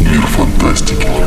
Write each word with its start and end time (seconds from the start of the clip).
Мир 0.00 0.26
фантастики. 0.26 1.26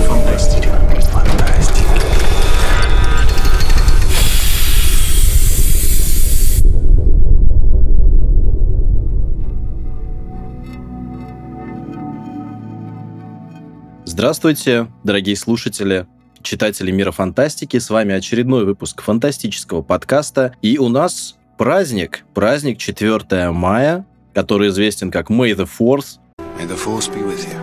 Здравствуйте, 14.06 14.88
дорогие 15.06 15.38
слушатели, 15.38 16.06
читатели 16.42 16.92
мира 16.92 17.12
фантастики. 17.12 17.80
С 17.80 17.90
вами 17.90 18.14
очередной 18.14 18.66
выпуск 18.66 19.02
фантастического 19.02 19.82
подкаста. 19.82 20.54
И 20.62 20.78
у 20.78 20.90
нас 20.90 21.38
праздник, 21.58 22.26
праздник 22.34 22.80
4 22.80 23.52
мая, 23.52 24.06
который 24.40 24.70
известен 24.70 25.12
как 25.12 25.30
May 25.30 25.54
the 25.54 25.68
Fourth. 25.68 26.18
May 26.58 26.66
the 26.66 26.78
force 26.78 27.10
be 27.14 27.22
with 27.22 27.46
you. 27.46 27.60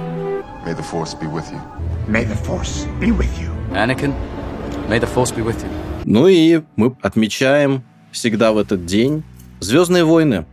May 0.66 0.74
the 0.74 0.84
force 0.84 1.14
be 1.18 1.26
with 1.26 1.50
you. 1.50 1.60
May 2.06 2.24
the 2.24 2.36
Force 2.44 2.86
be 3.00 3.10
with 3.10 3.32
you. 3.40 3.50
Anakin, 3.72 4.12
may 4.88 5.00
the 5.00 5.08
Force 5.12 5.34
be 5.34 5.42
with 5.42 5.56
you. 5.64 5.70
Ну 6.04 6.28
и 6.28 6.60
мы 6.76 6.94
отмечаем 7.00 7.82
всегда 8.12 8.52
в 8.52 8.58
этот 8.58 8.84
день 8.84 9.22
Звездные 9.58 10.04
войны. 10.04 10.44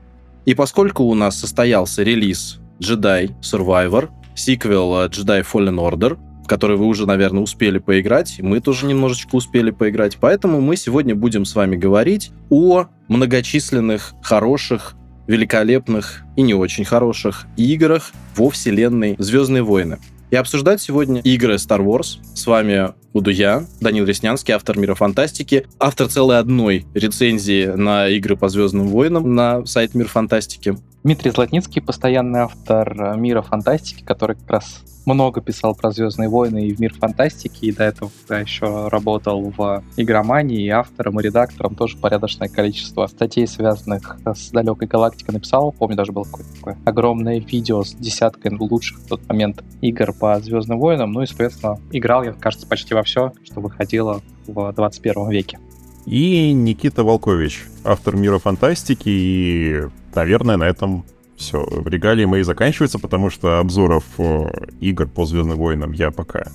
И 0.46 0.56
поскольку 0.56 1.04
у 1.04 1.14
нас 1.14 1.38
состоялся 1.38 2.04
релиз 2.04 2.60
Jedi 2.80 3.36
Survivor, 3.42 4.10
сиквел 4.34 5.06
Jedi 5.10 5.46
Fallen 5.46 5.76
Order, 5.76 6.18
в 6.44 6.48
который 6.48 6.78
вы 6.78 6.86
уже, 6.86 7.06
наверное, 7.06 7.44
успели 7.44 7.80
поиграть, 7.80 8.40
и 8.40 8.42
мы 8.42 8.62
тоже 8.62 8.86
немножечко 8.86 9.36
успели 9.36 9.72
поиграть, 9.72 10.18
поэтому 10.20 10.62
мы 10.62 10.78
сегодня 10.78 11.16
будем 11.16 11.44
с 11.44 11.54
вами 11.54 11.76
говорить 11.76 12.32
о 12.50 12.86
многочисленных, 13.10 14.14
хороших, 14.24 14.96
великолепных 15.28 16.22
и 16.36 16.42
не 16.42 16.54
очень 16.54 16.86
хороших 16.86 17.46
играх 17.58 18.12
во 18.36 18.50
вселенной 18.50 19.16
Звездные 19.20 19.64
войны. 19.64 20.00
И 20.32 20.36
обсуждать 20.36 20.82
сегодня 20.82 21.22
игры 21.22 21.56
Star 21.56 21.80
Wars. 21.80 22.18
С 22.34 22.48
вами 22.48 22.94
буду 23.14 23.30
я, 23.30 23.66
Данил 23.82 24.06
Реснянский, 24.06 24.54
автор 24.54 24.78
Мира 24.80 24.96
Фантастики, 24.96 25.68
автор 25.80 26.08
целой 26.08 26.40
одной 26.40 26.88
рецензии 26.96 27.68
на 27.68 28.08
игры 28.08 28.36
по 28.36 28.50
Звездным 28.50 28.88
войнам 28.88 29.36
на 29.36 29.64
сайт 29.68 29.94
Мир 29.94 30.08
Фантастики. 30.08 30.76
Дмитрий 31.04 31.32
Златницкий, 31.32 31.82
постоянный 31.82 32.40
автор 32.40 33.16
мира 33.18 33.42
фантастики, 33.42 34.04
который 34.04 34.38
как 34.38 34.50
раз 34.50 34.84
много 35.06 35.42
писал 35.42 35.76
про 35.76 35.92
Звездные 35.92 36.30
войны 36.30 36.68
и 36.68 36.74
в 36.74 36.80
мир 36.80 36.94
фантастики, 36.94 37.66
и 37.66 37.72
до 37.72 37.84
этого 37.84 38.12
да, 38.28 38.40
еще 38.40 38.88
работал 38.88 39.42
в 39.56 39.84
игромании, 39.98 40.64
и 40.64 40.70
автором, 40.70 41.20
и 41.20 41.24
редактором 41.24 41.76
тоже 41.76 41.98
порядочное 41.98 42.50
количество 42.50 43.08
статей, 43.08 43.48
связанных 43.48 44.18
с 44.26 44.50
далекой 44.52 44.88
галактикой, 44.88 45.34
написал. 45.34 45.72
Помню, 45.72 45.96
даже 45.96 46.12
было 46.12 46.24
какое-то 46.24 46.54
такое 46.56 46.78
огромное 46.86 47.40
видео 47.40 47.84
с 47.84 47.94
десяткой 47.94 48.56
лучших 48.58 49.00
в 49.00 49.08
тот 49.08 49.28
момент 49.28 49.64
игр 49.82 50.14
по 50.14 50.40
Звездным 50.40 50.80
войнам. 50.80 51.12
Ну 51.12 51.22
и, 51.22 51.26
соответственно, 51.26 51.80
играл 51.92 52.24
я, 52.24 52.34
кажется, 52.34 52.68
почти 52.68 52.94
во 52.94 53.04
все, 53.04 53.34
что 53.44 53.60
выходило 53.60 54.22
в 54.48 54.72
21 54.74 55.30
веке. 55.30 55.60
И 56.06 56.52
Никита 56.52 57.04
Волкович, 57.04 57.64
автор 57.84 58.16
мира 58.16 58.38
фантастики, 58.38 59.08
и, 59.08 59.82
наверное, 60.14 60.58
на 60.58 60.66
этом 60.66 61.06
все. 61.44 61.68
Регалии 61.86 62.26
мои 62.26 62.44
заканчиваются, 62.44 63.00
потому 63.00 63.30
что 63.30 63.60
обзоров 63.60 64.04
э, 64.18 64.46
игр 64.80 65.08
по 65.08 65.26
Звездным 65.26 65.58
войнам 65.58 65.92
я 65.92 66.12
пока 66.12 66.46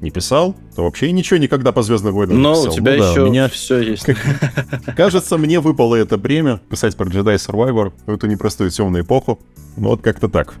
не 0.00 0.10
писал, 0.10 0.54
то 0.76 0.84
вообще 0.84 1.10
ничего 1.12 1.38
никогда 1.38 1.72
по 1.72 1.82
Звездным 1.82 2.14
войнам 2.14 2.36
не 2.36 2.42
Но 2.42 2.54
писал. 2.54 2.72
у 2.72 2.74
тебя 2.74 2.92
Ну 2.92 2.98
да, 2.98 3.10
еще 3.10 3.24
меня, 3.24 3.48
все 3.48 3.80
есть. 3.80 4.06
кажется, 4.96 5.38
мне 5.38 5.60
выпало 5.60 5.94
это 5.94 6.18
бремя 6.18 6.60
писать 6.68 6.96
про 6.96 7.06
Jedi 7.06 7.36
Survivor 7.36 7.92
в 8.06 8.10
эту 8.12 8.26
непростую 8.26 8.70
темную 8.70 9.04
эпоху. 9.04 9.40
Ну 9.76 9.88
вот 9.88 10.02
как-то 10.02 10.28
так. 10.28 10.54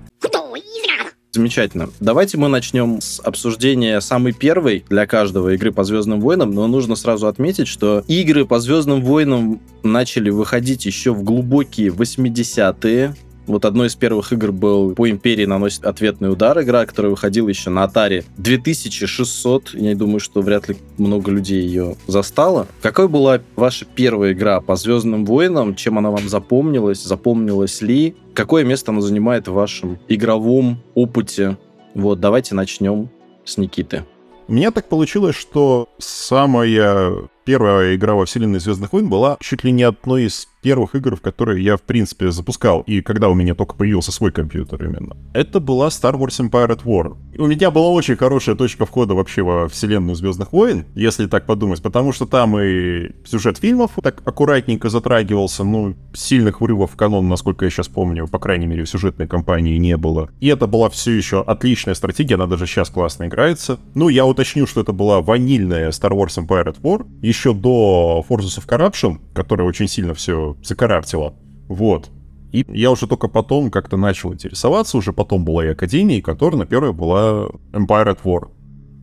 Замечательно. 1.34 1.90
Давайте 1.98 2.38
мы 2.38 2.46
начнем 2.46 3.00
с 3.00 3.18
обсуждения 3.18 4.00
самой 4.00 4.32
первой 4.32 4.84
для 4.88 5.04
каждого 5.04 5.52
игры 5.54 5.72
по 5.72 5.82
Звездным 5.82 6.20
войнам, 6.20 6.52
но 6.52 6.68
нужно 6.68 6.94
сразу 6.94 7.26
отметить, 7.26 7.66
что 7.66 8.04
игры 8.06 8.46
по 8.46 8.60
Звездным 8.60 9.02
войнам 9.02 9.60
начали 9.82 10.30
выходить 10.30 10.86
еще 10.86 11.12
в 11.12 11.24
глубокие 11.24 11.88
80-е. 11.88 13.16
Вот 13.46 13.64
одной 13.64 13.88
из 13.88 13.94
первых 13.94 14.32
игр 14.32 14.52
был 14.52 14.94
«По 14.94 15.10
Империи 15.10 15.44
наносит 15.44 15.84
ответный 15.84 16.32
удар», 16.32 16.60
игра, 16.62 16.86
которая 16.86 17.10
выходила 17.10 17.48
еще 17.48 17.70
на 17.70 17.84
Atari 17.84 18.24
2600. 18.38 19.74
Я 19.74 19.94
думаю, 19.94 20.20
что 20.20 20.40
вряд 20.40 20.68
ли 20.68 20.76
много 20.96 21.30
людей 21.30 21.62
ее 21.62 21.96
застало. 22.06 22.66
Какой 22.80 23.08
была 23.08 23.40
ваша 23.56 23.84
первая 23.84 24.32
игра 24.32 24.60
по 24.60 24.76
Звездным 24.76 25.24
войнам? 25.26 25.74
Чем 25.74 25.98
она 25.98 26.10
вам 26.10 26.28
запомнилась? 26.28 27.02
Запомнилась 27.02 27.82
ли? 27.82 28.16
Какое 28.34 28.64
место 28.64 28.92
она 28.92 29.00
занимает 29.00 29.46
в 29.46 29.52
вашем 29.52 29.98
игровом 30.08 30.78
опыте? 30.94 31.58
Вот, 31.94 32.20
давайте 32.20 32.54
начнем 32.54 33.10
с 33.44 33.58
Никиты. 33.58 34.04
У 34.46 34.52
меня 34.52 34.70
так 34.70 34.88
получилось, 34.88 35.36
что 35.36 35.88
самая 35.98 37.28
первая 37.44 37.94
игра 37.94 38.14
во 38.14 38.26
вселенной 38.26 38.60
Звездных 38.60 38.92
войн 38.92 39.08
была 39.08 39.38
чуть 39.40 39.64
ли 39.64 39.72
не 39.72 39.84
одной 39.84 40.24
из 40.24 40.48
первых 40.64 40.94
игр, 40.94 41.14
в 41.14 41.20
которые 41.20 41.62
я, 41.62 41.76
в 41.76 41.82
принципе, 41.82 42.30
запускал, 42.30 42.80
и 42.86 43.02
когда 43.02 43.28
у 43.28 43.34
меня 43.34 43.54
только 43.54 43.74
появился 43.74 44.12
свой 44.12 44.32
компьютер 44.32 44.82
именно. 44.82 45.14
Это 45.34 45.60
была 45.60 45.88
Star 45.88 46.14
Wars 46.14 46.40
Empire 46.40 46.70
at 46.70 46.84
War. 46.84 47.16
У 47.36 47.46
меня 47.46 47.70
была 47.70 47.90
очень 47.90 48.16
хорошая 48.16 48.54
точка 48.54 48.86
входа 48.86 49.14
вообще 49.14 49.42
во 49.42 49.68
вселенную 49.68 50.16
Звездных 50.16 50.52
войн, 50.52 50.86
если 50.94 51.26
так 51.26 51.44
подумать, 51.44 51.82
потому 51.82 52.12
что 52.12 52.24
там 52.24 52.58
и 52.58 53.10
сюжет 53.26 53.58
фильмов 53.58 53.90
так 54.02 54.22
аккуратненько 54.24 54.88
затрагивался, 54.88 55.64
ну, 55.64 55.94
сильных 56.14 56.62
врывов 56.62 56.92
в 56.92 56.96
канон, 56.96 57.28
насколько 57.28 57.66
я 57.66 57.70
сейчас 57.70 57.88
помню, 57.88 58.26
по 58.26 58.38
крайней 58.38 58.66
мере, 58.66 58.84
в 58.84 58.88
сюжетной 58.88 59.28
кампании 59.28 59.76
не 59.76 59.98
было. 59.98 60.30
И 60.40 60.46
это 60.46 60.66
была 60.66 60.88
все 60.88 61.10
еще 61.10 61.42
отличная 61.42 61.94
стратегия, 61.94 62.36
она 62.36 62.46
даже 62.46 62.66
сейчас 62.66 62.88
классно 62.88 63.26
играется. 63.26 63.78
Ну, 63.94 64.08
я 64.08 64.24
уточню, 64.24 64.66
что 64.66 64.80
это 64.80 64.92
была 64.92 65.20
ванильная 65.20 65.90
Star 65.90 66.12
Wars 66.12 66.42
Empire 66.42 66.68
at 66.68 66.80
War, 66.80 67.06
еще 67.20 67.52
до 67.52 68.24
Forces 68.26 68.58
of 68.58 68.66
Corruption, 68.66 69.18
которая 69.34 69.68
очень 69.68 69.88
сильно 69.88 70.14
все 70.14 70.53
закарактила. 70.62 71.34
Вот. 71.68 72.10
И 72.52 72.64
я 72.68 72.90
уже 72.90 73.08
только 73.08 73.28
потом 73.28 73.70
как-то 73.70 73.96
начал 73.96 74.32
интересоваться, 74.32 74.96
уже 74.96 75.12
потом 75.12 75.44
была 75.44 75.64
и 75.64 75.68
Академия, 75.68 76.22
которая 76.22 76.60
на 76.60 76.66
первой 76.66 76.92
была 76.92 77.48
Empire 77.72 78.16
at 78.16 78.18
War. 78.22 78.48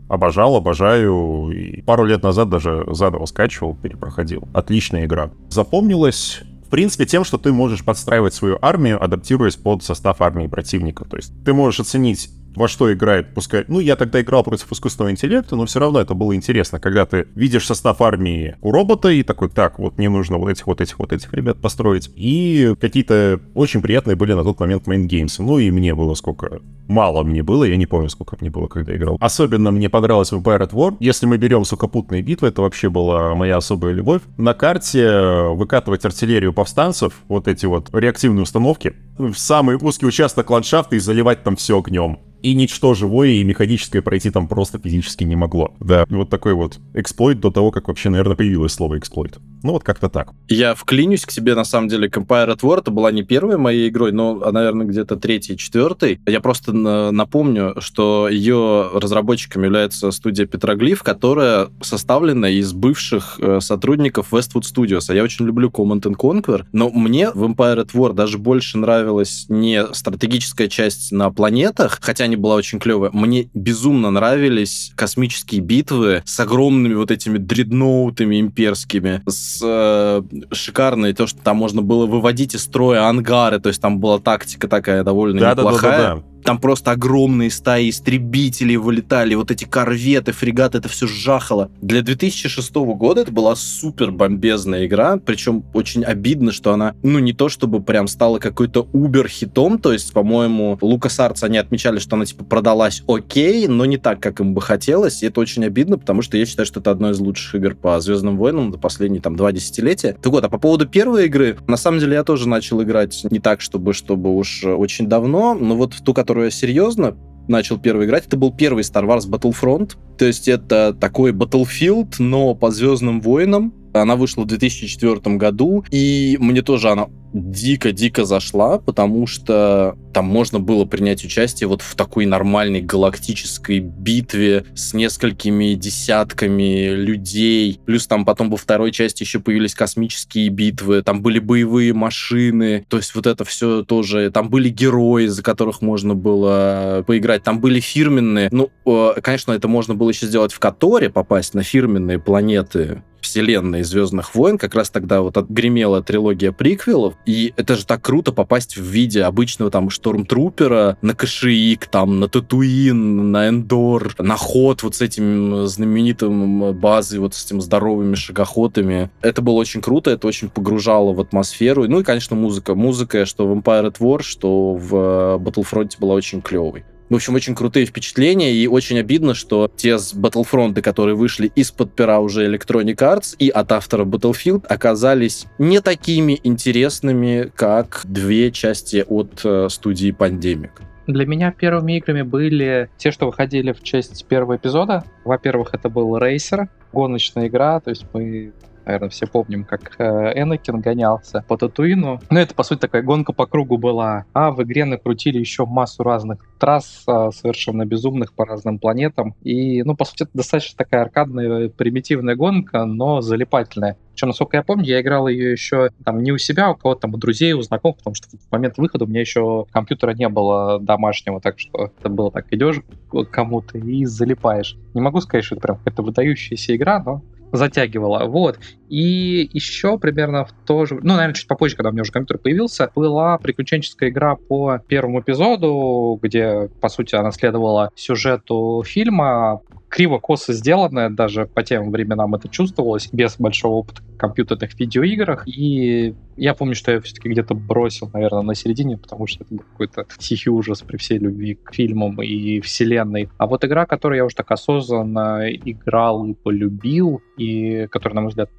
Обожал, 0.08 0.56
обожаю, 0.56 1.52
и 1.52 1.82
пару 1.82 2.06
лет 2.06 2.24
назад 2.24 2.50
даже 2.50 2.86
заново 2.92 3.26
скачивал, 3.26 3.76
перепроходил. 3.76 4.48
Отличная 4.54 5.06
игра. 5.06 5.32
Запомнилась 5.50 6.44
в 6.66 6.70
принципе, 6.72 7.06
тем, 7.06 7.26
что 7.26 7.38
ты 7.38 7.52
можешь 7.52 7.84
подстраивать 7.84 8.34
свою 8.34 8.58
армию, 8.62 9.04
адаптируясь 9.04 9.58
под 9.58 9.84
состав 9.84 10.22
армии 10.22 10.48
противника. 10.48 11.04
То 11.04 11.18
есть 11.18 11.34
ты 11.44 11.54
можешь 11.54 11.82
оценить 11.82 12.30
во 12.56 12.68
что 12.68 12.92
играет, 12.92 13.34
пускай... 13.34 13.66
Ну, 13.68 13.80
я 13.80 13.96
тогда 13.96 14.22
играл 14.22 14.44
против 14.44 14.72
искусственного 14.72 15.12
интеллекта, 15.12 15.56
но 15.56 15.66
все 15.66 15.80
равно 15.80 16.00
это 16.00 16.14
было 16.14 16.36
интересно, 16.36 16.80
когда 16.80 17.06
ты 17.06 17.28
видишь 17.36 17.66
состав 17.66 18.02
армии 18.02 18.56
у 18.62 18.72
робота 18.72 19.10
и 19.10 19.24
такой, 19.24 19.50
так, 19.50 19.80
вот 19.80 19.98
мне 19.98 20.10
нужно 20.10 20.38
вот 20.38 20.50
этих, 20.50 20.68
вот 20.68 20.82
этих, 20.82 21.00
вот 21.00 21.14
этих 21.14 21.34
ребят 21.34 21.60
построить. 21.60 22.10
И 22.16 22.76
какие-то 22.80 23.40
очень 23.54 23.82
приятные 23.82 24.16
были 24.16 24.34
на 24.34 24.44
тот 24.44 24.60
момент 24.60 24.88
мейнгеймсы. 24.88 25.42
Ну, 25.44 25.60
и 25.60 25.72
мне 25.72 25.96
было 25.96 26.14
сколько... 26.14 26.60
Мало 26.88 27.24
мне 27.24 27.42
было, 27.42 27.64
я 27.64 27.78
не 27.78 27.86
помню, 27.86 28.10
сколько 28.10 28.36
мне 28.42 28.50
было, 28.50 28.68
когда 28.68 28.94
играл. 28.94 29.16
Особенно 29.22 29.72
мне 29.72 29.90
понравилось 29.90 30.32
в 30.32 30.38
Empire 30.38 30.60
at 30.60 30.72
War. 30.72 30.98
Если 31.00 31.26
мы 31.26 31.38
берем 31.38 31.64
сухопутные 31.64 32.22
битвы, 32.22 32.50
это 32.50 32.64
вообще 32.64 32.90
была 32.90 33.34
моя 33.34 33.58
особая 33.58 33.94
любовь. 33.94 34.22
На 34.38 34.54
карте 34.54 35.48
выкатывать 35.54 36.04
артиллерию 36.04 36.52
повстанцев, 36.52 37.22
вот 37.30 37.48
эти 37.48 37.66
вот 37.66 37.90
реактивные 37.94 38.44
установки, 38.44 38.94
в 39.18 39.36
самый 39.36 39.78
узкий 39.78 40.06
участок 40.06 40.50
ландшафта 40.50 40.98
и 40.98 41.00
заливать 41.00 41.44
там 41.44 41.56
все 41.56 41.80
огнем 41.80 42.20
и 42.42 42.54
ничто 42.54 42.94
живое 42.94 43.30
и 43.30 43.44
механическое 43.44 44.02
пройти 44.02 44.30
там 44.32 44.48
просто 44.48 44.80
физически 44.80 45.24
не 45.24 45.36
могло. 45.36 45.74
Да, 45.80 46.06
вот 46.10 46.30
такой 46.30 46.54
вот 46.54 46.80
эксплойт 46.94 47.40
до 47.40 47.52
того, 47.52 47.72
как 47.72 47.88
вообще, 47.88 48.10
наверное, 48.10 48.36
появилось 48.36 48.74
слово 48.74 48.98
эксплойт. 48.98 49.40
Ну 49.64 49.74
вот 49.74 49.84
как-то 49.84 50.10
так. 50.10 50.32
Я 50.48 50.74
вклинюсь 50.74 51.26
к 51.26 51.32
себе, 51.32 51.54
на 51.54 51.64
самом 51.64 51.88
деле, 51.88 52.08
Empire 52.08 52.56
at 52.56 52.62
War, 52.62 52.80
это 52.80 52.90
была 52.90 53.12
не 53.12 53.24
первой 53.24 53.58
моей 53.58 53.90
игрой, 53.90 54.12
но, 54.12 54.42
а, 54.44 54.52
наверное, 54.52 54.88
где-то 54.88 55.18
третьей, 55.18 55.56
четвертой. 55.56 56.20
Я 56.26 56.40
просто 56.42 56.74
на- 56.74 57.12
напомню, 57.12 57.76
что 57.80 58.28
ее 58.28 58.90
разработчиком 58.94 59.64
является 59.64 60.10
студия 60.12 60.48
Петроглиф, 60.48 61.04
которая 61.04 61.68
составлена 61.82 62.50
из 62.50 62.74
бывших 62.74 63.40
э, 63.40 63.60
сотрудников 63.62 64.34
Westwood 64.34 64.64
Studios. 64.64 65.06
А 65.10 65.14
я 65.14 65.24
очень 65.24 65.46
люблю 65.46 65.70
Command 65.70 66.02
and 66.02 66.16
Conquer, 66.16 66.66
но 66.72 66.90
мне 66.90 67.30
в 67.32 67.44
Empire 67.44 67.86
at 67.86 67.92
War 67.94 68.14
даже 68.14 68.40
больше 68.40 68.80
нравилась 68.80 69.46
не 69.48 69.86
стратегическая 69.94 70.70
часть 70.70 71.12
на 71.12 71.30
планетах, 71.32 72.00
хотя 72.02 72.26
они 72.32 72.38
была 72.38 72.56
очень 72.56 72.80
клевая. 72.80 73.12
Мне 73.14 73.50
безумно 73.54 74.10
нравились 74.10 74.94
космические 74.96 75.60
битвы 75.60 76.24
с 76.26 76.40
огромными 76.40 76.94
вот 76.94 77.12
этими 77.12 77.38
дредноутами 77.38 78.40
имперскими, 78.40 79.22
с 79.28 79.60
э, 79.62 80.22
шикарной 80.54 81.14
то, 81.14 81.28
что 81.28 81.42
там 81.42 81.58
можно 81.58 81.82
было 81.82 82.06
выводить 82.06 82.56
из 82.56 82.64
строя 82.64 83.08
ангары, 83.08 83.60
то 83.60 83.68
есть 83.68 83.82
там 83.82 84.00
была 84.00 84.20
тактика 84.20 84.70
такая 84.70 85.04
довольно 85.04 85.40
неплохая. 85.52 85.92
Да-да-да-да. 85.92 86.31
Там 86.44 86.60
просто 86.60 86.92
огромные 86.92 87.52
стаи 87.52 87.90
истребителей 87.90 88.78
вылетали, 88.78 89.36
вот 89.36 89.52
эти 89.52 89.66
корветы, 89.66 90.32
фрегаты, 90.32 90.80
это 90.80 90.90
все 90.90 91.08
жахало. 91.08 91.72
Для 91.82 92.02
2006 92.02 92.74
года 92.76 93.22
это 93.22 93.32
была 93.32 93.56
супер 93.56 94.12
бомбезная 94.12 94.86
игра, 94.86 95.18
причем 95.18 95.64
очень 95.74 96.04
обидно, 96.04 96.52
что 96.52 96.74
она, 96.74 96.96
ну, 97.04 97.20
не 97.20 97.34
то 97.34 97.50
чтобы 97.50 97.82
прям 97.82 98.08
стала 98.08 98.40
какой-то 98.40 98.88
убер-хитом, 98.94 99.80
то 99.80 99.94
есть, 99.94 100.14
по-моему, 100.14 100.78
Лукас 100.82 101.20
Артс, 101.20 101.44
они 101.44 101.58
отмечали, 101.58 102.00
что 102.00 102.16
она, 102.16 102.26
типа, 102.26 102.44
продалась 102.44 103.04
окей, 103.08 103.68
но 103.68 103.86
не 103.86 103.98
так, 103.98 104.20
как 104.20 104.40
им 104.40 104.54
бы 104.54 104.62
хотелось, 104.62 105.24
и 105.24 105.28
это 105.28 105.40
очень 105.40 105.66
обидно, 105.66 105.98
потому 105.98 106.22
что 106.22 106.38
я 106.38 106.46
считаю, 106.46 106.66
что 106.66 106.80
это 106.80 106.92
одно 106.92 107.12
из 107.12 107.20
лучших 107.20 107.56
игр 107.56 107.76
по 107.76 108.00
Звездным 108.00 108.38
войнам 108.38 108.72
за 108.72 108.78
последние, 108.78 109.22
там, 109.22 109.36
два 109.36 109.52
десятилетия. 109.52 110.16
Так 110.22 110.32
вот, 110.32 110.44
а 110.44 110.50
по 110.50 110.58
поводу 110.58 110.88
первой 110.88 111.26
игры, 111.26 111.58
на 111.68 111.78
самом 111.78 112.00
деле 112.00 112.14
я 112.14 112.24
тоже 112.24 112.48
начал 112.48 112.82
играть 112.82 113.26
не 113.30 113.40
так, 113.40 113.62
чтобы, 113.62 113.94
чтобы 113.94 114.36
уж 114.36 114.64
очень 114.64 115.08
давно, 115.08 115.54
но 115.54 115.76
вот 115.76 115.94
в 115.94 116.02
ту, 116.02 116.14
которую 116.14 116.31
я 116.40 116.52
серьезно 116.52 117.18
начал 117.48 117.78
первый 117.78 118.06
играть, 118.06 118.28
это 118.28 118.38
был 118.38 118.52
первый 118.54 118.84
Star 118.84 119.06
Wars 119.06 119.30
Battlefront. 119.30 119.98
То 120.18 120.26
есть 120.26 120.48
это 120.48 120.94
такой 120.94 121.32
Battlefield, 121.32 122.16
но 122.20 122.56
по 122.56 122.72
Звездным 122.72 123.22
войнам. 123.22 123.74
Она 123.94 124.16
вышла 124.16 124.44
в 124.44 124.46
2004 124.46 125.36
году, 125.36 125.84
и 125.92 126.38
мне 126.40 126.62
тоже 126.62 126.90
она 126.90 127.08
дико-дико 127.34 128.26
зашла, 128.26 128.78
потому 128.78 129.28
что 129.28 129.96
там 130.14 130.26
можно 130.26 130.60
было 130.60 130.86
принять 130.86 131.24
участие 131.24 131.68
вот 131.68 131.82
в 131.82 131.96
такой 131.96 132.26
нормальной 132.26 132.82
галактической 132.82 133.80
битве 133.80 134.66
с 134.76 134.94
несколькими 134.94 135.74
десятками 135.74 136.90
людей. 136.90 137.80
Плюс 137.86 138.08
там 138.08 138.26
потом 138.26 138.50
во 138.50 138.58
второй 138.58 138.92
части 138.92 139.24
еще 139.24 139.40
появились 139.40 139.74
космические 139.74 140.50
битвы, 140.50 141.02
там 141.02 141.22
были 141.22 141.40
боевые 141.40 141.94
машины, 141.94 142.86
то 142.90 142.98
есть 142.98 143.16
вот 143.16 143.28
это 143.28 143.46
все 143.46 143.84
тоже... 143.84 144.32
Там 144.32 144.50
были 144.50 144.70
герои, 144.70 145.28
за 145.28 145.44
которых 145.44 145.82
можно 145.82 146.16
было 146.16 147.04
поиграть, 147.08 147.44
там 147.44 147.60
были 147.60 147.80
фирменные. 147.80 148.50
Ну, 148.52 148.70
э, 148.86 149.22
конечно, 149.22 149.52
это 149.52 149.68
можно 149.68 149.96
было 149.96 150.10
еще 150.10 150.26
сделать 150.26 150.54
в 150.54 150.60
Которе, 150.60 151.10
попасть 151.10 151.54
на 151.54 151.64
фирменные 151.64 152.20
планеты 152.20 153.04
вселенной 153.22 153.84
Звездных 153.84 154.36
войн, 154.36 154.58
как 154.58 154.76
раз 154.76 154.90
тогда 154.90 155.22
вот 155.22 155.38
отгремела 155.38 156.04
трилогия 156.04 156.52
приквелов, 156.52 157.14
и 157.26 157.54
это 157.58 157.76
же 157.76 157.86
так 157.86 158.02
круто 158.02 158.32
попасть 158.32 158.78
в 158.78 158.84
виде 158.84 159.24
обычного 159.24 159.72
там 159.72 159.90
штормтрупера 159.90 160.98
на 161.02 161.14
Кашиик, 161.16 161.88
там, 161.88 162.20
на 162.20 162.28
Татуин, 162.28 163.32
на 163.32 163.50
Эндор, 163.50 164.16
на 164.18 164.38
ход 164.38 164.84
вот 164.84 164.96
с 164.96 165.02
этим 165.02 165.68
знаменитым 165.68 166.74
базой, 166.74 167.20
вот 167.20 167.36
с 167.36 167.46
этим 167.46 167.62
здоровыми 167.62 168.16
шагоходами. 168.16 169.10
Это 169.22 169.42
было 169.42 169.56
очень 169.56 169.82
круто, 169.82 170.12
это 170.12 170.28
очень 170.28 170.50
погружало 170.50 171.14
в 171.14 171.20
атмосферу. 171.20 171.88
Ну 171.88 172.00
и, 172.00 172.04
конечно, 172.04 172.36
музыка. 172.36 172.76
Музыка, 172.76 173.26
что 173.26 173.48
в 173.48 173.58
Empire 173.58 173.92
at 173.92 173.98
War, 174.00 174.22
что 174.22 174.74
в 174.74 174.94
Battlefront 175.38 175.96
была 176.00 176.16
очень 176.16 176.42
клевой. 176.42 176.84
В 177.12 177.16
общем, 177.16 177.36
очень 177.36 177.56
крутые 177.56 177.86
впечатления, 177.86 178.54
и 178.54 178.68
очень 178.68 178.98
обидно, 178.98 179.34
что 179.34 179.70
те 179.76 179.96
Battlefront, 179.96 180.82
которые 180.82 181.14
вышли 181.14 181.52
из-под 181.56 181.94
пера 181.94 182.22
уже 182.22 182.48
Electronic 182.48 182.96
Arts 182.96 183.36
и 183.38 183.50
от 183.50 183.74
автора 183.74 184.06
Battlefield, 184.06 184.66
оказались 184.68 185.46
не 185.58 185.82
такими 185.82 186.40
интересными, 186.42 187.52
как 187.54 188.04
две 188.06 188.50
части 188.50 189.04
от 189.06 189.42
э, 189.44 189.68
студии 189.70 190.16
Pandemic. 190.18 190.70
Для 191.06 191.26
меня 191.26 191.52
первыми 191.52 191.98
играми 191.98 192.22
были 192.22 192.90
те, 192.96 193.12
что 193.12 193.26
выходили 193.26 193.74
в 193.74 193.84
честь 193.84 194.26
первого 194.28 194.56
эпизода. 194.56 195.04
Во-первых, 195.26 195.72
это 195.74 195.90
был 195.90 196.18
Racer, 196.18 196.70
гоночная 196.94 197.50
игра, 197.50 197.82
то 197.82 197.90
есть 197.90 198.06
мы 198.14 198.54
наверное, 198.86 199.10
все 199.10 199.28
помним, 199.28 199.64
как 199.64 199.96
э, 199.98 200.34
Энакин 200.36 200.80
гонялся 200.82 201.44
по 201.48 201.58
Татуину. 201.58 202.20
Ну, 202.30 202.40
это, 202.40 202.54
по 202.56 202.64
сути, 202.64 202.80
такая 202.80 203.02
гонка 203.02 203.34
по 203.34 203.46
кругу 203.46 203.78
была. 203.78 204.26
А 204.34 204.52
в 204.52 204.62
игре 204.64 204.86
накрутили 204.86 205.40
еще 205.40 205.66
массу 205.66 206.04
разных 206.04 206.40
трасс, 206.60 207.04
э, 207.08 207.30
совершенно 207.34 207.86
безумных 207.86 208.34
по 208.34 208.46
разным 208.46 208.80
планетам. 208.80 209.36
И, 209.42 209.84
ну, 209.84 209.96
по 209.96 210.06
сути, 210.06 210.24
это 210.24 210.32
достаточно 210.34 210.78
такая 210.78 211.02
аркадная, 211.04 211.70
примитивная 211.70 212.36
гонка, 212.36 212.86
но 212.86 213.22
залипательная. 213.22 213.98
Причем, 214.14 214.28
насколько 214.28 214.58
я 214.58 214.64
помню, 214.64 214.86
я 214.86 215.02
играл 215.02 215.28
ее 215.28 215.52
еще 215.52 215.90
там 216.04 216.22
не 216.22 216.32
у 216.32 216.38
себя, 216.38 216.68
а 216.68 216.72
у 216.72 216.76
кого-то 216.76 217.02
там 217.02 217.14
у 217.14 217.18
друзей, 217.18 217.54
у 217.54 217.62
знакомых, 217.62 217.98
потому 217.98 218.14
что 218.16 218.28
в 218.30 218.52
момент 218.52 218.78
выхода 218.78 219.06
у 219.06 219.08
меня 219.08 219.22
еще 219.22 219.66
компьютера 219.72 220.14
не 220.14 220.28
было 220.30 220.80
домашнего, 220.80 221.40
так 221.40 221.60
что 221.60 221.92
это 222.00 222.10
было 222.10 222.32
так, 222.32 222.46
идешь 222.52 222.82
к 223.10 223.24
кому-то 223.26 223.78
и 223.78 224.06
залипаешь. 224.06 224.78
Не 224.94 225.02
могу 225.02 225.22
сказать, 225.22 225.46
что 225.46 225.56
это 225.56 225.62
прям 225.62 225.78
какая-то 225.78 226.04
выдающаяся 226.04 226.76
игра, 226.76 227.02
но 227.02 227.22
затягивала. 227.52 228.26
Вот. 228.26 228.60
И 228.90 229.50
еще 229.54 229.98
примерно 229.98 230.46
в 230.46 230.52
то 230.66 230.86
же... 230.86 230.96
Ну, 230.96 231.14
наверное, 231.14 231.34
чуть 231.34 231.48
попозже, 231.48 231.76
когда 231.76 231.90
у 231.90 231.94
меня 231.94 232.02
уже 232.02 232.12
компьютер 232.12 232.38
появился, 232.40 232.92
была 232.94 233.38
приключенческая 233.38 234.10
игра 234.10 234.36
по 234.36 234.80
первому 234.80 235.22
эпизоду, 235.22 236.20
где, 236.22 236.70
по 236.82 236.90
сути, 236.90 237.16
она 237.16 237.32
следовала 237.32 237.92
сюжету 237.96 238.84
фильма, 238.86 239.62
криво-косо 239.92 240.54
сделанная, 240.54 241.10
даже 241.10 241.46
по 241.46 241.64
тем 241.64 241.92
временам 241.92 242.34
это 242.34 242.48
чувствовалось, 242.48 243.10
без 243.12 243.36
большого 243.38 243.74
опыта 243.74 244.02
в 244.02 244.18
компьютерных 244.18 244.80
видеоиграх. 244.80 245.44
И 245.46 246.16
я 246.38 246.54
помню, 246.56 246.76
что 246.76 246.92
я 246.92 247.02
все-таки 247.02 247.28
где-то 247.28 247.54
бросил, 247.54 248.10
наверное, 248.14 248.42
на 248.42 248.56
середине, 248.56 248.98
потому 248.98 249.28
что 249.28 249.44
это 249.44 249.54
был 249.54 249.64
какой-то 249.72 250.08
тихий 250.18 250.50
ужас 250.50 250.82
при 250.82 250.96
всей 250.96 251.20
любви 251.20 251.56
к 251.56 251.74
фильмам 251.74 252.22
и 252.22 252.62
вселенной. 252.62 253.30
А 253.38 253.48
вот 253.48 253.66
игра, 253.66 253.86
которую 253.86 254.18
я 254.18 254.26
уже 254.26 254.36
так 254.36 254.50
осознанно 254.52 255.50
играл 255.52 256.26
и 256.26 256.34
полюбил, 256.34 257.22
и 257.38 257.88
которая, 257.88 258.16
на 258.16 258.22
мой 258.22 258.30
взгляд, 258.30 258.50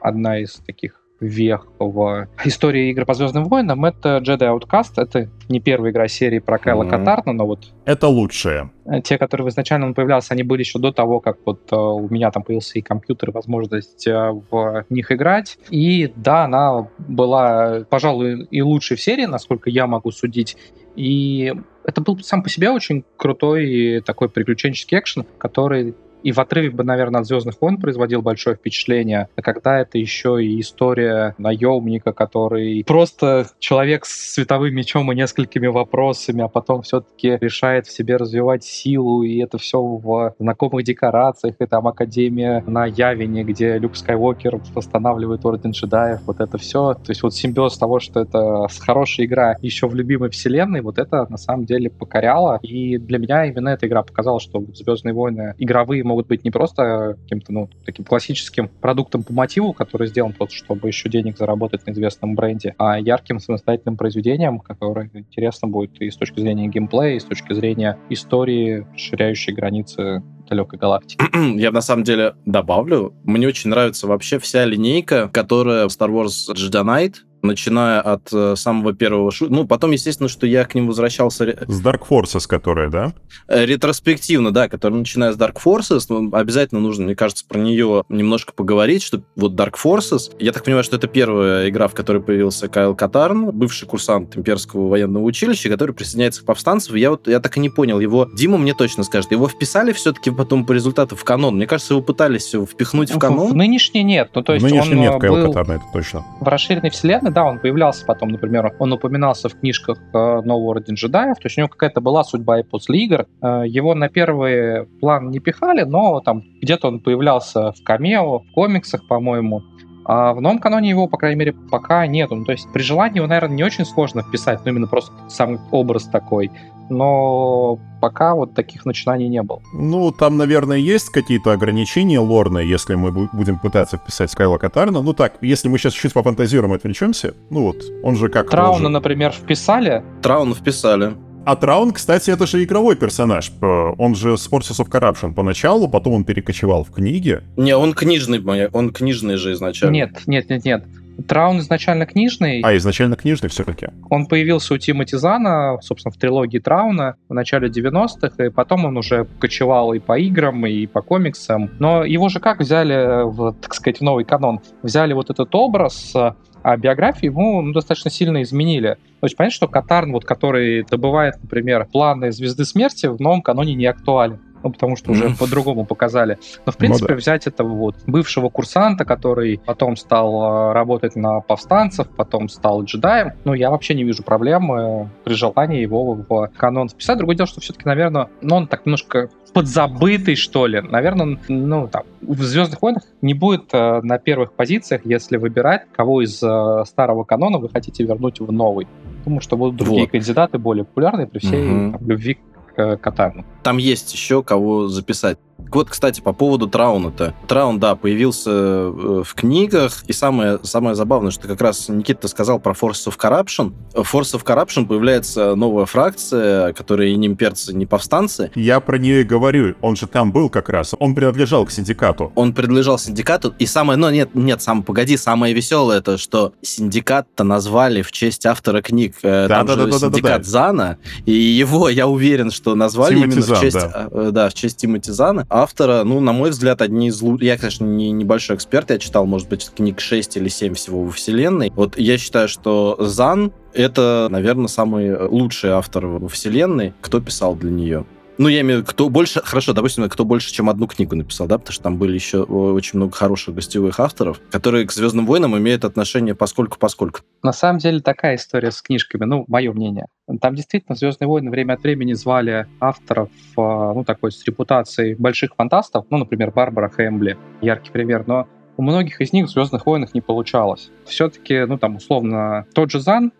одна 0.00 0.38
из 0.38 0.52
таких 0.66 1.00
вех 1.20 1.66
в 1.78 2.28
истории 2.44 2.90
игр 2.90 3.04
по 3.04 3.14
Звездным 3.14 3.44
войнам, 3.44 3.84
это 3.84 4.18
Jedi 4.18 4.58
Outcast. 4.58 4.92
Это 4.96 5.28
не 5.48 5.60
первая 5.60 5.90
игра 5.90 6.08
серии 6.08 6.38
про 6.38 6.58
Кайла 6.58 6.84
mm-hmm. 6.84 6.90
Катарна, 6.90 7.32
но 7.32 7.46
вот... 7.46 7.72
Это 7.84 8.08
лучшее. 8.08 8.70
Те, 9.04 9.18
которые 9.18 9.48
изначально 9.48 9.86
он 9.86 9.94
появлялся, 9.94 10.34
они 10.34 10.42
были 10.42 10.60
еще 10.60 10.78
до 10.78 10.92
того, 10.92 11.20
как 11.20 11.38
вот 11.44 11.60
uh, 11.70 11.76
у 11.76 12.08
меня 12.08 12.30
там 12.30 12.42
появился 12.42 12.78
и 12.78 12.82
компьютер, 12.82 13.30
и 13.30 13.32
возможность 13.32 14.06
uh, 14.06 14.42
в 14.50 14.84
них 14.90 15.12
играть. 15.12 15.58
И 15.70 16.12
да, 16.16 16.44
она 16.44 16.88
была, 16.98 17.84
пожалуй, 17.90 18.44
и 18.50 18.62
лучшей 18.62 18.96
в 18.96 19.00
серии, 19.00 19.26
насколько 19.26 19.70
я 19.70 19.86
могу 19.86 20.10
судить. 20.10 20.56
И 20.96 21.52
это 21.84 22.00
был 22.00 22.18
сам 22.20 22.42
по 22.42 22.48
себе 22.48 22.70
очень 22.70 23.04
крутой 23.16 24.02
такой 24.04 24.28
приключенческий 24.28 24.98
экшен, 24.98 25.24
который 25.38 25.94
и 26.22 26.32
в 26.32 26.38
отрыве 26.38 26.70
бы, 26.70 26.84
наверное, 26.84 27.20
от 27.20 27.26
«Звездных 27.26 27.60
войн» 27.60 27.78
производил 27.78 28.22
большое 28.22 28.56
впечатление, 28.56 29.28
а 29.36 29.42
когда 29.42 29.80
это 29.80 29.98
еще 29.98 30.44
и 30.44 30.60
история 30.60 31.34
наемника, 31.38 32.12
который 32.12 32.84
просто 32.86 33.46
человек 33.58 34.04
с 34.04 34.34
световым 34.34 34.74
мечом 34.74 35.10
и 35.12 35.16
несколькими 35.16 35.66
вопросами, 35.66 36.42
а 36.42 36.48
потом 36.48 36.82
все-таки 36.82 37.38
решает 37.40 37.86
в 37.86 37.92
себе 37.92 38.16
развивать 38.16 38.64
силу, 38.64 39.22
и 39.22 39.38
это 39.38 39.58
все 39.58 39.80
в 39.80 40.34
знакомых 40.38 40.84
декорациях, 40.84 41.56
и 41.58 41.66
там 41.66 41.86
Академия 41.86 42.62
на 42.66 42.86
Явине, 42.86 43.44
где 43.44 43.78
Люк 43.78 43.96
Скайуокер 43.96 44.60
восстанавливает 44.74 45.44
Орден 45.44 45.70
джедаев, 45.70 46.20
вот 46.26 46.40
это 46.40 46.58
все. 46.58 46.94
То 46.94 47.10
есть 47.10 47.22
вот 47.22 47.34
симбиоз 47.34 47.78
того, 47.78 48.00
что 48.00 48.20
это 48.20 48.66
хорошая 48.80 49.26
игра 49.26 49.56
еще 49.62 49.86
в 49.86 49.94
любимой 49.94 50.30
вселенной, 50.30 50.80
вот 50.80 50.98
это 50.98 51.26
на 51.28 51.36
самом 51.36 51.64
деле 51.64 51.90
покоряло. 51.90 52.58
И 52.62 52.98
для 52.98 53.18
меня 53.18 53.46
именно 53.46 53.70
эта 53.70 53.86
игра 53.86 54.02
показала, 54.02 54.40
что 54.40 54.64
«Звездные 54.74 55.14
войны» 55.14 55.54
игровые 55.58 56.04
могут 56.08 56.26
быть 56.26 56.44
не 56.44 56.50
просто 56.50 57.16
каким-то, 57.22 57.52
ну, 57.52 57.70
таким 57.84 58.04
классическим 58.04 58.68
продуктом 58.68 59.22
по 59.22 59.32
мотиву, 59.32 59.72
который 59.72 60.08
сделан 60.08 60.32
просто, 60.32 60.56
чтобы 60.56 60.88
еще 60.88 61.08
денег 61.08 61.38
заработать 61.38 61.86
на 61.86 61.92
известном 61.92 62.34
бренде, 62.34 62.74
а 62.78 62.98
ярким 62.98 63.38
самостоятельным 63.38 63.96
произведением, 63.96 64.58
которое 64.58 65.10
интересно 65.14 65.68
будет 65.68 66.00
и 66.00 66.10
с 66.10 66.16
точки 66.16 66.40
зрения 66.40 66.68
геймплея, 66.68 67.16
и 67.16 67.20
с 67.20 67.24
точки 67.24 67.52
зрения 67.52 67.98
истории, 68.08 68.86
расширяющей 68.92 69.52
границы 69.52 70.22
далекой 70.48 70.78
галактики. 70.78 71.22
Я 71.58 71.70
на 71.70 71.80
самом 71.80 72.04
деле 72.04 72.34
добавлю, 72.46 73.14
мне 73.24 73.46
очень 73.46 73.70
нравится 73.70 74.06
вообще 74.06 74.38
вся 74.38 74.64
линейка, 74.64 75.28
которая 75.28 75.86
Star 75.86 76.08
Wars 76.08 76.52
Jedi 76.54 76.82
Knight, 76.84 77.14
начиная 77.42 78.00
от 78.00 78.28
э, 78.32 78.54
самого 78.56 78.92
первого 78.92 79.30
шутера. 79.30 79.54
Ну, 79.54 79.66
потом, 79.66 79.92
естественно, 79.92 80.28
что 80.28 80.46
я 80.46 80.64
к 80.64 80.74
ним 80.74 80.86
возвращался... 80.86 81.44
С 81.66 81.82
Dark 81.82 82.02
Forces, 82.08 82.46
которая, 82.46 82.88
да? 82.88 83.12
Э, 83.48 83.64
ретроспективно, 83.64 84.50
да, 84.50 84.68
которая 84.68 84.98
начиная 84.98 85.32
с 85.32 85.36
Dark 85.36 85.56
Forces. 85.64 86.06
Ну, 86.08 86.30
обязательно 86.34 86.80
нужно, 86.80 87.04
мне 87.04 87.14
кажется, 87.14 87.44
про 87.46 87.58
нее 87.58 88.04
немножко 88.08 88.52
поговорить, 88.52 89.02
что 89.02 89.22
вот 89.36 89.52
Dark 89.52 89.74
Forces, 89.82 90.32
я 90.38 90.52
так 90.52 90.64
понимаю, 90.64 90.84
что 90.84 90.96
это 90.96 91.06
первая 91.06 91.68
игра, 91.68 91.88
в 91.88 91.94
которой 91.94 92.22
появился 92.22 92.68
Кайл 92.68 92.94
Катарн, 92.94 93.50
бывший 93.50 93.86
курсант 93.86 94.36
имперского 94.36 94.88
военного 94.88 95.24
училища, 95.24 95.68
который 95.68 95.94
присоединяется 95.94 96.42
к 96.42 96.44
повстанцам. 96.44 96.96
Я 96.96 97.10
вот, 97.10 97.28
я 97.28 97.40
так 97.40 97.56
и 97.56 97.60
не 97.60 97.70
понял, 97.70 98.00
его... 98.00 98.28
Дима 98.34 98.58
мне 98.58 98.74
точно 98.74 99.04
скажет, 99.04 99.32
его 99.32 99.48
вписали 99.48 99.92
все-таки 99.92 100.30
потом 100.30 100.64
по 100.66 100.72
результату 100.72 101.16
в 101.16 101.24
канон? 101.24 101.56
Мне 101.56 101.66
кажется, 101.66 101.94
его 101.94 102.02
пытались 102.02 102.54
впихнуть 102.54 103.10
в 103.10 103.18
канон. 103.18 103.52
В 103.52 103.54
нынешний 103.54 104.02
нет, 104.02 104.30
ну 104.34 104.42
то 104.42 104.54
есть 104.54 104.64
Нынешний 104.64 104.94
он 104.94 105.00
нет 105.00 105.14
э, 105.14 105.18
Кайла 105.18 105.36
был 105.36 105.46
Катарна, 105.48 105.72
это 105.72 105.84
точно. 105.92 106.24
в 106.40 106.48
расширенной 106.48 106.90
вселенной, 106.90 107.27
да, 107.30 107.44
он 107.44 107.58
появлялся 107.58 108.04
потом, 108.04 108.30
например, 108.30 108.74
он 108.78 108.92
упоминался 108.92 109.48
в 109.48 109.58
книжках 109.58 109.98
Нового 110.12 110.70
Орден 110.70 110.94
джедаев, 110.94 111.36
то 111.36 111.46
есть 111.46 111.58
у 111.58 111.60
него 111.60 111.68
какая-то 111.68 112.00
была 112.00 112.24
судьба 112.24 112.60
и 112.60 112.62
после 112.62 112.98
игр. 113.00 113.26
Э, 113.42 113.62
его 113.66 113.94
на 113.94 114.08
первый 114.08 114.86
план 115.00 115.30
не 115.30 115.40
пихали, 115.40 115.82
но 115.82 116.20
там 116.20 116.42
где-то 116.60 116.88
он 116.88 117.00
появлялся 117.00 117.72
в 117.72 117.82
камео, 117.84 118.40
в 118.40 118.52
комиксах, 118.52 119.06
по-моему. 119.06 119.62
А 120.04 120.32
в 120.32 120.40
новом 120.40 120.58
каноне 120.58 120.88
его, 120.88 121.06
по 121.06 121.18
крайней 121.18 121.38
мере, 121.38 121.52
пока 121.70 122.06
нету. 122.06 122.34
Ну, 122.34 122.44
то 122.46 122.52
есть 122.52 122.66
при 122.72 122.80
желании 122.80 123.18
его, 123.18 123.26
наверное, 123.26 123.56
не 123.56 123.62
очень 123.62 123.84
сложно 123.84 124.22
вписать, 124.22 124.64
но 124.64 124.70
именно 124.70 124.86
просто 124.86 125.12
сам 125.28 125.60
образ 125.70 126.04
такой. 126.04 126.50
Но 126.90 127.78
пока 128.00 128.34
вот 128.34 128.54
таких 128.54 128.84
начинаний 128.86 129.28
не 129.28 129.42
было. 129.42 129.60
Ну, 129.72 130.10
там, 130.12 130.36
наверное, 130.36 130.78
есть 130.78 131.10
какие-то 131.10 131.52
ограничения 131.52 132.20
лорные, 132.20 132.68
если 132.68 132.94
мы 132.94 133.10
бу- 133.10 133.28
будем 133.32 133.58
пытаться 133.58 133.96
вписать 133.96 134.30
Скайла 134.30 134.58
Катарна. 134.58 135.02
Ну 135.02 135.12
так, 135.12 135.34
если 135.40 135.68
мы 135.68 135.78
сейчас 135.78 135.94
чуть 135.94 136.12
пофантазируем 136.12 136.72
и 136.74 136.76
отвлечемся, 136.76 137.34
ну 137.50 137.62
вот, 137.62 137.76
он 138.02 138.16
же 138.16 138.28
как... 138.28 138.50
Трауна, 138.50 138.78
же- 138.86 138.88
например, 138.88 139.32
вписали. 139.32 140.02
Траун 140.22 140.54
вписали. 140.54 141.14
А 141.44 141.56
Траун, 141.56 141.92
кстати, 141.92 142.30
это 142.30 142.46
же 142.46 142.62
игровой 142.62 142.94
персонаж. 142.94 143.50
Э, 143.62 143.94
Он 143.96 144.14
же 144.14 144.36
с 144.36 144.50
Forces 144.50 144.84
of 144.84 144.90
Corruption 144.90 145.32
поначалу, 145.32 145.88
потом 145.88 146.12
он 146.14 146.24
перекочевал 146.24 146.84
в 146.84 146.90
книги. 146.90 147.40
Не, 147.56 147.74
он 147.74 147.94
книжный, 147.94 148.68
он 148.70 148.90
книжный 148.90 149.36
же 149.36 149.52
изначально. 149.54 149.94
Нет, 149.94 150.10
нет, 150.26 150.50
нет, 150.50 150.64
нет. 150.66 150.84
Траун 151.26 151.58
изначально 151.58 152.06
книжный, 152.06 152.60
А, 152.62 152.76
изначально 152.76 153.16
книжный 153.16 153.48
все-таки. 153.48 153.88
он 154.10 154.26
появился 154.26 154.74
у 154.74 154.78
Тимоти 154.78 155.16
Зана, 155.16 155.78
собственно, 155.82 156.12
в 156.12 156.16
трилогии 156.16 156.58
Трауна 156.58 157.16
в 157.28 157.34
начале 157.34 157.68
90-х, 157.68 158.44
и 158.44 158.50
потом 158.50 158.84
он 158.84 158.96
уже 158.96 159.26
кочевал 159.40 159.92
и 159.92 159.98
по 159.98 160.18
играм, 160.18 160.66
и 160.66 160.86
по 160.86 161.02
комиксам. 161.02 161.70
Но 161.78 162.04
его 162.04 162.28
же 162.28 162.40
как 162.40 162.60
взяли, 162.60 163.24
в, 163.24 163.54
так 163.60 163.74
сказать, 163.74 163.98
в 163.98 164.02
новый 164.02 164.24
канон? 164.24 164.60
Взяли 164.82 165.12
вот 165.12 165.30
этот 165.30 165.54
образ, 165.54 166.14
а 166.62 166.76
биографию 166.76 167.32
ему 167.32 167.62
ну, 167.62 167.72
достаточно 167.72 168.10
сильно 168.10 168.42
изменили. 168.42 168.96
То 169.20 169.26
есть 169.26 169.36
понятно, 169.36 169.54
что 169.54 169.68
Катарн, 169.68 170.12
вот, 170.12 170.24
который 170.24 170.84
добывает, 170.84 171.34
например, 171.42 171.86
планы 171.86 172.30
Звезды 172.30 172.64
Смерти, 172.64 173.06
в 173.06 173.20
новом 173.20 173.42
каноне 173.42 173.74
не 173.74 173.86
актуален. 173.86 174.38
Ну, 174.62 174.70
потому 174.70 174.96
что 174.96 175.12
уже 175.12 175.26
Мгм. 175.28 175.36
по-другому 175.36 175.84
показали. 175.84 176.38
Но, 176.66 176.72
в 176.72 176.76
принципе, 176.76 177.08
да. 177.08 177.14
взять 177.14 177.46
этого 177.46 177.68
вот 177.68 177.96
бывшего 178.06 178.48
курсанта, 178.48 179.04
который 179.04 179.60
потом 179.64 179.96
стал 179.96 180.70
э, 180.70 180.72
работать 180.72 181.14
на 181.16 181.40
повстанцев, 181.40 182.08
потом 182.16 182.48
стал 182.48 182.82
джедаем, 182.84 183.32
ну, 183.44 183.54
я 183.54 183.70
вообще 183.70 183.94
не 183.94 184.04
вижу 184.04 184.22
проблемы 184.22 185.10
при 185.24 185.34
желании 185.34 185.80
его 185.80 186.14
в 186.14 186.50
канон 186.56 186.88
вписать. 186.88 187.18
Другое 187.18 187.36
дело, 187.36 187.46
что 187.46 187.60
все-таки, 187.60 187.84
наверное, 187.86 188.28
ну, 188.40 188.56
он 188.56 188.66
так 188.66 188.84
немножко 188.86 189.28
подзабытый, 189.52 190.34
что 190.36 190.66
ли. 190.66 190.80
Наверное, 190.80 191.38
ну, 191.48 191.88
там, 191.88 192.02
в 192.20 192.42
«Звездных 192.42 192.82
войнах» 192.82 193.02
не 193.22 193.34
будет 193.34 193.64
э, 193.72 194.00
на 194.02 194.18
первых 194.18 194.52
позициях, 194.52 195.02
если 195.04 195.36
выбирать, 195.36 195.82
кого 195.96 196.22
из 196.22 196.42
э, 196.42 196.84
старого 196.86 197.24
канона 197.24 197.58
вы 197.58 197.68
хотите 197.68 198.04
вернуть 198.04 198.40
в 198.40 198.52
новый. 198.52 198.86
Думаю, 199.24 199.40
что 199.40 199.56
будут 199.56 199.76
другие 199.76 200.02
Вот. 200.02 200.10
кандидаты 200.10 200.58
более 200.58 200.84
популярные 200.84 201.26
при 201.26 201.38
всей 201.38 201.62
Мгм. 201.66 201.92
там, 201.98 202.08
любви 202.08 202.34
к 202.34 202.38
э, 202.78 202.96
Катарну. 202.96 203.44
Там 203.62 203.76
есть 203.76 204.12
еще 204.12 204.42
кого 204.42 204.88
записать. 204.88 205.38
Вот, 205.58 205.90
кстати, 205.90 206.20
по 206.20 206.32
поводу 206.32 206.68
Трауна-то. 206.68 207.34
Траун, 207.46 207.78
да, 207.78 207.94
появился 207.96 208.50
э, 208.50 209.22
в 209.24 209.34
книгах, 209.34 210.02
и 210.06 210.12
самое, 210.12 210.58
самое 210.62 210.94
забавное, 210.94 211.30
что 211.30 211.46
как 211.48 211.60
раз 211.60 211.88
Никита 211.88 212.28
сказал 212.28 212.58
про 212.60 212.72
Force 212.72 213.06
of 213.06 213.18
Corruption. 213.18 213.74
В 213.92 214.14
Force 214.14 214.34
of 214.34 214.44
Corruption 214.44 214.86
появляется 214.86 215.54
новая 215.56 215.84
фракция, 215.84 216.72
которая 216.72 217.08
и 217.08 217.16
не 217.16 217.26
имперцы, 217.26 217.74
не 217.74 217.86
повстанцы. 217.86 218.50
Я 218.54 218.80
про 218.80 218.98
нее 218.98 219.22
и 219.22 219.24
говорю. 219.24 219.74
Он 219.82 219.96
же 219.96 220.06
там 220.06 220.32
был 220.32 220.48
как 220.48 220.68
раз. 220.68 220.94
Он 220.98 221.14
принадлежал 221.14 221.66
к 221.66 221.70
синдикату. 221.70 222.32
Он 222.34 222.52
принадлежал 222.54 222.98
синдикату, 222.98 223.54
и 223.58 223.66
самое, 223.66 223.98
ну 223.98 224.08
нет, 224.10 224.30
нет, 224.34 224.62
сам, 224.62 224.82
погоди, 224.82 225.16
самое 225.16 225.52
веселое, 225.54 225.98
это 225.98 226.16
что 226.18 226.52
синдикат-то 226.62 227.44
назвали 227.44 228.02
в 228.02 228.12
честь 228.12 228.46
автора 228.46 228.80
книг. 228.80 229.16
Э, 229.22 229.46
Там 229.48 229.66
же 229.66 229.74
Да-да-да-да-да-да. 229.76 230.16
синдикат 230.16 230.46
Зана, 230.46 230.98
и 231.26 231.32
его, 231.32 231.88
я 231.88 232.06
уверен, 232.06 232.50
что 232.50 232.74
назвали 232.74 233.14
Тимоти 233.14 233.26
именно 233.32 233.42
в 233.42 233.46
Зан, 233.46 233.60
честь, 233.60 233.76
да. 233.76 234.08
э, 234.10 234.30
да, 234.32 234.48
в 234.48 234.54
честь 234.54 234.76
Тимоти 234.78 235.10
Зана. 235.10 235.46
Автора, 235.50 236.04
ну, 236.04 236.20
на 236.20 236.32
мой 236.32 236.50
взгляд, 236.50 236.82
одни 236.82 237.08
из 237.08 237.22
лучших... 237.22 237.46
Я, 237.46 237.56
конечно, 237.56 237.84
не 237.84 238.10
небольшой 238.10 238.56
эксперт, 238.56 238.90
я 238.90 238.98
читал, 238.98 239.24
может 239.24 239.48
быть, 239.48 239.70
книг 239.74 240.00
6 240.00 240.36
или 240.36 240.48
7 240.48 240.74
всего 240.74 241.04
во 241.04 241.10
вселенной. 241.10 241.72
Вот 241.74 241.98
я 241.98 242.18
считаю, 242.18 242.48
что 242.48 242.96
Зан— 242.98 243.52
это, 243.72 244.28
наверное, 244.30 244.68
самый 244.68 245.16
лучший 245.16 245.70
автор 245.70 246.06
во 246.06 246.28
вселенной, 246.28 246.92
кто 247.00 247.20
писал 247.20 247.54
для 247.54 247.70
нее. 247.70 248.04
Ну, 248.38 248.46
я 248.46 248.60
имею 248.60 248.78
в 248.78 248.82
виду, 248.82 248.90
кто 248.90 249.08
больше... 249.08 249.40
Хорошо, 249.42 249.72
допустим, 249.72 250.08
кто 250.08 250.24
больше, 250.24 250.52
чем 250.52 250.70
одну 250.70 250.86
книгу 250.86 251.16
написал, 251.16 251.48
да? 251.48 251.58
Потому 251.58 251.72
что 251.72 251.82
там 251.82 251.98
были 251.98 252.14
еще 252.14 252.42
очень 252.42 252.98
много 252.98 253.12
хороших 253.12 253.56
гостевых 253.56 253.98
авторов, 253.98 254.40
которые 254.52 254.86
к 254.86 254.92
«Звездным 254.92 255.26
войнам» 255.26 255.58
имеют 255.58 255.84
отношение 255.84 256.36
поскольку-поскольку. 256.36 257.20
На 257.42 257.52
самом 257.52 257.80
деле 257.80 258.00
такая 258.00 258.36
история 258.36 258.70
с 258.70 258.80
книжками, 258.80 259.24
ну, 259.24 259.44
мое 259.48 259.72
мнение. 259.72 260.06
Там 260.40 260.54
действительно 260.54 260.94
Звездные 260.94 261.26
войны 261.26 261.50
время 261.50 261.72
от 261.74 261.82
времени 261.82 262.12
звали 262.12 262.68
авторов, 262.78 263.28
э, 263.28 263.60
ну, 263.60 264.04
такой 264.04 264.30
с 264.30 264.44
репутацией 264.44 265.16
больших 265.16 265.56
фантастов, 265.56 266.06
ну, 266.10 266.18
например, 266.18 266.52
Барбара 266.52 266.90
Хэмбли, 266.90 267.36
яркий 267.60 267.90
пример, 267.90 268.22
но 268.28 268.46
у 268.76 268.82
многих 268.82 269.20
из 269.20 269.32
них 269.32 269.46
в 269.46 269.50
Звездных 269.50 269.84
войнах 269.84 270.14
не 270.14 270.20
получалось. 270.20 270.92
Все-таки, 271.06 271.64
ну, 271.64 271.76
там, 271.76 271.96
условно, 271.96 272.66
тот 272.72 272.92
же 272.92 273.00
Зан, 273.00 273.32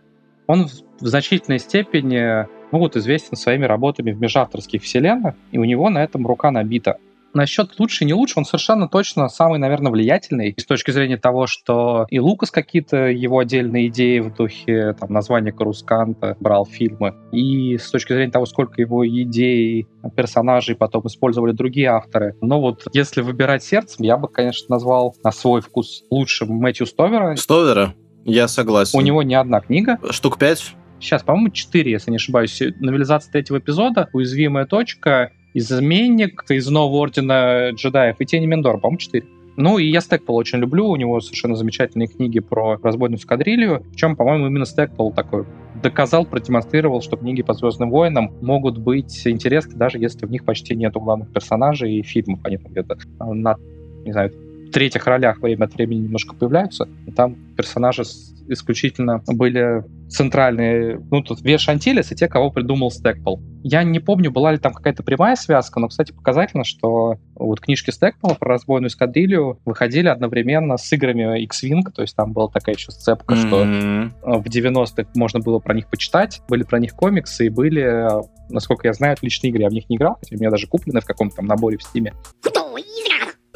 он 0.49 0.67
в 1.01 1.07
значительной 1.07 1.61
степени, 1.61 2.49
ну, 2.73 2.79
вот 2.79 2.97
известен 2.97 3.37
своими 3.37 3.65
работами 3.65 4.13
в 4.13 4.21
межавторских 4.21 4.83
вселенных, 4.83 5.35
и 5.53 5.59
у 5.59 5.65
него 5.65 5.91
на 5.91 6.03
этом 6.03 6.27
рука 6.27 6.51
набита. 6.51 6.99
Насчет 7.35 7.79
лучше 7.79 8.05
не 8.05 8.15
лучше, 8.15 8.35
он 8.39 8.47
совершенно 8.47 8.89
точно 8.89 9.29
самый, 9.29 9.59
наверное, 9.59 9.93
влиятельный 9.93 10.55
с 10.57 10.65
точки 10.65 10.91
зрения 10.91 11.19
того, 11.19 11.47
что 11.47 12.07
и 12.09 12.19
Лукас 12.19 12.51
какие-то 12.51 13.09
его 13.09 13.39
отдельные 13.39 13.89
идеи 13.89 14.21
в 14.21 14.35
духе 14.35 14.95
там, 14.99 15.13
названия 15.13 15.53
Карусканта 15.53 16.37
брал 16.41 16.65
фильмы, 16.65 17.15
и 17.31 17.77
с 17.77 17.91
точки 17.91 18.15
зрения 18.15 18.33
того, 18.33 18.47
сколько 18.47 18.81
его 18.81 19.07
идей, 19.07 19.87
персонажей 20.17 20.75
потом 20.75 21.07
использовали 21.07 21.53
другие 21.53 21.89
авторы. 21.89 22.35
Но 22.41 22.61
вот 22.61 22.85
если 22.95 23.21
выбирать 23.21 23.63
сердцем, 23.63 24.05
я 24.05 24.17
бы, 24.17 24.29
конечно, 24.29 24.67
назвал 24.75 25.15
на 25.23 25.31
свой 25.31 25.61
вкус 25.61 26.05
лучшим 26.11 26.49
Мэтью 26.49 26.87
Стовера. 26.87 27.37
Стовера, 27.37 27.95
я 28.25 28.49
согласен. 28.49 28.99
У 28.99 29.03
него 29.03 29.23
не 29.23 29.35
одна 29.35 29.61
книга, 29.61 29.99
Штук 30.11 30.39
пять? 30.39 30.75
Сейчас, 31.01 31.23
по-моему, 31.23 31.51
4, 31.51 31.91
если 31.91 32.11
не 32.11 32.17
ошибаюсь, 32.17 32.61
новелизация 32.81 33.33
третьего 33.33 33.59
эпизода, 33.59 34.09
уязвимая 34.13 34.67
точка, 34.67 35.33
изменник 35.55 36.45
из 36.51 36.69
нового 36.69 36.99
ордена 36.99 37.71
джедаев 37.71 38.17
и 38.19 38.27
тени 38.27 38.47
Мендора, 38.47 38.79
по-моему, 38.79 38.99
4. 38.99 39.25
Ну, 39.57 39.79
и 39.79 39.89
я 39.89 40.01
Стэкпол 40.01 40.37
очень 40.37 40.61
люблю, 40.61 40.87
у 40.87 40.95
него 40.95 41.21
совершенно 41.21 41.57
замечательные 41.57 42.07
книги 42.07 42.39
про 42.39 42.79
разбойную 42.81 43.19
эскадрилью, 43.19 43.85
причем, 43.91 44.15
по-моему, 44.15 44.47
именно 44.47 44.65
Стэкпол 44.65 45.13
такой 45.13 45.47
доказал, 45.83 46.25
продемонстрировал, 46.25 47.03
что 47.03 47.17
книги 47.17 47.43
по 47.43 47.55
Звездным 47.55 47.91
войнам 47.91 48.33
могут 48.41 48.79
быть 48.79 49.27
интересны, 49.27 49.75
даже 49.75 49.99
если 49.99 50.27
в 50.27 50.31
них 50.31 50.45
почти 50.45 50.77
нету 50.77 51.01
главных 51.01 51.33
персонажей 51.33 51.97
и 51.97 52.03
фильмов, 52.03 52.39
они 52.45 52.59
там 52.59 52.71
где-то 52.71 52.99
на, 53.19 53.57
не 54.05 54.13
знаю, 54.13 54.33
третьих 54.73 55.07
ролях 55.07 55.41
время 55.41 55.65
от 55.65 55.75
времени 55.75 56.03
немножко 56.03 56.37
появляются, 56.37 56.89
и 57.07 57.11
там 57.11 57.37
персонажи 57.57 58.05
исключительно 58.49 59.23
были 59.27 59.85
центральные, 60.09 61.01
ну, 61.11 61.23
тут 61.23 61.43
Веш 61.43 61.69
Антилес 61.69 62.11
и 62.13 62.17
те, 62.17 62.29
кого 62.29 62.51
придумал 62.51 62.91
Стэкпол. 62.91 63.43
Я 63.63 63.83
не 63.83 63.99
помню, 63.99 64.31
была 64.31 64.53
ли 64.53 64.59
там 64.59 64.73
какая-то 64.73 65.03
прямая 65.03 65.37
связка, 65.37 65.81
но, 65.81 65.89
кстати, 65.89 66.13
показательно, 66.13 66.65
что 66.65 67.17
вот 67.35 67.61
книжки 67.61 67.91
Стэкпола 67.91 68.35
про 68.35 68.49
разбойную 68.51 68.89
эскадрилью 68.89 69.61
выходили 69.65 70.09
одновременно 70.09 70.77
с 70.77 70.93
играми 70.93 71.43
X-Wing, 71.43 71.83
то 71.95 72.03
есть 72.03 72.17
там 72.17 72.33
была 72.33 72.49
такая 72.49 72.75
еще 72.75 72.91
сцепка, 72.91 73.37
что 73.37 73.63
М. 73.63 74.15
в 74.23 74.47
90-х 74.47 75.11
можно 75.15 75.41
было 75.41 75.59
про 75.59 75.75
них 75.75 75.89
почитать, 75.89 76.41
были 76.49 76.63
про 76.63 76.79
них 76.79 76.95
комиксы 76.95 77.47
и 77.47 77.49
были, 77.51 78.07
насколько 78.49 78.89
я 78.89 78.93
знаю, 78.93 79.15
отличные 79.15 79.51
игры. 79.51 79.63
Я 79.63 79.69
в 79.69 79.73
них 79.73 79.89
не 79.89 79.97
играл, 79.97 80.17
хотя 80.21 80.37
у 80.37 80.39
меня 80.39 80.51
даже 80.51 80.67
куплены 80.67 81.01
в 81.01 81.05
каком-то 81.05 81.37
там 81.37 81.47
наборе 81.47 81.77
в 81.77 81.83
Стиме. 81.83 82.15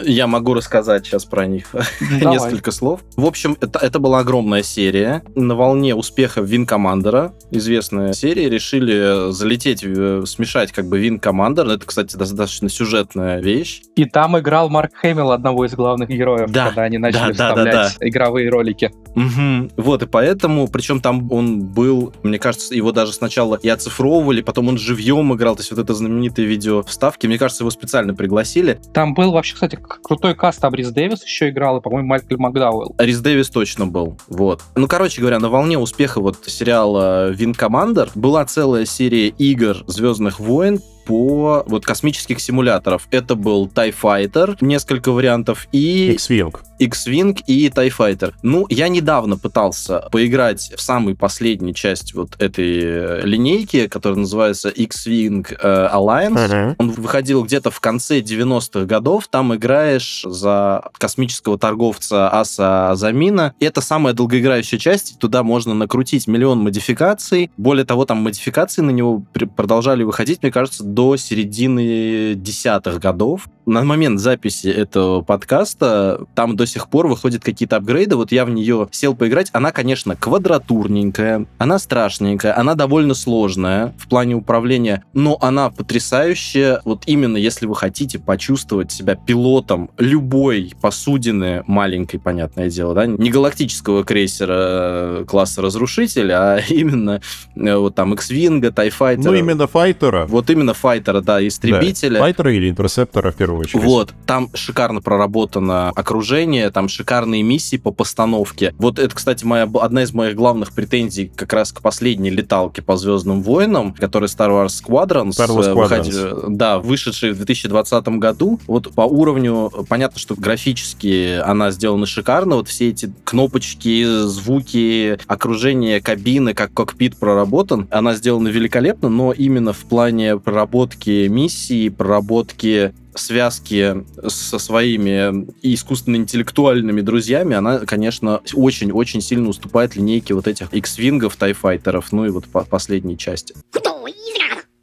Я 0.00 0.26
могу 0.26 0.54
рассказать 0.54 1.06
сейчас 1.06 1.25
про 1.25 1.46
них 1.46 1.66
Давай. 2.20 2.34
несколько 2.34 2.70
слов. 2.70 3.00
В 3.16 3.26
общем, 3.26 3.56
это, 3.61 3.78
это 3.78 3.99
была 3.99 4.20
огромная 4.20 4.62
серия. 4.62 5.22
На 5.34 5.54
волне 5.54 5.94
успеха 5.94 6.40
Вин 6.40 6.66
Командера, 6.66 7.34
известная 7.50 8.12
серия, 8.14 8.49
решили 8.49 9.30
залететь, 9.32 9.84
э, 9.84 10.22
смешать 10.26 10.72
как 10.72 10.87
бы 10.87 10.99
Вин 10.99 11.18
Командер. 11.18 11.66
Это, 11.68 11.87
кстати, 11.87 12.16
достаточно 12.16 12.68
сюжетная 12.68 13.40
вещь. 13.40 13.82
И 13.96 14.06
там 14.06 14.38
играл 14.38 14.70
Марк 14.70 14.94
Хэмилл, 14.94 15.30
одного 15.30 15.66
из 15.66 15.75
главных 15.75 16.08
героев, 16.08 16.50
Да, 16.50 16.66
когда 16.66 16.82
они 16.82 16.99
начали 16.99 17.32
да, 17.32 17.54
да, 17.54 17.64
да, 17.64 17.88
вставлять 17.88 17.96
игровые 18.00 18.49
ролики. 18.49 18.92
Мгм. 19.14 19.70
Вот, 19.76 20.02
и 20.02 20.06
поэтому, 20.06 20.68
причем 20.68 21.00
там 21.00 21.30
он 21.30 21.61
был, 21.61 22.14
мне 22.22 22.38
кажется, 22.38 22.75
его 22.75 22.92
даже 22.92 23.12
сначала 23.12 23.56
и 23.56 23.68
оцифровывали, 23.68 24.40
потом 24.40 24.68
он 24.68 24.78
живьем 24.78 25.34
играл, 25.34 25.54
то 25.54 25.61
есть 25.61 25.70
вот 25.70 25.80
это 25.80 25.92
знаменитое 25.94 26.46
видео 26.46 26.82
вставки, 26.82 27.26
мне 27.26 27.38
кажется, 27.38 27.62
его 27.62 27.70
специально 27.70 28.14
пригласили. 28.14 28.80
Там 28.94 29.14
был 29.14 29.32
вообще, 29.32 29.54
кстати, 29.54 29.76
крутой 29.86 30.34
каст, 30.34 30.60
там 30.60 30.74
Рис 30.74 30.90
Дэвис 30.90 31.24
еще 31.24 31.50
играл, 31.50 31.78
и, 31.78 31.80
по-моему, 31.80 32.08
Майкл 32.08 32.36
Макдауэлл. 32.36 32.94
Рис 32.98 33.20
Дэвис 33.20 33.50
точно 33.50 33.86
был, 33.86 34.16
вот. 34.28 34.62
Ну, 34.74 34.88
короче 34.88 35.20
говоря, 35.20 35.38
на 35.38 35.48
волне 35.48 35.78
успеха 35.78 36.20
вот 36.20 36.38
сериала 36.46 37.30
Вин 37.30 37.54
Командер 37.54 38.10
была 38.14 38.44
целая 38.44 38.84
серия 38.84 39.28
игр 39.28 39.84
Звездных 39.86 40.40
войн 40.40 40.80
по 41.04 41.64
вот 41.66 41.85
космических 41.85 42.40
симуляторов. 42.40 43.09
Это 43.11 43.35
был 43.35 43.66
TIE 43.66 43.94
Fighter, 44.00 44.56
несколько 44.61 45.12
вариантов, 45.12 45.68
и 45.73 46.12
X-Wing. 46.12 46.54
X-Wing 46.78 47.42
и 47.47 47.68
TIE 47.68 47.92
Fighter. 47.97 48.35
Ну, 48.42 48.66
я 48.68 48.88
недавно 48.88 49.37
пытался 49.37 50.09
поиграть 50.11 50.73
в 50.76 50.80
самую 50.80 51.16
последнюю 51.16 51.75
часть 51.75 52.14
вот 52.14 52.40
этой 52.40 52.80
э, 52.82 53.21
линейки, 53.25 53.87
которая 53.87 54.18
называется 54.18 54.68
X-Wing 54.68 55.56
э, 55.61 55.88
Alliance. 55.92 56.75
Он 56.78 56.90
выходил 56.90 57.44
где-то 57.44 57.71
в 57.71 57.80
конце 57.80 58.21
90-х 58.21 58.85
годов. 58.87 59.28
Там 59.28 59.54
играешь 59.54 60.25
за 60.26 60.90
космического 60.99 61.59
торговца 61.59 62.28
Аса 62.32 62.90
Азамина. 62.90 63.54
Это 63.61 63.80
самая 63.80 64.14
долгоиграющая 64.14 64.78
часть. 64.78 65.18
Туда 65.18 65.42
можно 65.42 65.75
накрутить 65.75 66.26
миллион 66.26 66.59
модификаций. 66.59 67.50
Более 67.56 67.85
того, 67.85 68.04
там 68.04 68.18
модификации 68.18 68.82
на 68.82 68.90
него 68.90 69.23
продолжали 69.56 70.02
выходить, 70.02 70.42
мне 70.42 70.50
кажется, 70.50 70.85
до 70.94 71.16
середины 71.16 72.34
десятых 72.34 72.99
годов. 73.00 73.49
На 73.66 73.85
момент 73.85 74.19
записи 74.19 74.66
этого 74.69 75.23
подкаста 75.23 76.26
там 76.35 76.57
до 76.57 76.66
сих 76.66 76.88
пор 76.88 77.07
выходят 77.07 77.45
какие-то 77.45 77.76
апгрейды. 77.76 78.16
Вот 78.16 78.33
я 78.33 78.45
в 78.45 78.50
нее 78.50 78.88
сел 78.90 79.14
поиграть. 79.14 79.50
Она, 79.52 79.71
конечно, 79.71 80.16
квадратурненькая, 80.16 81.47
она 81.59 81.78
страшненькая, 81.78 82.59
она 82.59 82.75
довольно 82.75 83.14
сложная 83.14 83.95
в 83.99 84.09
плане 84.09 84.35
управления, 84.35 85.04
но 85.12 85.38
она 85.40 85.71
потрясающая. 85.71 86.81
Вот 86.85 87.04
именно 87.07 87.37
если 87.37 87.66
вы 87.66 87.76
хотите 87.76 88.19
почувствовать 88.19 88.90
себя 88.90 89.14
пилотом 89.14 89.90
любой 89.99 90.73
посудины 90.81 91.62
маленькой, 91.66 92.19
понятное 92.19 92.69
дело, 92.69 92.95
да, 92.95 93.07
не 93.07 93.31
галактического 93.31 94.04
крейсера 94.04 94.54
э, 94.57 95.25
класса 95.26 95.62
разрушитель, 95.62 96.33
а 96.33 96.59
именно 96.69 97.21
э, 97.54 97.76
вот 97.76 97.95
там 97.95 98.14
X-Wing, 98.14 98.61
TIE 98.61 98.92
Fighter. 98.99 99.23
Ну, 99.23 99.35
именно 99.35 99.66
файтера. 99.66 100.26
Вот 100.26 100.50
именно 100.50 100.75
файтера, 100.75 101.21
да, 101.21 101.47
истребителя. 101.47 102.14
Да, 102.14 102.21
файтера 102.21 102.52
или 102.52 102.69
интерсептора, 102.71 103.31
в 103.31 103.37
первую 103.37 103.51
очередь. 103.61 103.85
Вот, 103.85 104.14
там 104.26 104.50
шикарно 104.54 105.00
проработано 105.00 105.90
окружение, 105.90 106.71
там 106.71 106.88
шикарные 106.88 107.42
миссии 107.42 107.76
по 107.76 107.90
постановке. 107.90 108.75
Вот 108.78 108.99
это, 108.99 109.14
кстати, 109.14 109.44
моя, 109.44 109.64
одна 109.80 110.02
из 110.02 110.12
моих 110.12 110.35
главных 110.37 110.73
претензий 110.73 111.30
как 111.35 111.52
раз 111.52 111.73
к 111.73 111.80
последней 111.80 112.30
леталке 112.30 112.82
по 112.82 112.97
Звездным 112.97 113.42
войнам, 113.42 113.92
которая 113.92 114.28
Star 114.28 114.50
Wars 114.50 114.68
Squadrons. 114.68 115.30
Star 115.30 115.49
Wars 115.49 115.68
э, 115.68 115.73
Squadrons. 115.73 116.04
выходи- 116.04 116.56
да, 116.56 116.78
вышедший 116.78 117.32
в 117.32 117.37
2020 117.37 118.09
году. 118.18 118.61
Вот 118.66 118.92
по 118.92 119.02
уровню, 119.02 119.71
понятно, 119.88 120.18
что 120.18 120.35
графически 120.35 121.40
она 121.44 121.71
сделана 121.71 122.06
шикарно. 122.06 122.56
Вот 122.56 122.68
все 122.68 122.90
эти 122.90 123.12
кнопочки, 123.25 124.04
звуки, 124.26 125.18
окружение 125.26 126.00
кабины, 126.00 126.54
как 126.54 126.73
кокпит 126.73 127.16
проработан. 127.16 127.88
Она 127.90 128.14
сделана 128.14 128.49
великолепно, 128.49 129.09
но 129.09 129.32
именно 129.32 129.73
в 129.73 129.85
плане 129.85 130.38
проработки 130.38 131.26
миссии, 131.28 131.88
проработки 131.88 132.92
связки 133.14 134.04
со 134.26 134.59
своими 134.59 135.47
искусственно-интеллектуальными 135.62 137.00
друзьями, 137.00 137.57
она, 137.57 137.81
конечно, 137.81 138.40
очень-очень 138.54 139.21
сильно 139.21 139.49
уступает 139.49 139.97
линейке 139.97 140.35
вот 140.35 140.47
этих 140.47 140.73
X-вингов, 140.73 141.37
тайфайтеров, 141.37 142.12
ну 142.12 142.26
и 142.26 142.31
вот 142.31 142.47
по 142.47 142.64
последней 142.64 143.19
части. 143.19 143.54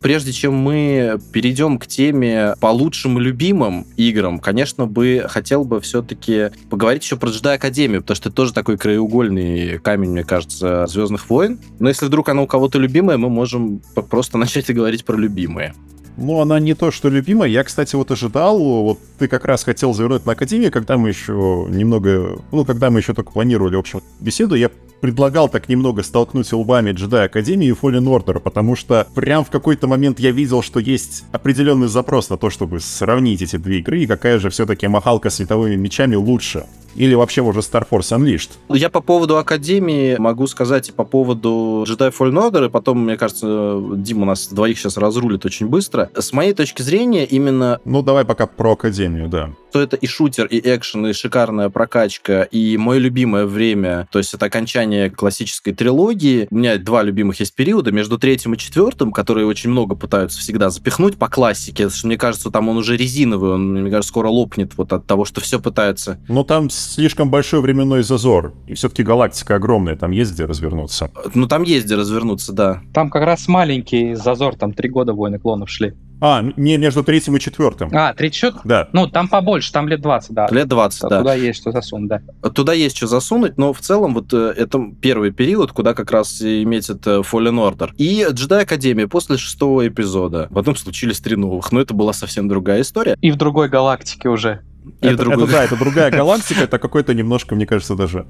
Прежде 0.02 0.32
чем 0.32 0.54
мы 0.54 1.20
перейдем 1.34 1.78
к 1.78 1.86
теме 1.86 2.56
по 2.62 2.68
лучшим 2.68 3.20
любимым 3.20 3.86
играм, 3.98 4.40
конечно, 4.40 4.86
бы 4.86 5.26
хотел 5.28 5.66
бы 5.66 5.82
все-таки 5.82 6.52
поговорить 6.70 7.04
еще 7.04 7.18
про 7.18 7.30
Jedi 7.30 7.56
Академию, 7.56 8.02
потому 8.02 8.16
что 8.16 8.30
это 8.30 8.36
тоже 8.36 8.54
такой 8.54 8.78
краеугольный 8.78 9.78
камень, 9.80 10.12
мне 10.12 10.24
кажется, 10.24 10.88
Звездных 10.88 11.30
войн. 11.30 11.60
Но 11.80 11.90
если 11.90 12.06
вдруг 12.06 12.30
она 12.30 12.42
у 12.42 12.48
кого-то 12.48 12.80
любимая, 12.80 13.18
мы 13.18 13.30
можем 13.30 13.82
просто 14.10 14.38
начать 14.38 14.70
и 14.70 14.74
говорить 14.74 15.04
про 15.04 15.18
любимые. 15.18 15.76
Ну, 16.20 16.42
она 16.42 16.60
не 16.60 16.74
то, 16.74 16.92
что 16.92 17.10
любимая. 17.10 17.50
Я, 17.50 17.64
кстати, 17.64 17.96
вот 17.96 18.12
ожидал, 18.12 18.60
вот 18.60 19.00
ты 19.18 19.28
как 19.28 19.46
раз 19.46 19.64
хотел 19.64 19.94
завернуть 19.94 20.26
на 20.26 20.34
Академию, 20.34 20.72
когда 20.72 20.98
мы 20.98 21.10
еще 21.10 21.66
немного, 21.70 22.40
ну, 22.52 22.66
когда 22.66 22.90
мы 22.90 23.00
еще 23.00 23.14
только 23.14 23.32
планировали, 23.32 23.76
в 23.76 23.80
общем, 23.80 24.02
беседу, 24.20 24.56
я 24.56 24.70
предлагал 25.02 25.50
так 25.50 25.70
немного 25.70 26.04
столкнуть 26.04 26.52
лбами 26.52 26.92
Jedi 26.92 27.26
Академии 27.26 27.68
и 27.68 27.72
Fallen 27.72 28.06
Order, 28.06 28.40
потому 28.40 28.76
что 28.76 29.08
прям 29.16 29.44
в 29.44 29.50
какой-то 29.50 29.88
момент 29.88 30.20
я 30.20 30.32
видел, 30.32 30.62
что 30.62 30.80
есть 30.80 31.26
определенный 31.32 31.88
запрос 31.88 32.30
на 32.30 32.38
то, 32.38 32.50
чтобы 32.50 32.80
сравнить 32.80 33.42
эти 33.42 33.58
две 33.58 33.80
игры, 33.80 34.02
и 34.02 34.08
какая 34.08 34.40
же 34.40 34.50
все-таки 34.50 34.88
махалка 34.88 35.30
световыми 35.30 35.76
мечами 35.76 36.16
лучше. 36.16 36.66
Или 36.96 37.14
вообще 37.14 37.42
уже 37.42 37.60
Star 37.60 37.88
Force 37.90 38.18
Unleashed. 38.18 38.50
Я 38.68 38.90
по 38.90 39.00
поводу 39.00 39.38
Академии 39.38 40.18
могу 40.18 40.48
сказать 40.48 40.90
и 40.90 40.92
по 40.92 41.04
поводу 41.04 41.86
Jedi 41.88 42.12
Fallen 42.12 42.52
Order, 42.52 42.66
и 42.66 42.70
потом, 42.70 43.04
мне 43.06 43.16
кажется, 43.16 43.80
Дима 43.96 44.26
нас 44.26 44.48
двоих 44.48 44.80
сейчас 44.80 44.98
разрулит 44.98 45.46
очень 45.46 45.68
быстро. 45.68 46.10
С 46.16 46.34
моей 46.34 46.54
точки 46.54 46.82
зрения, 46.82 47.26
именно 47.26 47.80
Ну, 47.86 48.02
давай 48.02 48.26
пока 48.26 48.48
про 48.48 48.74
Академию, 48.74 49.30
да. 49.30 49.52
что 49.70 49.82
это 49.82 49.98
и 49.98 50.08
шутер, 50.08 50.48
и 50.48 50.60
экшен, 50.60 51.06
и 51.08 51.14
шикарная 51.14 51.70
прокачка, 51.70 52.42
и 52.44 52.76
мое 52.78 52.98
любимое 52.98 53.46
время, 53.46 54.08
то 54.12 54.18
есть 54.18 54.34
это 54.34 54.48
окончание 54.48 54.89
классической 55.16 55.74
трилогии. 55.74 56.48
У 56.52 56.56
меня 56.56 56.78
два 56.78 57.04
любимых 57.04 57.40
есть 57.40 57.56
периода 57.56 57.92
между 57.92 58.18
третьим 58.18 58.54
и 58.54 58.58
четвертым, 58.58 59.12
которые 59.12 59.46
очень 59.46 59.70
много 59.70 59.96
пытаются 59.96 60.40
всегда 60.40 60.70
запихнуть 60.70 61.18
по 61.18 61.28
классике, 61.28 61.84
потому 61.84 61.98
что 61.98 62.08
мне 62.08 62.18
кажется, 62.18 62.50
там 62.52 62.70
он 62.70 62.78
уже 62.78 62.98
резиновый, 62.98 63.52
он, 63.52 63.74
мне 63.74 63.90
кажется, 63.90 64.10
скоро 64.10 64.28
лопнет 64.28 64.78
вот 64.78 64.94
от 64.94 65.06
того, 65.06 65.26
что 65.26 65.42
все 65.42 65.60
пытаются. 65.60 66.20
Но 66.28 66.44
там 66.44 66.70
слишком 66.70 67.30
большой 67.30 67.62
временной 67.62 68.04
зазор, 68.04 68.54
и 68.68 68.74
все-таки 68.74 69.04
галактика 69.04 69.56
огромная, 69.56 69.96
там 69.96 70.12
есть 70.12 70.34
где 70.34 70.46
развернуться. 70.46 71.12
Ну, 71.34 71.48
там 71.48 71.64
есть 71.64 71.86
где 71.86 71.96
развернуться, 71.96 72.54
да. 72.54 72.82
Там 72.94 73.10
как 73.10 73.24
раз 73.24 73.48
маленький 73.48 74.16
зазор, 74.16 74.56
там 74.56 74.74
три 74.74 74.90
года 74.90 75.14
войны 75.14 75.40
клонов 75.40 75.70
шли. 75.70 75.94
А, 76.22 76.44
не 76.58 76.78
между 76.78 77.04
третьим 77.04 77.38
и 77.38 77.40
четвертым. 77.40 77.90
А, 77.94 78.14
третий 78.14 78.38
счет? 78.40 78.56
Да. 78.64 78.90
Ну, 78.92 79.08
там 79.08 79.28
побольше, 79.28 79.72
там 79.72 79.88
лет 79.88 80.02
20, 80.02 80.32
да. 80.32 80.48
Лет 80.52 80.68
20, 80.68 81.02
да. 81.10 81.20
Туда 81.20 81.34
есть 81.34 81.62
что 81.62 81.72
засунуть, 81.72 82.10
да. 82.10 82.50
Туда 82.50 82.74
есть 82.74 82.98
что 82.98 83.08
засунуть, 83.08 83.58
но 83.58 83.72
в 83.74 83.80
целом 83.80 84.14
вот 84.14 84.34
э, 84.34 84.54
это 84.58 84.80
первый 85.02 85.32
период, 85.32 85.72
куда 85.72 85.94
как 85.94 86.12
раз 86.12 86.42
и 86.42 86.66
метит 86.66 87.06
Fallen 87.08 87.56
Order. 87.74 87.92
И 87.98 88.26
Jedi 88.32 88.62
Академия 88.62 89.08
после 89.08 89.38
шестого 89.38 89.88
эпизода. 89.88 90.50
Потом 90.54 90.76
случились 90.76 91.20
три 91.20 91.36
новых, 91.36 91.72
но 91.72 91.80
это 91.80 91.94
была 91.94 92.14
совсем 92.14 92.48
другая 92.48 92.82
история. 92.82 93.18
И 93.22 93.32
в 93.32 93.36
другой 93.38 93.70
галактике 93.70 94.30
уже. 94.30 94.62
И 95.02 95.08
в 95.08 95.10
это, 95.14 95.18
другую- 95.24 95.46
это 95.48 95.52
да, 95.54 95.64
это 95.64 95.78
другая 95.78 96.12
галактика, 96.12 96.64
это 96.64 96.80
какой-то 96.80 97.14
немножко, 97.14 97.56
мне 97.56 97.66
кажется, 97.66 97.96
даже 97.96 98.26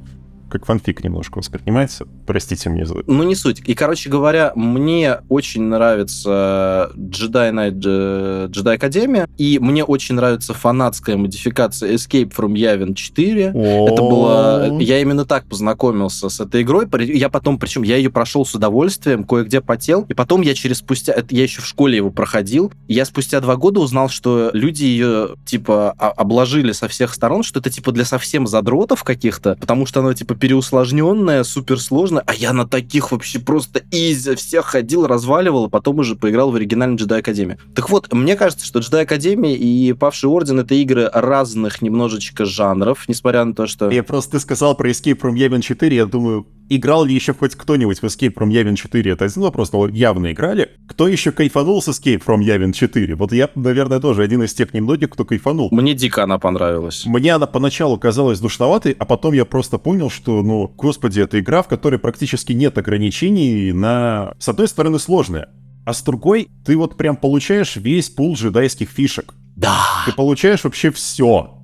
как 0.50 0.66
фанфик 0.66 1.04
немножко 1.04 1.38
воспринимается. 1.38 2.08
Простите 2.26 2.70
мне 2.70 2.86
за... 2.86 3.04
Ну, 3.08 3.24
не 3.24 3.36
суть. 3.36 3.62
И, 3.66 3.74
короче 3.74 4.10
говоря, 4.10 4.52
мне 4.56 5.18
очень 5.30 5.64
нравится 5.64 6.92
Jedi 6.96 7.52
Knight, 7.52 7.82
э, 7.86 8.48
Jedi 8.50 8.74
Академия, 8.74 9.28
и 9.38 9.60
мне 9.60 9.84
очень 9.84 10.16
нравится 10.16 10.54
фанатская 10.54 11.18
модификация 11.18 11.94
Escape 11.94 12.34
from 12.36 12.54
Yavin 12.54 12.94
4. 12.94 13.46
Это 13.46 14.02
было... 14.02 14.80
Я 14.80 15.00
именно 15.00 15.26
так 15.26 15.46
познакомился 15.46 16.30
с 16.30 16.40
этой 16.40 16.64
игрой. 16.64 16.88
Я 17.06 17.30
потом, 17.30 17.60
причем 17.60 17.84
я 17.84 17.98
ее 17.98 18.10
прошел 18.10 18.46
с 18.46 18.56
удовольствием, 18.56 19.24
кое-где 19.24 19.62
потел, 19.62 20.06
и 20.10 20.14
потом 20.14 20.42
я 20.42 20.54
через 20.54 20.80
спустя... 20.80 21.14
это 21.14 21.34
Я 21.36 21.44
еще 21.44 21.62
в 21.62 21.66
школе 21.66 21.98
его 21.98 22.12
проходил. 22.12 22.72
и 22.88 22.94
Я 22.94 23.06
спустя 23.06 23.40
два 23.40 23.56
года 23.56 23.80
узнал, 23.80 24.10
что 24.10 24.50
люди 24.54 24.84
ее, 24.84 25.36
типа, 25.46 25.92
обложили 25.92 26.72
со 26.72 26.88
всех 26.88 27.14
сторон, 27.14 27.44
что 27.44 27.60
это, 27.60 27.70
типа, 27.70 27.92
для 27.92 28.06
совсем 28.06 28.48
задротов 28.48 29.04
каких-то, 29.04 29.56
потому 29.60 29.86
что 29.86 30.00
она, 30.00 30.14
типа, 30.14 30.36
переусложненная, 30.40 31.44
суперсложная, 31.44 32.24
а 32.26 32.34
я 32.34 32.54
на 32.54 32.68
таких 32.68 33.12
вообще 33.12 33.40
просто 33.40 33.82
изи 33.92 34.36
всех 34.36 34.66
ходил, 34.66 35.08
разваливал, 35.08 35.66
а 35.66 35.70
потом 35.70 36.00
уже 36.00 36.16
поиграл 36.16 36.52
в 36.52 36.56
оригинальный 36.56 36.98
Jedi 36.98 37.20
Академию. 37.20 37.58
Так 37.76 37.90
вот, 37.90 38.12
мне 38.14 38.36
кажется, 38.36 38.66
что 38.66 38.80
Jedi 38.80 39.02
Академия 39.02 39.56
и 39.56 39.94
Павший 39.94 40.30
Орден— 40.30 40.60
это 40.62 40.76
игры 40.76 41.10
разных 41.14 41.82
немножечко 41.82 42.46
жанров, 42.46 43.06
несмотря 43.08 43.44
на 43.44 43.54
то, 43.54 43.68
что... 43.68 43.90
Я 43.90 44.04
просто 44.04 44.32
ты 44.32 44.40
сказал 44.40 44.76
про 44.76 44.90
Escape 44.90 45.20
from 45.20 45.34
Yavin 45.34 45.62
4, 45.62 45.96
я 45.96 46.06
думаю, 46.06 46.46
играл 46.70 47.04
ли 47.04 47.14
еще 47.14 47.34
хоть 47.34 47.56
кто-нибудь 47.56 48.00
в 48.00 48.04
Escape 48.04 48.34
from 48.34 48.50
Yavin 48.50 48.76
4? 48.76 49.12
Это 49.12 49.26
один 49.26 49.44
вопрос, 49.44 49.72
но 49.72 49.88
явно 49.88 50.32
играли. 50.32 50.70
Кто 50.88 51.08
еще 51.08 51.32
кайфанул 51.32 51.82
с 51.82 51.88
Escape 51.90 52.24
from 52.26 52.40
Yavin 52.40 52.72
4? 52.72 53.16
Вот 53.16 53.34
я, 53.34 53.50
наверное, 53.56 54.00
тоже 54.00 54.24
один 54.24 54.44
из 54.44 54.54
тех 54.54 54.74
немногих, 54.74 55.10
кто 55.10 55.26
кайфанул. 55.26 55.70
Мне 55.72 55.94
дико 55.94 56.24
она 56.24 56.38
понравилась. 56.38 57.06
Мне 57.06 57.34
она 57.34 57.48
поначалу 57.48 57.98
казалась 57.98 58.40
душноватой, 58.40 58.96
а 58.98 59.06
потом 59.06 59.34
я 59.34 59.46
просто 59.46 59.78
понял, 59.78 60.10
что, 60.10 60.42
ну, 60.42 60.72
господи, 60.78 61.22
это 61.22 61.40
игра, 61.40 61.62
в 61.64 61.68
которой 61.68 62.00
практически 62.00 62.54
нет 62.54 62.78
ограничений 62.78 63.72
на... 63.72 64.34
С 64.40 64.50
одной 64.50 64.68
стороны, 64.68 65.00
сложная, 65.00 65.50
а 65.86 65.94
с 65.94 66.04
другой, 66.04 66.50
ты 66.66 66.78
вот 66.78 66.98
прям 66.98 67.16
получаешь 67.16 67.76
весь 67.76 68.10
пул 68.10 68.36
джедайских 68.36 68.90
фишек. 68.90 69.34
Да. 69.56 69.78
Ты 70.06 70.14
получаешь 70.14 70.64
вообще 70.64 70.92
все. 70.92 71.59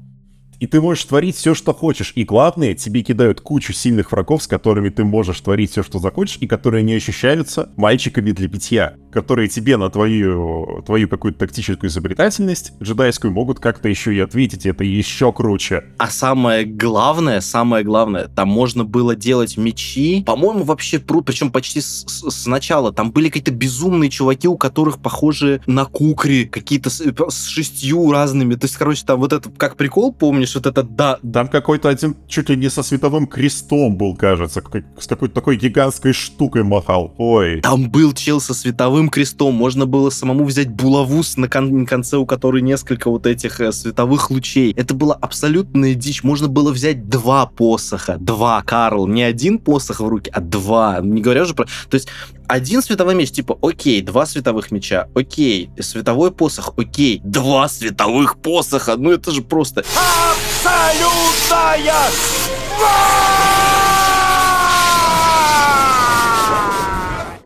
И 0.59 0.67
ты 0.67 0.81
можешь 0.81 1.05
творить 1.05 1.35
все, 1.35 1.53
что 1.53 1.73
хочешь. 1.73 2.13
И 2.15 2.23
главное, 2.23 2.73
тебе 2.75 3.01
кидают 3.01 3.41
кучу 3.41 3.73
сильных 3.73 4.11
врагов, 4.11 4.43
с 4.43 4.47
которыми 4.47 4.89
ты 4.89 5.03
можешь 5.03 5.39
творить 5.41 5.71
все, 5.71 5.83
что 5.83 5.99
захочешь, 5.99 6.37
и 6.39 6.47
которые 6.47 6.83
не 6.83 6.93
ощущаются 6.93 7.71
мальчиками 7.75 8.31
для 8.31 8.47
питья. 8.47 8.95
Которые 9.15 9.47
тебе 9.47 9.77
на 9.77 9.89
твою, 9.89 10.83
твою 10.85 11.07
какую-то 11.07 11.39
тактическую 11.39 11.89
изобретательность 11.89 12.73
джедайскую 12.83 13.31
могут 13.31 13.61
как-то 13.61 13.87
еще 13.87 14.13
и 14.13 14.19
ответить. 14.19 14.65
Это 14.65 14.83
еще 14.83 15.31
круче. 15.31 15.85
А 15.97 16.09
самое 16.09 16.65
главное, 16.65 17.39
самое 17.39 17.85
главное, 17.85 18.27
там 18.27 18.49
можно 18.49 18.83
было 18.83 19.15
делать 19.15 19.55
мечи, 19.55 20.21
по-моему, 20.25 20.65
вообще 20.65 20.99
прут, 20.99 21.25
причем 21.25 21.49
почти 21.49 21.79
с, 21.79 22.03
с, 22.05 22.29
с 22.29 22.45
начала. 22.45 22.91
Там 22.91 23.11
были 23.11 23.29
какие-то 23.29 23.51
безумные 23.51 24.09
чуваки, 24.09 24.49
у 24.49 24.57
которых 24.57 24.99
похожи 24.99 25.61
на 25.65 25.85
кукри, 25.85 26.43
какие-то 26.45 26.89
с, 26.89 27.01
с 27.01 27.47
шестью 27.47 28.11
разными. 28.11 28.55
То 28.55 28.65
есть, 28.65 28.75
короче, 28.75 29.05
там 29.05 29.21
вот 29.21 29.31
это, 29.31 29.49
как 29.49 29.77
прикол, 29.77 30.11
помнишь, 30.11 30.55
вот 30.55 30.65
это 30.65 30.83
да. 30.83 31.19
Там 31.33 31.47
какой-то 31.47 31.87
один 31.87 32.17
чуть 32.27 32.49
ли 32.49 32.57
не 32.57 32.69
со 32.69 32.83
световым 32.83 33.27
крестом 33.27 33.95
был, 33.95 34.13
кажется, 34.13 34.59
как- 34.59 34.83
с 34.99 35.07
какой-то 35.07 35.33
такой 35.33 35.55
гигантской 35.55 36.11
штукой 36.11 36.63
махал. 36.63 37.13
Ой. 37.17 37.61
Там 37.61 37.89
был 37.89 38.11
чел 38.11 38.41
со 38.41 38.53
световым 38.53 39.04
крестом, 39.09 39.53
можно 39.55 39.85
было 39.85 40.09
самому 40.09 40.45
взять 40.45 40.69
булаву, 40.69 41.23
с- 41.23 41.37
на 41.37 41.47
кон- 41.47 41.85
конце 41.85 42.17
у 42.17 42.25
которой 42.25 42.61
несколько 42.61 43.09
вот 43.09 43.25
этих 43.25 43.59
э, 43.61 43.71
световых 43.71 44.29
лучей. 44.31 44.73
Это 44.75 44.93
была 44.93 45.15
абсолютная 45.15 45.93
дичь. 45.93 46.23
Можно 46.23 46.47
было 46.47 46.71
взять 46.71 47.07
два 47.09 47.45
посоха, 47.45 48.17
два, 48.19 48.61
Карл, 48.63 49.07
не 49.07 49.23
один 49.23 49.59
посох 49.59 49.99
в 49.99 50.07
руки, 50.07 50.29
а 50.33 50.41
два. 50.41 50.99
Не 51.01 51.21
говоря 51.21 51.43
уже 51.43 51.53
про... 51.53 51.65
То 51.89 51.95
есть 51.95 52.07
один 52.47 52.81
световой 52.81 53.15
меч, 53.15 53.31
типа, 53.31 53.57
окей, 53.61 54.01
два 54.01 54.25
световых 54.25 54.71
меча, 54.71 55.07
окей, 55.15 55.69
световой 55.79 56.31
посох, 56.31 56.73
окей, 56.77 57.21
два 57.23 57.67
световых 57.67 58.37
посоха, 58.37 58.95
ну 58.97 59.11
это 59.11 59.31
же 59.31 59.41
просто... 59.41 59.83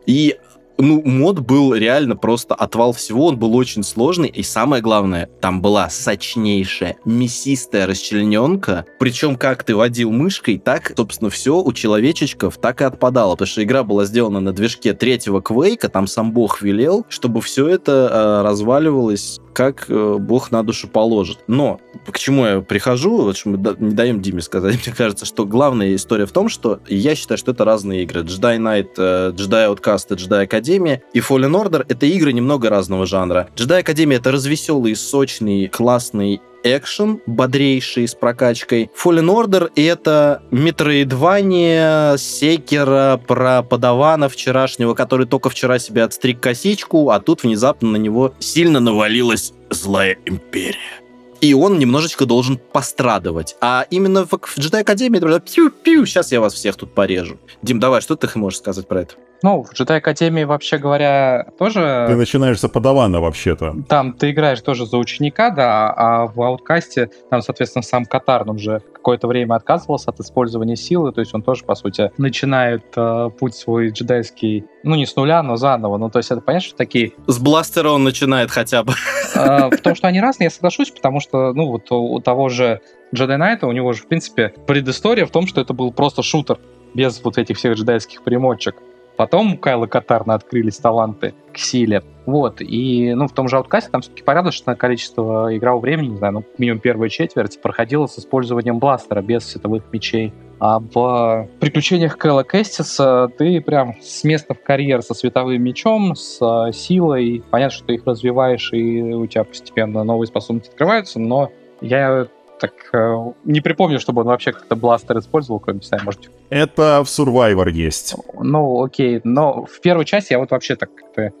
И 0.06 0.36
ну, 0.80 1.02
мод 1.04 1.40
был 1.40 1.74
реально 1.74 2.16
просто 2.16 2.54
отвал 2.54 2.92
всего, 2.92 3.26
он 3.26 3.38
был 3.38 3.54
очень 3.56 3.82
сложный, 3.82 4.28
и 4.28 4.42
самое 4.42 4.82
главное, 4.82 5.28
там 5.40 5.60
была 5.60 5.88
сочнейшая, 5.88 6.96
мясистая 7.04 7.86
расчлененка, 7.86 8.84
причем 8.98 9.36
как 9.36 9.64
ты 9.64 9.74
водил 9.74 10.10
мышкой, 10.10 10.58
так, 10.58 10.92
собственно, 10.96 11.30
все 11.30 11.60
у 11.60 11.72
человечечков 11.72 12.58
так 12.58 12.80
и 12.80 12.84
отпадало, 12.84 13.32
потому 13.32 13.48
что 13.48 13.62
игра 13.62 13.82
была 13.82 14.04
сделана 14.04 14.40
на 14.40 14.52
движке 14.52 14.94
третьего 14.94 15.40
Квейка, 15.40 15.88
там 15.88 16.06
сам 16.06 16.32
бог 16.32 16.62
велел, 16.62 17.06
чтобы 17.08 17.40
все 17.40 17.68
это 17.68 18.10
э, 18.42 18.46
разваливалось 18.46 19.40
как 19.52 19.86
э, 19.88 20.16
бог 20.18 20.50
на 20.50 20.62
душу 20.62 20.88
положит. 20.88 21.38
Но 21.46 21.80
к 22.06 22.18
чему 22.18 22.46
я 22.46 22.60
прихожу, 22.60 23.22
вот 23.22 23.36
что 23.36 23.50
мы 23.50 23.76
не 23.78 23.94
даем 23.94 24.20
Диме 24.20 24.42
сказать, 24.42 24.78
мне 24.86 24.94
кажется, 24.94 25.24
что 25.26 25.44
главная 25.44 25.94
история 25.94 26.26
в 26.26 26.32
том, 26.32 26.48
что 26.48 26.80
я 26.88 27.14
считаю, 27.14 27.38
что 27.38 27.52
это 27.52 27.64
разные 27.64 28.02
игры. 28.04 28.22
Jedi 28.22 28.58
Knight, 28.58 28.90
э, 28.96 29.32
Jedi 29.32 29.74
Outcast 29.74 30.08
Jedi 30.10 30.48
Academia 30.48 31.00
и 31.12 31.20
Fallen 31.20 31.52
Order— 31.52 31.84
это 31.88 32.06
игры 32.06 32.32
немного 32.32 32.70
разного 32.70 33.06
жанра. 33.06 33.48
Jedi 33.56 33.82
Academia— 33.82 34.16
это 34.16 34.32
развеселый, 34.32 34.94
сочный, 34.94 35.68
классный 35.68 36.40
экшен, 36.62 37.20
бодрейший, 37.26 38.06
с 38.08 38.14
прокачкой. 38.14 38.90
Fallen 38.96 39.26
Order— 39.26 39.70
это 39.76 40.42
метроидвание 40.50 42.18
секера 42.18 43.20
про 43.26 43.62
подавана 43.62 44.28
вчерашнего, 44.28 44.94
который 44.94 45.26
только 45.26 45.50
вчера 45.50 45.78
себе 45.78 46.04
отстриг 46.04 46.40
косичку, 46.40 47.10
а 47.10 47.20
тут 47.20 47.42
внезапно 47.42 47.90
на 47.90 47.96
него 47.96 48.34
сильно 48.38 48.80
навалилась 48.80 49.52
злая 49.70 50.16
империя. 50.26 51.00
И 51.40 51.54
он 51.54 51.78
немножечко 51.78 52.26
должен 52.26 52.58
пострадывать. 52.58 53.56
А 53.60 53.86
именно 53.90 54.26
в, 54.26 54.30
в 54.30 54.58
Jedi 54.58 54.80
Академии 54.80 55.38
пью-пью, 55.40 56.04
сейчас 56.04 56.32
я 56.32 56.40
вас 56.40 56.52
всех 56.52 56.76
тут 56.76 56.92
порежу. 56.92 57.38
Дим, 57.62 57.80
давай, 57.80 58.02
что 58.02 58.14
ты 58.16 58.28
можешь 58.38 58.58
сказать 58.58 58.86
про 58.86 59.02
это? 59.02 59.14
Ну, 59.42 59.62
в 59.62 59.72
Jedi 59.72 59.96
Академии, 59.96 60.44
вообще 60.44 60.78
говоря, 60.78 61.46
Ты 61.50 61.64
тоже... 61.64 62.06
начинаешь 62.10 62.60
за 62.60 62.68
подавана 62.68 63.20
вообще-то. 63.20 63.74
Там 63.88 64.12
ты 64.12 64.30
играешь 64.30 64.60
тоже 64.60 64.86
за 64.86 64.98
ученика, 64.98 65.50
да, 65.50 65.92
а 65.96 66.26
в 66.26 66.40
ауткасте 66.42 67.10
там, 67.30 67.40
соответственно, 67.40 67.82
сам 67.82 68.04
Катарн 68.04 68.50
уже 68.50 68.80
какое-то 68.92 69.28
время 69.28 69.54
отказывался 69.54 70.10
от 70.10 70.20
использования 70.20 70.76
силы, 70.76 71.12
то 71.12 71.20
есть 71.20 71.34
он 71.34 71.42
тоже, 71.42 71.64
по 71.64 71.74
сути, 71.74 72.10
начинает 72.18 72.84
э, 72.96 73.30
путь 73.38 73.54
свой 73.54 73.90
джедайский, 73.90 74.66
ну, 74.82 74.94
не 74.94 75.06
с 75.06 75.16
нуля, 75.16 75.42
но 75.42 75.56
заново. 75.56 75.96
Ну, 75.96 76.10
то 76.10 76.18
есть 76.18 76.30
это 76.30 76.42
понятно, 76.42 76.68
что 76.68 76.76
такие... 76.76 77.12
С 77.26 77.38
бластера 77.38 77.90
он 77.90 78.04
начинает 78.04 78.50
хотя 78.50 78.82
бы. 78.82 78.92
э, 79.34 79.70
в 79.70 79.80
том, 79.80 79.94
что 79.94 80.06
они 80.06 80.20
разные, 80.20 80.46
я 80.46 80.50
соглашусь, 80.50 80.90
потому 80.90 81.20
что, 81.20 81.54
ну, 81.54 81.66
вот 81.66 81.90
у, 81.90 82.14
у 82.14 82.20
того 82.20 82.50
же 82.50 82.80
Jedi 83.14 83.38
Knight, 83.38 83.64
у 83.64 83.72
него 83.72 83.92
же, 83.94 84.02
в 84.02 84.06
принципе, 84.06 84.52
предыстория 84.66 85.24
в 85.24 85.30
том, 85.30 85.46
что 85.46 85.60
это 85.60 85.72
был 85.72 85.92
просто 85.92 86.22
шутер 86.22 86.58
без 86.94 87.22
вот 87.22 87.38
этих 87.38 87.56
всех 87.56 87.74
джедайских 87.74 88.22
примочек. 88.22 88.76
Потом 89.20 89.52
у 89.52 89.58
Кайла 89.58 89.84
Катарна 89.84 90.32
открылись 90.32 90.78
таланты 90.78 91.34
к 91.52 91.58
силе. 91.58 92.02
Вот, 92.24 92.62
и, 92.62 93.12
ну, 93.12 93.28
в 93.28 93.32
том 93.32 93.48
же 93.48 93.58
ауткасте 93.58 93.90
там 93.90 94.00
все-таки 94.00 94.22
порядочное 94.22 94.76
количество 94.76 95.54
игрового 95.54 95.82
времени, 95.82 96.12
не 96.12 96.16
знаю, 96.16 96.32
ну, 96.32 96.44
минимум 96.56 96.80
первая 96.80 97.10
четверть 97.10 97.60
проходила 97.60 98.06
с 98.06 98.18
использованием 98.18 98.78
бластера 98.78 99.20
без 99.20 99.44
световых 99.44 99.82
мечей. 99.92 100.32
А 100.58 100.78
в 100.78 101.48
приключениях 101.60 102.16
Кэлла 102.16 102.44
Кэстиса 102.44 103.30
ты 103.36 103.60
прям 103.60 103.96
с 104.00 104.24
места 104.24 104.54
в 104.54 104.62
карьер 104.62 105.02
со 105.02 105.12
световым 105.12 105.62
мечом, 105.62 106.16
с 106.16 106.38
э, 106.40 106.72
силой. 106.72 107.44
Понятно, 107.50 107.76
что 107.76 107.88
ты 107.88 107.96
их 107.96 108.06
развиваешь, 108.06 108.72
и 108.72 109.02
у 109.02 109.26
тебя 109.26 109.44
постепенно 109.44 110.02
новые 110.02 110.28
способности 110.28 110.70
открываются, 110.70 111.20
но 111.20 111.50
я 111.82 112.26
так 112.60 112.72
э, 112.92 113.32
не 113.44 113.60
припомню, 113.60 113.98
чтобы 113.98 114.20
он 114.20 114.28
вообще 114.28 114.52
как-то 114.52 114.76
бластер 114.76 115.18
использовал, 115.18 115.60
кроме, 115.60 115.80
знаю, 115.80 116.04
может, 116.04 116.30
Это 116.50 117.02
в 117.04 117.08
Survivor 117.08 117.70
есть. 117.70 118.14
ну, 118.38 118.82
окей, 118.82 119.20
но 119.24 119.64
в 119.64 119.80
первой 119.80 120.04
части 120.04 120.32
я 120.32 120.38
вот 120.38 120.50
вообще 120.50 120.76
так 120.76 120.94
как-то 120.94 121.32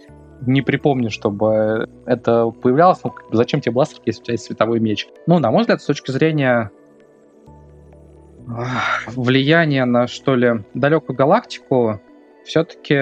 не 0.46 0.62
припомню, 0.62 1.10
чтобы 1.10 1.88
это 2.06 2.46
появлялось. 2.50 2.98
Ну, 3.04 3.12
зачем 3.32 3.60
тебе 3.60 3.72
бластер, 3.72 4.00
если 4.06 4.22
у 4.22 4.24
тебя 4.24 4.32
есть 4.32 4.44
световой 4.44 4.80
меч? 4.80 5.06
Ну, 5.26 5.38
на 5.38 5.50
мой 5.50 5.60
взгляд, 5.60 5.82
с 5.82 5.84
точки 5.84 6.10
зрения 6.10 6.70
влияния 9.08 9.84
на, 9.84 10.06
что 10.06 10.34
ли, 10.34 10.64
далекую 10.74 11.16
галактику, 11.16 12.00
все-таки 12.44 12.94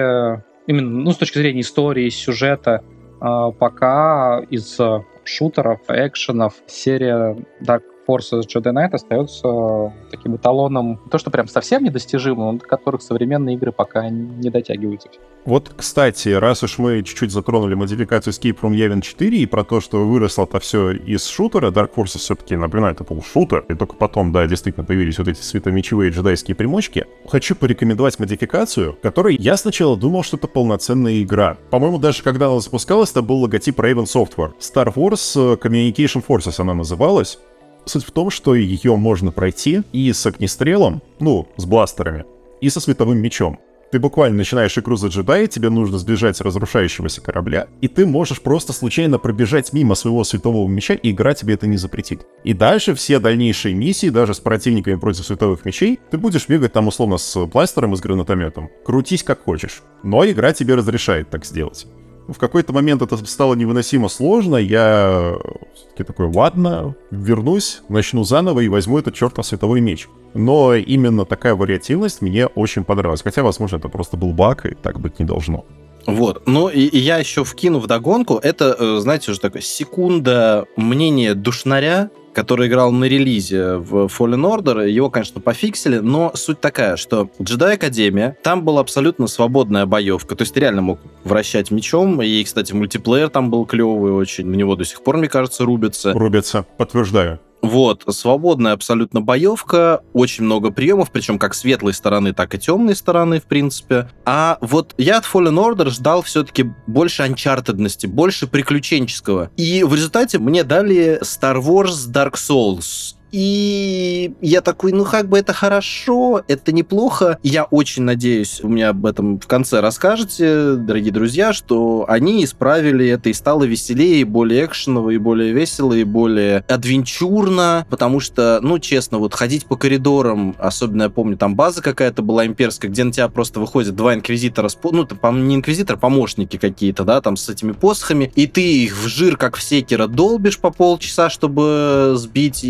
именно, 0.67 0.99
ну, 0.99 1.11
с 1.11 1.17
точки 1.17 1.37
зрения 1.37 1.61
истории, 1.61 2.09
сюжета, 2.09 2.83
а, 3.21 3.51
пока 3.51 4.41
из 4.49 4.79
э, 4.79 5.03
шутеров, 5.23 5.81
экшенов 5.87 6.53
серия 6.67 7.35
Dark 7.61 7.83
Forces 8.09 8.47
Jedi 8.47 8.73
Knight 8.73 8.93
остается 8.93 9.93
таким 10.09 10.35
эталоном, 10.35 10.99
то 11.11 11.19
что 11.19 11.29
прям 11.29 11.47
совсем 11.47 11.83
недостижимым, 11.83 12.53
но 12.53 12.59
до 12.59 12.65
которых 12.65 13.03
современные 13.03 13.55
игры 13.55 13.71
пока 13.71 14.09
не 14.09 14.49
дотягиваются. 14.49 15.09
Вот, 15.45 15.71
кстати, 15.75 16.29
раз 16.29 16.63
уж 16.63 16.79
мы 16.79 17.01
чуть-чуть 17.03 17.31
затронули 17.31 17.75
модификацию 17.75 18.33
Escape 18.33 18.59
from 18.59 18.71
Yavin 18.71 19.01
4 19.01 19.37
и 19.37 19.45
про 19.45 19.63
то, 19.63 19.79
что 19.79 20.05
выросло 20.05 20.43
это 20.43 20.59
все 20.59 20.91
из 20.91 21.27
шутера, 21.27 21.71
Dark 21.71 21.93
Forces 21.95 22.19
все-таки, 22.19 22.55
напоминаю, 22.55 22.93
это 22.93 23.03
был 23.03 23.21
шутер, 23.21 23.65
и 23.69 23.75
только 23.75 23.95
потом, 23.95 24.31
да, 24.31 24.47
действительно 24.47 24.85
появились 24.85 25.17
вот 25.17 25.27
эти 25.27 25.41
светомечевые 25.41 26.11
джедайские 26.11 26.55
примочки, 26.55 27.05
хочу 27.27 27.55
порекомендовать 27.55 28.19
модификацию, 28.19 28.97
которой 29.01 29.37
я 29.37 29.55
сначала 29.55 29.95
думал, 29.95 30.23
что 30.23 30.37
это 30.37 30.47
полноценная 30.47 31.21
игра. 31.21 31.57
По-моему, 31.69 31.99
даже 31.99 32.23
когда 32.23 32.47
она 32.47 32.59
запускалась, 32.59 33.11
это 33.11 33.21
был 33.21 33.41
логотип 33.41 33.79
Raven 33.79 34.05
Software. 34.05 34.51
Star 34.59 34.93
Wars 34.93 35.33
э, 35.35 35.55
Communication 35.55 36.23
Forces 36.25 36.59
она 36.59 36.73
называлась. 36.73 37.39
Суть 37.85 38.05
в 38.05 38.11
том, 38.11 38.29
что 38.29 38.55
ее 38.55 38.95
можно 38.95 39.31
пройти 39.31 39.81
и 39.91 40.11
с 40.11 40.25
огнестрелом, 40.25 41.01
ну, 41.19 41.47
с 41.57 41.65
бластерами, 41.65 42.25
и 42.61 42.69
со 42.69 42.79
световым 42.79 43.17
мечом. 43.17 43.59
Ты 43.91 43.97
буквально 43.97 44.37
начинаешь 44.37 44.77
игру 44.77 44.95
за 44.97 45.07
джедая, 45.07 45.47
тебе 45.47 45.71
нужно 45.71 45.97
сбежать 45.97 46.37
с 46.37 46.41
разрушающегося 46.41 47.21
корабля, 47.21 47.67
и 47.81 47.87
ты 47.87 48.05
можешь 48.05 48.39
просто 48.39 48.71
случайно 48.71 49.17
пробежать 49.17 49.73
мимо 49.73 49.95
своего 49.95 50.23
светового 50.23 50.67
меча, 50.67 50.93
и 50.93 51.09
игра 51.09 51.33
тебе 51.33 51.55
это 51.55 51.65
не 51.65 51.77
запретит. 51.77 52.27
И 52.43 52.53
дальше 52.53 52.93
все 52.93 53.17
дальнейшие 53.17 53.73
миссии, 53.73 54.09
даже 54.09 54.35
с 54.35 54.39
противниками 54.39 54.95
против 54.95 55.25
световых 55.25 55.65
мечей, 55.65 55.99
ты 56.11 56.19
будешь 56.19 56.47
бегать 56.47 56.73
там 56.73 56.87
условно 56.87 57.17
с 57.17 57.45
бластером 57.47 57.93
и 57.93 57.97
с 57.97 57.99
гранатометом. 57.99 58.69
Крутись 58.85 59.23
как 59.23 59.43
хочешь. 59.43 59.81
Но 60.03 60.23
игра 60.23 60.53
тебе 60.53 60.75
разрешает 60.75 61.31
так 61.31 61.43
сделать. 61.43 61.87
В 62.29 62.37
какой-то 62.37 62.73
момент 62.73 63.01
это 63.01 63.17
стало 63.25 63.55
невыносимо 63.55 64.07
сложно, 64.07 64.57
я 64.57 65.35
все-таки 65.73 66.03
такой, 66.03 66.27
ладно, 66.27 66.95
вернусь, 67.09 67.81
начну 67.89 68.23
заново 68.23 68.59
и 68.59 68.67
возьму 68.67 68.99
этот 68.99 69.15
чертов 69.15 69.45
световой 69.45 69.81
меч. 69.81 70.07
Но 70.35 70.75
именно 70.75 71.25
такая 71.25 71.55
вариативность 71.55 72.21
мне 72.21 72.45
очень 72.45 72.83
понравилась. 72.83 73.23
Хотя, 73.23 73.41
возможно, 73.41 73.77
это 73.77 73.89
просто 73.89 74.15
был 74.15 74.31
баг, 74.31 74.65
и 74.65 74.75
так 74.75 74.99
быть 74.99 75.17
не 75.17 75.25
должно. 75.25 75.65
Вот. 76.05 76.43
Ну, 76.45 76.69
и, 76.69 76.81
и 76.81 76.97
я 76.99 77.17
еще 77.17 77.43
вкину 77.43 77.79
в 77.79 77.87
догонку. 77.87 78.35
Это, 78.35 78.75
э, 78.77 78.99
знаете, 78.99 79.31
уже 79.31 79.39
такая 79.39 79.61
секунда 79.61 80.65
мнения 80.75 81.33
душнаря, 81.33 82.11
который 82.39 82.69
играл 82.69 82.93
на 82.93 83.03
релизе 83.03 83.75
в 83.75 84.05
Fallen 84.05 84.45
Order. 84.45 84.89
Его, 84.89 85.09
конечно, 85.09 85.41
пофиксили, 85.41 85.97
но 85.97 86.31
суть 86.35 86.61
такая, 86.61 86.95
что 86.95 87.29
Jedi 87.37 87.73
Академия, 87.73 88.37
там 88.43 88.63
была 88.63 88.79
абсолютно 88.79 89.27
свободная 89.27 89.85
боевка. 89.85 90.37
То 90.37 90.43
есть 90.43 90.53
ты 90.53 90.61
реально 90.61 90.81
мог 90.81 90.99
вращать 91.25 91.69
мечом. 91.69 92.21
И, 92.21 92.41
кстати, 92.45 92.71
мультиплеер 92.71 93.27
там 93.27 93.49
был 93.49 93.65
клевый 93.65 94.13
очень. 94.13 94.45
На 94.45 94.55
него 94.55 94.77
до 94.77 94.85
сих 94.85 95.03
пор, 95.03 95.17
мне 95.17 95.27
кажется, 95.27 95.65
рубится. 95.65 96.13
Рубятся, 96.13 96.65
подтверждаю. 96.77 97.41
Вот, 97.61 98.03
свободная 98.09 98.73
абсолютно 98.73 99.21
боевка, 99.21 100.01
очень 100.13 100.45
много 100.45 100.71
приемов, 100.71 101.11
причем 101.11 101.37
как 101.37 101.53
светлой 101.53 101.93
стороны, 101.93 102.33
так 102.33 102.55
и 102.55 102.59
темной 102.59 102.95
стороны, 102.95 103.39
в 103.39 103.43
принципе. 103.43 104.09
А 104.25 104.57
вот 104.61 104.95
я 104.97 105.17
от 105.17 105.25
Fallen 105.25 105.55
Order 105.55 105.89
ждал 105.89 106.21
все-таки 106.21 106.71
больше 106.87 107.23
анчартедности, 107.23 108.07
больше 108.07 108.47
приключенческого. 108.47 109.51
И 109.57 109.83
в 109.83 109.93
результате 109.93 110.39
мне 110.39 110.63
дали 110.63 111.19
Star 111.21 111.61
Wars 111.61 112.09
Dark 112.09 112.33
Souls 112.35 113.18
и 113.31 114.33
я 114.41 114.61
такой, 114.61 114.91
ну 114.91 115.05
как 115.05 115.27
бы 115.27 115.37
это 115.37 115.53
хорошо, 115.53 116.41
это 116.47 116.71
неплохо. 116.71 117.37
Я 117.43 117.65
очень 117.65 118.03
надеюсь, 118.03 118.61
вы 118.61 118.69
мне 118.69 118.87
об 118.87 119.05
этом 119.05 119.39
в 119.39 119.47
конце 119.47 119.79
расскажете, 119.81 120.75
дорогие 120.75 121.11
друзья, 121.11 121.53
что 121.53 122.05
они 122.07 122.43
исправили 122.43 123.07
это 123.07 123.29
и 123.29 123.33
стало 123.33 123.63
веселее, 123.63 124.21
и 124.21 124.23
более 124.23 124.65
экшеново, 124.65 125.11
и 125.11 125.17
более 125.17 125.51
весело, 125.51 125.93
и 125.93 126.03
более 126.03 126.63
адвенчурно, 126.67 127.85
потому 127.89 128.19
что, 128.19 128.59
ну 128.61 128.79
честно, 128.79 129.19
вот 129.19 129.33
ходить 129.33 129.65
по 129.65 129.75
коридорам, 129.75 130.55
особенно 130.57 131.03
я 131.03 131.09
помню, 131.09 131.37
там 131.37 131.55
база 131.55 131.81
какая-то 131.81 132.21
была 132.21 132.45
имперская, 132.45 132.89
где 132.89 133.03
на 133.03 133.11
тебя 133.11 133.29
просто 133.29 133.59
выходят 133.59 133.95
два 133.95 134.13
инквизитора, 134.13 134.69
ну, 134.83 135.05
там 135.05 135.47
не 135.47 135.55
инквизитор, 135.55 135.97
помощники 135.97 136.57
какие-то, 136.57 137.03
да, 137.03 137.21
там 137.21 137.37
с 137.37 137.49
этими 137.49 137.71
посохами, 137.71 138.31
и 138.35 138.47
ты 138.47 138.83
их 138.83 138.97
в 138.97 139.07
жир, 139.07 139.37
как 139.37 139.55
в 139.55 139.61
секера, 139.61 140.07
долбишь 140.07 140.59
по 140.59 140.71
полчаса, 140.71 141.29
чтобы 141.29 142.13
сбить 142.15 142.63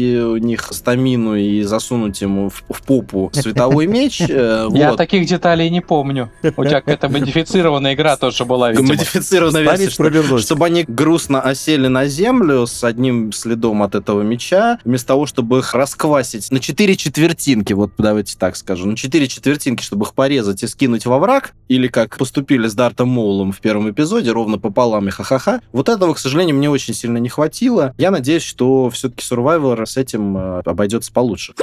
них 0.49 0.67
стамину 0.71 1.35
и 1.35 1.61
засунуть 1.63 2.21
ему 2.21 2.49
в, 2.49 2.63
в 2.69 2.81
попу 2.83 3.29
световой 3.33 3.87
меч. 3.87 4.21
Э, 4.21 4.67
Я 4.73 4.95
таких 4.95 5.25
деталей 5.25 5.69
не 5.69 5.81
помню. 5.81 6.31
У 6.43 6.63
тебя 6.63 6.81
какая-то 6.81 7.09
модифицированная 7.09 7.93
игра 7.93 8.17
тоже 8.17 8.45
была, 8.45 8.71
видимо. 8.71 8.89
Модифицированная 8.89 9.61
версия, 9.61 10.39
чтобы 10.39 10.65
они 10.65 10.83
грустно 10.87 11.41
осели 11.41 11.87
на 11.87 12.07
землю 12.07 12.67
с 12.67 12.83
одним 12.83 13.31
следом 13.31 13.83
от 13.83 13.95
этого 13.95 14.21
меча, 14.21 14.79
вместо 14.83 15.09
того, 15.09 15.25
чтобы 15.25 15.59
их 15.59 15.73
расквасить 15.73 16.51
на 16.51 16.59
четыре 16.59 16.95
четвертинки, 16.95 17.73
вот 17.73 17.91
давайте 17.97 18.37
так 18.37 18.55
скажу, 18.55 18.87
на 18.87 18.95
четыре 18.95 19.27
четвертинки, 19.27 19.83
чтобы 19.83 20.05
их 20.05 20.13
порезать 20.13 20.63
и 20.63 20.67
скинуть 20.67 21.05
во 21.05 21.19
враг, 21.19 21.53
или 21.67 21.87
как 21.87 22.17
поступили 22.17 22.67
с 22.67 22.73
Дартом 22.73 23.09
Моулом 23.09 23.51
в 23.51 23.59
первом 23.59 23.89
эпизоде, 23.89 24.31
ровно 24.31 24.57
пополам 24.57 25.07
и 25.07 25.11
ха-ха-ха. 25.11 25.61
Вот 25.71 25.89
этого, 25.89 26.13
к 26.13 26.19
сожалению, 26.19 26.55
мне 26.55 26.69
очень 26.69 26.93
сильно 26.93 27.17
не 27.17 27.29
хватило. 27.29 27.93
Я 27.97 28.11
надеюсь, 28.11 28.43
что 28.43 28.89
все-таки 28.89 29.23
Survivor 29.23 29.85
с 29.85 29.97
этим 29.97 30.37
обойдется 30.65 31.11
получше. 31.11 31.53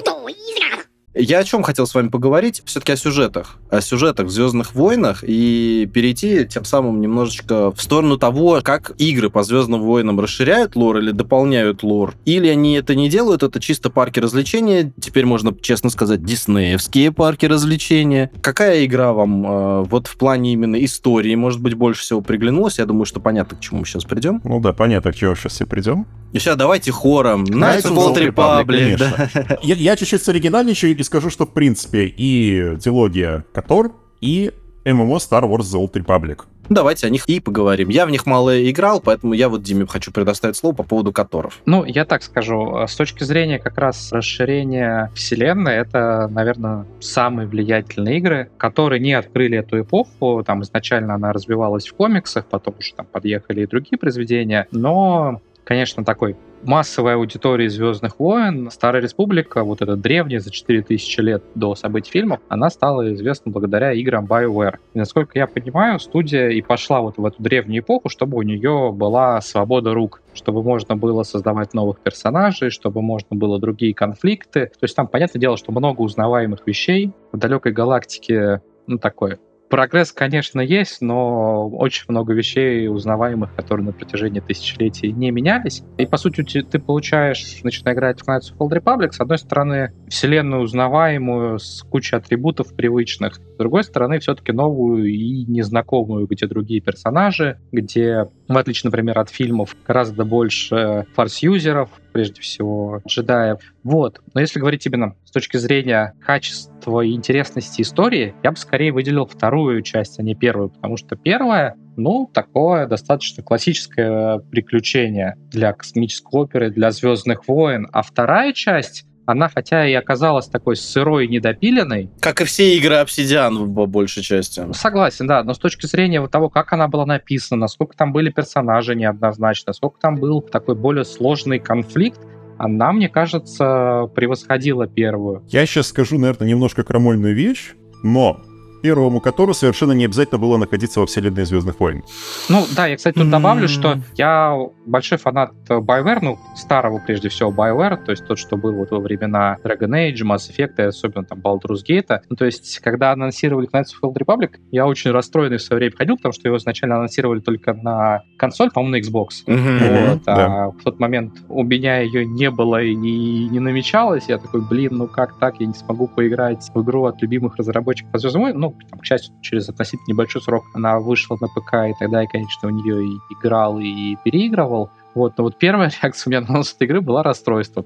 Я 1.18 1.38
о 1.38 1.44
чем 1.44 1.62
хотел 1.62 1.86
с 1.86 1.94
вами 1.94 2.08
поговорить? 2.08 2.62
Все-таки 2.66 2.92
о 2.92 2.96
сюжетах. 2.96 3.56
О 3.70 3.80
сюжетах 3.80 4.26
в 4.26 4.30
Звездных 4.30 4.74
войнах 4.74 5.24
и 5.26 5.88
перейти 5.92 6.44
тем 6.44 6.66
самым 6.66 7.00
немножечко 7.00 7.72
в 7.72 7.80
сторону 7.80 8.18
того, 8.18 8.60
как 8.62 8.92
игры 8.98 9.30
по 9.30 9.42
Звездным 9.42 9.80
войнам 9.80 10.20
расширяют 10.20 10.76
лор 10.76 10.98
или 10.98 11.12
дополняют 11.12 11.82
лор. 11.82 12.14
Или 12.26 12.48
они 12.48 12.74
это 12.74 12.94
не 12.94 13.08
делают, 13.08 13.42
это 13.42 13.60
чисто 13.60 13.88
парки 13.88 14.20
развлечения. 14.20 14.92
Теперь 15.00 15.24
можно 15.24 15.56
честно 15.58 15.88
сказать, 15.88 16.22
диснеевские 16.22 17.12
парки 17.12 17.46
развлечения. 17.46 18.30
Какая 18.42 18.84
игра 18.84 19.14
вам 19.14 19.46
э, 19.46 19.82
вот 19.84 20.08
в 20.08 20.18
плане 20.18 20.52
именно 20.52 20.84
истории, 20.84 21.34
может 21.34 21.62
быть, 21.62 21.72
больше 21.72 22.02
всего 22.02 22.20
приглянулась? 22.20 22.78
Я 22.78 22.84
думаю, 22.84 23.06
что 23.06 23.20
понятно, 23.20 23.56
к 23.56 23.60
чему 23.60 23.80
мы 23.80 23.86
сейчас 23.86 24.04
придем. 24.04 24.42
Ну 24.44 24.60
да, 24.60 24.74
понятно, 24.74 25.12
к 25.12 25.16
чему 25.16 25.34
сейчас 25.34 25.52
все 25.52 25.64
придем. 25.64 26.06
И 26.32 26.38
сейчас 26.38 26.56
давайте 26.56 26.92
хором. 26.92 27.44
Knights 27.44 27.84
of 27.84 27.96
Old 27.96 28.16
Republic. 28.16 28.98
Да. 28.98 29.58
Я, 29.62 29.74
я 29.74 29.96
чуть-чуть 29.96 30.22
с 30.22 30.28
оригинальничаю 30.28 30.92
и 30.92 30.94
скажу, 31.06 31.30
что 31.30 31.46
в 31.46 31.52
принципе 31.52 32.12
и 32.16 32.76
дилогия 32.76 33.44
Котор, 33.52 33.92
и 34.20 34.52
ММО 34.84 35.16
Star 35.16 35.42
Wars 35.42 35.62
The 35.62 35.80
Old 35.80 35.92
Republic. 35.92 36.42
Давайте 36.68 37.06
о 37.06 37.10
них 37.10 37.24
и 37.28 37.38
поговорим. 37.38 37.88
Я 37.90 38.06
в 38.06 38.10
них 38.10 38.26
мало 38.26 38.70
играл, 38.70 39.00
поэтому 39.00 39.34
я 39.34 39.48
вот 39.48 39.62
Диме 39.62 39.86
хочу 39.86 40.12
предоставить 40.12 40.56
слово 40.56 40.74
по 40.74 40.82
поводу 40.82 41.12
которов. 41.12 41.60
Ну, 41.64 41.84
я 41.84 42.04
так 42.04 42.22
скажу. 42.22 42.84
С 42.86 42.96
точки 42.96 43.22
зрения 43.22 43.58
как 43.58 43.78
раз 43.78 44.12
расширения 44.12 45.10
вселенной, 45.14 45.74
это, 45.74 46.28
наверное, 46.28 46.86
самые 47.00 47.46
влиятельные 47.46 48.18
игры, 48.18 48.50
которые 48.58 49.00
не 49.00 49.12
открыли 49.12 49.58
эту 49.58 49.80
эпоху. 49.80 50.42
Там 50.44 50.62
изначально 50.62 51.14
она 51.14 51.32
развивалась 51.32 51.86
в 51.86 51.94
комиксах, 51.94 52.46
потом 52.46 52.74
уже 52.78 52.94
там 52.94 53.06
подъехали 53.06 53.62
и 53.62 53.66
другие 53.66 53.98
произведения. 53.98 54.66
Но 54.72 55.40
конечно, 55.66 56.04
такой 56.04 56.36
массовой 56.66 57.14
аудитории 57.14 57.68
«Звездных 57.68 58.18
войн» 58.18 58.70
Старая 58.70 59.00
Республика, 59.00 59.64
вот 59.64 59.82
эта 59.82 59.96
древняя, 59.96 60.40
за 60.40 60.50
4000 60.50 61.20
лет 61.20 61.44
до 61.54 61.74
событий 61.74 62.10
фильмов, 62.10 62.40
она 62.48 62.68
стала 62.70 63.12
известна 63.14 63.52
благодаря 63.52 63.92
играм 63.92 64.26
BioWare. 64.26 64.76
И, 64.94 64.98
насколько 64.98 65.38
я 65.38 65.46
понимаю, 65.46 65.98
студия 66.00 66.48
и 66.48 66.60
пошла 66.60 67.00
вот 67.00 67.18
в 67.18 67.24
эту 67.24 67.42
древнюю 67.42 67.82
эпоху, 67.82 68.08
чтобы 68.08 68.36
у 68.38 68.42
нее 68.42 68.92
была 68.92 69.40
свобода 69.40 69.94
рук, 69.94 70.22
чтобы 70.34 70.62
можно 70.62 70.96
было 70.96 71.22
создавать 71.22 71.72
новых 71.72 72.00
персонажей, 72.00 72.70
чтобы 72.70 73.02
можно 73.02 73.36
было 73.36 73.58
другие 73.58 73.94
конфликты. 73.94 74.66
То 74.66 74.82
есть 74.82 74.96
там, 74.96 75.06
понятное 75.06 75.40
дело, 75.40 75.56
что 75.56 75.72
много 75.72 76.02
узнаваемых 76.02 76.66
вещей. 76.66 77.12
В 77.32 77.38
далекой 77.38 77.72
галактике 77.72 78.60
ну, 78.86 78.98
такое 78.98 79.38
Прогресс, 79.68 80.12
конечно, 80.12 80.60
есть, 80.60 81.00
но 81.00 81.68
очень 81.68 82.04
много 82.08 82.32
вещей 82.32 82.88
узнаваемых, 82.88 83.54
которые 83.54 83.86
на 83.86 83.92
протяжении 83.92 84.40
тысячелетий 84.40 85.10
не 85.10 85.30
менялись. 85.30 85.82
И, 85.98 86.06
по 86.06 86.16
сути, 86.16 86.62
ты 86.62 86.78
получаешь, 86.78 87.44
начиная 87.64 87.94
играть 87.94 88.20
в 88.20 88.28
Knights 88.28 88.52
of 88.52 88.58
Old 88.58 88.78
Republic, 88.78 89.12
с 89.12 89.20
одной 89.20 89.38
стороны, 89.38 89.92
вселенную 90.08 90.62
узнаваемую, 90.62 91.58
с 91.58 91.82
кучей 91.82 92.16
атрибутов 92.16 92.74
привычных, 92.74 93.36
с 93.36 93.58
другой 93.58 93.82
стороны, 93.82 94.20
все-таки 94.20 94.52
новую 94.52 95.06
и 95.06 95.44
незнакомую, 95.46 96.26
где 96.26 96.46
другие 96.46 96.80
персонажи, 96.80 97.58
где, 97.72 98.28
в 98.48 98.56
отличие, 98.56 98.88
например, 98.88 99.18
от 99.18 99.30
фильмов, 99.30 99.76
гораздо 99.86 100.24
больше 100.24 101.06
фарс-юзеров, 101.14 101.90
прежде 102.16 102.40
всего, 102.40 103.02
джедаев. 103.06 103.58
Вот. 103.84 104.22
Но 104.32 104.40
если 104.40 104.58
говорить 104.58 104.86
именно 104.86 105.14
с 105.26 105.30
точки 105.30 105.58
зрения 105.58 106.14
качества 106.24 107.02
и 107.02 107.12
интересности 107.12 107.82
истории, 107.82 108.34
я 108.42 108.52
бы 108.52 108.56
скорее 108.56 108.90
выделил 108.90 109.26
вторую 109.26 109.82
часть, 109.82 110.18
а 110.18 110.22
не 110.22 110.34
первую, 110.34 110.70
потому 110.70 110.96
что 110.96 111.14
первая 111.14 111.76
ну, 111.98 112.30
такое 112.32 112.86
достаточно 112.86 113.42
классическое 113.42 114.38
приключение 114.38 115.36
для 115.50 115.74
космической 115.74 116.40
оперы, 116.40 116.70
для 116.70 116.90
«Звездных 116.90 117.48
войн». 117.48 117.86
А 117.92 118.02
вторая 118.02 118.54
часть 118.54 119.04
она 119.26 119.48
хотя 119.48 119.86
и 119.86 119.92
оказалась 119.92 120.46
такой 120.46 120.76
сырой 120.76 121.26
и 121.26 121.28
недопиленной. 121.28 122.10
Как 122.20 122.40
и 122.40 122.44
все 122.44 122.76
игры 122.76 122.94
Obsidian 122.94 123.74
по 123.74 123.86
большей 123.86 124.22
части. 124.22 124.64
Согласен, 124.72 125.26
да, 125.26 125.42
но 125.42 125.54
с 125.54 125.58
точки 125.58 125.86
зрения 125.86 126.20
вот 126.20 126.30
того, 126.30 126.48
как 126.48 126.72
она 126.72 126.88
была 126.88 127.06
написана, 127.06 127.62
насколько 127.62 127.96
там 127.96 128.12
были 128.12 128.30
персонажи 128.30 128.94
неоднозначно, 128.94 129.72
сколько 129.72 129.98
там 130.00 130.16
был 130.16 130.40
такой 130.40 130.74
более 130.74 131.04
сложный 131.04 131.58
конфликт, 131.58 132.20
она, 132.58 132.92
мне 132.92 133.08
кажется, 133.08 134.10
превосходила 134.14 134.86
первую. 134.86 135.42
Я 135.48 135.66
сейчас 135.66 135.88
скажу, 135.88 136.18
наверное, 136.18 136.48
немножко 136.48 136.84
крамольную 136.84 137.34
вещь, 137.34 137.74
но 138.02 138.40
первому 138.82 139.20
которому 139.20 139.54
совершенно 139.54 139.92
не 139.92 140.04
обязательно 140.04 140.38
было 140.38 140.56
находиться 140.56 141.00
во 141.00 141.06
вселенной 141.06 141.44
Звездных 141.44 141.80
войн. 141.80 142.02
Ну 142.48 142.64
да, 142.76 142.86
я, 142.86 142.96
кстати, 142.96 143.14
тут 143.16 143.30
добавлю, 143.30 143.68
что 143.68 143.98
я 144.14 144.56
большой 144.86 145.18
фанат 145.18 145.52
BioWare, 145.68 146.18
ну, 146.22 146.38
старого 146.54 147.00
прежде 147.04 147.28
всего 147.28 147.50
BioWare, 147.50 148.04
то 148.04 148.10
есть 148.12 148.26
тот, 148.26 148.38
что 148.38 148.56
был 148.56 148.72
вот 148.72 148.90
во 148.90 149.00
времена 149.00 149.58
Dragon 149.64 149.90
Age, 149.90 150.22
Mass 150.22 150.50
Effect, 150.50 150.74
и 150.78 150.82
особенно 150.82 151.24
там 151.24 151.40
Baldur's 151.40 151.80
Gate. 151.88 152.20
Ну, 152.28 152.36
то 152.36 152.44
есть, 152.44 152.80
когда 152.80 153.12
анонсировали 153.12 153.68
Knights 153.68 153.92
of 154.02 154.04
the 154.04 154.12
Old 154.12 154.16
Republic, 154.16 154.56
я 154.70 154.86
очень 154.86 155.10
расстроенный 155.10 155.58
в 155.58 155.62
свое 155.62 155.78
время 155.78 155.96
ходил, 155.96 156.16
потому 156.16 156.32
что 156.32 156.48
его 156.48 156.56
изначально 156.56 156.96
анонсировали 156.96 157.40
только 157.40 157.74
на 157.74 158.22
консоль, 158.38 158.70
по-моему, 158.70 158.96
на 158.96 159.00
Xbox. 159.00 159.28
Mm-hmm. 159.46 160.10
Вот, 160.10 160.22
а 160.26 160.70
в 160.70 160.82
тот 160.82 160.98
момент 161.00 161.34
у 161.48 161.62
меня 161.62 161.98
ее 161.98 162.24
не 162.26 162.50
было 162.50 162.82
и 162.82 162.94
не, 162.94 163.48
не 163.48 163.60
намечалось. 163.60 164.24
Я 164.28 164.38
такой, 164.38 164.60
блин, 164.60 164.96
ну 164.96 165.08
как 165.08 165.38
так? 165.38 165.60
Я 165.60 165.66
не 165.66 165.74
смогу 165.74 166.08
поиграть 166.08 166.70
в 166.74 166.82
игру 166.82 167.04
от 167.04 167.20
любимых 167.22 167.56
разработчиков 167.56 168.12
по 168.12 168.18
Звездным 168.18 168.65
Ну, 168.70 168.98
к 168.98 169.04
счастью, 169.04 169.34
через 169.42 169.68
относительно 169.68 170.14
небольшой 170.14 170.42
срок 170.42 170.64
она 170.74 170.98
вышла 170.98 171.36
на 171.40 171.48
ПК, 171.48 171.88
и 171.88 171.94
тогда 171.98 172.22
я, 172.22 172.26
конечно, 172.26 172.68
у 172.68 172.70
нее 172.70 173.04
и 173.04 173.18
играл, 173.34 173.78
и 173.78 174.16
переигрывал. 174.24 174.90
Вот, 175.14 175.38
но 175.38 175.44
вот 175.44 175.58
первая 175.58 175.90
реакция 176.02 176.28
у 176.28 176.30
меня 176.30 176.40
на 176.40 176.48
анонс 176.48 176.74
этой 176.74 176.84
игры 176.84 177.00
была 177.00 177.22
расстройство 177.22 177.84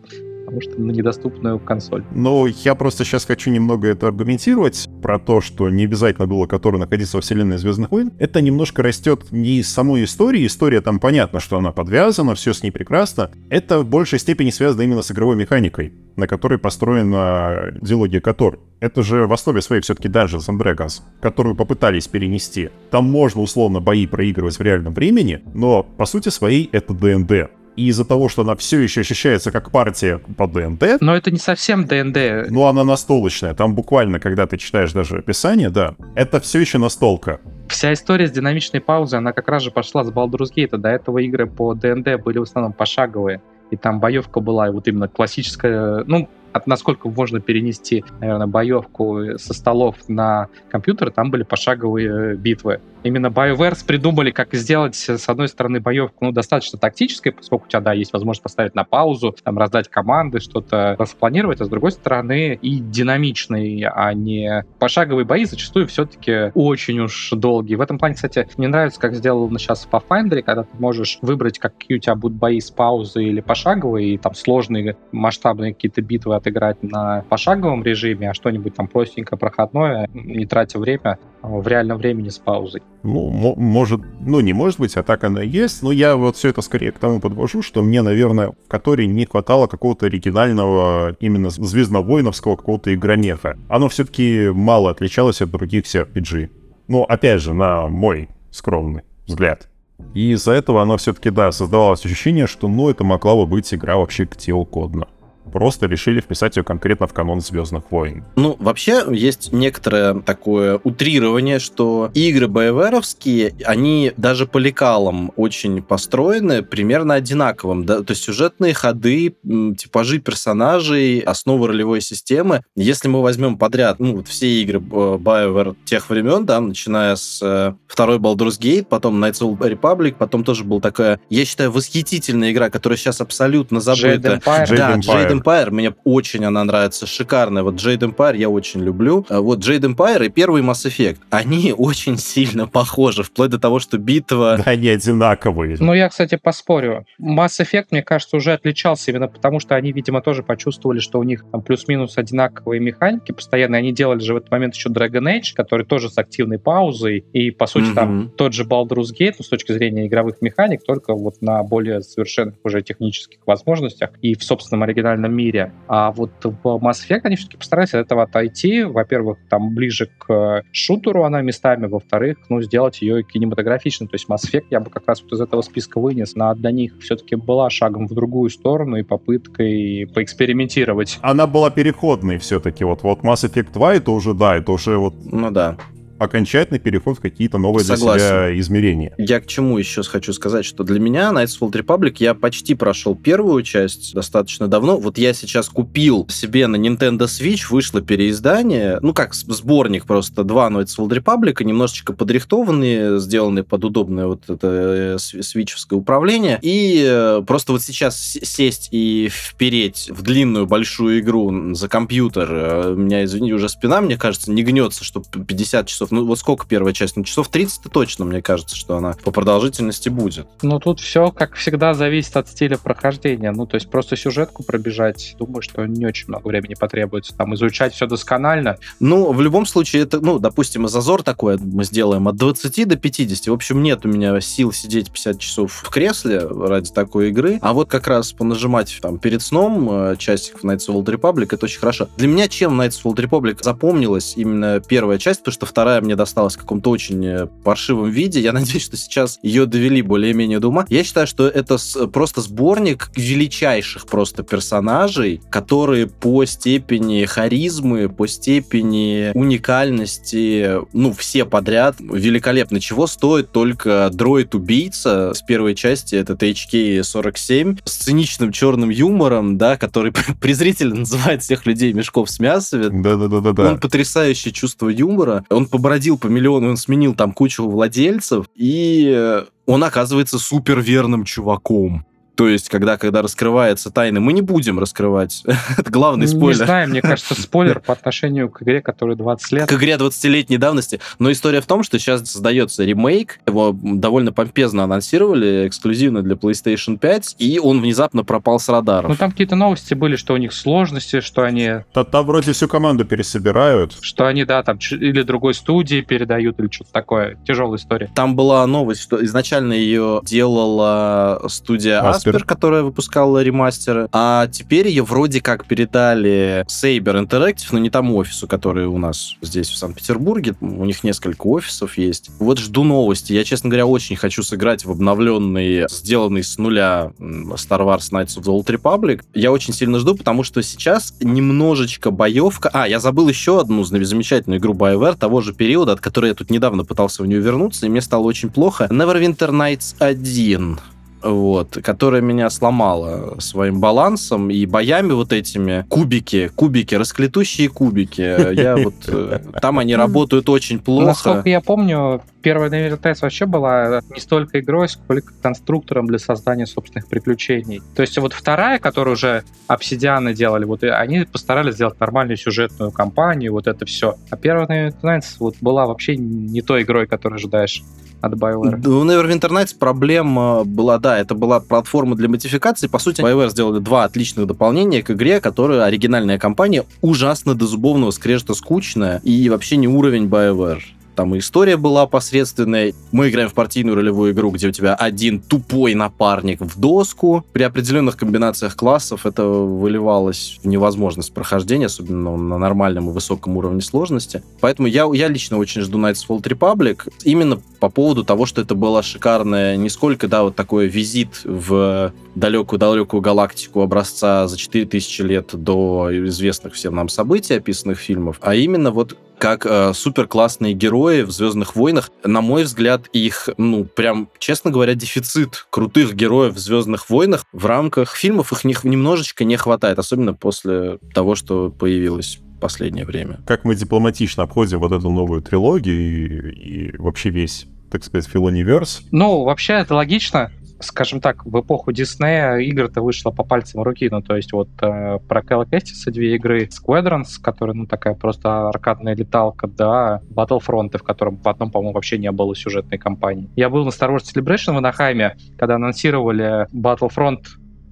потому 0.50 0.60
что 0.62 0.80
на 0.80 0.90
недоступную 0.90 1.60
консоль. 1.60 2.04
Ну, 2.12 2.46
я 2.46 2.74
просто 2.74 3.04
сейчас 3.04 3.24
хочу 3.24 3.50
немного 3.50 3.86
это 3.86 4.08
аргументировать 4.08 4.88
про 5.00 5.18
то, 5.20 5.40
что 5.40 5.70
не 5.70 5.84
обязательно 5.84 6.26
было 6.26 6.46
который 6.46 6.80
находиться 6.80 7.16
во 7.16 7.20
вселенной 7.20 7.58
Звездных 7.58 7.92
войн. 7.92 8.12
Это 8.18 8.40
немножко 8.40 8.82
растет 8.82 9.30
не 9.30 9.58
из 9.58 9.70
самой 9.70 10.04
истории. 10.04 10.46
История 10.46 10.80
там 10.80 10.98
понятно, 10.98 11.38
что 11.38 11.56
она 11.56 11.70
подвязана, 11.70 12.34
все 12.34 12.52
с 12.52 12.62
ней 12.64 12.72
прекрасно. 12.72 13.30
Это 13.48 13.80
в 13.80 13.88
большей 13.88 14.18
степени 14.18 14.50
связано 14.50 14.82
именно 14.82 15.02
с 15.02 15.12
игровой 15.12 15.36
механикой, 15.36 15.92
на 16.16 16.26
которой 16.26 16.58
построена 16.58 17.72
диалогия 17.80 18.20
Котор. 18.20 18.58
Это 18.80 19.02
же 19.02 19.26
в 19.26 19.32
основе 19.32 19.62
своей 19.62 19.82
все-таки 19.82 20.08
Dungeons 20.08 20.48
and 20.48 20.58
Dragons, 20.58 21.02
которую 21.20 21.54
попытались 21.54 22.08
перенести. 22.08 22.70
Там 22.90 23.04
можно 23.04 23.40
условно 23.40 23.80
бои 23.80 24.06
проигрывать 24.06 24.58
в 24.58 24.62
реальном 24.62 24.94
времени, 24.94 25.42
но 25.54 25.84
по 25.84 26.06
сути 26.06 26.30
своей 26.30 26.68
это 26.72 26.92
ДНД 26.92 27.50
и 27.80 27.86
из-за 27.88 28.04
того, 28.04 28.28
что 28.28 28.42
она 28.42 28.54
все 28.56 28.78
еще 28.78 29.00
ощущается 29.00 29.50
как 29.50 29.70
партия 29.70 30.18
по 30.36 30.46
ДНД... 30.46 31.00
Но 31.00 31.16
это 31.16 31.30
не 31.30 31.38
совсем 31.38 31.86
ДНД. 31.86 32.50
Ну, 32.50 32.66
она 32.66 32.84
настолочная. 32.84 33.54
Там 33.54 33.74
буквально, 33.74 34.20
когда 34.20 34.46
ты 34.46 34.58
читаешь 34.58 34.92
даже 34.92 35.18
описание, 35.18 35.70
да, 35.70 35.94
это 36.14 36.40
все 36.40 36.60
еще 36.60 36.76
настолка. 36.76 37.40
Вся 37.68 37.92
история 37.94 38.26
с 38.26 38.32
динамичной 38.32 38.80
паузой, 38.82 39.20
она 39.20 39.32
как 39.32 39.48
раз 39.48 39.62
же 39.62 39.70
пошла 39.70 40.04
с 40.04 40.10
Baldur's 40.10 40.52
Gate. 40.54 40.76
До 40.76 40.90
этого 40.90 41.18
игры 41.18 41.46
по 41.46 41.74
ДНД 41.74 42.22
были 42.22 42.38
в 42.38 42.42
основном 42.42 42.74
пошаговые. 42.74 43.40
и 43.70 43.76
там 43.76 44.00
боевка 44.00 44.40
была 44.40 44.70
вот 44.70 44.86
именно 44.88 45.08
классическая, 45.08 46.04
ну, 46.06 46.28
от 46.52 46.66
насколько 46.66 47.08
можно 47.08 47.40
перенести, 47.40 48.04
наверное, 48.20 48.46
боевку 48.46 49.38
со 49.38 49.54
столов 49.54 49.96
на 50.08 50.48
компьютер, 50.68 51.12
там 51.12 51.30
были 51.30 51.44
пошаговые 51.44 52.34
битвы. 52.34 52.80
Именно 53.02 53.28
BioWare 53.28 53.76
придумали, 53.86 54.30
как 54.30 54.54
сделать, 54.54 54.94
с 54.94 55.28
одной 55.28 55.48
стороны, 55.48 55.80
боевку 55.80 56.26
ну, 56.26 56.32
достаточно 56.32 56.78
тактической, 56.78 57.32
поскольку 57.32 57.64
у 57.66 57.68
тебя, 57.68 57.80
да, 57.80 57.92
есть 57.92 58.12
возможность 58.12 58.42
поставить 58.42 58.74
на 58.74 58.84
паузу, 58.84 59.34
там, 59.42 59.58
раздать 59.58 59.88
команды, 59.88 60.40
что-то 60.40 60.96
распланировать, 60.98 61.60
а 61.60 61.64
с 61.64 61.68
другой 61.68 61.92
стороны 61.92 62.58
и 62.60 62.78
динамичный, 62.78 63.84
а 63.84 64.12
не 64.12 64.64
пошаговые 64.78 65.24
бои 65.24 65.44
зачастую 65.44 65.86
все-таки 65.86 66.52
очень 66.54 67.00
уж 67.00 67.30
долгие. 67.32 67.76
В 67.76 67.80
этом 67.80 67.98
плане, 67.98 68.14
кстати, 68.16 68.46
мне 68.56 68.68
нравится, 68.68 69.00
как 69.00 69.14
сделано 69.14 69.58
сейчас 69.58 69.86
в 69.86 69.94
Pathfinder, 69.94 70.42
когда 70.42 70.64
ты 70.64 70.76
можешь 70.78 71.18
выбрать, 71.22 71.58
какие 71.58 71.96
у 71.98 72.00
тебя 72.00 72.14
будут 72.14 72.38
бои 72.38 72.60
с 72.60 72.70
паузой 72.70 73.26
или 73.26 73.40
пошаговые, 73.40 74.14
и 74.14 74.18
там 74.18 74.34
сложные 74.34 74.96
масштабные 75.12 75.74
какие-то 75.74 76.02
битвы 76.02 76.36
отыграть 76.36 76.82
на 76.82 77.22
пошаговом 77.28 77.82
режиме, 77.82 78.30
а 78.30 78.34
что-нибудь 78.34 78.74
там 78.74 78.88
простенькое, 78.88 79.38
проходное, 79.38 80.08
не 80.12 80.46
тратя 80.46 80.78
время 80.78 81.18
в 81.42 81.66
реальном 81.66 81.98
времени 81.98 82.28
с 82.28 82.38
паузой. 82.38 82.82
Ну, 83.02 83.54
может, 83.56 84.00
ну 84.20 84.40
не 84.40 84.52
может 84.52 84.78
быть, 84.78 84.96
а 84.96 85.02
так 85.02 85.24
оно 85.24 85.40
и 85.42 85.48
есть. 85.48 85.82
Но 85.82 85.92
я 85.92 86.16
вот 86.16 86.36
все 86.36 86.48
это 86.48 86.62
скорее 86.62 86.92
к 86.92 86.98
тому 86.98 87.20
подвожу, 87.20 87.62
что 87.62 87.82
мне, 87.82 88.02
наверное, 88.02 88.50
в 88.50 88.68
которой 88.68 89.06
не 89.06 89.26
хватало 89.26 89.66
какого-то 89.66 90.06
оригинального, 90.06 91.16
именно 91.20 91.50
звездно-воиновского 91.50 92.56
какого-то 92.56 92.94
игромеха. 92.94 93.56
Оно 93.68 93.88
все-таки 93.88 94.50
мало 94.52 94.90
отличалось 94.90 95.40
от 95.40 95.50
других 95.50 95.84
CRPG. 95.84 96.50
Ну, 96.88 97.02
опять 97.04 97.40
же, 97.40 97.54
на 97.54 97.88
мой 97.88 98.28
скромный 98.50 99.02
взгляд. 99.26 99.68
И 100.14 100.32
из-за 100.32 100.52
этого 100.52 100.82
оно 100.82 100.96
все-таки, 100.96 101.30
да, 101.30 101.52
создавалось 101.52 102.04
ощущение, 102.04 102.46
что, 102.46 102.68
ну, 102.68 102.88
это 102.88 103.04
могла 103.04 103.36
бы 103.36 103.46
быть 103.46 103.72
игра 103.72 103.96
вообще 103.96 104.26
к 104.26 104.36
телу 104.36 104.64
кодно 104.64 105.06
просто 105.50 105.86
решили 105.86 106.20
вписать 106.20 106.56
ее 106.56 106.64
конкретно 106.64 107.06
в 107.06 107.12
канон 107.12 107.40
Звездных 107.40 107.90
войн. 107.90 108.24
Ну, 108.36 108.56
вообще, 108.58 109.04
есть 109.10 109.52
некоторое 109.52 110.20
такое 110.20 110.80
утрирование, 110.82 111.58
что 111.58 112.10
игры 112.14 112.48
боеверовские, 112.48 113.54
они 113.64 114.12
даже 114.16 114.46
по 114.46 114.58
лекалам 114.58 115.32
очень 115.36 115.82
построены 115.82 116.62
примерно 116.62 117.14
одинаковым. 117.14 117.84
Да? 117.84 118.02
То 118.02 118.12
есть 118.12 118.22
сюжетные 118.22 118.74
ходы, 118.74 119.34
типажи 119.76 120.18
персонажей, 120.18 121.20
основы 121.20 121.68
ролевой 121.68 122.00
системы. 122.00 122.62
Если 122.76 123.08
мы 123.08 123.22
возьмем 123.22 123.58
подряд 123.58 124.00
ну, 124.00 124.16
вот 124.16 124.28
все 124.28 124.62
игры 124.62 124.78
BioWare 124.78 125.76
тех 125.84 126.08
времен, 126.10 126.46
да, 126.46 126.60
начиная 126.60 127.16
с 127.16 127.40
э, 127.42 127.74
второй 127.86 128.18
Baldur's 128.18 128.58
Gate, 128.58 128.84
потом 128.84 129.22
Knights 129.22 129.40
of 129.40 129.58
Republic, 129.58 130.14
потом 130.18 130.44
тоже 130.44 130.64
была 130.64 130.80
такая, 130.80 131.20
я 131.28 131.44
считаю, 131.44 131.70
восхитительная 131.70 132.52
игра, 132.52 132.70
которая 132.70 132.96
сейчас 132.96 133.20
абсолютно 133.20 133.80
забыта. 133.80 134.40
Jade 134.40 134.42
Empire. 134.42 134.76
Да, 134.76 134.96
Jade 134.96 135.00
Jade 135.00 135.32
Empire, 135.32 135.39
мне 135.70 135.94
очень 136.04 136.44
она 136.44 136.64
нравится, 136.64 137.06
шикарная. 137.06 137.62
Вот 137.62 137.74
Jade 137.74 138.14
Empire 138.14 138.36
я 138.36 138.48
очень 138.48 138.82
люблю. 138.82 139.26
А 139.28 139.40
вот 139.40 139.60
Jade 139.60 139.94
Empire 139.94 140.26
и 140.26 140.28
первый 140.28 140.62
Mass 140.62 140.86
Effect, 140.86 141.18
они 141.30 141.72
очень 141.76 142.18
сильно 142.18 142.66
похожи, 142.66 143.22
вплоть 143.22 143.50
до 143.50 143.58
того, 143.58 143.78
что 143.78 143.98
битва... 143.98 144.60
Да, 144.64 144.70
они 144.70 144.88
одинаковые. 144.88 145.76
Ну, 145.80 145.94
я, 145.94 146.08
кстати, 146.08 146.38
поспорю. 146.42 147.06
Mass 147.20 147.60
Effect, 147.60 147.86
мне 147.90 148.02
кажется, 148.02 148.36
уже 148.36 148.52
отличался 148.52 149.10
именно 149.10 149.28
потому, 149.28 149.60
что 149.60 149.74
они, 149.74 149.92
видимо, 149.92 150.22
тоже 150.22 150.42
почувствовали, 150.42 151.00
что 151.00 151.18
у 151.18 151.22
них 151.22 151.44
там 151.50 151.62
плюс-минус 151.62 152.18
одинаковые 152.18 152.80
механики 152.80 153.32
постоянно. 153.32 153.76
Они 153.76 153.92
делали 153.92 154.20
же 154.20 154.34
в 154.34 154.36
этот 154.38 154.50
момент 154.50 154.74
еще 154.74 154.88
Dragon 154.88 155.24
Age, 155.24 155.54
который 155.54 155.86
тоже 155.86 156.10
с 156.10 156.18
активной 156.18 156.58
паузой, 156.58 157.24
и, 157.32 157.50
по 157.50 157.66
сути, 157.66 157.86
mm-hmm. 157.86 157.94
там 157.94 158.30
тот 158.36 158.52
же 158.52 158.64
Baldur's 158.64 159.10
Gate, 159.18 159.34
ну, 159.38 159.44
с 159.44 159.48
точки 159.48 159.72
зрения 159.72 160.06
игровых 160.06 160.40
механик, 160.40 160.82
только 160.84 161.14
вот 161.14 161.40
на 161.40 161.62
более 161.62 162.02
совершенных 162.02 162.56
уже 162.64 162.82
технических 162.82 163.38
возможностях 163.46 164.10
и 164.20 164.34
в 164.34 164.42
собственном 164.42 164.82
оригинальном 164.82 165.29
мире. 165.30 165.72
А 165.88 166.10
вот 166.12 166.30
в 166.44 166.66
Mass 166.78 167.06
Effect 167.08 167.20
они 167.24 167.36
все-таки 167.36 167.58
постарались 167.58 167.94
от 167.94 168.06
этого 168.06 168.22
отойти. 168.22 168.82
Во-первых, 168.82 169.38
там 169.48 169.74
ближе 169.74 170.08
к 170.18 170.62
шутеру 170.72 171.24
она 171.24 171.42
местами, 171.42 171.86
во-вторых, 171.86 172.38
ну, 172.48 172.62
сделать 172.62 173.02
ее 173.02 173.22
кинематографичной. 173.22 174.08
То 174.08 174.14
есть 174.14 174.28
Mass 174.28 174.50
Effect 174.50 174.66
я 174.70 174.80
бы 174.80 174.90
как 174.90 175.04
раз 175.06 175.22
вот 175.22 175.32
из 175.32 175.40
этого 175.40 175.62
списка 175.62 176.00
вынес. 176.00 176.32
Она 176.34 176.54
для 176.54 176.70
них 176.70 176.94
все-таки 177.00 177.36
была 177.36 177.70
шагом 177.70 178.06
в 178.06 178.14
другую 178.14 178.50
сторону 178.50 178.96
и 178.96 179.02
попыткой 179.02 180.10
поэкспериментировать. 180.14 181.18
Она 181.22 181.46
была 181.46 181.70
переходной 181.70 182.38
все-таки. 182.38 182.84
Вот, 182.84 183.02
вот 183.02 183.20
Mass 183.20 183.48
Effect 183.48 183.72
2 183.72 183.94
это 183.94 184.10
уже, 184.10 184.34
да, 184.34 184.56
это 184.56 184.72
уже 184.72 184.98
вот... 184.98 185.14
Ну 185.24 185.50
да 185.50 185.76
окончательный 186.20 186.78
переход 186.78 187.16
в 187.16 187.20
какие-то 187.20 187.56
новые 187.56 187.82
Согласен. 187.82 188.26
для 188.26 188.28
себя 188.28 188.60
измерения. 188.60 189.14
Я 189.16 189.40
к 189.40 189.46
чему 189.46 189.78
еще 189.78 190.02
хочу 190.02 190.34
сказать, 190.34 190.66
что 190.66 190.84
для 190.84 191.00
меня 191.00 191.30
Knights 191.30 191.58
of 191.58 191.70
Old 191.70 191.72
Republic 191.72 192.16
я 192.18 192.34
почти 192.34 192.74
прошел 192.74 193.16
первую 193.16 193.62
часть 193.62 194.12
достаточно 194.12 194.68
давно. 194.68 194.98
Вот 194.98 195.16
я 195.16 195.32
сейчас 195.32 195.70
купил 195.70 196.26
себе 196.28 196.66
на 196.66 196.76
Nintendo 196.76 197.20
Switch, 197.20 197.70
вышло 197.70 198.02
переиздание, 198.02 198.98
ну 199.00 199.14
как 199.14 199.32
сборник 199.34 200.04
просто, 200.04 200.44
два 200.44 200.68
Knights 200.68 200.98
of 200.98 201.08
Old 201.08 201.16
Republic, 201.16 201.64
немножечко 201.64 202.12
подрихтованные, 202.12 203.18
сделанные 203.18 203.64
под 203.64 203.86
удобное 203.86 204.26
вот 204.26 204.42
это 204.50 205.16
э, 205.16 205.18
свичевское 205.18 205.98
управление. 205.98 206.58
И 206.60 207.02
э, 207.02 207.42
просто 207.46 207.72
вот 207.72 207.82
сейчас 207.82 208.20
сесть 208.20 208.88
и 208.90 209.30
впереть 209.32 210.10
в 210.10 210.20
длинную 210.20 210.66
большую 210.66 211.20
игру 211.20 211.74
за 211.74 211.88
компьютер, 211.88 212.48
э, 212.50 212.92
у 212.92 212.96
меня, 212.96 213.24
извини, 213.24 213.54
уже 213.54 213.70
спина, 213.70 214.02
мне 214.02 214.18
кажется, 214.18 214.50
не 214.50 214.62
гнется, 214.62 215.02
что 215.02 215.22
50 215.22 215.86
часов 215.86 216.09
часов. 216.10 216.20
Ну, 216.20 216.26
вот 216.26 216.38
сколько 216.38 216.66
первая 216.66 216.92
часть? 216.92 217.16
Ну, 217.16 217.24
часов 217.24 217.48
30 217.48 217.90
точно, 217.90 218.24
мне 218.24 218.42
кажется, 218.42 218.76
что 218.76 218.96
она 218.96 219.14
по 219.24 219.30
продолжительности 219.30 220.08
будет. 220.08 220.46
Ну, 220.62 220.78
тут 220.78 221.00
все, 221.00 221.30
как 221.30 221.54
всегда, 221.54 221.94
зависит 221.94 222.36
от 222.36 222.48
стиля 222.48 222.76
прохождения. 222.76 223.52
Ну, 223.52 223.66
то 223.66 223.76
есть 223.76 223.88
просто 223.88 224.16
сюжетку 224.16 224.62
пробежать, 224.62 225.36
думаю, 225.38 225.62
что 225.62 225.86
не 225.86 226.06
очень 226.06 226.28
много 226.28 226.48
времени 226.48 226.74
потребуется. 226.74 227.34
Там 227.34 227.54
изучать 227.54 227.94
все 227.94 228.06
досконально. 228.06 228.78
Ну, 228.98 229.32
в 229.32 229.40
любом 229.40 229.66
случае, 229.66 230.02
это, 230.02 230.20
ну, 230.20 230.38
допустим, 230.38 230.88
зазор 230.88 231.22
такой 231.22 231.58
мы 231.58 231.84
сделаем 231.84 232.28
от 232.28 232.36
20 232.36 232.88
до 232.88 232.96
50. 232.96 233.48
В 233.48 233.52
общем, 233.52 233.82
нет 233.82 234.04
у 234.04 234.08
меня 234.08 234.40
сил 234.40 234.72
сидеть 234.72 235.10
50 235.10 235.38
часов 235.38 235.72
в 235.72 235.88
кресле 235.90 236.38
ради 236.40 236.90
такой 236.92 237.28
игры. 237.28 237.58
А 237.62 237.72
вот 237.72 237.88
как 237.88 238.06
раз 238.06 238.32
понажимать 238.32 238.98
там 239.00 239.18
перед 239.18 239.42
сном 239.42 239.88
э, 239.90 240.16
часик 240.16 240.58
в 240.60 240.64
Knights 240.64 240.88
of 240.88 240.94
Old 240.94 241.06
Republic, 241.06 241.48
это 241.52 241.66
очень 241.66 241.80
хорошо. 241.80 242.08
Для 242.16 242.28
меня 242.28 242.48
чем 242.48 242.80
Knights 242.80 243.02
of 243.02 243.12
Old 243.12 243.16
Republic 243.16 243.58
запомнилась 243.62 244.34
именно 244.36 244.80
первая 244.80 245.18
часть, 245.18 245.40
потому 245.40 245.52
что 245.52 245.66
вторая 245.66 245.99
мне 246.00 246.16
досталась 246.16 246.56
в 246.56 246.58
каком-то 246.58 246.90
очень 246.90 247.24
э, 247.24 247.46
паршивом 247.64 248.10
виде. 248.10 248.40
Я 248.40 248.52
надеюсь, 248.60 248.84
что 248.84 248.96
сейчас 248.96 249.38
ее 249.42 249.66
довели 249.66 250.02
более-менее 250.02 250.60
до 250.60 250.68
ума. 250.68 250.86
Я 250.88 251.04
считаю, 251.04 251.26
что 251.26 251.46
это 251.48 251.78
просто 252.12 252.40
сборник 252.40 253.10
величайших 253.16 254.06
просто 254.06 254.42
персонажей, 254.42 255.40
которые 255.50 256.06
по 256.06 256.44
степени 256.44 257.24
харизмы, 257.24 258.08
по 258.08 258.26
степени 258.26 259.30
уникальности, 259.34 260.78
ну, 260.92 261.12
все 261.12 261.44
подряд 261.44 261.96
великолепно. 262.00 262.80
Чего 262.80 263.06
стоит 263.06 263.52
только 263.52 264.10
дроид-убийца 264.12 265.32
с 265.34 265.42
первой 265.42 265.74
части, 265.74 266.14
этот 266.14 266.42
HK-47, 266.42 267.78
с 267.84 267.96
циничным 267.96 268.52
черным 268.52 268.90
юмором, 268.90 269.58
да, 269.58 269.76
который 269.76 270.12
презрительно 270.40 270.96
называет 270.96 271.42
всех 271.42 271.66
людей 271.66 271.92
мешков 271.92 272.30
с 272.30 272.38
мясом. 272.38 273.02
Да-да-да-да. 273.02 273.70
Он 273.72 273.78
потрясающее 273.78 274.52
чувство 274.52 274.88
юмора. 274.88 275.44
Он 275.50 275.66
побродил 275.90 276.18
по 276.18 276.28
миллиону, 276.28 276.70
он 276.70 276.76
сменил 276.76 277.16
там 277.16 277.32
кучу 277.32 277.68
владельцев, 277.68 278.46
и 278.54 279.42
он 279.66 279.82
оказывается 279.82 280.38
супер 280.38 280.78
верным 280.80 281.24
чуваком. 281.24 282.06
То 282.34 282.48
есть, 282.48 282.68
когда, 282.68 282.96
когда 282.96 283.22
раскрывается 283.22 283.90
тайна, 283.90 284.20
мы 284.20 284.32
не 284.32 284.42
будем 284.42 284.78
раскрывать. 284.78 285.42
Это 285.78 285.90
главный 285.90 286.28
спойлер. 286.28 286.60
Не 286.60 286.64
знаю, 286.64 286.88
мне 286.88 287.02
кажется, 287.02 287.40
спойлер 287.40 287.80
по 287.86 287.92
отношению 287.92 288.48
к 288.48 288.62
игре, 288.62 288.80
которой 288.80 289.16
20 289.16 289.52
лет. 289.52 289.68
К 289.68 289.72
игре 289.74 289.94
20-летней 289.94 290.58
давности. 290.58 291.00
Но 291.18 291.30
история 291.30 291.60
в 291.60 291.66
том, 291.66 291.82
что 291.82 291.98
сейчас 291.98 292.28
создается 292.30 292.84
ремейк. 292.84 293.40
Его 293.46 293.76
довольно 293.82 294.32
помпезно 294.32 294.84
анонсировали, 294.84 295.66
эксклюзивно 295.68 296.22
для 296.22 296.34
PlayStation 296.34 296.98
5, 296.98 297.36
и 297.38 297.58
он 297.58 297.80
внезапно 297.80 298.24
пропал 298.24 298.58
с 298.58 298.68
радаров. 298.68 299.10
Ну, 299.10 299.16
там 299.16 299.30
какие-то 299.30 299.56
новости 299.56 299.94
были, 299.94 300.16
что 300.16 300.34
у 300.34 300.36
них 300.36 300.52
сложности, 300.52 301.20
что 301.20 301.42
они... 301.42 301.70
Там, 301.92 302.06
там 302.06 302.26
вроде 302.26 302.52
всю 302.52 302.68
команду 302.68 303.04
пересобирают. 303.04 303.96
Что 304.00 304.26
они, 304.26 304.44
да, 304.44 304.62
там 304.62 304.78
или 304.90 305.22
другой 305.22 305.54
студии 305.54 306.00
передают, 306.00 306.58
или 306.60 306.70
что-то 306.70 306.92
такое. 306.92 307.38
Тяжелая 307.46 307.78
история. 307.78 308.10
Там 308.14 308.36
была 308.36 308.66
новость, 308.66 309.02
что 309.02 309.22
изначально 309.24 309.72
ее 309.72 310.20
делала 310.24 311.42
студия 311.48 312.02
Asper, 312.02 312.19
Супер, 312.22 312.44
которая 312.44 312.82
выпускала 312.82 313.42
ремастеры, 313.42 314.08
а 314.12 314.46
теперь 314.48 314.88
ее 314.88 315.02
вроде 315.02 315.40
как 315.40 315.66
передали 315.66 316.64
Saber 316.68 317.26
Interactive, 317.26 317.68
но 317.72 317.78
не 317.78 317.90
тому 317.90 318.16
офису, 318.16 318.46
который 318.46 318.86
у 318.86 318.98
нас 318.98 319.36
здесь, 319.42 319.68
в 319.68 319.76
Санкт-Петербурге. 319.76 320.54
У 320.60 320.84
них 320.84 321.04
несколько 321.04 321.46
офисов 321.46 321.98
есть. 321.98 322.30
Вот 322.38 322.58
жду 322.58 322.84
новости. 322.84 323.32
Я, 323.32 323.44
честно 323.44 323.70
говоря, 323.70 323.86
очень 323.86 324.16
хочу 324.16 324.42
сыграть 324.42 324.84
в 324.84 324.90
обновленный, 324.90 325.86
сделанный 325.88 326.42
с 326.42 326.58
нуля 326.58 327.12
Star 327.18 327.80
Wars 327.80 328.10
Knights 328.10 328.38
of 328.38 328.42
the 328.42 328.52
Old 328.56 328.66
Republic. 328.66 329.22
Я 329.34 329.52
очень 329.52 329.72
сильно 329.72 329.98
жду, 329.98 330.14
потому 330.14 330.42
что 330.42 330.62
сейчас 330.62 331.14
немножечко 331.20 332.10
боевка... 332.10 332.70
А, 332.72 332.88
я 332.88 333.00
забыл 333.00 333.28
еще 333.28 333.60
одну 333.60 333.84
замечательную 333.84 334.60
игру 334.60 334.74
BioWare 334.74 335.16
того 335.16 335.40
же 335.40 335.52
периода, 335.52 335.92
от 335.92 336.00
которой 336.00 336.28
я 336.28 336.34
тут 336.34 336.50
недавно 336.50 336.84
пытался 336.84 337.22
в 337.22 337.26
нее 337.26 337.40
вернуться, 337.40 337.86
и 337.86 337.88
мне 337.88 338.00
стало 338.00 338.24
очень 338.24 338.50
плохо. 338.50 338.88
Neverwinter 338.90 339.50
Nights 339.50 339.94
1 339.98 340.78
вот, 341.22 341.78
которая 341.82 342.20
меня 342.20 342.50
сломала 342.50 343.38
своим 343.40 343.80
балансом 343.80 344.50
и 344.50 344.66
боями 344.66 345.12
вот 345.12 345.32
этими. 345.32 345.84
Кубики, 345.88 346.50
кубики, 346.54 346.94
расклетущие 346.94 347.68
кубики. 347.68 348.22
Я 348.54 348.76
вот... 348.82 348.94
э, 349.08 349.40
Там 349.60 349.78
они 349.78 349.96
работают 349.96 350.48
очень 350.48 350.78
плохо. 350.78 351.06
Насколько 351.06 351.48
я 351.48 351.60
помню, 351.60 352.22
первая 352.42 352.70
Naval 352.70 353.00
Test 353.00 353.18
вообще 353.22 353.46
была 353.46 354.02
не 354.14 354.20
столько 354.20 354.60
игрой, 354.60 354.88
сколько 354.88 355.32
конструктором 355.42 356.06
для 356.06 356.18
создания 356.18 356.66
собственных 356.66 357.08
приключений. 357.08 357.82
То 357.94 358.02
есть 358.02 358.16
вот 358.18 358.32
вторая, 358.32 358.78
которую 358.78 359.14
уже 359.14 359.44
обсидианы 359.66 360.34
делали, 360.34 360.64
вот 360.64 360.82
они 360.82 361.24
постарались 361.24 361.74
сделать 361.74 361.98
нормальную 362.00 362.36
сюжетную 362.36 362.90
кампанию, 362.90 363.52
вот 363.52 363.66
это 363.66 363.84
все. 363.84 364.16
А 364.30 364.36
первая 364.36 364.66
Naval 364.66 364.94
Test 365.02 365.36
вот 365.38 365.56
была 365.60 365.86
вообще 365.86 366.16
не 366.16 366.62
той 366.62 366.82
игрой, 366.82 367.06
которую 367.06 367.36
ожидаешь 367.36 367.82
от 368.20 368.32
BioWare. 368.34 368.86
У 368.86 369.04
Neverwinter 369.04 369.50
Nights 369.50 369.74
проблема 369.78 370.64
была, 370.64 370.98
да, 370.98 371.18
это 371.18 371.34
была 371.34 371.60
платформа 371.60 372.16
для 372.16 372.28
модификации. 372.28 372.86
По 372.86 372.98
сути, 372.98 373.20
BioWare 373.20 373.50
сделали 373.50 373.80
два 373.80 374.04
отличных 374.04 374.46
дополнения 374.46 375.02
к 375.02 375.10
игре, 375.10 375.40
которая 375.40 375.84
оригинальная 375.84 376.38
компания, 376.38 376.84
ужасно 377.00 377.54
до 377.54 377.66
зубовного 377.66 378.10
скрежета 378.10 378.54
скучная 378.54 379.20
и 379.24 379.48
вообще 379.48 379.76
не 379.76 379.88
уровень 379.88 380.26
BioWare. 380.26 380.80
Там 381.20 381.34
и 381.34 381.38
история 381.40 381.76
была 381.76 382.06
посредственная. 382.06 382.94
Мы 383.12 383.28
играем 383.28 383.50
в 383.50 383.52
партийную 383.52 383.94
ролевую 383.94 384.32
игру, 384.32 384.50
где 384.52 384.68
у 384.68 384.70
тебя 384.70 384.94
один 384.94 385.38
тупой 385.38 385.94
напарник 385.94 386.62
в 386.62 386.80
доску. 386.80 387.44
При 387.52 387.62
определенных 387.62 388.16
комбинациях 388.16 388.74
классов 388.74 389.26
это 389.26 389.44
выливалось 389.44 390.58
в 390.62 390.66
невозможность 390.66 391.34
прохождения, 391.34 391.86
особенно 391.86 392.38
на 392.38 392.56
нормальном 392.56 393.10
и 393.10 393.12
высоком 393.12 393.58
уровне 393.58 393.82
сложности. 393.82 394.42
Поэтому 394.62 394.88
я, 394.88 395.06
я 395.12 395.28
лично 395.28 395.58
очень 395.58 395.82
жду 395.82 395.98
Knights 395.98 396.24
Old 396.26 396.44
Republic 396.44 397.12
именно 397.22 397.60
по 397.80 397.90
поводу 397.90 398.24
того, 398.24 398.46
что 398.46 398.62
это 398.62 398.74
было 398.74 399.02
шикарное, 399.02 399.76
не 399.76 399.90
сколько, 399.90 400.26
да, 400.26 400.44
вот 400.44 400.56
такой 400.56 400.86
визит 400.86 401.42
в 401.44 402.12
далекую-далекую 402.34 403.20
галактику 403.20 403.82
образца 403.82 404.46
за 404.46 404.56
4000 404.56 405.22
лет 405.22 405.50
до 405.52 406.08
известных 406.26 406.74
всем 406.74 406.94
нам 406.94 407.08
событий, 407.08 407.54
описанных 407.54 407.98
фильмов, 407.98 408.38
а 408.40 408.54
именно 408.54 408.90
вот 408.90 409.16
как 409.40 409.64
э, 409.66 409.92
супер 409.94 410.28
классные 410.28 410.74
герои 410.74 411.22
в 411.22 411.30
Звездных 411.30 411.74
войнах. 411.74 412.10
На 412.22 412.42
мой 412.42 412.64
взгляд, 412.64 413.06
их, 413.12 413.48
ну, 413.56 413.84
прям, 413.84 414.28
честно 414.38 414.70
говоря, 414.70 414.94
дефицит 414.94 415.66
крутых 415.70 416.14
героев 416.14 416.54
в 416.54 416.58
Звездных 416.58 417.08
войнах 417.08 417.46
в 417.52 417.66
рамках 417.66 418.14
фильмов 418.14 418.52
их 418.52 418.64
не- 418.64 418.76
немножечко 418.84 419.44
не 419.44 419.56
хватает, 419.56 419.98
особенно 419.98 420.34
после 420.34 420.98
того, 421.14 421.34
что 421.34 421.70
появилось 421.70 422.38
в 422.38 422.60
последнее 422.60 423.06
время. 423.06 423.40
Как 423.46 423.64
мы 423.64 423.74
дипломатично 423.74 424.42
обходим 424.42 424.78
вот 424.78 424.92
эту 424.92 425.10
новую 425.10 425.40
трилогию 425.40 426.52
и, 426.52 426.90
и 426.90 426.96
вообще 426.98 427.30
весь, 427.30 427.66
так 427.90 428.04
сказать, 428.04 428.28
филониверс. 428.30 429.00
Ну, 429.10 429.44
вообще 429.44 429.72
это 429.74 429.94
логично. 429.94 430.52
Скажем 430.80 431.20
так, 431.20 431.44
в 431.44 431.60
эпоху 431.60 431.92
Диснея 431.92 432.56
игр-то 432.56 433.02
вышло 433.02 433.30
по 433.30 433.44
пальцам 433.44 433.82
руки. 433.82 434.08
Ну, 434.10 434.22
то 434.22 434.36
есть 434.36 434.52
вот 434.52 434.68
э, 434.82 435.18
про 435.28 435.42
Кэлла 435.42 435.64
Кэстиса 435.64 436.10
две 436.10 436.34
игры. 436.36 436.68
Squadrons, 436.68 437.40
которая, 437.42 437.74
ну, 437.74 437.86
такая 437.86 438.14
просто 438.14 438.68
аркадная 438.68 439.14
леталка, 439.14 439.66
да. 439.66 440.20
Battlefront, 440.30 440.96
в 440.96 441.02
котором 441.02 441.36
в 441.36 441.48
одном, 441.48 441.70
по-моему, 441.70 441.94
вообще 441.94 442.18
не 442.18 442.30
было 442.32 442.56
сюжетной 442.56 442.98
кампании. 442.98 443.50
Я 443.56 443.68
был 443.68 443.84
на 443.84 443.90
Star 443.90 444.14
Wars 444.14 444.24
Celebration 444.34 444.74
в 444.74 444.78
Анахайме, 444.78 445.36
когда 445.58 445.74
анонсировали 445.74 446.66
Battlefront 446.74 447.44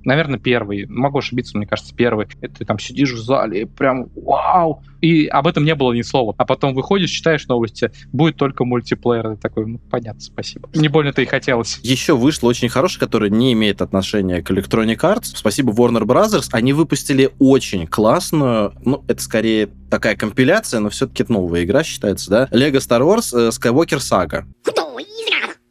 Наверное, 0.04 0.38
первый. 0.38 0.86
Могу 0.86 1.18
ошибиться, 1.18 1.56
мне 1.56 1.66
кажется, 1.66 1.94
первый. 1.94 2.26
И 2.40 2.48
ты 2.48 2.64
там 2.64 2.78
сидишь 2.78 3.12
в 3.12 3.18
зале, 3.18 3.62
и 3.62 3.64
прям 3.64 4.08
вау! 4.14 4.82
И 5.00 5.26
об 5.26 5.46
этом 5.46 5.64
не 5.64 5.74
было 5.74 5.92
ни 5.92 6.02
слова. 6.02 6.34
А 6.38 6.44
потом 6.44 6.74
выходишь, 6.74 7.10
читаешь 7.10 7.46
новости, 7.46 7.90
будет 8.12 8.36
только 8.36 8.64
мультиплеер. 8.64 9.32
И 9.32 9.36
такой, 9.36 9.66
ну, 9.66 9.78
понятно, 9.78 10.20
спасибо. 10.20 10.68
Не 10.74 10.88
больно-то 10.88 11.22
и 11.22 11.26
хотелось. 11.26 11.78
Еще 11.82 12.16
вышло 12.16 12.48
очень 12.48 12.68
хорошее, 12.68 13.00
которое 13.00 13.30
не 13.30 13.52
имеет 13.52 13.82
отношения 13.82 14.42
к 14.42 14.50
Electronic 14.50 14.98
Arts. 14.98 15.32
Спасибо 15.34 15.72
Warner 15.72 16.02
Brothers. 16.02 16.48
Они 16.52 16.72
выпустили 16.72 17.30
очень 17.38 17.86
классную, 17.86 18.72
ну, 18.84 19.04
это 19.08 19.22
скорее 19.22 19.68
такая 19.90 20.16
компиляция, 20.16 20.80
но 20.80 20.90
все-таки 20.90 21.22
это 21.22 21.32
новая 21.32 21.64
игра 21.64 21.82
считается, 21.82 22.30
да? 22.30 22.48
Lego 22.50 22.76
Star 22.76 23.00
Wars 23.00 23.36
э, 23.36 23.48
Skywalker 23.48 23.98
Saga. 23.98 24.44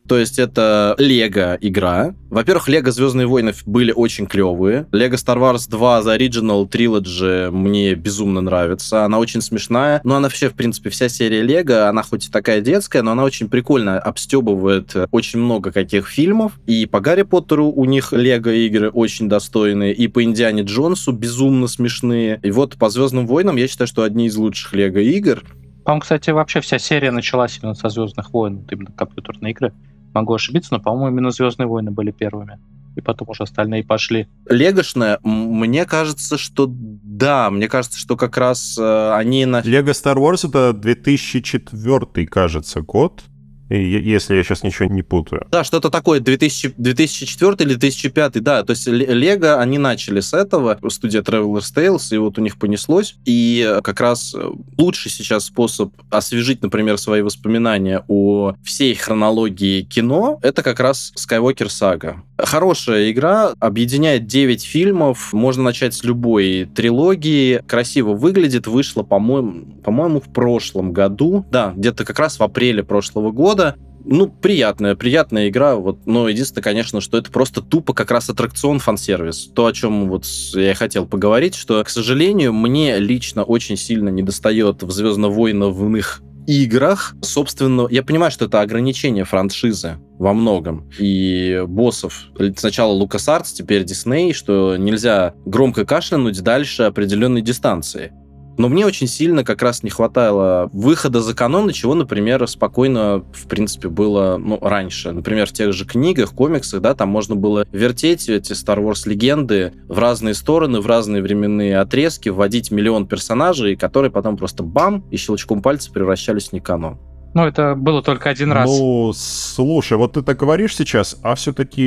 То 0.08 0.18
есть 0.18 0.39
это 0.39 0.95
Лего 0.97 1.58
игра. 1.60 2.16
Во-первых, 2.30 2.68
Лего 2.70 2.91
Звездные 2.91 3.28
войны 3.28 3.53
были 3.66 3.91
очень 3.91 4.26
клевые. 4.26 4.88
Лего 4.91 5.16
Star 5.16 5.38
Wars 5.38 5.70
2 5.70 6.01
The 6.01 6.18
Original 6.18 6.70
Trilogy 6.70 7.51
мне 7.51 7.93
безумно 7.93 8.41
нравится. 8.41 9.03
Она 9.03 9.20
очень 9.20 9.41
смешная. 9.41 9.99
Но 10.03 10.16
она 10.16 10.28
вообще, 10.28 10.49
в 10.49 10.53
принципе, 10.53 10.89
вся 10.89 11.10
серия 11.10 11.41
Лего, 11.41 11.89
она 11.89 12.03
хоть 12.03 12.28
и 12.28 12.32
такая 12.32 12.62
детская, 12.62 13.01
но 13.01 13.12
она 13.12 13.24
очень 13.24 13.49
прикольно 13.49 13.99
обстебывает 13.99 14.95
очень 15.12 15.39
много 15.39 15.72
каких 15.72 16.08
фильмов. 16.08 16.53
И 16.66 16.86
по 16.86 16.99
Гарри 17.01 17.24
Поттеру 17.24 17.68
у 17.68 17.86
них 17.86 18.14
Лего 18.14 18.53
игры 18.53 18.89
очень 18.89 19.28
достойные. 19.28 19.93
И 19.93 20.08
по 20.08 20.24
Индиане 20.24 20.64
Джонсу 20.64 21.12
безумно 21.12 21.68
смешные. 21.68 22.39
И 22.43 22.51
вот 22.51 22.78
по 22.78 22.89
Звездным 22.89 23.28
войнам 23.28 23.58
я 23.58 23.68
считаю, 23.68 23.88
что 23.88 24.03
одни 24.03 24.28
из 24.28 24.38
лучших 24.38 24.74
Лего 24.74 24.99
игр. 24.99 25.43
По-моему, 25.84 26.01
кстати, 26.01 26.32
вообще 26.32 26.60
вся 26.60 26.80
серия 26.80 27.12
началась 27.12 27.60
именно 27.62 27.74
со 27.74 27.88
Звездных 27.88 28.34
войн, 28.34 28.58
вот 28.58 28.72
именно 28.74 28.91
компьютерные 28.91 29.51
игры. 29.51 29.74
Могу 30.18 30.34
ошибиться, 30.34 30.74
но, 30.74 30.80
по-моему, 30.80 31.09
именно 31.09 31.30
Звездные 31.30 31.68
войны 31.68 31.91
были 31.91 32.09
первыми. 32.09 32.57
И 32.95 33.01
потом 33.01 33.30
уже 33.30 33.43
остальные 33.43 33.84
пошли. 33.84 34.28
Легошная, 34.49 35.20
мне 35.22 35.86
кажется, 35.86 36.39
что 36.39 36.65
да, 36.68 37.51
мне 37.51 37.68
кажется, 37.68 37.99
что 37.99 38.18
как 38.18 38.36
раз 38.36 38.76
э, 38.80 39.11
они 39.13 39.45
на... 39.45 39.61
Лего 39.61 39.91
Star 39.91 40.15
Wars 40.15 40.49
это 40.49 40.74
2004, 40.74 42.26
кажется, 42.26 42.82
год. 42.82 43.22
Если 43.70 44.36
я 44.36 44.43
сейчас 44.43 44.63
ничего 44.63 44.88
не 44.88 45.01
путаю. 45.03 45.45
Да, 45.51 45.63
что-то 45.63 45.89
такое, 45.89 46.20
2000, 46.20 46.76
2004 46.78 47.55
или 47.59 47.76
2005, 47.76 48.43
да, 48.43 48.63
то 48.63 48.72
есть 48.72 48.88
Ле- 48.88 49.13
Лего, 49.13 49.59
они 49.59 49.78
начали 49.78 50.20
с 50.20 50.34
этого, 50.34 50.80
студия 50.89 51.22
Traveler's 51.22 51.74
Tales, 51.76 52.03
и 52.11 52.18
вот 52.18 52.38
у 52.38 52.41
них 52.41 52.57
понеслось, 52.57 53.15
и 53.26 53.65
э, 53.68 53.82
как 53.82 53.99
раз 53.99 54.34
э, 54.34 54.49
лучший 54.78 55.11
сейчас 55.11 55.45
способ 55.45 55.91
освежить, 56.09 56.61
например, 56.61 56.97
свои 56.97 57.22
воспоминания 57.22 58.03
о 58.07 58.53
всей 58.63 58.95
хронологии 58.95 59.82
кино, 59.82 60.39
это 60.41 60.63
как 60.63 60.80
раз 60.80 61.13
Skywalker 61.18 61.68
Saga. 61.68 62.22
Хорошая 62.38 63.12
игра, 63.12 63.54
объединяет 63.60 64.28
9 64.28 64.64
фильмов, 64.64 65.34
можно 65.34 65.64
начать 65.64 65.94
с 65.94 66.04
любой 66.04 66.70
трилогии, 66.76 67.64
красиво 67.68 68.14
выглядит, 68.14 68.68
вышла, 68.68 69.04
по-моему, 69.04 69.66
по-моему, 69.84 70.22
в 70.22 70.32
прошлом 70.32 70.94
году, 70.94 71.46
да, 71.52 71.74
где-то 71.76 72.06
как 72.06 72.20
раз 72.20 72.38
в 72.38 72.44
апреле 72.44 72.84
прошлого 72.84 73.32
года, 73.32 73.76
ну, 74.10 74.28
приятная, 74.28 74.96
приятная 74.96 75.50
игра, 75.50 75.76
вот, 75.76 76.06
но 76.06 76.30
единственное, 76.30 76.64
конечно, 76.64 77.02
что 77.02 77.18
это 77.18 77.30
просто 77.30 77.62
тупо 77.62 77.94
как 77.94 78.10
раз 78.10 78.30
аттракцион 78.30 78.80
фан-сервис. 78.80 79.52
То, 79.54 79.66
о 79.66 79.74
чем 79.74 80.08
вот 80.08 80.26
я 80.54 80.72
и 80.72 80.76
хотел 80.76 81.06
поговорить, 81.06 81.56
что, 81.56 81.84
к 81.84 81.90
сожалению, 81.90 82.54
мне 82.54 83.00
лично 83.00 83.44
очень 83.44 83.76
сильно 83.76 84.10
недостает 84.10 84.84
в 84.84 84.92
Звездно-войновых 84.92 86.22
играх, 86.48 87.14
собственно, 87.22 87.88
я 87.91 88.02
понимаю, 88.02 88.32
что 88.32 88.45
это 88.45 88.62
ограничение 88.62 89.26
франшизы 89.26 89.98
во 90.18 90.34
многом. 90.34 90.89
И 90.98 91.64
боссов 91.68 92.30
сначала 92.56 93.00
LucasArts, 93.00 93.54
теперь 93.54 93.84
Disney, 93.84 94.34
что 94.34 94.78
нельзя 94.78 95.36
громко 95.45 95.86
кашлянуть 95.86 96.41
дальше 96.41 96.84
определенной 96.84 97.41
дистанции. 97.41 98.14
Но 98.58 98.70
мне 98.70 98.86
очень 98.86 99.08
сильно 99.08 99.43
как 99.43 99.62
раз 99.62 99.84
не 99.84 99.89
хватало 99.89 100.70
выхода 100.74 101.22
за 101.22 101.36
канон, 101.36 101.72
чего, 101.72 101.93
например, 101.93 102.47
спокойно, 102.47 103.24
в 103.34 103.47
принципе, 103.47 103.88
было 103.88 104.38
ну, 104.38 104.58
раньше. 104.60 105.12
Например, 105.12 105.47
в 105.47 105.53
тех 105.53 105.74
же 105.74 105.86
книгах, 105.86 106.34
комиксах, 106.34 106.82
да, 106.82 106.95
там 106.95 107.10
можно 107.10 107.36
было 107.36 107.68
вертеть 107.72 108.30
эти 108.30 108.53
Star 108.53 108.78
Wars 108.78 109.08
легенды 109.08 109.74
в 109.88 109.99
разные 109.99 110.34
стороны, 110.34 110.82
в 110.82 110.88
разные 110.88 111.22
временные 111.22 111.80
отрезки, 111.80 112.30
вводить 112.30 112.72
миллион 112.72 113.08
персонажей, 113.08 113.76
которые 113.76 114.12
потом 114.12 114.38
просто 114.38 114.64
бам, 114.64 115.03
и 115.12 115.18
щелчком 115.18 115.62
пальца 115.62 115.91
превращались 115.91 116.49
в 116.49 116.53
не 116.53 116.60
канон. 116.60 116.97
Ну, 117.38 117.46
это 117.46 117.76
было 117.76 118.02
только 118.02 118.32
один 118.32 118.52
раз. 118.52 118.68
Ну, 118.68 119.14
слушай, 119.14 119.96
вот 119.96 120.14
ты 120.14 120.24
так 120.24 120.40
говоришь 120.40 120.76
сейчас, 120.76 121.20
а 121.22 121.36
все-таки 121.36 121.84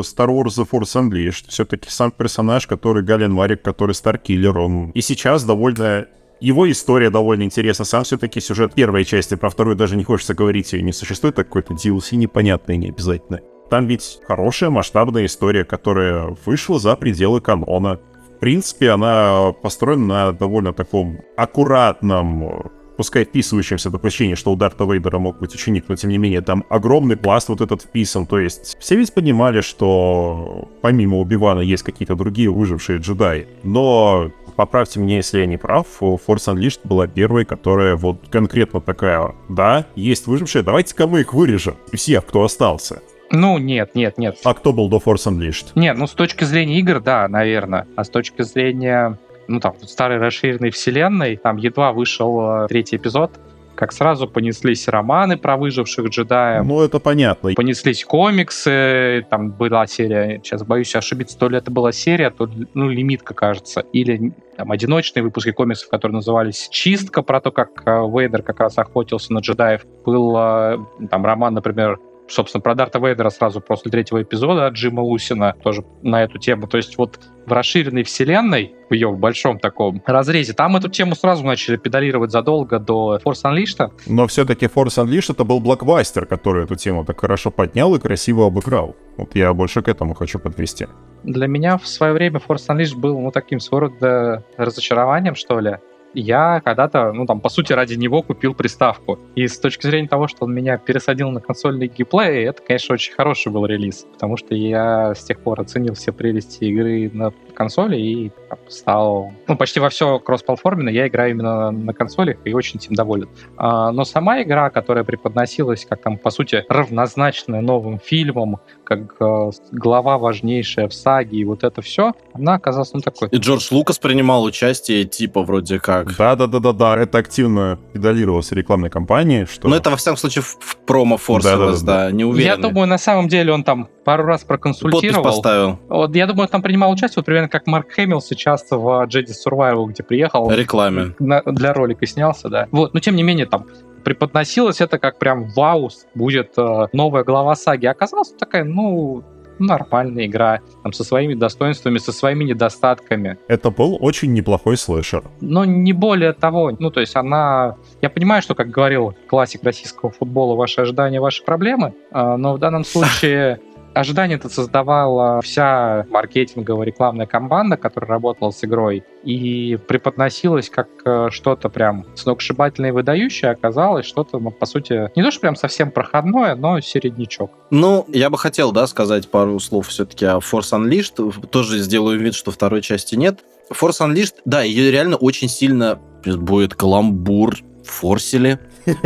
Star 0.00 0.26
Wars 0.26 0.58
The 0.58 0.68
Force 0.68 0.96
Unleashed, 0.96 1.50
все-таки 1.50 1.88
сам 1.88 2.10
персонаж, 2.10 2.66
который 2.66 3.04
Гален 3.04 3.32
Марик, 3.32 3.62
который 3.62 3.94
Старкиллер, 3.94 4.58
он 4.58 4.90
и 4.90 5.00
сейчас 5.00 5.44
довольно 5.44 6.08
его 6.40 6.68
история 6.68 7.10
довольно 7.10 7.44
интересна. 7.44 7.84
Сам 7.84 8.02
все-таки 8.02 8.40
сюжет 8.40 8.74
первой 8.74 9.04
части, 9.04 9.36
про 9.36 9.50
вторую 9.50 9.76
даже 9.76 9.94
не 9.94 10.02
хочется 10.02 10.34
говорить, 10.34 10.72
ее 10.72 10.82
не 10.82 10.92
существует, 10.92 11.36
так 11.36 11.46
какой-то 11.46 11.74
DLC 11.74 12.16
непонятный, 12.16 12.76
не 12.76 12.88
обязательно. 12.88 13.38
Там 13.70 13.86
ведь 13.86 14.18
хорошая 14.26 14.70
масштабная 14.70 15.26
история, 15.26 15.64
которая 15.64 16.36
вышла 16.44 16.80
за 16.80 16.96
пределы 16.96 17.40
канона. 17.40 18.00
В 18.34 18.40
принципе, 18.40 18.90
она 18.90 19.52
построена 19.62 20.06
на 20.06 20.32
довольно 20.32 20.72
таком 20.72 21.20
аккуратном 21.36 22.72
пускай 22.98 23.24
вписывающимся 23.24 23.90
допущение, 23.90 24.34
что 24.34 24.52
у 24.52 24.56
Дарта 24.56 24.84
Вейдера 24.84 25.18
мог 25.18 25.38
быть 25.38 25.54
ученик, 25.54 25.84
но 25.88 25.94
тем 25.94 26.10
не 26.10 26.18
менее 26.18 26.40
там 26.40 26.64
огромный 26.68 27.16
пласт 27.16 27.48
вот 27.48 27.60
этот 27.60 27.82
вписан, 27.82 28.26
то 28.26 28.40
есть 28.40 28.76
все 28.80 28.96
ведь 28.96 29.14
понимали, 29.14 29.60
что 29.60 30.68
помимо 30.82 31.18
Убивана 31.18 31.60
есть 31.60 31.84
какие-то 31.84 32.16
другие 32.16 32.50
выжившие 32.50 32.98
джедаи, 32.98 33.46
но 33.62 34.32
поправьте 34.56 34.98
меня, 34.98 35.16
если 35.16 35.38
я 35.38 35.46
не 35.46 35.56
прав, 35.56 35.86
Force 36.00 36.52
Unleashed 36.52 36.80
была 36.82 37.06
первой, 37.06 37.44
которая 37.44 37.94
вот 37.94 38.28
конкретно 38.30 38.80
такая, 38.80 39.32
да, 39.48 39.86
есть 39.94 40.26
выжившие, 40.26 40.64
давайте-ка 40.64 41.06
мы 41.06 41.20
их 41.20 41.32
вырежем, 41.32 41.76
всех, 41.92 42.26
кто 42.26 42.42
остался. 42.42 43.00
Ну, 43.30 43.58
нет, 43.58 43.94
нет, 43.94 44.18
нет. 44.18 44.38
А 44.42 44.54
кто 44.54 44.72
был 44.72 44.88
до 44.88 44.96
Force 44.96 45.26
Unleashed? 45.26 45.66
Нет, 45.76 45.96
ну 45.96 46.06
с 46.08 46.12
точки 46.12 46.44
зрения 46.44 46.78
игр, 46.80 46.98
да, 47.00 47.28
наверное. 47.28 47.86
А 47.94 48.02
с 48.02 48.08
точки 48.08 48.42
зрения, 48.42 49.18
ну 49.48 49.60
там, 49.60 49.74
старой 49.82 50.18
расширенной 50.18 50.70
вселенной, 50.70 51.36
там 51.36 51.56
едва 51.56 51.92
вышел 51.92 52.64
э, 52.64 52.68
третий 52.68 52.96
эпизод, 52.96 53.32
как 53.74 53.92
сразу 53.92 54.26
понеслись 54.26 54.88
романы 54.88 55.36
про 55.36 55.56
выживших 55.56 56.08
джедаев, 56.08 56.66
Ну, 56.66 56.80
это 56.82 56.98
понятно. 56.98 57.52
понеслись 57.54 58.04
комиксы, 58.04 59.24
там 59.30 59.52
была 59.52 59.86
серия, 59.86 60.40
сейчас 60.42 60.64
боюсь 60.64 60.94
ошибиться, 60.96 61.38
то 61.38 61.48
ли 61.48 61.58
это 61.58 61.70
была 61.70 61.92
серия, 61.92 62.30
то 62.30 62.46
ли, 62.46 62.66
ну, 62.74 62.88
лимитка, 62.88 63.34
кажется, 63.34 63.84
или 63.92 64.32
там 64.56 64.72
одиночные 64.72 65.22
выпуски 65.22 65.52
комиксов, 65.52 65.88
которые 65.90 66.16
назывались 66.16 66.68
«Чистка», 66.72 67.22
про 67.22 67.40
то, 67.40 67.52
как 67.52 67.82
э, 67.86 67.90
Вейдер 67.90 68.42
как 68.42 68.58
раз 68.58 68.76
охотился 68.78 69.32
на 69.32 69.38
джедаев. 69.38 69.86
Был 70.04 70.36
э, 70.36 70.78
там 71.08 71.24
роман, 71.24 71.54
например, 71.54 72.00
собственно, 72.28 72.60
про 72.60 72.74
Дарта 72.74 72.98
Вейдера 72.98 73.30
сразу 73.30 73.60
после 73.60 73.90
третьего 73.90 74.22
эпизода 74.22 74.66
от 74.66 74.74
Джима 74.74 75.00
Лусина, 75.00 75.54
тоже 75.62 75.84
на 76.02 76.22
эту 76.22 76.38
тему. 76.38 76.66
То 76.66 76.76
есть 76.76 76.96
вот 76.98 77.20
в 77.46 77.52
расширенной 77.52 78.02
вселенной, 78.02 78.74
в 78.90 78.94
ее 78.94 79.12
большом 79.12 79.58
таком 79.58 80.02
разрезе, 80.06 80.52
там 80.52 80.76
эту 80.76 80.88
тему 80.88 81.14
сразу 81.14 81.44
начали 81.44 81.76
педалировать 81.76 82.30
задолго 82.30 82.78
до 82.78 83.18
Force 83.24 83.44
Unleashed. 83.44 83.90
Но 84.06 84.26
все-таки 84.26 84.66
Force 84.66 85.02
Unleashed 85.02 85.32
это 85.32 85.44
был 85.44 85.60
блокбастер, 85.60 86.26
который 86.26 86.64
эту 86.64 86.76
тему 86.76 87.04
так 87.04 87.20
хорошо 87.20 87.50
поднял 87.50 87.94
и 87.94 87.98
красиво 87.98 88.46
обыграл. 88.46 88.96
Вот 89.16 89.34
я 89.34 89.52
больше 89.52 89.82
к 89.82 89.88
этому 89.88 90.14
хочу 90.14 90.38
подвести. 90.38 90.86
Для 91.24 91.48
меня 91.48 91.78
в 91.78 91.86
свое 91.86 92.12
время 92.12 92.40
Force 92.46 92.68
Unleashed 92.68 92.96
был, 92.96 93.18
ну, 93.18 93.30
таким 93.30 93.60
своего 93.60 93.88
рода 93.88 94.44
разочарованием, 94.56 95.34
что 95.34 95.58
ли. 95.58 95.78
Я 96.14 96.60
когда-то, 96.64 97.12
ну, 97.12 97.26
там, 97.26 97.40
по 97.40 97.48
сути, 97.48 97.72
ради 97.72 97.94
него 97.94 98.22
купил 98.22 98.54
приставку. 98.54 99.18
И 99.34 99.46
с 99.46 99.58
точки 99.58 99.86
зрения 99.86 100.08
того, 100.08 100.26
что 100.26 100.44
он 100.44 100.54
меня 100.54 100.78
пересадил 100.78 101.30
на 101.30 101.40
консольный 101.40 101.88
геймплей, 101.88 102.46
это, 102.46 102.62
конечно, 102.62 102.94
очень 102.94 103.12
хороший 103.12 103.52
был 103.52 103.66
релиз. 103.66 104.06
Потому 104.12 104.36
что 104.36 104.54
я 104.54 105.14
с 105.14 105.24
тех 105.24 105.40
пор 105.40 105.60
оценил 105.60 105.94
все 105.94 106.12
прелести 106.12 106.64
игры 106.64 107.10
на 107.12 107.32
консоли 107.54 107.96
и 107.96 108.32
стал... 108.68 109.32
Ну, 109.46 109.56
почти 109.56 109.80
во 109.80 109.90
все 109.90 110.18
кроссплатформенно 110.18 110.88
я 110.88 111.08
играю 111.08 111.30
именно 111.32 111.70
на 111.70 111.92
консолях 111.92 112.38
и 112.44 112.52
очень 112.52 112.78
этим 112.78 112.94
доволен. 112.94 113.28
А, 113.56 113.92
но 113.92 114.04
сама 114.04 114.42
игра, 114.42 114.70
которая 114.70 115.04
преподносилась 115.04 115.84
как 115.84 116.02
там, 116.02 116.16
по 116.16 116.30
сути, 116.30 116.64
равнозначная 116.68 117.60
новым 117.60 117.98
фильмам, 117.98 118.58
как 118.88 119.00
э, 119.20 119.50
глава 119.70 120.16
важнейшая 120.16 120.88
в 120.88 120.94
саге 120.94 121.36
и 121.38 121.44
вот 121.44 121.62
это 121.62 121.82
все, 121.82 122.12
она 122.32 122.54
оказалась, 122.54 122.90
ну, 122.94 123.00
такой... 123.00 123.28
И 123.28 123.36
Джордж 123.36 123.68
Лукас 123.70 123.98
принимал 123.98 124.44
участие, 124.44 125.04
типа, 125.04 125.42
вроде 125.42 125.78
как. 125.78 126.16
Да-да-да-да-да, 126.16 126.96
это 126.96 127.18
активно 127.18 127.78
педалировалось 127.92 128.50
рекламной 128.52 128.88
кампанией, 128.88 129.44
что... 129.44 129.68
Ну, 129.68 129.76
это, 129.76 129.90
во 129.90 129.96
всяком 129.96 130.16
случае, 130.16 130.42
в 130.42 130.76
промо 130.86 131.18
форсилось, 131.18 131.82
Да-да-да. 131.82 132.06
да, 132.06 132.12
не 132.12 132.24
уверен. 132.24 132.46
Я 132.46 132.56
думаю, 132.56 132.88
на 132.88 132.96
самом 132.96 133.28
деле 133.28 133.52
он 133.52 133.62
там 133.62 133.88
пару 134.04 134.24
раз 134.24 134.40
Подпись 134.42 134.78
проконсультировал. 134.78 135.22
поставил. 135.22 135.78
Вот, 135.88 136.16
я 136.16 136.26
думаю, 136.26 136.44
он 136.44 136.48
там 136.48 136.62
принимал 136.62 136.90
участие, 136.90 137.16
вот 137.16 137.26
примерно 137.26 137.50
как 137.50 137.66
Марк 137.66 137.90
Хэмилл 137.90 138.22
сейчас 138.22 138.64
в 138.70 139.06
Jedi 139.06 139.32
Survival, 139.46 139.86
где 139.88 140.02
приехал 140.02 140.50
Рекламе. 140.50 141.14
на- 141.18 141.42
для 141.42 141.74
ролика 141.74 142.06
снялся, 142.06 142.48
да. 142.48 142.68
Вот, 142.70 142.94
но 142.94 143.00
тем 143.00 143.16
не 143.16 143.22
менее 143.22 143.44
там 143.44 143.66
преподносилось 144.04 144.80
это 144.80 144.98
как 144.98 145.18
прям 145.18 145.48
вау, 145.50 145.90
будет 146.14 146.52
э, 146.56 146.86
новая 146.92 147.24
глава 147.24 147.54
саги. 147.54 147.86
А 147.86 147.92
Оказалось 147.92 148.32
такая, 148.32 148.64
ну, 148.64 149.24
нормальная 149.58 150.26
игра, 150.26 150.60
там, 150.82 150.92
со 150.92 151.04
своими 151.04 151.34
достоинствами, 151.34 151.98
со 151.98 152.12
своими 152.12 152.44
недостатками. 152.44 153.38
Это 153.48 153.70
был 153.70 153.98
очень 154.00 154.32
неплохой 154.32 154.76
слэшер. 154.76 155.24
но 155.40 155.64
не 155.64 155.92
более 155.92 156.32
того. 156.32 156.72
Ну, 156.78 156.90
то 156.90 157.00
есть 157.00 157.16
она... 157.16 157.76
Я 158.00 158.10
понимаю, 158.10 158.42
что, 158.42 158.54
как 158.54 158.70
говорил 158.70 159.14
классик 159.28 159.62
российского 159.64 160.10
футбола, 160.10 160.54
ваши 160.54 160.80
ожидания, 160.80 161.20
ваши 161.20 161.44
проблемы, 161.44 161.94
а, 162.10 162.36
но 162.36 162.54
в 162.54 162.58
данном 162.58 162.84
случае 162.84 163.60
ожидания-то 163.94 164.48
создавала 164.48 165.40
вся 165.42 166.06
маркетинговая 166.10 166.86
рекламная 166.86 167.26
команда, 167.26 167.76
которая 167.76 168.10
работала 168.10 168.50
с 168.50 168.64
игрой, 168.64 169.04
и 169.24 169.78
преподносилась 169.88 170.70
как 170.70 170.88
э, 171.04 171.28
что-то 171.30 171.68
прям 171.68 172.06
сногсшибательное 172.14 172.90
и 172.90 172.92
выдающее, 172.92 173.50
а 173.50 173.54
оказалось 173.54 174.06
что-то, 174.06 174.38
ну, 174.38 174.50
по 174.50 174.66
сути, 174.66 175.10
не 175.16 175.22
то, 175.22 175.30
что 175.30 175.40
прям 175.40 175.56
совсем 175.56 175.90
проходное, 175.90 176.54
но 176.54 176.80
середнячок. 176.80 177.50
Ну, 177.70 178.06
я 178.08 178.30
бы 178.30 178.38
хотел, 178.38 178.72
да, 178.72 178.86
сказать 178.86 179.30
пару 179.30 179.58
слов 179.60 179.88
все-таки 179.88 180.24
о 180.24 180.38
Force 180.38 180.72
Unleashed. 180.72 181.46
Тоже 181.48 181.78
сделаю 181.78 182.18
вид, 182.18 182.34
что 182.34 182.50
второй 182.50 182.82
части 182.82 183.14
нет. 183.14 183.40
Force 183.70 184.00
Unleashed, 184.00 184.36
да, 184.44 184.62
ее 184.62 184.90
реально 184.90 185.16
очень 185.16 185.48
сильно 185.48 185.98
будет 186.24 186.74
каламбур 186.74 187.56
форсили. 187.84 188.58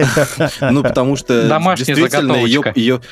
Ну, 0.60 0.82
потому 0.82 1.16
что 1.16 1.48
Домашняя 1.48 1.96
действительно 1.96 2.34
ее, 2.34 2.60
заготовочка. 2.62 3.02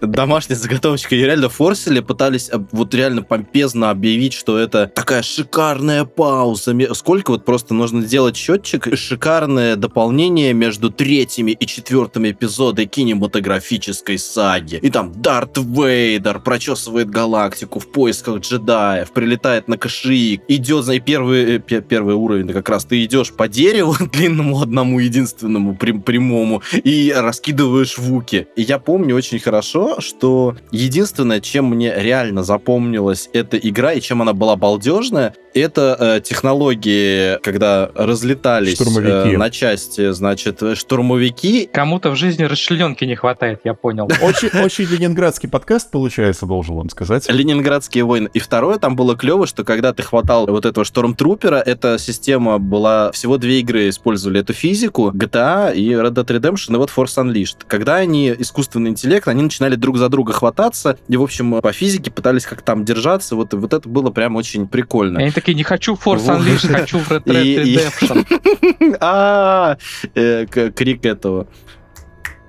Ее 0.00 0.10
домашняя 0.10 0.56
заготовочка 0.56 1.14
ее 1.14 1.26
реально 1.26 1.48
форсили, 1.48 2.00
пытались 2.00 2.50
вот 2.72 2.94
реально 2.94 3.22
помпезно 3.22 3.90
объявить, 3.90 4.32
что 4.32 4.58
это 4.58 4.90
такая 4.94 5.22
шикарная 5.22 6.04
пауза. 6.04 6.74
Сколько 6.94 7.32
вот 7.32 7.44
просто 7.44 7.74
нужно 7.74 8.02
сделать 8.02 8.36
счетчик, 8.36 8.96
шикарное 8.96 9.76
дополнение 9.76 10.52
между 10.52 10.90
третьими 10.90 11.52
и 11.52 11.66
четвертыми 11.66 12.30
эпизодами 12.30 12.86
кинематографической 12.86 14.18
саги. 14.18 14.78
И 14.82 14.90
там 14.90 15.12
Дарт 15.20 15.58
Вейдер 15.58 16.40
прочесывает 16.40 17.10
галактику 17.10 17.78
в 17.78 17.90
поисках 17.90 18.40
джедаев, 18.40 19.10
прилетает 19.12 19.68
на 19.68 19.76
Кашиик, 19.78 20.42
идет, 20.48 20.84
за 20.84 20.98
первый, 21.00 21.56
э, 21.56 21.58
пе- 21.58 21.82
первый 21.82 22.14
уровень, 22.14 22.48
как 22.48 22.68
раз 22.68 22.84
ты 22.84 23.04
идешь 23.04 23.32
по 23.32 23.48
дереву 23.48 23.94
длинному, 24.12 24.60
одному, 24.60 24.98
единственному, 24.98 25.76
прям- 25.76 26.02
прямому, 26.02 26.62
и 26.72 27.12
раскидываешь 27.14 27.98
вуки. 27.98 28.46
И 28.56 28.62
я 28.62 28.78
помню 28.78 29.14
очень 29.14 29.38
хорошо, 29.38 29.85
что 30.00 30.56
единственное, 30.70 31.40
чем 31.40 31.66
мне 31.66 31.94
реально 31.96 32.42
запомнилась 32.42 33.28
эта 33.32 33.56
игра 33.56 33.92
и 33.92 34.00
чем 34.00 34.22
она 34.22 34.32
была 34.32 34.56
балдежная, 34.56 35.34
это 35.56 35.96
э, 35.98 36.20
технологии, 36.20 37.38
когда 37.42 37.90
разлетались 37.94 38.74
Штурмовики. 38.74 39.34
э, 39.34 39.38
на 39.38 39.50
части, 39.50 40.12
значит, 40.12 40.62
э, 40.62 40.74
штурмовики. 40.74 41.68
Кому-то 41.72 42.10
в 42.10 42.16
жизни 42.16 42.44
расчлененки 42.44 43.04
не 43.04 43.16
хватает, 43.16 43.60
я 43.64 43.74
понял. 43.74 44.08
Очень, 44.22 44.48
очень 44.60 44.84
ленинградский 44.84 45.48
подкаст 45.48 45.90
получается, 45.90 46.46
должен 46.46 46.76
вам 46.76 46.90
сказать. 46.90 47.28
Ленинградские 47.30 48.04
войны. 48.04 48.28
И 48.34 48.38
второе, 48.38 48.78
там 48.78 48.96
было 48.96 49.16
клево, 49.16 49.46
что 49.46 49.64
когда 49.64 49.92
ты 49.92 50.02
хватал 50.02 50.46
вот 50.46 50.66
этого 50.66 50.84
штормтрупера, 50.84 51.56
эта 51.56 51.98
система 51.98 52.58
была... 52.58 53.12
Всего 53.12 53.38
две 53.38 53.60
игры 53.60 53.88
использовали 53.88 54.40
эту 54.40 54.52
физику, 54.52 55.10
GTA 55.10 55.74
и 55.74 55.90
Red 55.90 56.14
Dead 56.14 56.26
Redemption, 56.26 56.74
и 56.74 56.76
вот 56.76 56.90
Force 56.94 57.16
Unleashed. 57.16 57.64
Когда 57.66 57.96
они, 57.96 58.34
искусственный 58.38 58.90
интеллект, 58.90 59.28
они 59.28 59.42
начинали 59.66 59.76
друг 59.76 59.98
за 59.98 60.08
друга 60.08 60.32
хвататься, 60.32 60.98
и, 61.08 61.16
в 61.16 61.22
общем, 61.22 61.60
по 61.60 61.72
физике 61.72 62.10
пытались 62.10 62.46
как 62.46 62.62
там 62.62 62.84
держаться, 62.84 63.36
вот, 63.36 63.52
вот 63.54 63.72
это 63.72 63.88
было 63.88 64.10
прям 64.10 64.36
очень 64.36 64.66
прикольно. 64.68 65.18
И 65.18 65.22
Они 65.22 65.30
такие, 65.32 65.54
не 65.54 65.64
хочу 65.64 65.94
Force. 65.94 66.26
Unleashed, 66.26 66.72
хочу 66.72 66.98
в 66.98 67.10
Red 67.10 67.44
и- 67.44 67.76
Redemption. 67.76 68.96
А, 69.00 69.76
э, 70.14 70.46
крик 70.46 71.04
этого. 71.04 71.48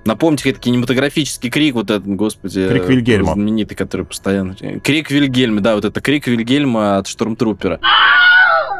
Напомните, 0.04 0.50
это 0.50 0.60
кинематографический 0.60 1.50
крик, 1.50 1.74
вот 1.74 1.90
этот, 1.90 2.06
господи. 2.06 2.68
Крик 2.68 2.84
э, 2.84 2.86
Вильгельма. 2.92 3.32
Знаменитый, 3.32 3.76
который 3.76 4.06
постоянно... 4.06 4.54
Крик 4.54 5.10
Вильгельма, 5.10 5.60
да, 5.60 5.74
вот 5.74 5.84
это 5.84 6.00
крик 6.00 6.26
Вильгельма 6.26 6.98
от 6.98 7.08
Штурмтрупера. 7.08 7.80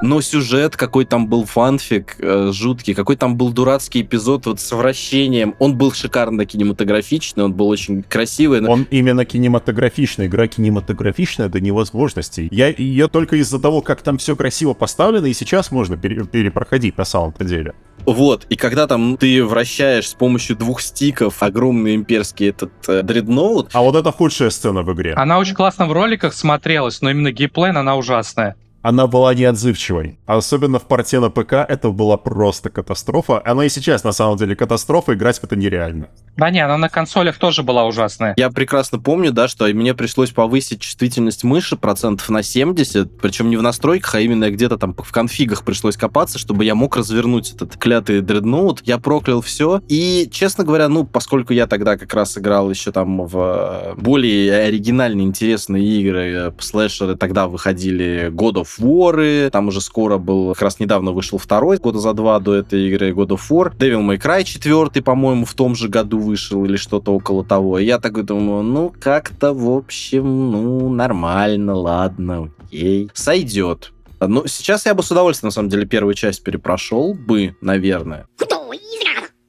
Но 0.01 0.21
сюжет, 0.21 0.77
какой 0.77 1.05
там 1.07 1.27
был 1.27 1.45
фанфик 1.45 2.17
э, 2.21 2.51
жуткий, 2.53 2.95
какой 2.95 3.17
там 3.17 3.37
был 3.37 3.51
дурацкий 3.53 4.03
эпизод 4.03 4.47
вот 4.47 4.61
с 4.61 4.71
вращением. 4.73 5.57
Он 5.59 5.77
был 5.77 5.93
шикарно 5.93 6.47
кинематографичный, 6.47 7.43
он 7.45 7.53
был 7.53 7.69
очень 7.69 8.05
красивый. 8.05 8.61
но- 8.61 8.71
Он 8.71 8.87
именно 8.91 9.25
кинематографичный. 9.25 10.27
Игра 10.27 10.47
кинематографичная 10.47 11.49
до 11.49 11.61
невозможности. 11.61 12.47
Я 12.53 12.69
ее 12.69 13.09
только 13.09 13.37
из-за 13.37 13.59
того, 13.59 13.81
как 13.83 14.03
там 14.03 14.19
все 14.19 14.37
красиво 14.37 14.73
поставлено, 14.73 15.27
и 15.27 15.33
сейчас 15.35 15.73
можно 15.73 15.97
пере- 15.97 16.25
перепроходить 16.25 16.97
на 16.97 17.05
самом-то 17.05 17.45
деле. 17.45 17.75
Вот, 18.07 18.47
и 18.49 18.55
когда 18.57 18.87
там 18.87 19.17
ты 19.17 19.45
вращаешь 19.45 20.09
с 20.09 20.15
помощью 20.15 20.55
двух 20.57 20.81
стиков 20.81 21.43
огромный 21.43 21.97
имперский 21.97 22.49
этот 22.51 22.71
э, 22.87 23.03
дредноут, 23.03 23.71
А 23.73 23.83
вот 23.83 23.97
это 23.97 24.13
худшая 24.13 24.51
сцена 24.51 24.83
в 24.83 24.93
игре. 24.95 25.15
Она 25.15 25.39
очень 25.39 25.55
классно 25.57 25.87
в 25.87 25.93
роликах 25.93 26.33
смотрелась, 26.35 27.03
но 27.03 27.11
именно 27.11 27.33
геймплей 27.33 27.71
она 27.73 27.97
ужасная. 27.97 28.55
Она 28.83 29.07
была 29.07 29.35
неотзывчивой. 29.35 30.19
Особенно 30.27 30.79
в 30.79 30.85
порте 30.85 31.21
на 31.21 31.31
ПК 31.31 31.55
это 31.69 31.91
была 31.91 32.17
просто 32.17 32.71
катастрофа. 32.71 33.43
Она 33.45 33.65
и 33.65 33.69
сейчас 33.69 34.05
на 34.05 34.13
самом 34.13 34.37
деле 34.39 34.55
катастрофа, 34.55 35.15
играть 35.15 35.39
в 35.39 35.45
это 35.45 35.57
нереально. 35.57 36.09
Да 36.37 36.51
не, 36.51 36.65
она 36.65 36.79
на 36.79 36.89
консолях 36.89 37.37
тоже 37.39 37.65
была 37.65 37.85
ужасная. 37.85 38.35
Я 38.37 38.51
прекрасно 38.51 39.01
помню, 39.01 39.33
да, 39.33 39.49
что 39.49 39.67
мне 39.67 39.93
пришлось 39.95 40.31
повысить 40.31 40.81
чувствительность 40.81 41.43
мыши 41.43 41.77
процентов 41.77 42.29
на 42.31 42.45
70, 42.45 43.21
причем 43.21 43.51
не 43.51 43.57
в 43.57 43.63
настройках, 43.63 44.15
а 44.15 44.21
именно 44.21 44.49
где-то 44.49 44.79
там 44.79 44.95
в 44.97 45.11
конфигах 45.11 45.65
пришлось 45.65 45.97
копаться, 45.97 46.39
чтобы 46.39 46.65
я 46.65 46.77
мог 46.77 46.97
развернуть 46.97 47.55
этот 47.55 47.77
клятый 47.77 48.21
дредноут. 48.21 48.83
Я 48.85 48.99
проклял 48.99 49.41
все. 49.41 49.83
И, 49.89 50.29
честно 50.31 50.63
говоря, 50.63 50.89
ну, 50.89 51.05
поскольку 51.05 51.53
я 51.53 51.67
тогда 51.67 51.97
как 51.97 52.15
раз 52.15 52.39
играл 52.39 52.71
еще 52.71 52.93
там 52.93 53.27
в 53.27 53.37
э, 53.37 53.95
более 54.01 54.67
оригинальные, 54.67 55.27
интересные 55.27 55.85
игры, 55.85 56.33
э, 56.33 56.53
слэшеры, 56.61 57.17
тогда 57.17 57.49
выходили 57.49 58.31
God 58.31 58.55
of 58.55 58.68
of 58.69 58.85
War, 58.85 59.51
там 59.51 59.69
уже 59.69 59.81
скоро 59.81 60.19
был, 60.19 60.53
как 60.55 60.63
раз 60.63 60.81
недавно 60.81 61.13
вышел 61.13 61.39
второй, 61.39 61.79
года 61.79 61.99
за 61.99 62.13
два 62.13 62.39
до 62.39 62.55
этой 62.55 62.89
игры 62.89 63.13
God 63.13 63.29
of 63.29 63.41
War. 63.51 63.77
Devil 63.77 64.07
May 64.07 64.21
Cry 64.21 64.45
4, 64.45 65.03
по-моему, 65.03 65.45
в 65.45 65.55
том 65.55 65.75
же 65.75 65.89
году 65.89 66.19
вышел 66.19 66.65
или 66.65 66.77
что-то 66.77 67.13
около 67.13 67.45
того. 67.45 67.79
И 67.79 67.85
я 67.85 67.99
так 67.99 68.25
думаю, 68.25 68.63
ну, 68.63 68.93
как-то, 69.01 69.53
в 69.53 69.71
общем, 69.71 70.51
ну, 70.51 70.89
нормально, 70.89 71.75
ладно, 71.75 72.51
окей, 72.65 73.11
сойдет. 73.15 73.93
Ну, 74.21 74.47
сейчас 74.47 74.87
я 74.87 74.95
бы 74.95 75.03
с 75.03 75.11
удовольствием, 75.11 75.49
на 75.49 75.53
самом 75.53 75.69
деле, 75.69 75.87
первую 75.87 76.15
часть 76.15 76.43
перепрошел 76.43 77.15
бы, 77.15 77.55
наверное. 77.61 78.27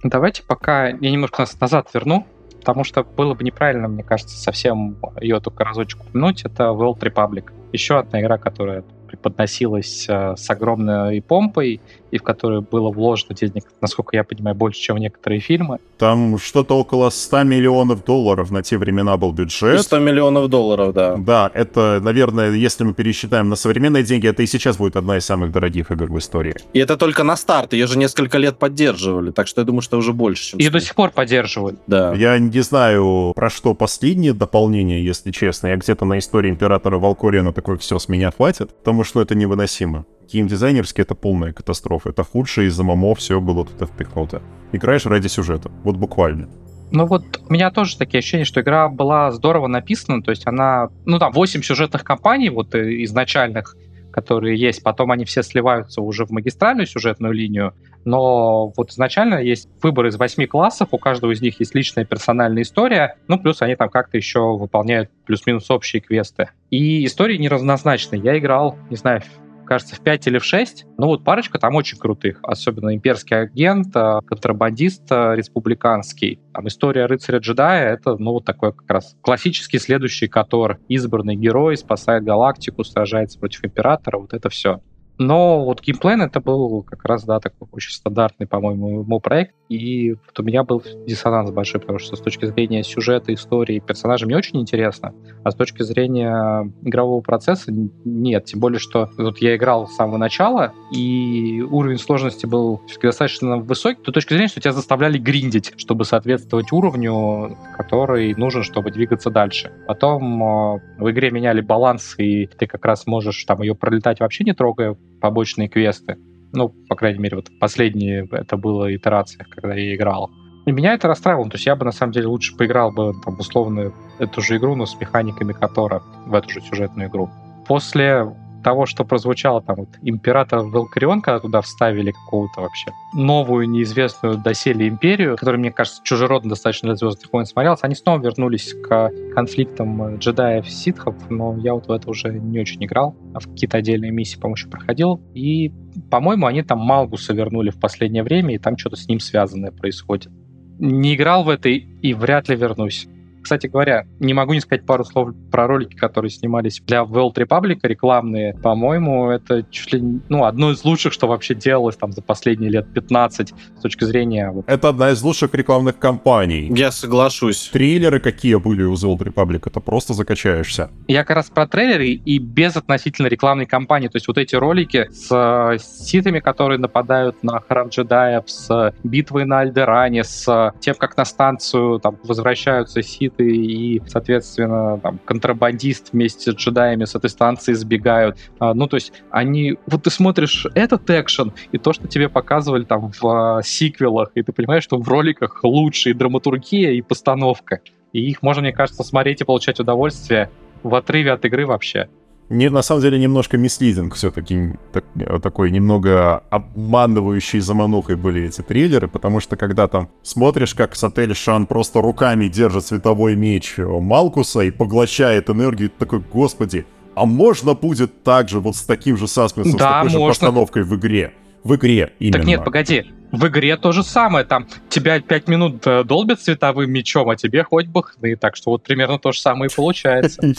Давайте 0.04 0.44
пока 0.44 0.88
я 0.88 1.12
немножко 1.12 1.42
нас 1.42 1.60
назад 1.60 1.90
верну, 1.94 2.26
потому 2.60 2.86
что 2.86 3.04
было 3.04 3.34
бы 3.34 3.44
неправильно, 3.44 3.90
мне 3.90 4.04
кажется, 4.04 4.38
совсем 4.38 4.98
ее 5.20 5.42
только 5.42 5.66
разочек 5.66 6.02
упомянуть. 6.02 6.46
Это 6.46 6.66
World 6.66 7.00
Republic. 7.00 7.52
Еще 7.74 7.98
одна 8.00 8.22
игра, 8.22 8.38
которая 8.38 8.84
преподносилась 9.22 10.06
э, 10.10 10.36
с 10.36 10.50
огромной 10.50 11.22
помпой, 11.22 11.82
и 12.12 12.18
в 12.18 12.24
которую 12.24 12.62
было 12.62 12.90
вложено 12.90 13.36
денег, 13.36 13.66
насколько 13.82 14.16
я 14.16 14.24
понимаю, 14.24 14.56
больше, 14.56 14.80
чем 14.80 14.96
в 14.96 15.00
некоторые 15.00 15.40
фильмы. 15.40 15.80
Там 15.98 16.38
что-то 16.38 16.78
около 16.78 17.10
100 17.10 17.44
миллионов 17.44 18.04
долларов 18.06 18.52
на 18.52 18.64
те 18.64 18.78
времена 18.78 19.18
был 19.18 19.32
бюджет. 19.32 19.82
100 19.82 20.00
миллионов 20.00 20.50
долларов, 20.50 20.94
да. 20.94 21.16
Да, 21.18 21.52
это, 21.54 22.00
наверное, 22.02 22.52
если 22.52 22.84
мы 22.84 22.94
пересчитаем 22.94 23.50
на 23.50 23.56
современные 23.56 24.04
деньги, 24.04 24.28
это 24.28 24.44
и 24.44 24.46
сейчас 24.46 24.78
будет 24.78 24.96
одна 24.96 25.18
из 25.18 25.26
самых 25.26 25.52
дорогих 25.52 25.92
игр 25.92 26.12
в 26.12 26.18
истории. 26.18 26.56
И 26.74 26.80
это 26.80 26.98
только 26.98 27.24
на 27.24 27.36
старт, 27.36 27.74
ее 27.74 27.88
же 27.88 27.98
несколько 27.98 28.38
лет 28.38 28.58
поддерживали, 28.58 29.32
так 29.32 29.48
что 29.48 29.62
я 29.62 29.66
думаю, 29.66 29.82
что 29.82 29.98
уже 29.98 30.14
больше, 30.14 30.52
чем... 30.52 30.60
И 30.60 30.70
до 30.70 30.80
сих 30.80 30.96
пор 30.96 31.12
поддерживают. 31.12 31.80
Да. 31.88 32.14
Я 32.14 32.40
не 32.40 32.62
знаю, 32.62 33.34
про 33.36 33.50
что 33.50 33.74
последнее 33.74 34.34
дополнение, 34.34 35.04
если 35.04 35.32
честно. 35.32 35.68
Я 35.68 35.78
где-то 35.78 36.06
на 36.06 36.18
истории 36.20 36.50
Императора 36.50 36.98
Валкориана 36.98 37.54
такой 37.54 37.78
все 37.78 38.00
с 38.00 38.10
меня 38.10 38.32
хватит, 38.32 38.74
потому 38.78 39.04
что 39.04 39.22
это 39.22 39.36
невыносимо 39.36 40.06
геймдизайнерски 40.32 41.02
это 41.02 41.16
полная 41.16 41.54
катастрофа. 41.54 42.10
Это 42.10 42.24
худшее 42.24 42.68
из-за 42.68 42.84
ММО 42.84 43.16
все 43.16 43.40
было 43.40 43.66
тут 43.66 43.90
впихнуто. 43.90 44.42
Играешь 44.72 45.06
ради 45.06 45.28
сюжета. 45.28 45.72
Вот 45.84 45.98
буквально. 45.98 46.50
Ну 46.92 47.06
вот 47.06 47.24
у 47.48 47.54
меня 47.54 47.70
тоже 47.72 47.98
такие 47.98 48.20
ощущения, 48.20 48.46
что 48.46 48.62
игра 48.62 48.90
была 48.90 49.32
здорово 49.32 49.68
написана, 49.68 50.24
то 50.24 50.32
есть 50.32 50.48
она, 50.48 50.90
ну 51.06 51.20
там, 51.20 51.32
8 51.32 51.62
сюжетных 51.62 52.04
кампаний 52.04 52.50
вот 52.50 52.74
э, 52.74 53.04
изначальных, 53.04 53.76
которые 54.12 54.60
есть, 54.60 54.82
потом 54.82 55.12
они 55.12 55.24
все 55.24 55.44
сливаются 55.44 56.02
уже 56.02 56.26
в 56.26 56.32
магистральную 56.32 56.88
сюжетную 56.88 57.32
линию, 57.32 57.76
но 58.06 58.74
вот 58.76 58.90
изначально 58.90 59.36
есть 59.36 59.70
выбор 59.84 60.08
из 60.08 60.16
восьми 60.16 60.48
классов, 60.48 60.90
у 60.92 60.98
каждого 60.98 61.32
из 61.32 61.42
них 61.42 61.60
есть 61.60 61.76
личная 61.76 62.06
персональная 62.06 62.64
история, 62.64 63.18
ну 63.28 63.38
плюс 63.38 63.62
они 63.62 63.76
там 63.76 63.90
как-то 63.90 64.18
еще 64.18 64.58
выполняют 64.58 65.12
плюс-минус 65.26 65.70
общие 65.70 66.02
квесты. 66.02 66.50
И 66.72 67.06
истории 67.06 67.38
неравнозначные. 67.38 68.20
Я 68.20 68.38
играл, 68.40 68.78
не 68.90 68.96
знаю, 68.96 69.22
кажется, 69.70 69.96
в 69.96 70.00
5 70.00 70.28
или 70.28 70.40
в 70.40 70.44
6. 70.44 70.86
Ну 70.98 71.06
вот 71.06 71.24
парочка 71.24 71.60
там 71.60 71.76
очень 71.76 72.00
крутых. 72.00 72.40
Особенно 72.42 72.94
имперский 72.94 73.40
агент, 73.40 73.96
э, 73.96 74.20
контрабандист 74.26 75.04
э, 75.12 75.36
республиканский. 75.36 76.40
Там 76.54 76.68
история 76.68 77.06
рыцаря-джедая— 77.06 77.94
это, 77.94 78.18
ну, 78.18 78.32
вот 78.32 78.46
такой 78.46 78.74
как 78.74 78.90
раз 78.90 79.16
классический 79.22 79.78
следующий 79.78 80.28
Котор. 80.28 80.80
Избранный 80.88 81.36
герой, 81.36 81.78
спасает 81.78 82.24
галактику, 82.24 82.84
сражается 82.84 83.38
против 83.40 83.64
императора, 83.64 84.18
вот 84.18 84.34
это 84.34 84.50
все. 84.50 84.82
Но 85.20 85.66
вот 85.66 85.82
геймплейн 85.82 86.22
это 86.22 86.40
был 86.40 86.82
как 86.84 87.04
раз, 87.04 87.26
да, 87.26 87.42
такой 87.42 87.68
очень 87.74 87.92
стандартный, 87.92 88.48
по-моему, 88.48 89.02
ему 89.02 89.20
проект. 89.20 89.54
И 89.68 90.14
вот 90.14 90.40
у 90.40 90.44
меня 90.44 90.64
был 90.64 90.82
диссонанс 91.06 91.52
большой, 91.52 91.82
потому 91.82 92.00
что 92.00 92.16
с 92.16 92.22
точки 92.22 92.46
зрения 92.46 92.84
сюжета, 92.84 93.34
истории, 93.34 93.84
персонажа 93.86 94.26
мне 94.26 94.38
очень 94.38 94.62
интересно, 94.62 95.14
а 95.44 95.52
с 95.52 95.56
точки 95.56 95.84
зрения 95.84 96.72
игрового 96.82 97.22
процесса 97.22 97.72
нет. 97.72 98.46
Тем 98.46 98.62
более, 98.62 98.80
что 98.80 99.10
вот 99.18 99.40
я 99.40 99.58
играл 99.58 99.88
с 99.88 99.96
самого 99.96 100.18
начала, 100.18 100.74
и 100.92 101.62
уровень 101.70 102.00
сложности 102.00 102.46
был 102.46 102.82
достаточно 103.04 103.58
высокий, 103.58 104.02
с 104.02 104.14
точки 104.14 104.34
зрения, 104.34 104.48
что 104.48 104.62
тебя 104.62 104.72
заставляли 104.72 105.18
гриндить, 105.18 105.74
чтобы 105.76 106.06
соответствовать 106.06 106.72
уровню, 106.72 107.58
который 107.76 108.34
нужен, 108.36 108.64
чтобы 108.64 108.90
двигаться 108.90 109.30
дальше. 109.30 109.72
Потом 109.86 110.42
э, 110.42 110.82
в 110.98 111.12
игре 111.12 111.30
меняли 111.30 111.60
баланс, 111.60 112.16
и 112.18 112.48
ты 112.48 112.68
как 112.68 112.86
раз 112.86 113.06
можешь 113.06 113.44
там 113.44 113.62
ее 113.62 113.76
пролетать 113.76 114.22
вообще 114.22 114.46
не 114.46 114.54
трогая 114.54 114.96
побочные 115.22 115.70
квесты. 115.70 116.18
Ну, 116.52 116.70
по 116.70 116.96
крайней 116.96 117.20
мере, 117.20 117.36
вот 117.36 117.50
последние 117.60 118.28
это 118.32 118.58
было 118.58 118.94
итерациях, 118.96 119.50
когда 119.50 119.76
я 119.76 119.96
играл. 119.96 120.32
И 120.66 120.72
меня 120.72 120.94
это 120.94 121.08
расстраивало. 121.08 121.50
То 121.50 121.56
есть 121.56 121.66
я 121.66 121.76
бы, 121.76 121.86
на 121.86 121.92
самом 121.92 122.14
деле, 122.14 122.28
лучше 122.28 122.56
поиграл 122.56 122.92
бы, 122.92 123.14
там, 123.24 123.40
условно, 123.40 123.92
эту 124.20 124.42
же 124.42 124.58
игру, 124.58 124.76
но 124.76 124.86
с 124.86 125.00
механиками 125.00 125.54
Котора, 125.54 126.02
в 126.26 126.34
эту 126.34 126.50
же 126.50 126.62
сюжетную 126.62 127.10
игру. 127.10 127.30
После 127.68 128.28
того, 128.64 128.86
что 128.86 129.04
прозвучало 129.06 129.62
там 129.62 129.78
вот 129.78 129.90
император 130.02 130.62
Велкарион, 130.62 131.22
когда 131.22 131.40
туда 131.40 131.62
вставили 131.62 132.12
какого-то 132.12 132.62
вообще 132.62 132.92
новую, 133.14 133.70
неизвестную 133.70 134.38
доселе 134.38 134.88
империю, 134.88 135.36
которая, 135.36 135.60
мне 135.60 135.72
кажется, 135.72 136.02
чужеродно 136.04 136.50
достаточно 136.50 136.90
для 136.90 136.96
Звездных 136.96 137.32
войн 137.32 137.46
смотрелась, 137.46 137.80
они 137.84 137.96
снова 137.96 138.22
вернулись 138.22 138.74
к 138.74 139.12
конфликтам 139.34 140.18
джедаев-ситхов, 140.18 141.16
но 141.30 141.58
я 141.58 141.74
вот 141.74 141.88
в 141.88 141.92
это 141.92 142.10
уже 142.10 142.30
не 142.30 142.60
очень 142.60 142.84
играл, 142.86 143.16
а 143.34 143.40
в 143.40 143.48
какие-то 143.48 143.78
отдельные 143.78 144.12
миссии, 144.12 144.38
по-моему, 144.38 144.70
проходил. 144.70 145.22
И, 145.34 145.74
по-моему, 146.10 146.46
они 146.46 146.64
там 146.64 146.80
Малгуса 146.80 147.34
вернули 147.34 147.70
в 147.70 147.80
последнее 147.80 148.24
время, 148.24 148.56
и 148.56 148.58
там 148.58 148.78
что-то 148.78 148.96
с 148.96 149.08
ним 149.08 149.20
связанное 149.20 149.72
происходит. 149.72 150.32
Не 150.80 151.16
играл 151.16 151.44
в 151.44 151.50
это 151.50 151.70
и 151.70 152.14
вряд 152.14 152.50
ли 152.50 152.56
вернусь. 152.56 153.08
Кстати 153.42 153.68
говоря, 153.68 154.06
не 154.20 154.34
могу 154.34 154.54
не 154.54 154.60
сказать 154.60 154.86
пару 154.86 155.04
слов 155.04 155.30
про 155.52 155.68
ролики, 155.68 155.96
которые 155.96 156.30
снимались 156.30 156.82
для 156.86 157.02
World 157.02 157.36
Republic, 157.36 157.80
рекламные. 157.84 158.54
По-моему, 158.56 159.30
это 159.30 159.64
чуть 159.70 159.94
ли 159.94 160.22
ну, 160.30 160.46
одно 160.46 160.72
из 160.72 160.84
лучших, 160.84 161.14
что 161.14 161.28
вообще 161.28 161.56
делалось 161.56 161.96
там 161.96 162.12
за 162.12 162.22
последние 162.22 162.70
лет 162.70 162.92
15 162.94 163.54
с 163.78 163.82
точки 163.82 164.04
зрения... 164.04 164.52
Вот... 164.52 164.66
Это 164.68 164.90
одна 164.90 165.12
из 165.12 165.22
лучших 165.22 165.54
рекламных 165.54 165.98
кампаний. 165.98 166.72
Я 166.76 166.92
соглашусь. 166.92 167.70
Трейлеры 167.72 168.20
какие 168.20 168.56
были 168.56 168.84
у 168.84 168.94
World 168.94 169.20
Republic, 169.20 169.64
это 169.66 169.80
просто 169.80 170.14
закачаешься. 170.14 170.90
Я 171.08 171.24
как 171.24 171.38
раз 171.38 171.50
про 171.50 171.68
трейлеры 171.68 172.08
и 172.08 172.38
без 172.38 172.76
относительно 172.76 173.28
рекламной 173.28 173.66
кампании. 173.66 174.08
То 174.08 174.18
есть 174.18 174.28
вот 174.28 174.38
эти 174.38 174.56
ролики 174.56 175.10
с 175.12 175.30
э, 175.32 175.78
ситами, 175.80 176.40
которые 176.40 176.80
нападают 176.80 177.44
на 177.44 177.60
храм 177.62 177.90
джедаев, 177.90 178.50
с 178.50 178.94
битвой 179.04 179.46
на 179.46 179.60
Альдеране, 179.60 180.24
с 180.24 180.74
тем, 180.80 180.96
как 180.96 181.18
на 181.18 181.26
станцию 181.26 182.00
там 182.00 182.18
возвращаются 182.24 183.02
ситы 183.02 183.29
бандиты 183.30 183.56
и, 183.56 184.02
соответственно, 184.08 185.00
там, 185.00 185.20
контрабандист 185.26 186.14
вместе 186.14 186.52
с 186.52 186.56
джедаями 186.56 187.06
с 187.06 187.16
этой 187.16 187.30
станции 187.30 187.74
сбегают. 187.74 188.38
А, 188.60 188.74
ну, 188.74 188.88
то 188.88 188.96
есть 188.96 189.14
они... 189.32 189.78
Вот 189.88 190.04
ты 190.04 190.10
смотришь 190.10 190.66
этот 190.76 191.10
экшен 191.10 191.54
и 191.72 191.78
то, 191.78 191.94
что 191.94 192.08
тебе 192.08 192.30
показывали 192.30 192.84
там 192.84 193.12
в 193.12 193.26
а, 193.26 193.64
сиквелах, 193.64 194.32
и 194.36 194.44
ты 194.44 194.52
понимаешь, 194.52 194.84
что 194.84 194.98
в 194.98 195.08
роликах 195.08 195.64
лучше 195.64 196.12
и 196.12 196.14
драматургия, 196.14 196.92
и 196.92 197.02
постановка. 197.02 197.82
И 198.14 198.30
их 198.30 198.42
можно, 198.42 198.62
мне 198.62 198.74
кажется, 198.74 199.04
смотреть 199.04 199.42
и 199.42 199.44
получать 199.44 199.80
удовольствие 199.80 200.50
в 200.84 200.96
отрыве 200.96 201.32
от 201.32 201.46
игры 201.46 201.66
вообще 201.66 202.10
не, 202.50 202.70
на 202.70 202.82
самом 202.82 203.02
деле 203.02 203.20
немножко 203.20 203.58
мислидинг 203.58 204.16
все-таки 204.16 204.74
так, 204.92 205.06
такой 205.42 205.70
немного 205.70 206.44
обманывающий 206.50 207.60
заманухой 207.60 208.16
были 208.16 208.44
эти 208.48 208.62
трейлеры, 208.62 209.08
потому 209.08 209.40
что 209.40 209.56
когда 209.56 209.88
там 209.88 210.10
смотришь, 210.24 210.74
как 210.74 210.96
Сатель 210.96 211.36
Шан 211.36 211.68
просто 211.68 212.02
руками 212.02 212.48
держит 212.48 212.86
световой 212.86 213.36
меч 213.36 213.76
Малкуса 213.78 214.62
и 214.62 214.72
поглощает 214.72 215.50
энергию, 215.50 215.92
такой, 215.92 216.20
господи, 216.20 216.86
а 217.16 217.26
можно 217.26 217.76
будет 217.76 218.24
так 218.24 218.50
же 218.50 218.60
вот 218.60 218.76
с 218.76 218.82
таким 218.82 219.16
же 219.16 219.28
саспенсом, 219.28 219.78
да, 219.78 219.78
с 219.78 219.80
такой 219.80 220.04
можно. 220.04 220.20
же 220.20 220.26
постановкой 220.28 220.84
в 220.84 220.96
игре? 220.96 221.34
В 221.64 221.76
игре 221.76 222.14
именно. 222.20 222.38
Так 222.38 222.46
нет, 222.46 222.64
погоди, 222.64 223.06
в 223.32 223.48
игре 223.48 223.78
то 223.78 223.92
же 223.92 224.04
самое, 224.04 224.46
там 224.46 224.68
тебя 224.90 225.20
пять 225.22 225.48
минут 225.48 225.86
э, 225.86 226.04
долбят 226.04 226.42
световым 226.42 226.92
мечом, 226.92 227.30
а 227.30 227.36
тебе 227.36 227.64
хоть 227.64 227.88
бы 227.88 228.04
хны, 228.04 228.36
так 228.36 228.56
что 228.56 228.72
вот 228.72 228.84
примерно 228.84 229.20
то 229.20 229.32
же 229.32 229.40
самое 229.40 229.70
и 229.70 229.74
получается. 229.74 230.42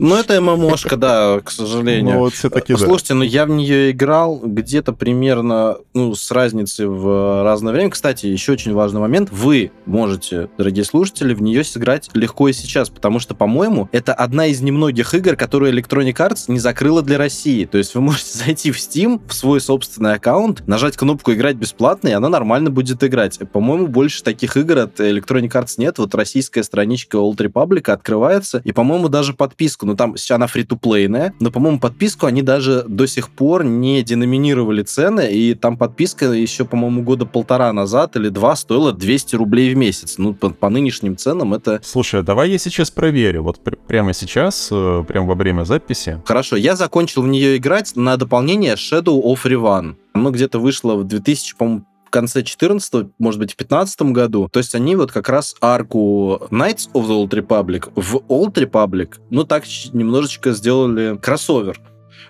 Ну, 0.00 0.16
это 0.16 0.40
ММОшка, 0.40 0.96
да, 0.96 1.40
к 1.40 1.50
сожалению. 1.50 2.14
Ну, 2.14 2.20
вот 2.20 2.34
все-таки 2.34 2.72
да. 2.74 2.78
Слушайте, 2.78 3.14
ну 3.14 3.22
я 3.22 3.46
в 3.46 3.50
нее 3.50 3.92
играл 3.92 4.40
где-то 4.42 4.92
примерно, 4.92 5.76
ну, 5.94 6.14
с 6.16 6.30
разницей 6.32 6.86
в 6.86 7.44
разное 7.44 7.72
время. 7.72 7.90
Кстати, 7.90 8.26
еще 8.26 8.52
очень 8.52 8.74
важный 8.74 9.00
момент. 9.00 9.30
Вы 9.30 9.70
можете, 9.86 10.48
дорогие 10.58 10.84
слушатели, 10.84 11.34
в 11.34 11.42
нее 11.42 11.62
сыграть 11.62 12.10
легко 12.14 12.48
и 12.48 12.52
сейчас, 12.52 12.90
потому 12.90 13.20
что, 13.20 13.36
по-моему, 13.36 13.88
это 13.92 14.12
одна 14.12 14.46
из 14.46 14.60
немногих 14.60 15.14
игр, 15.14 15.36
которую 15.36 15.72
Electronic 15.72 16.16
Arts 16.16 16.44
не 16.48 16.58
закрыла 16.58 17.02
для 17.02 17.16
России. 17.16 17.64
То 17.64 17.78
есть 17.78 17.94
вы 17.94 18.00
можете 18.00 18.38
зайти 18.44 18.72
в 18.72 18.76
Steam, 18.76 19.20
в 19.28 19.32
свой 19.32 19.60
собственный 19.60 20.14
аккаунт, 20.14 20.66
нажать 20.66 20.96
кнопку 20.96 21.32
«Играть 21.32 21.54
без 21.54 21.72
бесплатно, 21.76 22.08
и 22.08 22.12
она 22.12 22.28
нормально 22.28 22.70
будет 22.70 23.04
играть. 23.04 23.38
По-моему, 23.52 23.86
больше 23.86 24.22
таких 24.22 24.56
игр 24.56 24.78
от 24.78 24.98
Electronic 24.98 25.50
Arts 25.50 25.74
нет. 25.76 25.98
Вот 25.98 26.14
российская 26.14 26.62
страничка 26.62 27.18
Old 27.18 27.36
Republic 27.36 27.90
открывается, 27.90 28.62
и, 28.64 28.72
по-моему, 28.72 29.08
даже 29.08 29.34
подписку, 29.34 29.84
ну 29.84 29.94
там 29.94 30.16
она 30.30 30.46
фри-то-плейная, 30.46 31.34
но, 31.40 31.50
по-моему, 31.50 31.78
подписку 31.78 32.26
они 32.26 32.42
даже 32.42 32.84
до 32.88 33.06
сих 33.06 33.30
пор 33.30 33.64
не 33.64 34.02
деноминировали 34.02 34.82
цены, 34.82 35.30
и 35.30 35.54
там 35.54 35.76
подписка 35.76 36.32
еще, 36.32 36.64
по-моему, 36.64 37.02
года 37.02 37.26
полтора 37.26 37.72
назад 37.72 38.16
или 38.16 38.30
два 38.30 38.56
стоила 38.56 38.92
200 38.92 39.36
рублей 39.36 39.74
в 39.74 39.76
месяц. 39.76 40.16
Ну, 40.18 40.34
по, 40.34 40.50
по 40.50 40.70
нынешним 40.70 41.16
ценам 41.16 41.54
это... 41.54 41.80
Слушай, 41.82 42.20
а 42.20 42.22
давай 42.22 42.50
я 42.50 42.58
сейчас 42.58 42.90
проверю. 42.90 43.42
Вот 43.42 43.62
пр- 43.62 43.78
прямо 43.86 44.14
сейчас, 44.14 44.68
э, 44.72 45.04
прямо 45.06 45.26
во 45.28 45.34
время 45.34 45.64
записи. 45.64 46.22
Хорошо, 46.24 46.56
я 46.56 46.76
закончил 46.76 47.22
в 47.22 47.28
нее 47.28 47.56
играть 47.56 47.96
на 47.96 48.16
дополнение 48.16 48.74
Shadow 48.74 49.22
of 49.22 49.44
Revan. 49.44 49.96
Оно 50.16 50.30
где-то 50.30 50.58
вышло 50.58 50.94
в 50.94 51.04
2000, 51.04 51.56
по-моему, 51.56 51.84
в 52.06 52.10
конце 52.10 52.42
14 52.42 53.08
может 53.18 53.38
быть, 53.38 53.52
в 53.52 53.56
15 53.56 54.00
году. 54.12 54.48
То 54.50 54.60
есть 54.60 54.74
они 54.74 54.96
вот 54.96 55.12
как 55.12 55.28
раз 55.28 55.54
арку 55.60 56.40
Knights 56.50 56.90
of 56.94 57.06
the 57.06 57.22
Old 57.22 57.30
Republic 57.30 57.92
в 57.94 58.16
Old 58.28 58.54
Republic, 58.54 59.16
ну 59.28 59.44
так 59.44 59.64
немножечко 59.92 60.52
сделали 60.52 61.18
кроссовер. 61.20 61.78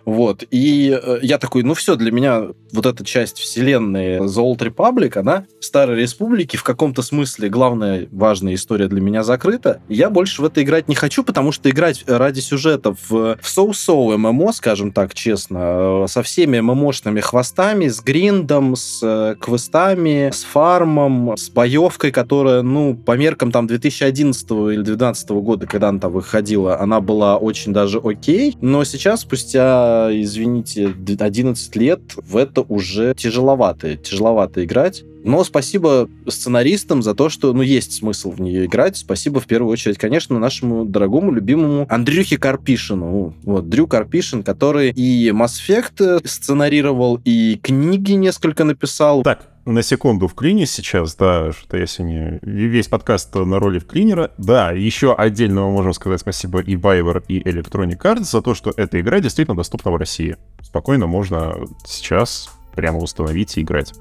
Вот. 0.07 0.45
И 0.53 0.99
э, 1.03 1.19
я 1.23 1.37
такой, 1.37 1.65
ну 1.65 1.75
все, 1.75 1.97
для 1.97 2.13
меня 2.13 2.45
вот 2.73 2.87
эта 2.87 3.05
часть 3.05 3.39
вселенной 3.39 4.19
The 4.19 4.27
Old 4.27 4.59
Republic, 4.59 5.19
она 5.19 5.47
Старой 5.59 6.01
Республики 6.01 6.57
в 6.57 6.63
каком-то 6.63 7.03
смысле 7.03 7.49
главная 7.49 8.07
важная 8.13 8.55
история 8.55 8.87
для 8.87 9.01
меня 9.01 9.25
закрыта. 9.25 9.83
Я 9.89 10.09
больше 10.09 10.43
в 10.43 10.45
это 10.45 10.63
играть 10.63 10.89
не 10.89 10.95
хочу, 10.95 11.25
потому 11.25 11.51
что 11.51 11.69
играть 11.69 12.05
ради 12.07 12.39
сюжета 12.39 12.95
в, 13.09 13.37
в 13.41 13.49
соу-соу 13.49 14.17
ММО, 14.17 14.53
скажем 14.53 14.93
так 14.93 15.13
честно, 15.13 16.05
э, 16.05 16.07
со 16.09 16.23
всеми 16.23 16.61
ММОшными 16.61 17.21
хвостами, 17.21 17.89
с 17.89 18.01
гриндом, 18.01 18.77
с 18.77 19.01
э, 19.03 19.35
квестами, 19.41 20.31
с 20.33 20.45
фармом, 20.45 21.37
с 21.37 21.51
боевкой, 21.51 22.13
которая, 22.13 22.63
ну, 22.63 22.95
по 22.95 23.17
меркам 23.17 23.51
там 23.51 23.67
2011 23.67 24.51
или 24.51 24.83
2012 24.83 25.31
года, 25.31 25.67
когда 25.67 25.89
она 25.89 25.99
там 25.99 26.13
выходила, 26.13 26.79
она 26.79 27.01
была 27.01 27.39
очень 27.39 27.73
даже 27.73 27.99
окей, 27.99 28.57
но 28.61 28.85
сейчас, 28.85 29.23
спустя 29.23 29.96
извините, 30.13 30.95
11 31.19 31.77
лет, 31.77 32.01
в 32.17 32.37
это 32.37 32.63
уже 32.63 33.15
тяжеловато, 33.17 33.97
тяжеловато 33.97 34.65
играть. 34.65 35.05
Но 35.25 35.43
спасибо 35.43 36.09
сценаристам 36.29 37.03
за 37.03 37.13
то, 37.13 37.29
что, 37.29 37.53
ну, 37.53 37.63
есть 37.63 37.95
смысл 37.95 38.31
в 38.31 38.41
нее 38.41 38.67
играть. 38.67 38.97
Спасибо 38.97 39.41
в 39.41 39.47
первую 39.47 39.73
очередь, 39.73 39.99
конечно, 39.99 40.39
нашему 40.39 40.85
дорогому, 40.85 41.33
любимому 41.33 41.85
Андрюхе 41.91 42.39
Карпишину. 42.39 43.35
Вот, 43.43 43.69
Дрю 43.69 43.89
Карпишин, 43.89 44.45
который 44.45 44.93
и 44.93 45.31
Mass 45.31 45.55
Effect 45.67 46.25
сценарировал, 46.25 47.21
и 47.25 47.59
книги 47.61 48.13
несколько 48.13 48.63
написал. 48.63 49.25
Так, 49.25 49.49
на 49.67 49.83
секунду 49.83 50.29
в 50.29 50.35
клине 50.35 50.65
сейчас, 50.65 51.17
да, 51.17 51.53
что 51.53 51.77
если 51.77 52.03
не 52.03 52.39
весь 52.43 52.89
подкаст 52.89 53.35
на 53.35 53.59
роли 53.59 53.79
в 53.79 53.87
клинера. 53.87 54.31
Да, 54.39 54.71
еще 54.71 55.15
отдельно 55.15 55.63
мы 55.63 55.73
можем 55.73 55.93
сказать 55.93 56.21
спасибо 56.21 56.61
и 56.61 56.77
Viber, 56.77 57.25
и 57.29 57.41
Electronic 57.41 57.99
Arts 57.99 58.25
за 58.25 58.43
то, 58.43 58.55
что 58.55 58.73
эта 58.77 59.01
игра 59.01 59.21
действительно 59.21 59.57
доступна 59.57 59.91
в 59.91 59.97
России. 59.97 60.37
Спокойно 60.63 61.07
можно 61.07 61.57
сейчас 61.85 62.49
прямо 62.75 62.99
установить 62.99 63.59
и 63.59 63.63
играть. 63.63 63.93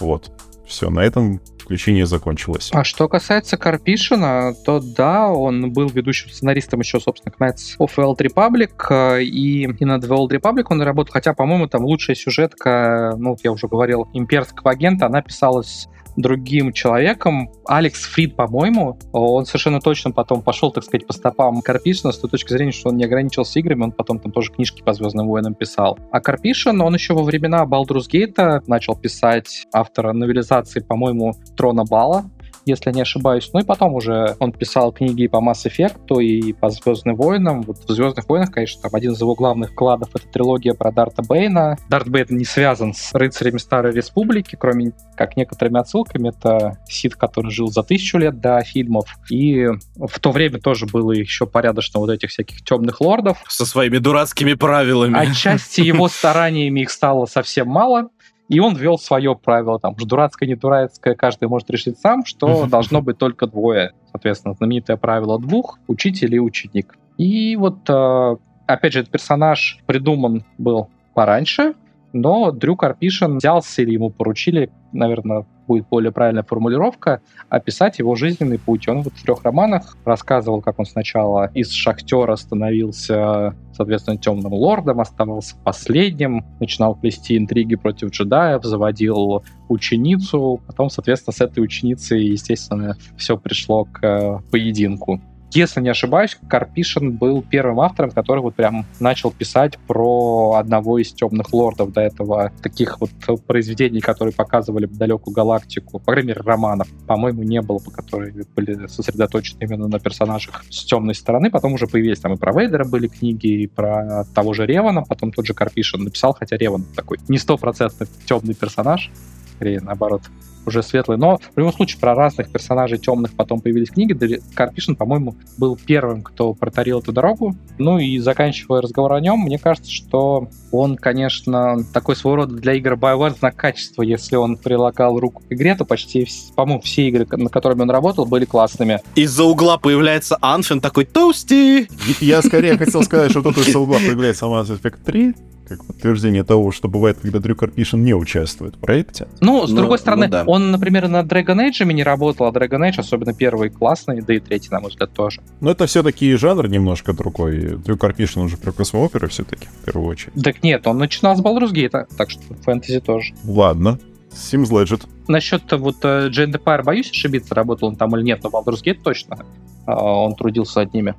Вот. 0.00 0.32
Все, 0.66 0.88
на 0.88 1.00
этом 1.00 1.40
включение 1.64 2.06
закончилось. 2.06 2.70
А 2.72 2.84
что 2.84 3.08
касается 3.08 3.56
Карпишина, 3.56 4.54
то 4.64 4.80
да, 4.80 5.28
он 5.28 5.72
был 5.72 5.88
ведущим 5.88 6.30
сценаристом 6.30 6.80
еще, 6.80 7.00
собственно, 7.00 7.34
Knights 7.38 7.78
of 7.78 7.90
the 7.96 8.04
Old 8.04 8.18
Republic, 8.18 8.72
э, 8.90 9.22
и, 9.22 9.64
и 9.64 9.84
над 9.84 10.04
The 10.04 10.16
Old 10.16 10.30
Republic 10.30 10.66
он 10.68 10.82
работал, 10.82 11.12
хотя, 11.12 11.34
по-моему, 11.34 11.66
там 11.66 11.84
лучшая 11.84 12.14
сюжетка, 12.14 13.14
ну, 13.18 13.36
я 13.42 13.52
уже 13.52 13.66
говорил, 13.66 14.08
имперского 14.12 14.70
агента, 14.70 15.06
она 15.06 15.22
писалась 15.22 15.88
другим 16.16 16.72
человеком, 16.72 17.50
Алекс 17.66 18.04
Фрид, 18.04 18.36
по-моему, 18.36 18.98
он 19.12 19.46
совершенно 19.46 19.80
точно 19.80 20.12
потом 20.12 20.42
пошел, 20.42 20.70
так 20.70 20.84
сказать, 20.84 21.06
по 21.06 21.12
стопам 21.12 21.60
Карпишина 21.60 22.12
с 22.12 22.18
той 22.18 22.30
точки 22.30 22.52
зрения, 22.52 22.72
что 22.72 22.90
он 22.90 22.96
не 22.96 23.04
ограничился 23.04 23.58
играми, 23.58 23.84
он 23.84 23.92
потом 23.92 24.18
там 24.18 24.32
тоже 24.32 24.52
книжки 24.52 24.82
по 24.82 24.92
Звездным 24.92 25.26
войнам 25.26 25.54
писал. 25.54 25.98
А 26.10 26.20
Карпишин, 26.20 26.80
он 26.80 26.94
еще 26.94 27.14
во 27.14 27.22
времена 27.22 27.64
Baldur's 27.64 28.08
Gate 28.10 28.62
начал 28.66 28.96
писать 28.96 29.66
автора 29.72 30.12
новелизации, 30.12 30.80
по-моему, 30.80 31.34
Трона 31.56 31.84
Бала, 31.84 32.24
если 32.66 32.92
не 32.92 33.02
ошибаюсь. 33.02 33.50
Ну 33.52 33.60
и 33.60 33.64
потом 33.64 33.94
уже 33.94 34.36
он 34.38 34.52
писал 34.52 34.92
книги 34.92 35.26
по 35.26 35.36
Mass 35.36 35.66
Effect, 35.66 36.20
и 36.22 36.52
по 36.52 36.70
Звездным 36.70 37.16
войнам. 37.16 37.62
Вот 37.62 37.78
в 37.78 37.90
Звездных 37.90 38.28
войнах, 38.28 38.50
конечно, 38.50 38.82
там 38.82 38.94
один 38.94 39.12
из 39.12 39.20
его 39.20 39.34
главных 39.34 39.72
вкладов— 39.72 40.10
это 40.14 40.26
трилогия 40.28 40.74
про 40.74 40.90
Дарта 40.90 41.22
Бейна. 41.22 41.76
Дарт 41.88 42.08
Бейн 42.08 42.26
не 42.30 42.44
связан 42.44 42.94
с 42.94 43.12
рыцарями 43.14 43.58
Старой 43.58 43.92
Республики, 43.92 44.56
кроме 44.58 44.92
как 45.16 45.36
некоторыми 45.36 45.78
отсылками. 45.78 46.30
Это 46.30 46.78
Сид, 46.88 47.16
который 47.16 47.50
жил 47.50 47.68
за 47.68 47.82
тысячу 47.82 48.18
лет 48.18 48.40
до 48.40 48.62
фильмов. 48.62 49.16
И 49.30 49.66
в 49.96 50.18
то 50.20 50.30
время 50.30 50.58
тоже 50.58 50.86
было 50.86 51.12
еще 51.12 51.46
порядочно 51.46 52.00
вот 52.00 52.10
этих 52.10 52.30
всяких 52.30 52.64
темных 52.64 53.00
лордов. 53.00 53.42
Со 53.48 53.66
своими 53.66 53.98
дурацкими 53.98 54.54
правилами. 54.54 55.18
Отчасти 55.18 55.82
его 55.82 56.08
стараниями 56.08 56.80
их 56.80 56.90
стало 56.90 57.26
совсем 57.26 57.68
мало. 57.68 58.08
И 58.54 58.60
он 58.60 58.76
ввел 58.76 58.98
свое 58.98 59.34
правило, 59.34 59.80
там, 59.80 59.94
уж 59.96 60.04
дурацкое, 60.04 60.48
не 60.48 60.54
дурацкое, 60.54 61.16
каждый 61.16 61.48
может 61.48 61.68
решить 61.70 61.98
сам, 61.98 62.24
что 62.24 62.66
должно 62.66 63.02
быть 63.02 63.18
только 63.18 63.48
двое. 63.48 63.90
Соответственно, 64.12 64.54
знаменитое 64.54 64.96
правило 64.96 65.40
двух, 65.40 65.80
учитель 65.88 66.36
и 66.36 66.38
ученик. 66.38 66.96
И 67.18 67.56
вот, 67.56 67.90
э, 67.90 68.36
опять 68.66 68.92
же, 68.92 69.00
этот 69.00 69.10
персонаж 69.10 69.80
придуман 69.86 70.44
был 70.56 70.88
пораньше, 71.14 71.74
но 72.12 72.52
Дрю 72.52 72.76
Карпишин 72.76 73.38
взялся 73.38 73.82
или 73.82 73.94
ему 73.94 74.10
поручили, 74.10 74.70
наверное, 74.92 75.46
будет 75.66 75.88
более 75.88 76.12
правильная 76.12 76.42
формулировка, 76.42 77.20
описать 77.48 77.98
его 77.98 78.14
жизненный 78.14 78.58
путь. 78.58 78.88
Он 78.88 79.02
вот 79.02 79.12
в 79.12 79.22
трех 79.22 79.42
романах 79.42 79.96
рассказывал, 80.04 80.60
как 80.60 80.78
он 80.78 80.86
сначала 80.86 81.50
из 81.54 81.70
шахтера 81.70 82.36
становился, 82.36 83.54
соответственно, 83.72 84.18
темным 84.18 84.52
лордом, 84.52 85.00
оставался 85.00 85.56
последним, 85.64 86.44
начинал 86.60 86.94
плести 86.94 87.36
интриги 87.36 87.76
против 87.76 88.10
джедаев, 88.10 88.64
заводил 88.64 89.42
ученицу, 89.68 90.60
потом, 90.66 90.90
соответственно, 90.90 91.34
с 91.34 91.40
этой 91.40 91.60
ученицей, 91.60 92.24
естественно, 92.24 92.96
все 93.16 93.36
пришло 93.36 93.84
к 93.84 94.04
э, 94.04 94.38
поединку. 94.50 95.20
Если 95.54 95.80
не 95.80 95.88
ошибаюсь, 95.88 96.36
Карпишин 96.48 97.12
был 97.12 97.40
первым 97.40 97.78
автором, 97.78 98.10
который 98.10 98.40
вот 98.40 98.56
прям 98.56 98.86
начал 98.98 99.30
писать 99.30 99.78
про 99.86 100.54
одного 100.58 100.98
из 100.98 101.12
темных 101.12 101.52
лордов 101.52 101.92
до 101.92 102.00
этого, 102.00 102.50
таких 102.60 103.00
вот 103.00 103.10
произведений, 103.46 104.00
которые 104.00 104.34
показывали 104.34 104.86
далекую 104.86 105.32
галактику, 105.32 106.00
по 106.00 106.10
крайней 106.10 106.30
мере, 106.30 106.40
романов, 106.40 106.88
по-моему, 107.06 107.44
не 107.44 107.62
было, 107.62 107.78
которые 107.78 108.34
были 108.56 108.88
сосредоточены 108.88 109.62
именно 109.62 109.86
на 109.86 110.00
персонажах 110.00 110.64
с 110.70 110.84
темной 110.86 111.14
стороны. 111.14 111.52
Потом 111.52 111.74
уже 111.74 111.86
появились 111.86 112.18
там 112.18 112.32
и 112.32 112.36
про 112.36 112.52
Вейдера 112.52 112.84
были 112.84 113.06
книги, 113.06 113.62
и 113.62 113.66
про 113.68 114.24
того 114.34 114.54
же 114.54 114.66
Ревана, 114.66 115.02
потом 115.02 115.30
тот 115.30 115.46
же 115.46 115.54
Карпишин 115.54 116.02
написал, 116.02 116.34
хотя 116.34 116.56
Реван 116.56 116.84
такой 116.96 117.18
не 117.28 117.38
стопроцентный 117.38 118.08
темный 118.26 118.54
персонаж, 118.54 119.08
скорее 119.54 119.80
наоборот, 119.80 120.22
уже 120.66 120.82
светлый. 120.82 121.18
Но 121.18 121.38
в 121.54 121.58
любом 121.58 121.72
случае 121.72 122.00
про 122.00 122.14
разных 122.14 122.50
персонажей 122.50 122.98
темных 122.98 123.32
потом 123.34 123.60
появились 123.60 123.90
книги. 123.90 124.40
Карпишин, 124.54 124.96
по-моему, 124.96 125.36
был 125.58 125.76
первым, 125.76 126.22
кто 126.22 126.54
протарил 126.54 127.00
эту 127.00 127.12
дорогу. 127.12 127.54
Ну 127.78 127.98
и 127.98 128.18
заканчивая 128.18 128.80
разговор 128.80 129.14
о 129.14 129.20
нем, 129.20 129.40
мне 129.40 129.58
кажется, 129.58 129.90
что 129.90 130.48
он, 130.70 130.96
конечно, 130.96 131.84
такой 131.92 132.16
своего 132.16 132.36
рода 132.36 132.56
для 132.56 132.74
игр 132.74 132.94
BioWare 132.94 133.38
знак 133.38 133.56
качества. 133.56 134.02
Если 134.02 134.36
он 134.36 134.56
прилагал 134.56 135.18
руку 135.18 135.42
к 135.48 135.52
игре, 135.52 135.74
то 135.74 135.84
почти, 135.84 136.26
по-моему, 136.54 136.80
все 136.80 137.08
игры, 137.08 137.26
на 137.30 137.48
которыми 137.48 137.82
он 137.82 137.90
работал, 137.90 138.26
были 138.26 138.44
классными. 138.44 139.00
Из-за 139.14 139.44
угла 139.44 139.78
появляется 139.78 140.38
Анфин 140.40 140.80
такой 140.80 141.04
«Тоусти!» 141.04 141.88
Я 142.20 142.42
скорее 142.42 142.76
хотел 142.76 143.02
сказать, 143.02 143.30
что 143.30 143.42
тут 143.42 143.58
из-за 143.58 143.78
угла 143.78 143.98
появляется 143.98 144.46
Mass 144.46 144.66
Effect 144.66 144.98
3, 145.04 145.34
как 145.68 145.84
подтверждение 145.84 146.44
того, 146.44 146.70
что 146.72 146.88
бывает, 146.88 147.18
когда 147.20 147.40
Дрю 147.40 147.56
Карпишин 147.56 148.04
не 148.04 148.14
участвует 148.14 148.76
в 148.76 148.78
проекте. 148.78 149.28
Ну, 149.40 149.66
с 149.66 149.70
ну, 149.70 149.76
другой 149.76 149.98
стороны, 149.98 150.26
ну, 150.26 150.32
да. 150.32 150.44
он, 150.46 150.70
например, 150.70 151.08
на 151.08 151.22
Dragon 151.22 151.58
Age 151.68 151.84
не 151.92 152.02
работал, 152.02 152.46
а 152.46 152.50
Dragon 152.50 152.88
Age, 152.88 152.98
особенно 152.98 153.32
первый, 153.34 153.70
классный, 153.70 154.20
да 154.20 154.34
и 154.34 154.40
третий, 154.40 154.70
на 154.70 154.80
мой 154.80 154.90
взгляд, 154.90 155.12
тоже. 155.12 155.40
Но 155.60 155.70
это 155.70 155.86
все-таки 155.86 156.34
жанр 156.34 156.68
немножко 156.68 157.12
другой. 157.12 157.76
Дрю 157.76 157.96
Карпишин 157.96 158.42
уже 158.42 158.56
про 158.56 158.72
космооперы 158.72 159.28
все-таки, 159.28 159.66
в 159.66 159.84
первую 159.84 160.08
очередь. 160.08 160.42
Так 160.42 160.62
нет, 160.62 160.86
он 160.86 160.98
начинал 160.98 161.36
с 161.36 161.40
Baldur's 161.40 161.72
Gate, 161.72 162.06
так 162.16 162.30
что 162.30 162.42
фэнтези 162.62 163.00
тоже. 163.00 163.34
Ладно. 163.44 163.98
Sims 164.30 164.70
Legend. 164.70 165.06
Насчет 165.28 165.70
вот 165.72 166.04
uh, 166.04 166.28
Jane 166.28 166.52
Empire, 166.52 166.82
боюсь 166.82 167.10
ошибиться, 167.10 167.54
работал 167.54 167.88
он 167.88 167.96
там 167.96 168.14
или 168.16 168.24
нет, 168.24 168.40
но 168.42 168.50
Baldur's 168.50 168.82
Gate 168.84 169.00
точно. 169.02 169.38
Uh, 169.86 169.94
он 169.94 170.34
трудился 170.34 170.80
одними. 170.80 171.14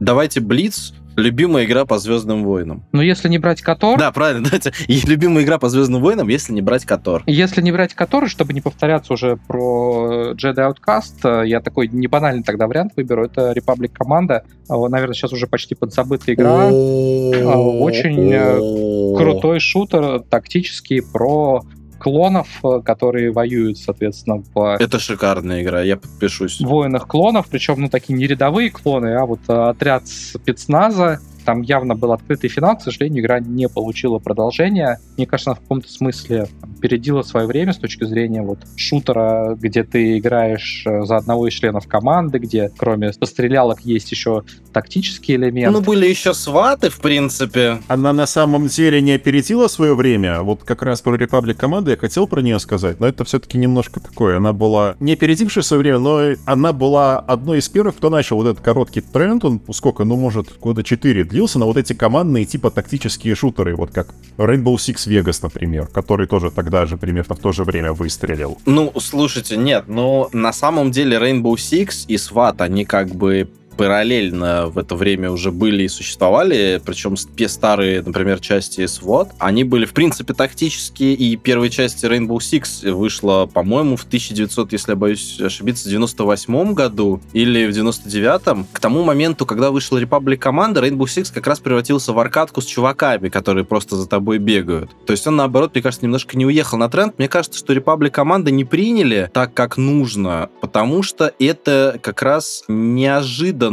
Давайте 0.00 0.40
Блиц 0.40 0.94
Любимая 1.18 1.64
игра 1.64 1.84
по 1.84 1.98
Звездным 1.98 2.44
войнам. 2.44 2.84
Ну, 2.92 3.02
если 3.02 3.28
не 3.28 3.38
брать 3.38 3.60
Котор... 3.60 3.98
Да, 3.98 4.12
правильно, 4.12 4.44
давайте. 4.44 4.72
И 4.86 5.00
любимая 5.04 5.42
игра 5.42 5.58
по 5.58 5.68
Звездным 5.68 6.00
войнам, 6.00 6.28
если 6.28 6.52
не 6.52 6.62
брать 6.62 6.84
Котор. 6.84 7.24
Если 7.26 7.60
не 7.60 7.72
брать 7.72 7.92
Котор, 7.94 8.28
чтобы 8.28 8.52
не 8.52 8.60
повторяться 8.60 9.12
уже 9.12 9.36
про 9.36 10.32
Jedi 10.34 10.72
Outcast, 10.72 11.44
я 11.44 11.60
такой 11.60 11.88
не 11.88 12.06
банальный 12.06 12.44
тогда 12.44 12.68
вариант 12.68 12.92
выберу. 12.96 13.24
Это 13.24 13.50
Republic 13.52 13.88
Команда. 13.92 14.44
Наверное, 14.68 15.14
сейчас 15.14 15.32
уже 15.32 15.48
почти 15.48 15.74
подзабытая 15.74 16.36
игра. 16.36 16.68
А, 16.68 16.70
очень 16.70 18.32
э, 18.32 19.16
крутой 19.16 19.58
шутер, 19.58 20.20
тактический, 20.20 21.02
про 21.02 21.64
клонов, 21.98 22.48
э, 22.64 22.80
которые 22.84 23.32
воюют, 23.32 23.78
соответственно, 23.78 24.42
в 24.54 24.76
Это 24.80 24.98
шикарная 24.98 25.62
игра, 25.62 25.82
я 25.82 25.96
подпишусь. 25.96 26.60
воинах 26.60 27.06
клонов, 27.06 27.46
причем, 27.50 27.80
ну, 27.80 27.88
такие 27.88 28.18
не 28.18 28.26
рядовые 28.26 28.70
клоны, 28.70 29.14
а 29.14 29.26
вот 29.26 29.40
э, 29.48 29.52
отряд 29.52 30.06
спецназа, 30.06 31.20
там 31.48 31.62
явно 31.62 31.94
был 31.94 32.12
открытый 32.12 32.50
финал, 32.50 32.76
к 32.76 32.82
сожалению, 32.82 33.22
игра 33.22 33.40
не 33.40 33.70
получила 33.70 34.18
продолжения. 34.18 35.00
Мне 35.16 35.24
кажется, 35.24 35.52
она 35.52 35.54
в 35.56 35.60
каком-то 35.60 35.90
смысле 35.90 36.46
там, 36.60 36.74
передила 36.74 37.22
свое 37.22 37.46
время 37.46 37.72
с 37.72 37.78
точки 37.78 38.04
зрения 38.04 38.42
вот 38.42 38.58
шутера, 38.76 39.56
где 39.58 39.82
ты 39.82 40.18
играешь 40.18 40.84
э, 40.84 41.06
за 41.06 41.16
одного 41.16 41.48
из 41.48 41.54
членов 41.54 41.88
команды, 41.88 42.38
где 42.38 42.70
кроме 42.76 43.12
пострелялок 43.18 43.80
есть 43.80 44.10
еще 44.12 44.42
тактический 44.74 45.36
элемент. 45.36 45.72
Ну, 45.72 45.80
были 45.80 46.06
еще 46.06 46.34
сваты, 46.34 46.90
в 46.90 47.00
принципе. 47.00 47.78
Она 47.88 48.12
на 48.12 48.26
самом 48.26 48.66
деле 48.66 49.00
не 49.00 49.12
опередила 49.12 49.68
свое 49.68 49.94
время. 49.94 50.42
Вот 50.42 50.64
как 50.64 50.82
раз 50.82 51.00
про 51.00 51.16
Republic 51.16 51.54
команды 51.54 51.92
я 51.92 51.96
хотел 51.96 52.26
про 52.26 52.42
нее 52.42 52.58
сказать, 52.58 53.00
но 53.00 53.08
это 53.08 53.24
все-таки 53.24 53.56
немножко 53.56 54.00
такое. 54.00 54.36
Она 54.36 54.52
была 54.52 54.96
не 55.00 55.14
опередившая 55.14 55.64
свое 55.64 55.80
время, 55.80 55.98
но 55.98 56.20
она 56.44 56.74
была 56.74 57.18
одной 57.18 57.60
из 57.60 57.70
первых, 57.70 57.96
кто 57.96 58.10
начал 58.10 58.36
вот 58.36 58.48
этот 58.48 58.62
короткий 58.62 59.00
тренд. 59.00 59.46
Он 59.46 59.62
сколько, 59.72 60.04
ну, 60.04 60.16
может, 60.16 60.58
года 60.58 60.84
4 60.84 61.24
длился 61.24 61.37
на 61.58 61.66
вот 61.66 61.76
эти 61.76 61.92
командные 61.92 62.44
типа 62.44 62.70
тактические 62.70 63.34
шутеры, 63.34 63.76
вот 63.76 63.90
как 63.92 64.08
Rainbow 64.36 64.74
Six 64.76 65.06
Vegas, 65.08 65.40
например, 65.42 65.86
который 65.86 66.26
тоже 66.26 66.50
тогда 66.50 66.86
же 66.86 66.96
примерно 66.96 67.34
в 67.34 67.38
то 67.38 67.52
же 67.52 67.64
время 67.64 67.92
выстрелил. 67.92 68.58
Ну, 68.66 68.92
слушайте, 69.00 69.56
нет, 69.56 69.84
но 69.88 70.28
на 70.32 70.52
самом 70.52 70.90
деле 70.90 71.16
Rainbow 71.18 71.54
Six 71.54 72.06
и 72.08 72.16
SWAT, 72.16 72.56
они 72.58 72.84
как 72.84 73.08
бы 73.14 73.48
параллельно 73.78 74.66
в 74.66 74.76
это 74.76 74.96
время 74.96 75.30
уже 75.30 75.52
были 75.52 75.84
и 75.84 75.88
существовали, 75.88 76.82
причем 76.84 77.14
те 77.14 77.48
старые, 77.48 78.02
например, 78.02 78.40
части 78.40 78.80
SWAT, 78.80 79.30
они 79.38 79.62
были, 79.62 79.86
в 79.86 79.92
принципе, 79.92 80.34
тактические, 80.34 81.14
и 81.14 81.36
первая 81.36 81.70
часть 81.70 82.02
Rainbow 82.04 82.38
Six 82.38 82.90
вышла, 82.90 83.46
по-моему, 83.46 83.96
в 83.96 84.02
1900, 84.02 84.72
если 84.72 84.92
я 84.92 84.96
боюсь 84.96 85.40
ошибиться, 85.40 85.88
98 85.88 86.74
году 86.74 87.20
или 87.32 87.66
в 87.66 87.70
99-м. 87.70 88.66
К 88.72 88.80
тому 88.80 89.04
моменту, 89.04 89.46
когда 89.46 89.70
вышла 89.70 90.02
Republic 90.02 90.38
команда, 90.38 90.80
Rainbow 90.80 91.04
Six 91.04 91.32
как 91.32 91.46
раз 91.46 91.60
превратился 91.60 92.12
в 92.12 92.18
аркадку 92.18 92.60
с 92.60 92.66
чуваками, 92.66 93.28
которые 93.28 93.64
просто 93.64 93.94
за 93.94 94.08
тобой 94.08 94.38
бегают. 94.38 94.90
То 95.06 95.12
есть 95.12 95.24
он, 95.28 95.36
наоборот, 95.36 95.70
мне 95.74 95.82
кажется, 95.82 96.04
немножко 96.04 96.36
не 96.36 96.44
уехал 96.44 96.78
на 96.78 96.88
тренд. 96.88 97.16
Мне 97.16 97.28
кажется, 97.28 97.60
что 97.60 97.72
Republic 97.72 98.10
команда 98.10 98.50
не 98.50 98.64
приняли 98.64 99.30
так, 99.32 99.54
как 99.54 99.76
нужно, 99.76 100.50
потому 100.60 101.04
что 101.04 101.32
это 101.38 102.00
как 102.02 102.22
раз 102.22 102.64
неожиданно. 102.66 103.67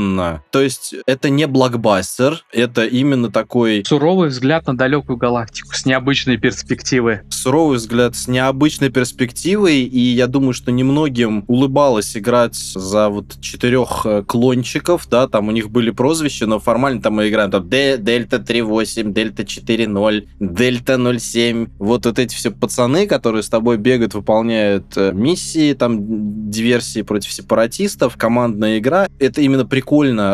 То 0.52 0.62
есть 0.62 0.96
это 1.06 1.30
не 1.30 1.48
блокбастер, 1.48 2.44
это 2.52 2.86
именно 2.86 3.32
такой 3.32 3.84
Суровый 3.86 4.30
взгляд 4.30 4.68
на 4.68 4.78
далекую 4.78 5.18
галактику 5.18 5.74
с 5.74 5.86
необычной 5.86 6.38
перспективы. 6.38 7.22
суровый 7.30 7.78
взгляд 7.78 8.16
с 8.16 8.28
необычной 8.28 8.90
перспективой, 8.90 9.84
и 9.84 10.00
я 10.00 10.28
думаю, 10.28 10.54
что 10.54 10.72
немногим 10.72 11.44
улыбалось 11.48 12.16
играть 12.18 12.56
за 12.56 13.10
вот 13.10 13.40
четырех 13.42 14.02
э, 14.06 14.24
клончиков, 14.24 15.08
да, 15.10 15.28
там 15.28 15.48
у 15.48 15.52
них 15.52 15.70
были 15.70 15.92
прозвища, 15.92 16.46
но 16.48 16.60
формально 16.60 17.02
там 17.02 17.14
мы 17.16 17.30
играем 17.30 17.52
там 17.52 17.68
Д- 17.70 17.98
Дельта 17.98 18.38
3.8, 18.38 19.12
Дельта 19.14 19.44
4.0, 19.44 20.28
Дельта 20.40 21.20
07, 21.20 21.68
вот, 21.80 22.06
вот 22.06 22.20
эти 22.20 22.36
все 22.36 22.52
пацаны, 22.52 23.08
которые 23.08 23.44
с 23.44 23.50
тобой 23.50 23.78
бегают, 23.78 24.14
выполняют 24.14 24.86
э, 24.96 25.12
миссии, 25.14 25.74
там, 25.74 26.50
диверсии 26.50 27.02
против 27.02 27.32
сепаратистов, 27.32 28.16
командная 28.18 28.80
игра, 28.80 29.08
это 29.20 29.42
именно 29.42 29.66
прикольно 29.66 29.85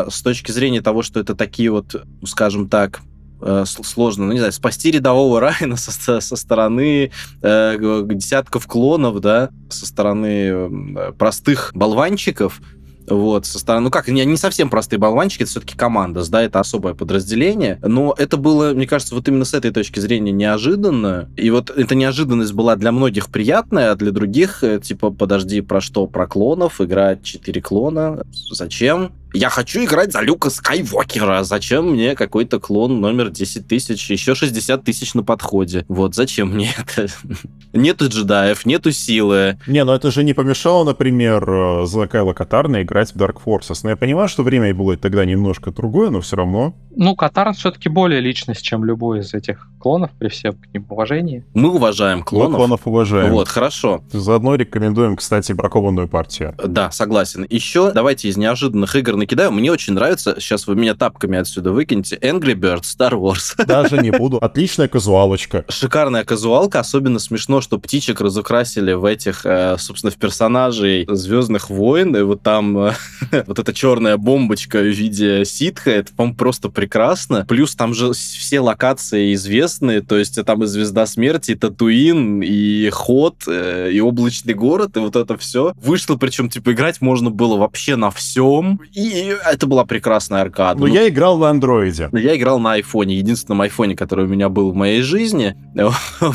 с 0.10 0.22
точки 0.22 0.52
зрения 0.52 0.82
того, 0.82 1.02
что 1.02 1.20
это 1.20 1.36
такие 1.36 1.72
вот, 1.72 2.04
скажем 2.26 2.70
так, 2.70 3.02
э, 3.42 3.64
сложно, 3.66 4.26
ну, 4.26 4.34
не 4.34 4.40
знаю, 4.40 4.54
спасти 4.54 4.92
рядового 4.92 5.40
Райана 5.42 5.76
со, 5.78 6.22
со- 6.22 6.36
стороны 6.36 7.12
э, 7.42 8.04
десятков 8.14 8.68
клонов, 8.68 9.20
да, 9.20 9.50
со 9.70 9.86
стороны 9.86 10.28
э, 10.28 11.12
простых 11.18 11.72
болванчиков, 11.74 12.62
вот, 13.08 13.46
со 13.46 13.60
стороны, 13.60 13.86
ну 13.86 13.92
как, 13.92 14.08
не, 14.08 14.24
не 14.26 14.38
совсем 14.38 14.70
простые 14.70 15.00
болванчики, 15.00 15.44
это 15.44 15.52
все-таки 15.52 15.76
команда, 15.76 16.24
да, 16.30 16.44
это 16.44 16.60
особое 16.60 16.94
подразделение, 16.94 17.80
но 17.82 18.14
это 18.18 18.38
было, 18.38 18.74
мне 18.74 18.88
кажется, 18.88 19.16
вот 19.16 19.28
именно 19.28 19.44
с 19.44 19.54
этой 19.54 19.72
точки 19.72 20.00
зрения 20.00 20.32
неожиданно, 20.32 21.30
и 21.36 21.50
вот 21.50 21.70
эта 21.70 21.96
неожиданность 21.96 22.54
была 22.54 22.76
для 22.76 22.92
многих 22.92 23.30
приятная, 23.30 23.92
а 23.92 23.96
для 23.96 24.12
других, 24.12 24.64
э, 24.64 24.80
типа, 24.80 25.12
подожди, 25.12 25.62
про 25.62 25.82
что, 25.82 26.08
про 26.08 26.28
клонов, 26.28 26.80
играть 26.80 27.24
4 27.24 27.62
клона, 27.62 28.24
зачем? 28.52 29.12
Я 29.34 29.50
хочу 29.50 29.84
играть 29.84 30.12
за 30.12 30.22
Люка 30.22 30.50
Скайуокера. 30.50 31.44
Зачем 31.44 31.92
мне 31.92 32.16
какой-то 32.16 32.60
клон 32.60 33.00
номер 33.00 33.30
10 33.30 33.68
тысяч, 33.68 34.10
еще 34.10 34.36
60 34.36 34.84
тысяч 34.84 35.14
на 35.14 35.24
подходе? 35.24 35.86
Вот 35.88 36.16
зачем 36.16 36.50
мне 36.54 36.72
это? 36.78 37.08
Нету 37.74 38.10
джедаев, 38.10 38.66
нету 38.66 38.92
силы. 38.92 39.58
Не, 39.68 39.86
ну 39.86 39.94
это 39.94 40.12
же 40.12 40.26
не 40.26 40.34
помешало, 40.34 40.84
например, 40.84 41.50
э, 41.50 41.86
за 41.86 42.08
Кайла 42.08 42.34
Катарна 42.34 42.82
играть 42.82 43.14
в 43.14 43.16
Dark 43.16 43.38
Forces. 43.46 43.80
Но 43.84 43.92
я 43.92 43.96
понимаю, 43.96 44.28
что 44.28 44.44
время 44.44 44.76
было 44.76 44.98
тогда 44.98 45.24
немножко 45.24 45.72
другое, 45.72 46.10
но 46.10 46.20
все 46.20 46.36
равно. 46.36 46.76
Ну, 46.94 47.16
Катарн 47.16 47.54
все-таки 47.54 47.88
более 47.88 48.20
личность, 48.20 48.62
чем 48.62 48.84
любой 48.84 49.20
из 49.20 49.34
этих 49.34 49.70
клонов, 49.80 50.12
при 50.20 50.28
всем 50.28 50.54
к 50.56 50.68
ним 50.74 50.86
уважении. 50.90 51.46
Мы 51.54 51.70
уважаем 51.74 52.24
Клонов, 52.24 52.58
клонов. 52.58 52.58
клонов 52.58 52.88
уважаем. 52.88 53.32
Вот, 53.32 53.48
хорошо. 53.48 54.04
Заодно 54.12 54.56
рекомендуем, 54.56 55.16
кстати, 55.16 55.54
бракованную 55.54 56.10
партию. 56.10 56.54
Да, 56.62 56.92
согласен. 56.92 57.46
Еще 57.50 57.94
давайте 57.94 58.28
из 58.28 58.36
неожиданных 58.36 58.94
игр 58.98 59.16
накидаю. 59.22 59.52
Мне 59.52 59.72
очень 59.72 59.94
нравится, 59.94 60.36
сейчас 60.40 60.68
вы 60.68 60.76
меня 60.76 60.96
тапками 60.96 61.38
отсюда 61.38 61.72
выкинете, 61.72 62.18
Angry 62.18 62.56
Birds 62.56 62.84
Star 62.98 63.12
Wars. 63.12 63.54
Даже 63.66 63.98
не 63.98 64.12
буду. 64.12 64.38
Отличная 64.38 64.88
казуалочка. 64.88 65.64
Шикарная 65.70 66.24
казуалка, 66.24 66.80
особенно 66.80 67.20
смешно, 67.20 67.62
что 67.62 67.78
птичек 67.78 68.22
разукрасили 68.22 68.94
в 68.94 69.06
этих, 69.06 69.46
э, 69.46 69.78
собственно, 69.78 70.12
в 70.12 70.18
персонажей 70.18 71.06
Звездных 71.10 71.70
войн, 71.70 72.16
и 72.16 72.22
вот 72.22 72.42
там 72.42 72.78
э, 72.78 72.94
вот 73.48 73.60
эта 73.60 73.74
черная 73.74 74.18
бомбочка 74.18 74.80
в 74.80 74.88
виде 74.88 75.46
ситха, 75.46 75.92
это, 75.92 76.14
по-моему, 76.14 76.36
просто 76.36 76.70
прекрасно. 76.70 77.46
Плюс 77.48 77.76
там 77.76 77.94
же 77.94 78.14
все 78.14 78.60
локации 78.60 79.34
известные, 79.34 80.02
то 80.02 80.18
есть 80.18 80.44
там 80.44 80.64
и 80.64 80.66
Звезда 80.66 81.06
Смерти, 81.06 81.52
и 81.52 81.56
Татуин, 81.56 82.42
и 82.42 82.90
Ход, 82.90 83.44
э, 83.48 83.92
и 83.92 84.00
Облачный 84.00 84.56
город, 84.56 84.98
и 84.98 85.00
вот 85.00 85.16
это 85.16 85.38
все. 85.38 85.74
Вышло, 85.82 86.16
причем, 86.16 86.50
типа, 86.50 86.74
играть 86.74 87.02
можно 87.02 87.30
было 87.30 87.58
вообще 87.58 87.96
на 87.96 88.10
всем, 88.10 88.82
и 88.94 89.02
это 89.12 89.68
была 89.68 89.86
прекрасная 89.86 90.42
аркада. 90.42 90.80
Но 90.80 90.88
Ну, 90.88 90.94
я 90.94 91.08
играл 91.08 91.38
на 91.38 91.50
андроиде. 91.50 92.10
но 92.12 92.20
Я 92.20 92.36
играл 92.36 92.60
на 92.60 92.74
айфоне, 92.74 93.16
единственном 93.16 93.62
айфоне, 93.62 93.96
который 93.96 94.26
у 94.26 94.28
меня 94.28 94.50
был 94.50 94.72
в 94.72 94.76
моей 94.76 95.02
жизни. 95.02 95.56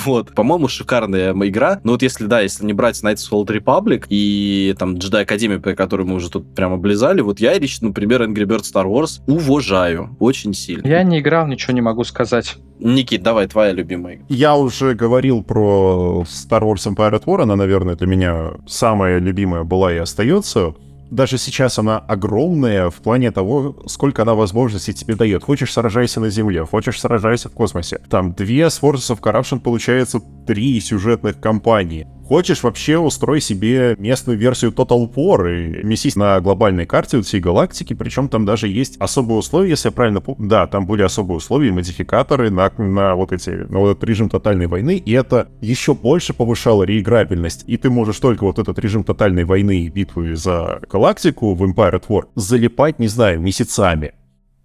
Вот, 0.07 0.35
по-моему, 0.35 0.68
шикарная 0.68 1.33
игра. 1.49 1.81
Но 1.85 1.93
вот 1.93 2.03
если, 2.03 2.27
да, 2.27 2.41
если 2.41 2.64
не 2.64 2.72
брать 2.72 3.03
Knights 3.03 3.29
of 3.31 3.33
Old 3.33 3.47
Republic 3.49 4.05
и 4.09 4.74
там 4.79 4.95
Jedi 4.95 5.27
Academy, 5.27 5.59
про 5.59 5.74
которую 5.74 6.09
мы 6.09 6.16
уже 6.16 6.31
тут 6.31 6.55
прям 6.55 6.72
облизали, 6.72 7.20
вот 7.20 7.41
я 7.41 7.59
лично, 7.59 7.89
например, 7.89 8.22
Angry 8.22 8.45
Birds 8.45 8.72
Star 8.72 8.87
Wars 8.87 9.20
уважаю 9.27 10.16
очень 10.18 10.55
сильно. 10.55 10.87
Я 10.87 11.03
не 11.03 11.20
играл, 11.20 11.47
ничего 11.47 11.72
не 11.72 11.81
могу 11.81 12.05
сказать. 12.05 12.57
Никит, 12.79 13.22
давай, 13.22 13.47
твоя 13.47 13.72
любимая. 13.72 14.16
игра. 14.16 14.24
Я 14.29 14.57
уже 14.57 14.95
говорил 14.95 15.43
про 15.43 16.24
Star 16.27 16.61
Wars 16.62 16.87
Empire 16.87 17.12
at 17.18 17.24
War, 17.24 17.43
она, 17.43 17.57
наверное, 17.57 17.97
для 17.97 18.07
меня 18.07 18.53
самая 18.66 19.18
любимая 19.18 19.64
была 19.64 19.93
и 19.95 19.97
остается. 19.97 20.74
Даже 21.11 21.38
сейчас 21.38 21.78
она 21.78 21.98
огромная 21.98 22.90
в 22.90 22.96
плане 22.96 23.30
того, 23.30 23.76
сколько 23.86 24.22
она 24.22 24.34
возможностей 24.34 24.92
тебе 24.92 25.14
дает. 25.14 25.44
Хочешь, 25.44 25.72
сражайся 25.72 26.20
на 26.20 26.30
Земле, 26.30 26.64
хочешь, 26.64 27.00
сражайся 27.00 27.48
в 27.48 27.52
космосе. 27.52 28.00
Там 28.11 28.32
две 28.32 28.68
с 28.68 28.80
Forces 28.80 29.14
of 29.14 29.20
Corruption 29.20 29.61
получается 29.61 30.20
три 30.46 30.80
сюжетных 30.80 31.40
кампании. 31.40 32.09
Хочешь, 32.27 32.64
вообще 32.64 32.99
устрой 32.99 33.41
себе 33.41 33.95
местную 33.99 34.37
версию 34.37 34.72
Total 34.72 35.09
War 35.14 35.49
и 35.49 35.85
месись 35.85 36.16
на 36.16 36.41
глобальной 36.41 36.85
карте 36.85 37.22
всей 37.22 37.41
галактики, 37.41 37.95
причем 37.95 38.29
там 38.29 38.45
даже 38.45 38.66
есть 38.66 38.97
особые 38.99 39.39
условия, 39.39 39.70
если 39.70 39.89
я 39.89 39.93
правильно 39.93 40.20
помню. 40.20 40.49
Да, 40.49 40.66
там 40.66 40.87
были 40.87 41.03
особые 41.03 41.37
условия, 41.37 41.70
модификаторы 41.70 42.51
на, 42.51 42.72
на 42.79 43.14
вот 43.14 43.31
эти, 43.31 43.51
на 43.51 43.79
вот 43.79 43.91
этот 43.93 44.05
режим 44.05 44.29
тотальной 44.29 44.66
войны, 44.66 44.97
и 44.97 45.12
это 45.12 45.49
еще 45.61 45.95
больше 45.95 46.35
повышало 46.35 46.83
реиграбельность. 46.83 47.62
И 47.68 47.77
ты 47.77 47.91
можешь 47.91 48.18
только 48.18 48.43
вот 48.43 48.59
этот 48.59 48.77
режим 48.81 49.05
тотальной 49.05 49.45
войны 49.45 49.83
и 49.83 49.89
битвы 49.89 50.35
за 50.35 50.81
галактику 50.91 51.55
в 51.55 51.62
Empire 51.62 52.01
at 52.01 52.09
War 52.09 52.24
залипать, 52.35 52.99
не 52.99 53.07
знаю, 53.07 53.41
месяцами. 53.41 54.14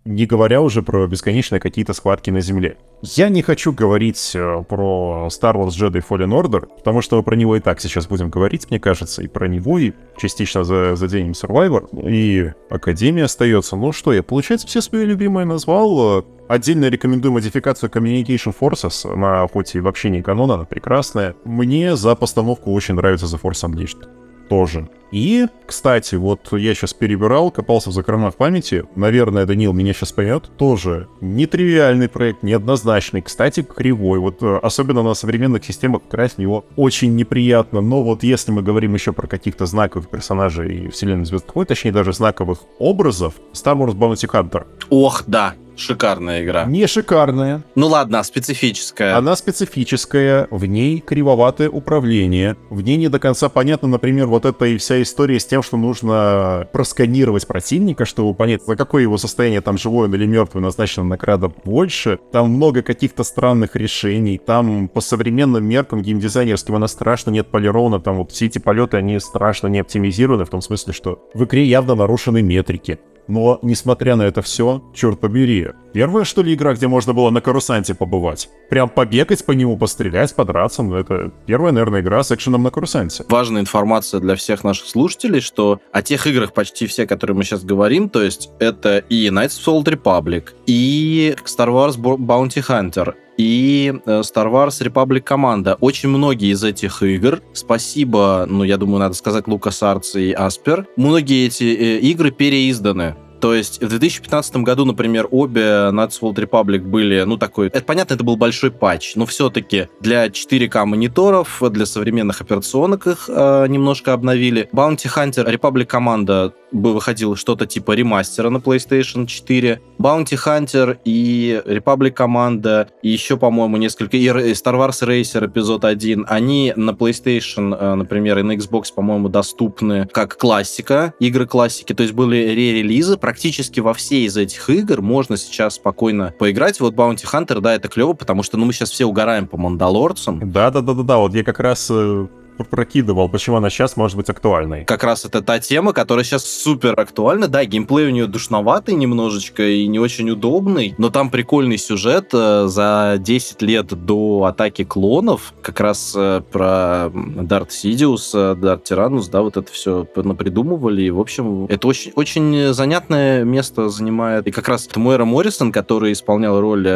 Не 0.04 0.26
говоря 0.26 0.62
уже 0.62 0.82
про 0.82 1.06
бесконечные 1.06 1.60
какие-то 1.60 1.94
схватки 1.94 2.32
на 2.32 2.42
Земле. 2.42 2.78
Я 3.04 3.30
не 3.30 3.44
хочу 3.44 3.72
говорить 3.72 4.32
э, 4.34 4.64
про 4.68 5.28
Star 5.30 5.54
Wars 5.54 5.70
Jedi 5.70 6.04
Fallen 6.08 6.32
Order, 6.32 6.68
потому 6.78 7.02
что 7.02 7.22
про 7.22 7.36
него 7.36 7.56
и 7.56 7.60
так 7.60 7.80
сейчас 7.80 8.08
будем 8.08 8.32
говорить, 8.32 8.70
мне 8.72 8.80
кажется, 8.80 9.22
и 9.22 9.28
про 9.28 9.48
него, 9.48 9.78
и 9.78 9.92
частично 10.18 10.64
за, 10.64 10.96
заденем 10.96 11.34
Survivor, 11.34 11.88
и 12.10 12.52
Академия 12.72 13.26
остается. 13.26 13.76
Ну 13.76 13.92
что, 13.92 14.12
я, 14.12 14.24
получается, 14.24 14.66
все 14.66 14.82
свои 14.82 15.06
любимые 15.06 15.46
назвал. 15.46 16.20
Э, 16.20 16.24
Отдельно 16.52 16.90
рекомендую 16.90 17.32
модификацию 17.32 17.90
Communication 17.90 18.54
Forces, 18.60 19.10
она 19.10 19.48
хоть 19.48 19.74
и 19.76 19.80
вообще 19.80 20.10
не 20.10 20.22
канон, 20.22 20.52
она 20.52 20.66
прекрасная. 20.66 21.34
Мне 21.46 21.96
за 21.96 22.14
постановку 22.14 22.74
очень 22.74 22.96
нравится 22.96 23.26
The 23.28 23.40
Force 23.40 23.70
Unleashed. 23.70 24.06
Тоже. 24.52 24.90
И, 25.14 25.48
кстати, 25.66 26.16
вот 26.16 26.52
я 26.52 26.74
сейчас 26.74 26.94
перебирал, 26.94 27.52
копался 27.52 27.90
в 27.90 27.94
закромах 27.94 28.36
памяти. 28.36 28.84
Наверное, 28.96 29.46
Данил 29.46 29.72
меня 29.72 29.94
сейчас 29.94 30.12
поймет. 30.12 30.52
Тоже 30.58 31.08
нетривиальный 31.22 32.10
проект, 32.10 32.44
неоднозначный. 32.44 33.22
Кстати, 33.22 33.64
кривой. 33.64 34.20
Вот 34.20 34.44
э, 34.44 34.60
особенно 34.62 35.04
на 35.04 35.14
современных 35.14 35.64
системах 35.64 36.02
в 36.10 36.38
него 36.38 36.66
очень 36.76 37.16
неприятно. 37.16 37.80
Но 37.80 38.04
вот 38.04 38.24
если 38.24 38.52
мы 38.52 38.62
говорим 38.62 38.94
еще 38.94 39.14
про 39.14 39.28
каких-то 39.28 39.66
знаковых 39.66 40.10
персонажей 40.10 40.90
вселенной 40.90 41.26
Звездных 41.26 41.56
войн, 41.56 41.68
точнее 41.68 41.94
даже 41.94 42.12
знаковых 42.12 42.60
образов, 42.78 43.36
Star 43.54 43.78
Wars 43.78 43.96
Bounty 43.96 44.30
Hunter. 44.30 44.66
Ох, 44.90 45.24
да, 45.28 45.56
шикарная 45.76 46.44
игра. 46.44 46.66
Не 46.66 46.88
шикарная, 46.88 47.64
Ну 47.76 47.88
ладно, 47.88 48.20
а 48.20 48.24
специфическая. 48.24 49.18
Она 49.18 49.36
специфическая, 49.36 50.48
в 50.52 50.66
ней 50.66 51.00
кривоватое 51.00 51.70
управление, 51.70 52.56
в 52.70 52.82
ней 52.82 52.98
не 52.98 53.10
до 53.10 53.20
конца 53.20 53.50
понятно, 53.50 53.88
например, 53.88 54.28
вот 54.28 54.46
эта 54.46 54.66
и 54.66 54.78
вся 54.78 55.02
история 55.02 55.40
с 55.40 55.46
тем, 55.46 55.64
что 55.64 55.78
нужно 55.78 56.68
просканировать 56.72 57.48
противника, 57.48 58.06
чтобы 58.06 58.34
понять, 58.34 58.64
за 58.66 58.76
какое 58.76 59.04
его 59.04 59.18
состояние 59.18 59.62
там 59.62 59.78
живой 59.78 60.08
он 60.08 60.16
или 60.16 60.26
мертвый 60.26 60.64
назначена 60.64 61.06
награда 61.06 61.50
больше. 61.50 62.20
Там 62.32 62.52
много 62.52 62.82
каких-то 62.82 63.24
странных 63.24 63.76
решений, 63.76 64.38
там 64.38 64.88
по 64.88 65.02
современным 65.02 65.64
меркам 65.66 66.02
геймдизайнерским 66.02 66.76
она 66.76 66.88
страшно 66.88 67.32
не 67.32 67.40
отполирована, 67.40 68.00
там 68.00 68.18
вот 68.18 68.32
все 68.32 68.46
эти 68.46 68.60
полеты, 68.60 68.98
они 68.98 69.20
страшно 69.20 69.68
не 69.68 69.80
оптимизированы, 69.80 70.46
в 70.46 70.50
том 70.50 70.62
смысле, 70.62 70.94
что 70.94 71.30
в 71.34 71.44
игре 71.44 71.66
явно 71.66 71.96
нарушены 71.96 72.42
метрики. 72.42 73.00
Но, 73.28 73.60
несмотря 73.62 74.16
на 74.16 74.24
это 74.24 74.42
все, 74.42 74.84
черт 74.94 75.20
побери, 75.20 75.70
первая, 75.94 76.26
что 76.26 76.42
ли, 76.42 76.54
игра, 76.54 76.74
где 76.74 76.88
можно 76.88 77.14
было 77.14 77.30
на 77.30 77.42
карусанте 77.42 77.94
побывать? 77.94 78.50
Прям 78.70 78.90
побегать 78.90 79.46
по 79.46 79.52
нему, 79.52 79.78
пострелять, 79.78 80.36
подраться, 80.36 80.84
ну 80.84 80.96
это 80.96 81.32
первая, 81.46 81.72
наверное, 81.72 82.02
игра 82.02 82.24
с 82.24 82.32
экшеном 82.32 82.64
на 82.64 82.72
карусанте. 82.72 83.26
Важная 83.30 83.62
информация 83.62 84.20
для 84.20 84.36
всех 84.36 84.64
наших 84.64 84.88
слушателей, 84.88 85.42
что 85.42 85.80
о 85.92 86.02
тех 86.02 86.26
играх 86.28 86.54
почти 86.54 86.88
все, 86.88 87.08
которые 87.08 87.38
мы 87.38 87.44
сейчас 87.44 87.64
говорим, 87.64 88.10
то 88.10 88.22
есть 88.22 88.50
это 88.60 88.98
и 88.98 89.28
Knights 89.28 89.60
of 89.66 89.66
the 89.66 89.84
Old 89.84 90.02
Republic, 90.02 90.50
и 90.66 91.36
Star 91.46 91.70
Wars 91.70 91.98
Bounty 91.98 92.66
Hunter, 92.68 93.14
и 93.42 93.94
э, 94.06 94.22
Star 94.22 94.52
Wars 94.52 94.82
Republic 94.82 95.22
Команда. 95.22 95.78
Очень 95.80 96.10
многие 96.10 96.52
из 96.52 96.64
этих 96.64 97.02
игр, 97.02 97.42
спасибо, 97.54 98.46
ну, 98.48 98.64
я 98.64 98.78
думаю, 98.78 99.00
надо 99.00 99.16
сказать, 99.16 99.46
LucasArts 99.46 100.16
и 100.16 100.34
Asper, 100.34 100.86
многие 100.96 101.48
эти 101.48 101.64
э, 101.64 102.00
игры 102.00 102.32
переизданы. 102.32 103.16
То 103.42 103.56
есть 103.56 103.82
в 103.82 103.90
2015 103.90 104.58
году, 104.58 104.86
например, 104.86 105.28
обе 105.32 105.62
the 105.62 106.20
Old 106.22 106.36
Republic 106.36 106.80
были, 106.80 107.24
ну, 107.24 107.38
такой... 107.38 107.68
Это 107.68 107.84
понятно, 107.84 108.14
это 108.14 108.24
был 108.24 108.38
большой 108.38 108.72
патч, 108.72 109.16
но 109.16 109.26
все-таки 109.26 109.88
для 110.00 110.28
4К 110.28 110.86
мониторов, 110.86 111.62
для 111.72 111.88
современных 111.88 112.42
операционок 112.42 113.08
их 113.08 113.26
э, 113.28 113.66
немножко 113.68 114.14
обновили. 114.14 114.70
Bounty 114.72 115.10
Hunter 115.14 115.52
Republic 115.52 115.86
Команда 115.86 116.54
бы 116.72 116.94
выходило 116.94 117.36
что-то 117.36 117.66
типа 117.66 117.92
ремастера 117.94 118.50
на 118.50 118.58
PlayStation 118.58 119.26
4. 119.26 119.82
Bounty 120.00 120.38
Hunter 120.46 120.98
и 121.04 121.62
Republic 121.66 122.12
Команда, 122.12 122.90
и 123.02 123.10
еще, 123.10 123.38
по-моему, 123.38 123.78
несколько... 123.78 124.18
И 124.18 124.28
Star 124.28 124.76
Wars 124.76 125.06
Racer 125.06 125.48
эпизод 125.48 125.86
1, 125.86 126.26
они 126.28 126.74
на 126.76 126.92
PlayStation, 126.92 127.76
э, 127.78 127.96
например, 127.96 128.40
и 128.40 128.44
на 128.44 128.54
Xbox, 128.54 128.86
по-моему, 128.96 129.30
доступны 129.30 130.08
как 130.12 130.38
классика, 130.38 131.14
игры 131.20 131.46
классики, 131.46 131.94
то 131.94 132.04
есть 132.04 132.14
были 132.14 132.38
ре-релизы. 132.38 133.18
Практически 133.32 133.80
во 133.80 133.94
все 133.94 134.26
из 134.26 134.36
этих 134.36 134.70
игр 134.70 135.02
можно 135.02 135.38
сейчас 135.38 135.76
спокойно 135.76 136.34
поиграть. 136.38 136.82
Вот 136.82 136.96
Bounty 136.96 137.24
Hunter, 137.24 137.62
да, 137.62 137.74
это 137.74 137.88
клево, 137.88 138.12
потому 138.12 138.44
что, 138.44 138.58
ну, 138.58 138.66
мы 138.66 138.74
сейчас 138.74 138.92
все 138.92 139.06
угораем 139.06 139.48
по 139.48 139.56
Мандалорцам. 139.56 140.52
Да-да-да-да-да, 140.52 141.16
вот 141.16 141.34
я 141.34 141.46
как 141.46 141.62
раз 141.62 141.88
э, 141.90 142.28
прокидывал, 142.70 143.30
почему 143.30 143.58
она 143.58 143.70
сейчас 143.70 143.98
может 143.98 144.18
быть 144.18 144.30
актуальной. 144.30 144.86
Как 144.86 145.04
раз 145.04 145.26
это 145.26 145.42
та 145.42 145.60
тема, 145.60 145.94
которая 145.94 146.24
сейчас 146.24 146.46
супер 146.46 147.00
актуальна. 147.00 147.48
Да, 147.48 147.66
геймплей 147.66 148.08
у 148.08 148.12
нее 148.12 148.28
душноватый 148.28 148.96
немножечко 148.96 149.64
и 149.64 149.88
не 149.88 150.00
очень 150.00 150.30
удобный, 150.30 150.96
но 150.98 151.10
там 151.10 151.30
прикольный 151.30 151.78
сюжет 151.78 152.30
э, 152.34 152.68
за 152.68 153.16
10 153.20 153.62
лет 153.62 153.88
до 154.06 154.46
атаки 154.46 154.84
клонов, 154.84 155.54
как 155.62 155.80
раз 155.80 156.14
э, 156.16 156.42
про 156.52 157.10
Дарт 157.14 157.72
Сидиус, 157.72 158.32
э, 158.34 158.56
Дарт 158.56 158.84
Тиранус, 158.84 159.28
да, 159.28 159.42
вот 159.42 159.58
это 159.58 159.72
все 159.72 160.08
напридумывали. 160.16 161.04
И, 161.04 161.10
в 161.10 161.20
общем, 161.20 161.66
это 161.66 161.88
очень, 161.88 162.12
очень 162.16 162.74
занятное 162.74 163.44
место 163.44 163.90
занимает. 163.90 164.48
И 164.48 164.52
как 164.52 164.68
раз 164.68 164.88
Мойра 164.96 165.26
Моррисон, 165.26 165.72
который 165.72 166.14
исполнял 166.14 166.60
роль 166.60 166.88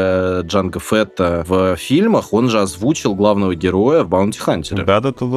Джанга 0.42 0.80
Фетта 0.80 1.44
в 1.48 1.76
фильмах, 1.76 2.34
он 2.34 2.50
же 2.50 2.60
озвучил 2.60 3.16
главного 3.16 3.56
героя 3.56 4.04
в 4.04 4.10
Баунти 4.10 4.40
Хантере. 4.40 4.84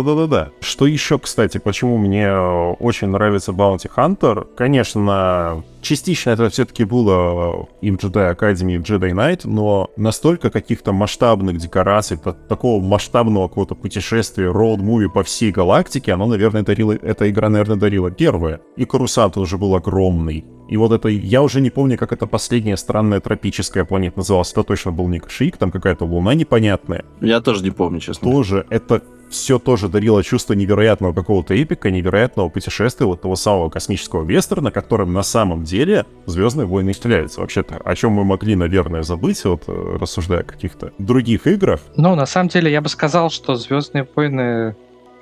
Да-да-да-да-да 0.09 0.29
да-да-да. 0.29 0.51
Что 0.61 0.87
еще, 0.87 1.19
кстати, 1.19 1.59
почему 1.59 1.99
мне 1.99 2.33
очень 2.33 3.09
нравится 3.09 3.53
Bounty 3.53 3.91
Hunter? 3.95 4.47
Конечно, 4.57 5.63
частично 5.81 6.31
это 6.31 6.49
все-таки 6.51 6.85
было 6.85 7.69
и 7.81 7.91
в 7.91 7.97
Jedi 7.97 8.37
Academy, 8.37 8.75
и 8.75 8.79
в 8.79 8.83
Jedi 8.83 9.13
Knight, 9.13 9.41
но 9.45 9.91
настолько 9.97 10.51
каких-то 10.51 10.93
масштабных 10.93 11.59
декораций, 11.59 12.19
такого 12.49 12.83
масштабного 12.83 13.49
какого-то 13.49 13.75
путешествия, 13.75 14.51
роуд-муви 14.51 15.09
по 15.09 15.23
всей 15.23 15.53
галактике, 15.53 16.13
оно, 16.13 16.27
наверное, 16.27 16.63
дарило, 16.63 16.93
эта 16.93 17.29
игра, 17.31 17.49
наверное, 17.49 17.77
дарила 17.77 18.11
первое. 18.11 18.61
И 18.77 18.85
Карусат 18.85 19.37
уже 19.37 19.59
был 19.59 19.75
огромный. 19.75 20.45
И 20.69 20.77
вот 20.77 20.93
это, 20.93 21.09
я 21.09 21.43
уже 21.43 21.63
не 21.63 21.71
помню, 21.71 21.97
как 21.97 22.13
это 22.13 22.27
последняя 22.27 22.77
странная 22.77 23.21
тропическая 23.21 23.87
планета 23.87 24.19
называлась. 24.19 24.53
Это 24.53 24.63
точно 24.65 24.93
был 24.93 25.09
не 25.09 25.19
Кшик, 25.19 25.57
там 25.57 25.71
какая-то 25.71 26.05
луна 26.05 26.35
непонятная. 26.35 27.07
Я 27.23 27.41
тоже 27.41 27.65
не 27.65 27.71
помню, 27.71 28.01
честно. 28.01 28.31
Тоже 28.31 28.67
это 28.69 29.03
все 29.31 29.59
тоже 29.59 29.89
дарило 29.89 30.23
чувство 30.23 30.55
невероятного 30.55 31.13
какого-то 31.13 31.55
эпика, 31.55 31.91
невероятного 31.91 32.49
путешествия 32.49 33.07
вот 33.07 33.21
того 33.21 33.37
самого 33.37 33.69
космического 33.69 34.25
вестерна, 34.25 34.71
которым 34.71 35.13
на 35.13 35.23
самом 35.23 35.65
деле 35.65 36.07
Звездные 36.27 36.67
войны 36.67 36.93
являются. 37.19 37.41
Вообще-то, 37.41 37.77
о 37.77 37.95
чем 37.95 38.13
мы 38.13 38.25
могли, 38.25 38.55
наверное, 38.57 39.03
забыть, 39.03 39.45
вот 39.45 39.65
э, 39.67 39.97
рассуждая 40.01 40.41
о 40.41 40.45
каких-то 40.45 40.93
других 40.99 41.47
играх. 41.47 41.81
Ну, 41.97 42.15
на 42.15 42.27
самом 42.27 42.49
деле, 42.49 42.71
я 42.71 42.81
бы 42.81 42.89
сказал, 42.89 43.31
что 43.31 43.55
Звездные 43.55 44.07
войны 44.15 44.77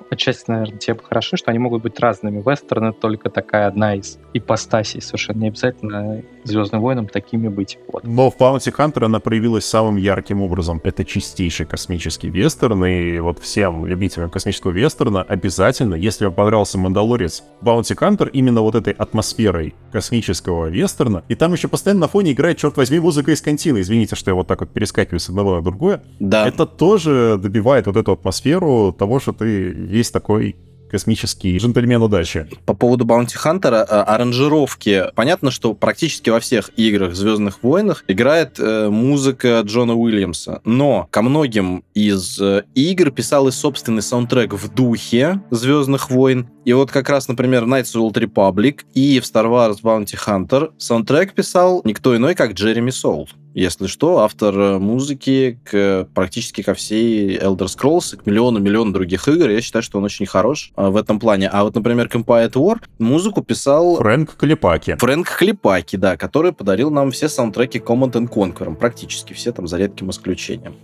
отчасти, 0.09 0.49
наверное, 0.49 0.77
тем 0.77 0.97
хороши, 1.01 1.37
что 1.37 1.51
они 1.51 1.59
могут 1.59 1.83
быть 1.83 1.99
разными. 1.99 2.43
Вестерны 2.45 2.93
только 2.93 3.29
такая 3.29 3.67
одна 3.67 3.95
из 3.95 4.17
ипостасей. 4.33 5.01
Совершенно 5.01 5.39
не 5.39 5.47
обязательно 5.47 6.23
Звездным 6.47 6.81
войнам 6.81 7.07
такими 7.07 7.49
быть. 7.49 7.77
Вот. 7.91 8.03
Но 8.05 8.31
в 8.31 8.37
Bounty 8.37 8.73
Hunter 8.73 9.05
она 9.05 9.19
проявилась 9.19 9.65
самым 9.65 9.97
ярким 9.97 10.41
образом. 10.41 10.79
Это 10.83 11.03
чистейший 11.03 11.65
космический 11.65 12.29
вестерн, 12.29 12.85
и 12.85 13.19
вот 13.19 13.39
всем 13.39 13.85
любителям 13.85 14.29
космического 14.29 14.71
вестерна 14.71 15.23
обязательно, 15.23 15.95
если 15.95 16.25
вам 16.25 16.33
понравился 16.33 16.77
Мандалорец, 16.77 17.43
Bounty 17.61 17.97
Hunter 17.97 18.29
именно 18.31 18.61
вот 18.61 18.75
этой 18.75 18.93
атмосферой 18.93 19.75
космического 19.91 20.67
вестерна, 20.67 21.23
и 21.27 21.35
там 21.35 21.51
еще 21.51 21.67
постоянно 21.67 22.01
на 22.01 22.07
фоне 22.07 22.31
играет, 22.31 22.57
черт 22.57 22.77
возьми, 22.77 22.99
музыка 22.99 23.31
из 23.31 23.41
Кантина. 23.41 23.81
Извините, 23.81 24.15
что 24.15 24.31
я 24.31 24.35
вот 24.35 24.47
так 24.47 24.61
вот 24.61 24.69
перескакиваю 24.69 25.19
с 25.19 25.27
одного 25.27 25.55
на 25.55 25.61
другое. 25.61 26.01
Да. 26.19 26.47
Это 26.47 26.65
тоже 26.65 27.37
добивает 27.41 27.87
вот 27.87 27.97
эту 27.97 28.13
атмосферу 28.13 28.95
того, 28.97 29.19
что 29.19 29.33
ты 29.33 29.71
весь 29.97 30.11
такой 30.11 30.55
космический 30.89 31.57
джентльмен 31.57 32.01
удачи. 32.01 32.47
По 32.65 32.73
поводу 32.73 33.05
Bounty 33.05 33.35
Hunter, 33.43 33.73
а, 33.73 34.03
аранжировки. 34.03 35.05
Понятно, 35.15 35.51
что 35.51 35.73
практически 35.73 36.29
во 36.29 36.39
всех 36.39 36.69
играх 36.77 37.15
Звездных 37.15 37.63
войнах 37.63 38.03
играет 38.07 38.59
э, 38.59 38.89
музыка 38.89 39.61
Джона 39.65 39.95
Уильямса. 39.95 40.61
Но 40.63 41.07
ко 41.11 41.21
многим 41.21 41.83
из 41.93 42.39
э, 42.39 42.63
игр 42.73 43.11
писал 43.11 43.47
и 43.47 43.51
собственный 43.51 44.01
саундтрек 44.01 44.53
в 44.53 44.73
духе 44.73 45.41
Звездных 45.51 46.09
войн. 46.09 46.47
И 46.67 46.73
вот 46.73 46.91
как 46.91 47.07
раз, 47.07 47.29
например, 47.29 47.63
Knights 47.63 47.95
of 47.95 48.11
the 48.11 48.11
Old 48.11 48.21
Republic 48.21 48.81
и 48.93 49.21
в 49.21 49.23
Star 49.23 49.45
Wars 49.45 49.81
Bounty 49.81 50.17
Hunter 50.17 50.71
саундтрек 50.77 51.33
писал 51.33 51.79
никто 51.85 52.13
иной, 52.13 52.35
как 52.35 52.51
Джереми 52.51 52.89
Соул. 52.89 53.29
Если 53.53 53.87
что, 53.87 54.19
автор 54.19 54.59
э, 54.59 54.77
музыки 54.77 55.61
к, 55.63 56.09
практически 56.13 56.61
ко 56.63 56.73
всей 56.73 57.37
Elder 57.37 57.67
Scrolls 57.67 58.13
и 58.13 58.17
к 58.17 58.25
миллиону-миллиону 58.25 58.91
других 58.91 59.29
игр. 59.29 59.49
Я 59.49 59.61
считаю, 59.61 59.81
что 59.81 59.97
он 59.99 60.03
очень 60.03 60.25
хорош 60.25 60.73
а, 60.75 60.89
в 60.89 60.97
этом 60.97 61.21
плане. 61.21 61.47
А 61.47 61.63
вот, 61.63 61.73
например, 61.73 62.07
Empire 62.07 62.51
at 62.51 62.53
War 62.55 62.81
музыку 62.99 63.41
писал... 63.41 63.95
Фрэнк 63.95 64.35
Клепаки. 64.35 64.97
Фрэнк 64.99 65.37
Клепаки, 65.37 65.95
да, 65.95 66.17
который 66.17 66.51
подарил 66.51 66.91
нам 66.91 67.11
все 67.11 67.29
саундтреки 67.29 67.79
Command 67.79 68.11
and 68.11 68.27
Conquer. 68.27 68.75
Практически 68.75 69.31
все 69.31 69.53
там, 69.53 69.69
за 69.69 69.77
редким 69.77 70.09
исключением. 70.09 70.75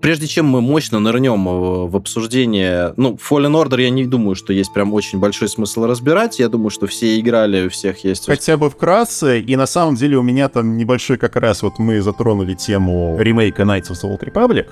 Прежде 0.00 0.28
чем 0.28 0.46
мы 0.46 0.60
мощно 0.60 1.00
нырнем 1.00 1.44
в 1.88 1.96
обсуждение, 1.96 2.94
ну, 2.96 3.14
Fallen 3.16 3.52
Order 3.52 3.82
я 3.82 3.90
не 3.90 4.06
думаю, 4.06 4.36
что 4.36 4.52
есть 4.52 4.72
прям 4.72 4.94
очень 4.94 5.18
большой 5.18 5.48
смысл 5.48 5.86
разбирать. 5.86 6.38
Я 6.38 6.48
думаю, 6.48 6.70
что 6.70 6.86
все 6.86 7.18
играли, 7.18 7.66
у 7.66 7.70
всех 7.70 8.04
есть... 8.04 8.26
Хотя 8.26 8.56
бы 8.56 8.70
вкратце, 8.70 9.40
и 9.40 9.56
на 9.56 9.66
самом 9.66 9.96
деле 9.96 10.16
у 10.16 10.22
меня 10.22 10.48
там 10.48 10.76
небольшой 10.76 11.18
как 11.18 11.34
раз 11.34 11.62
вот 11.62 11.80
мы 11.80 12.00
затронули 12.00 12.54
тему 12.54 13.16
ремейка 13.18 13.62
Knights 13.62 13.90
of 13.90 13.96
the 14.02 14.08
Old 14.08 14.20
Republic. 14.20 14.68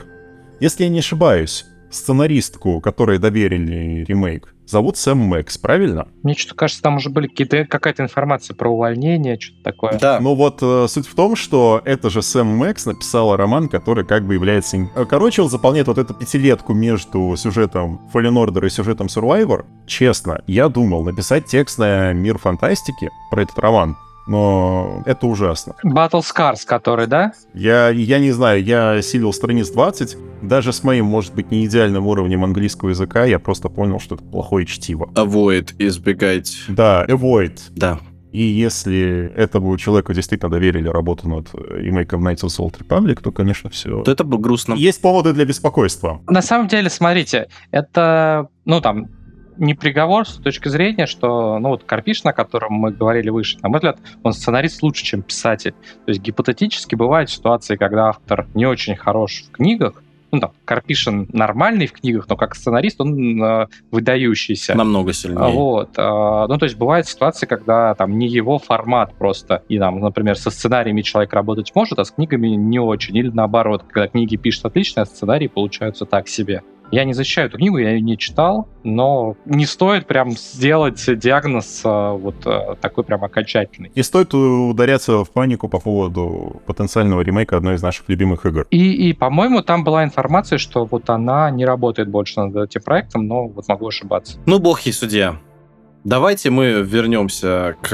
Если 0.60 0.84
я 0.84 0.90
не 0.90 1.00
ошибаюсь, 1.00 1.66
сценаристку, 1.96 2.80
которой 2.80 3.18
доверили 3.18 4.04
ремейк, 4.04 4.54
зовут 4.66 4.96
Сэм 4.96 5.18
Мэкс, 5.18 5.58
правильно? 5.58 6.08
Мне 6.22 6.34
что-то 6.34 6.56
кажется, 6.56 6.82
там 6.82 6.96
уже 6.96 7.10
были 7.10 7.28
какие-то, 7.28 7.64
какая-то 7.64 8.02
информация 8.02 8.54
про 8.54 8.70
увольнение, 8.70 9.38
что-то 9.38 9.62
такое. 9.62 9.98
Да. 9.98 10.20
Ну 10.20 10.34
вот 10.34 10.58
э, 10.62 10.86
суть 10.88 11.06
в 11.06 11.14
том, 11.14 11.36
что 11.36 11.80
это 11.84 12.10
же 12.10 12.22
Сэм 12.22 12.46
Мэкс 12.46 12.86
написала 12.86 13.36
роман, 13.36 13.68
который 13.68 14.04
как 14.04 14.26
бы 14.26 14.34
является... 14.34 14.76
э, 14.76 15.04
Короче, 15.08 15.42
он 15.42 15.48
заполняет 15.48 15.86
вот 15.86 15.98
эту 15.98 16.14
пятилетку 16.14 16.74
между 16.74 17.34
сюжетом 17.36 18.00
Fallen 18.12 18.34
Order 18.34 18.66
и 18.66 18.70
сюжетом 18.70 19.06
Survivor. 19.06 19.64
Честно, 19.86 20.42
я 20.46 20.68
думал 20.68 21.04
написать 21.04 21.46
текст 21.46 21.78
на 21.78 22.12
мир 22.12 22.38
фантастики 22.38 23.10
про 23.30 23.42
этот 23.42 23.58
роман, 23.58 23.96
но 24.26 25.02
это 25.06 25.26
ужасно. 25.26 25.74
Battle 25.84 26.22
Scars, 26.22 26.66
который, 26.66 27.06
да? 27.06 27.32
Я, 27.54 27.90
я 27.90 28.18
не 28.18 28.32
знаю, 28.32 28.62
я 28.62 28.92
осилил 28.92 29.32
страниц 29.32 29.70
20, 29.70 30.16
даже 30.42 30.72
с 30.72 30.82
моим, 30.82 31.06
может 31.06 31.34
быть, 31.34 31.50
не 31.50 31.64
идеальным 31.66 32.06
уровнем 32.06 32.44
английского 32.44 32.90
языка, 32.90 33.24
я 33.24 33.38
просто 33.38 33.68
понял, 33.68 34.00
что 34.00 34.16
это 34.16 34.24
плохое 34.24 34.66
чтиво. 34.66 35.10
Avoid, 35.14 35.74
избегать. 35.78 36.56
Да, 36.68 37.04
avoid. 37.06 37.58
Да. 37.70 38.00
И 38.36 38.42
если 38.42 39.32
этому 39.34 39.74
человеку 39.78 40.12
действительно 40.12 40.50
доверили 40.50 40.88
работу 40.88 41.26
над 41.26 41.48
э, 41.54 41.78
ремейком 41.80 42.26
Knights 42.26 42.42
of 42.42 42.48
the 42.48 42.58
Old 42.58 42.78
Republic, 42.78 43.22
то, 43.22 43.32
конечно, 43.32 43.70
все. 43.70 44.02
То 44.02 44.12
это 44.12 44.24
бы 44.24 44.36
грустно. 44.36 44.74
Есть 44.74 45.00
поводы 45.00 45.32
для 45.32 45.46
беспокойства. 45.46 46.20
На 46.28 46.42
самом 46.42 46.68
деле, 46.68 46.90
смотрите, 46.90 47.48
это, 47.70 48.48
ну, 48.66 48.82
там, 48.82 49.06
не 49.58 49.74
приговор 49.74 50.26
с 50.26 50.34
точки 50.34 50.68
зрения, 50.68 51.06
что, 51.06 51.58
ну, 51.58 51.70
вот 51.70 51.84
Карпиш, 51.84 52.20
о 52.24 52.32
котором 52.32 52.74
мы 52.74 52.90
говорили 52.92 53.30
выше, 53.30 53.58
на 53.62 53.68
мой 53.68 53.78
взгляд, 53.78 53.98
он 54.22 54.32
сценарист 54.32 54.82
лучше, 54.82 55.04
чем 55.04 55.22
писатель. 55.22 55.72
То 56.04 56.08
есть 56.10 56.20
гипотетически 56.20 56.94
бывают 56.94 57.30
ситуации, 57.30 57.76
когда 57.76 58.08
автор 58.08 58.46
не 58.54 58.66
очень 58.66 58.96
хорош 58.96 59.44
в 59.48 59.50
книгах, 59.52 60.02
ну, 60.32 60.40
там, 60.40 60.52
Карпишин 60.64 61.28
нормальный 61.32 61.86
в 61.86 61.92
книгах, 61.92 62.26
но 62.28 62.36
как 62.36 62.54
сценарист 62.54 63.00
он 63.00 63.42
э, 63.42 63.66
выдающийся. 63.90 64.74
Намного 64.74 65.12
сильнее. 65.12 65.48
Вот. 65.50 65.90
а, 65.96 66.46
Ну, 66.46 66.58
то 66.58 66.64
есть 66.64 66.76
бывают 66.76 67.06
ситуации, 67.06 67.46
когда 67.46 67.94
там 67.94 68.18
не 68.18 68.28
его 68.28 68.58
формат 68.58 69.14
просто, 69.14 69.62
и 69.68 69.78
там, 69.78 70.00
например, 70.00 70.36
со 70.36 70.50
сценариями 70.50 71.02
человек 71.02 71.32
работать 71.32 71.72
может, 71.74 71.98
а 71.98 72.04
с 72.04 72.10
книгами 72.10 72.48
не 72.48 72.78
очень. 72.78 73.16
Или 73.16 73.30
наоборот, 73.30 73.84
когда 73.88 74.08
книги 74.08 74.36
пишет 74.36 74.66
отлично, 74.66 75.02
а 75.02 75.06
сценарии 75.06 75.46
получаются 75.46 76.04
так 76.04 76.28
себе. 76.28 76.62
Я 76.90 77.04
не 77.04 77.12
защищаю 77.14 77.48
эту 77.48 77.58
книгу, 77.58 77.78
я 77.78 77.90
ее 77.90 78.00
не 78.00 78.16
читал, 78.16 78.68
но 78.84 79.36
не 79.44 79.66
стоит 79.66 80.06
прям 80.06 80.32
сделать 80.32 81.04
диагноз 81.18 81.82
а, 81.84 82.12
вот 82.12 82.36
а, 82.46 82.76
такой 82.76 83.04
прям 83.04 83.24
окончательный. 83.24 83.90
Не 83.94 84.02
стоит 84.02 84.32
ударяться 84.34 85.24
в 85.24 85.30
панику 85.30 85.68
по 85.68 85.80
поводу 85.80 86.62
потенциального 86.66 87.22
ремейка 87.22 87.56
одной 87.56 87.74
из 87.74 87.82
наших 87.82 88.08
любимых 88.08 88.46
игр. 88.46 88.66
И, 88.70 89.08
и, 89.08 89.12
по-моему, 89.12 89.62
там 89.62 89.84
была 89.84 90.04
информация, 90.04 90.58
что 90.58 90.84
вот 90.84 91.10
она 91.10 91.50
не 91.50 91.64
работает 91.64 92.08
больше 92.08 92.40
над 92.40 92.56
этим 92.56 92.82
проектом, 92.82 93.26
но 93.26 93.48
вот 93.48 93.66
могу 93.68 93.88
ошибаться. 93.88 94.38
Ну, 94.46 94.58
бог 94.58 94.80
ей 94.82 94.92
судья. 94.92 95.36
Давайте 96.06 96.50
мы 96.50 96.82
вернемся 96.82 97.74
к, 97.82 97.88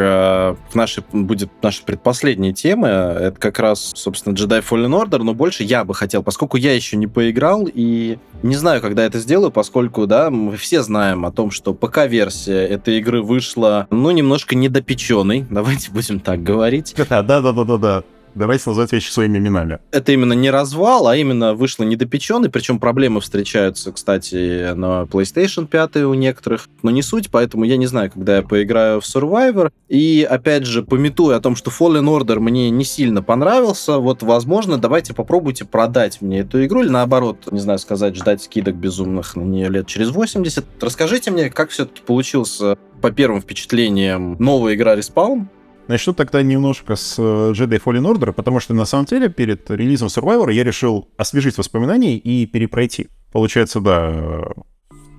к 0.70 0.74
нашей, 0.74 1.02
будет 1.12 1.48
наша 1.62 1.82
предпоследняя 1.82 2.52
тема. 2.52 2.88
Это 2.88 3.40
как 3.40 3.58
раз, 3.58 3.90
собственно, 3.94 4.34
Jedi 4.34 4.62
Fallen 4.62 4.90
Order, 4.90 5.22
но 5.22 5.32
больше 5.32 5.62
я 5.62 5.82
бы 5.82 5.94
хотел, 5.94 6.22
поскольку 6.22 6.58
я 6.58 6.74
еще 6.74 6.98
не 6.98 7.06
поиграл 7.06 7.66
и 7.72 8.18
не 8.42 8.54
знаю, 8.56 8.82
когда 8.82 9.02
это 9.06 9.18
сделаю, 9.18 9.50
поскольку, 9.50 10.06
да, 10.06 10.28
мы 10.28 10.58
все 10.58 10.82
знаем 10.82 11.24
о 11.24 11.32
том, 11.32 11.50
что 11.50 11.72
ПК-версия 11.72 12.66
этой 12.66 12.98
игры 12.98 13.22
вышла, 13.22 13.86
ну, 13.88 14.10
немножко 14.10 14.56
недопеченной, 14.56 15.46
давайте 15.48 15.90
будем 15.90 16.20
так 16.20 16.42
говорить. 16.42 16.94
Да-да-да-да-да. 16.94 18.02
Давайте 18.34 18.64
назвать 18.70 18.92
вещи 18.92 19.10
своими 19.10 19.38
именами. 19.38 19.78
Это 19.90 20.12
именно 20.12 20.32
не 20.32 20.50
развал, 20.50 21.06
а 21.06 21.16
именно 21.16 21.54
вышло 21.54 21.84
недопеченный, 21.84 22.48
причем 22.48 22.78
проблемы 22.78 23.20
встречаются, 23.20 23.92
кстати, 23.92 24.72
на 24.72 25.02
PlayStation 25.02 25.66
5 25.66 25.96
у 25.96 26.14
некоторых, 26.14 26.68
но 26.82 26.90
не 26.90 27.02
суть, 27.02 27.30
поэтому 27.30 27.64
я 27.64 27.76
не 27.76 27.86
знаю, 27.86 28.10
когда 28.10 28.36
я 28.36 28.42
поиграю 28.42 29.00
в 29.00 29.04
Survivor. 29.04 29.70
И, 29.88 30.26
опять 30.28 30.64
же, 30.64 30.82
пометуя 30.82 31.36
о 31.36 31.40
том, 31.40 31.56
что 31.56 31.70
Fallen 31.70 32.04
Order 32.04 32.38
мне 32.38 32.70
не 32.70 32.84
сильно 32.84 33.22
понравился, 33.22 33.98
вот, 33.98 34.22
возможно, 34.22 34.78
давайте 34.78 35.12
попробуйте 35.12 35.64
продать 35.64 36.22
мне 36.22 36.40
эту 36.40 36.64
игру, 36.64 36.82
или 36.82 36.88
наоборот, 36.88 37.48
не 37.50 37.60
знаю, 37.60 37.78
сказать, 37.78 38.16
ждать 38.16 38.42
скидок 38.42 38.76
безумных 38.76 39.36
на 39.36 39.42
нее 39.42 39.68
лет 39.68 39.86
через 39.86 40.10
80. 40.10 40.64
Расскажите 40.80 41.30
мне, 41.30 41.50
как 41.50 41.70
все-таки 41.70 42.02
получился 42.02 42.78
по 43.02 43.10
первым 43.10 43.42
впечатлениям 43.42 44.36
новая 44.38 44.74
игра 44.74 44.96
Respawn, 44.96 45.46
Начну 45.88 46.14
тогда 46.14 46.42
немножко 46.42 46.96
с 46.96 47.16
э, 47.18 47.22
Jedi 47.22 47.82
Fallen 47.82 48.12
Order, 48.12 48.32
потому 48.32 48.60
что 48.60 48.72
на 48.74 48.84
самом 48.84 49.06
деле 49.06 49.28
перед 49.28 49.70
релизом 49.70 50.08
Survivor 50.08 50.52
я 50.52 50.64
решил 50.64 51.08
освежить 51.16 51.58
воспоминания 51.58 52.16
и 52.16 52.46
перепройти. 52.46 53.08
Получается, 53.32 53.80
да, 53.80 54.44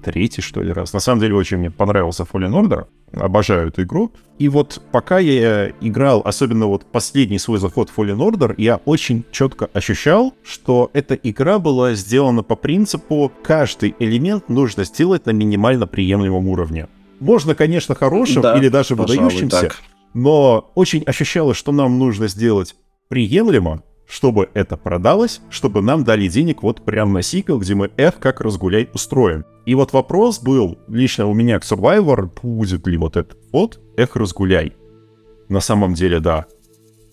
третий, 0.03 0.41
что 0.41 0.61
ли, 0.61 0.71
раз. 0.71 0.93
На 0.93 0.99
самом 0.99 1.21
деле 1.21 1.35
очень 1.35 1.57
мне 1.57 1.71
понравился 1.71 2.23
Fallen 2.23 2.51
Order. 2.51 2.85
Обожаю 3.13 3.69
эту 3.69 3.83
игру. 3.83 4.11
И 4.39 4.49
вот 4.49 4.81
пока 4.91 5.19
я 5.19 5.69
играл, 5.81 6.21
особенно 6.25 6.67
вот 6.67 6.85
последний 6.85 7.39
свой 7.39 7.59
заход 7.59 7.89
в 7.89 7.97
Fallen 7.97 8.17
Order, 8.17 8.55
я 8.57 8.77
очень 8.85 9.25
четко 9.31 9.69
ощущал, 9.73 10.33
что 10.43 10.89
эта 10.93 11.15
игра 11.15 11.59
была 11.59 11.93
сделана 11.93 12.43
по 12.43 12.55
принципу 12.55 13.31
каждый 13.43 13.95
элемент 13.99 14.49
нужно 14.49 14.83
сделать 14.83 15.25
на 15.25 15.31
минимально 15.31 15.87
приемлемом 15.87 16.47
уровне. 16.47 16.87
Можно, 17.19 17.55
конечно, 17.55 17.95
хорошим 17.95 18.41
Да, 18.41 18.57
или 18.57 18.67
даже 18.69 18.95
выдающимся, 18.95 19.61
так. 19.61 19.81
Но 20.13 20.71
очень 20.75 21.03
ощущалось, 21.03 21.57
что 21.57 21.71
нам 21.71 21.99
нужно 21.99 22.27
сделать 22.27 22.75
приемлемо, 23.09 23.83
чтобы 24.07 24.49
это 24.53 24.77
продалось, 24.77 25.41
чтобы 25.49 25.81
нам 25.81 26.03
дали 26.03 26.27
денег 26.27 26.63
вот 26.63 26.83
прям 26.83 27.13
на 27.13 27.21
сиквел, 27.21 27.59
где 27.59 27.75
мы 27.75 27.91
F 27.97 28.15
как 28.19 28.41
разгуляй 28.41 28.89
устроим. 28.93 29.45
И 29.65 29.75
вот 29.75 29.93
вопрос 29.93 30.39
был 30.39 30.77
лично 30.87 31.25
у 31.25 31.33
меня 31.33 31.59
к 31.59 31.63
Survivor, 31.63 32.29
будет 32.41 32.85
ли 32.87 32.97
вот 32.97 33.17
этот 33.17 33.37
вот 33.51 33.79
F 33.97 34.15
разгуляй. 34.15 34.75
На 35.49 35.61
самом 35.61 35.93
деле, 35.93 36.19
да. 36.19 36.45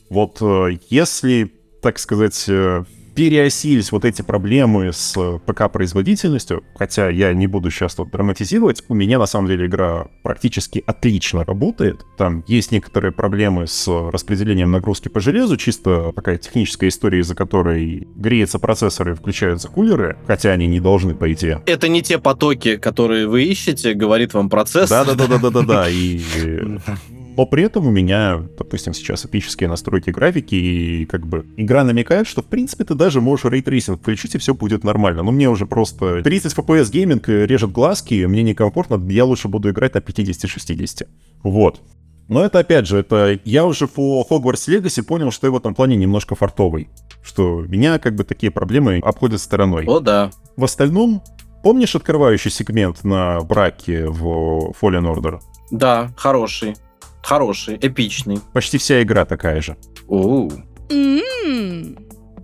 Вот 0.08 0.38
э, 0.40 0.78
если, 0.88 1.52
так 1.80 1.98
сказать, 1.98 2.44
э, 2.48 2.84
переосились 3.14 3.92
вот 3.92 4.04
эти 4.04 4.22
проблемы 4.22 4.92
с 4.92 5.14
э, 5.16 5.38
ПК-производительностью, 5.44 6.64
хотя 6.76 7.08
я 7.08 7.32
не 7.32 7.46
буду 7.46 7.70
сейчас 7.70 7.94
тут 7.94 8.10
драматизировать, 8.10 8.82
у 8.88 8.94
меня 8.94 9.18
на 9.18 9.26
самом 9.26 9.48
деле 9.48 9.66
игра 9.66 10.06
практически 10.22 10.82
отлично 10.86 11.44
работает. 11.44 12.04
Там 12.16 12.44
есть 12.46 12.72
некоторые 12.72 13.12
проблемы 13.12 13.66
с 13.66 13.88
распределением 13.88 14.70
нагрузки 14.70 15.08
по 15.08 15.20
железу, 15.20 15.56
чисто 15.56 16.12
такая 16.14 16.38
техническая 16.38 16.88
история, 16.88 17.20
из-за 17.20 17.34
которой 17.34 18.08
греется 18.16 18.58
процессор 18.58 19.10
и 19.10 19.14
включаются 19.14 19.68
кулеры, 19.68 20.16
хотя 20.26 20.50
они 20.50 20.66
не 20.66 20.80
должны, 20.80 21.14
по 21.14 21.32
идее. 21.32 21.62
Это 21.66 21.88
не 21.88 22.02
те 22.02 22.18
потоки, 22.18 22.76
которые 22.76 23.26
вы 23.26 23.44
ищете, 23.44 23.94
говорит 23.94 24.34
вам 24.34 24.48
процессор. 24.48 24.88
Да-да-да-да-да-да, 24.88 25.88
и... 25.88 26.20
Но 27.40 27.46
при 27.46 27.62
этом 27.62 27.86
у 27.86 27.90
меня, 27.90 28.42
допустим, 28.58 28.92
сейчас 28.92 29.24
эпические 29.24 29.70
настройки 29.70 30.10
графики, 30.10 30.54
и 30.54 31.06
как 31.06 31.26
бы 31.26 31.46
игра 31.56 31.84
намекает, 31.84 32.26
что 32.26 32.42
в 32.42 32.44
принципе 32.44 32.84
ты 32.84 32.94
даже 32.94 33.22
можешь 33.22 33.46
ray 33.46 33.62
tracing 33.62 33.98
включить, 33.98 34.34
и 34.34 34.38
все 34.38 34.52
будет 34.52 34.84
нормально. 34.84 35.22
Но 35.22 35.30
мне 35.30 35.48
уже 35.48 35.64
просто 35.64 36.22
30 36.22 36.52
FPS 36.54 36.90
гейминг 36.90 37.30
э, 37.30 37.46
режет 37.46 37.72
глазки, 37.72 38.26
мне 38.26 38.42
некомфортно, 38.42 39.00
я 39.10 39.24
лучше 39.24 39.48
буду 39.48 39.70
играть 39.70 39.94
на 39.94 40.00
50-60. 40.00 41.06
Вот. 41.42 41.80
Но 42.28 42.44
это 42.44 42.58
опять 42.58 42.86
же, 42.86 42.98
это 42.98 43.40
я 43.46 43.64
уже 43.64 43.86
по 43.88 44.22
Hogwarts 44.28 44.68
Legacy 44.68 45.02
понял, 45.02 45.30
что 45.30 45.46
я 45.46 45.50
в 45.50 45.56
этом 45.56 45.74
плане 45.74 45.96
немножко 45.96 46.34
фартовый. 46.34 46.90
Что 47.22 47.62
меня 47.62 47.98
как 47.98 48.16
бы 48.16 48.24
такие 48.24 48.52
проблемы 48.52 49.00
обходят 49.02 49.40
стороной. 49.40 49.86
О, 49.86 50.00
да. 50.00 50.30
В 50.58 50.64
остальном, 50.64 51.22
помнишь 51.62 51.96
открывающий 51.96 52.50
сегмент 52.50 53.02
на 53.02 53.40
браке 53.40 54.08
в 54.08 54.74
Fallen 54.78 55.10
Order? 55.10 55.40
Да, 55.70 56.10
хороший. 56.18 56.74
Хороший, 57.22 57.78
эпичный. 57.80 58.40
Почти 58.52 58.78
вся 58.78 59.02
игра 59.02 59.24
такая 59.24 59.60
же. 59.60 59.76
Оу. 60.08 60.50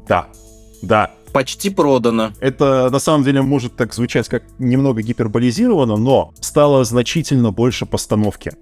Да. 0.09 0.29
Да. 0.83 1.11
Почти 1.33 1.71
продано. 1.71 2.33
Это 2.41 2.89
на 2.91 2.99
самом 2.99 3.25
деле 3.25 3.43
может 3.43 3.77
так 3.77 3.93
звучать 3.93 4.29
как 4.29 4.45
немного 4.59 5.03
гиперболизировано, 5.03 5.97
но 5.97 6.33
стало 6.41 6.85
значительно 6.85 7.51
больше 7.51 7.85
постановки. 7.85 8.53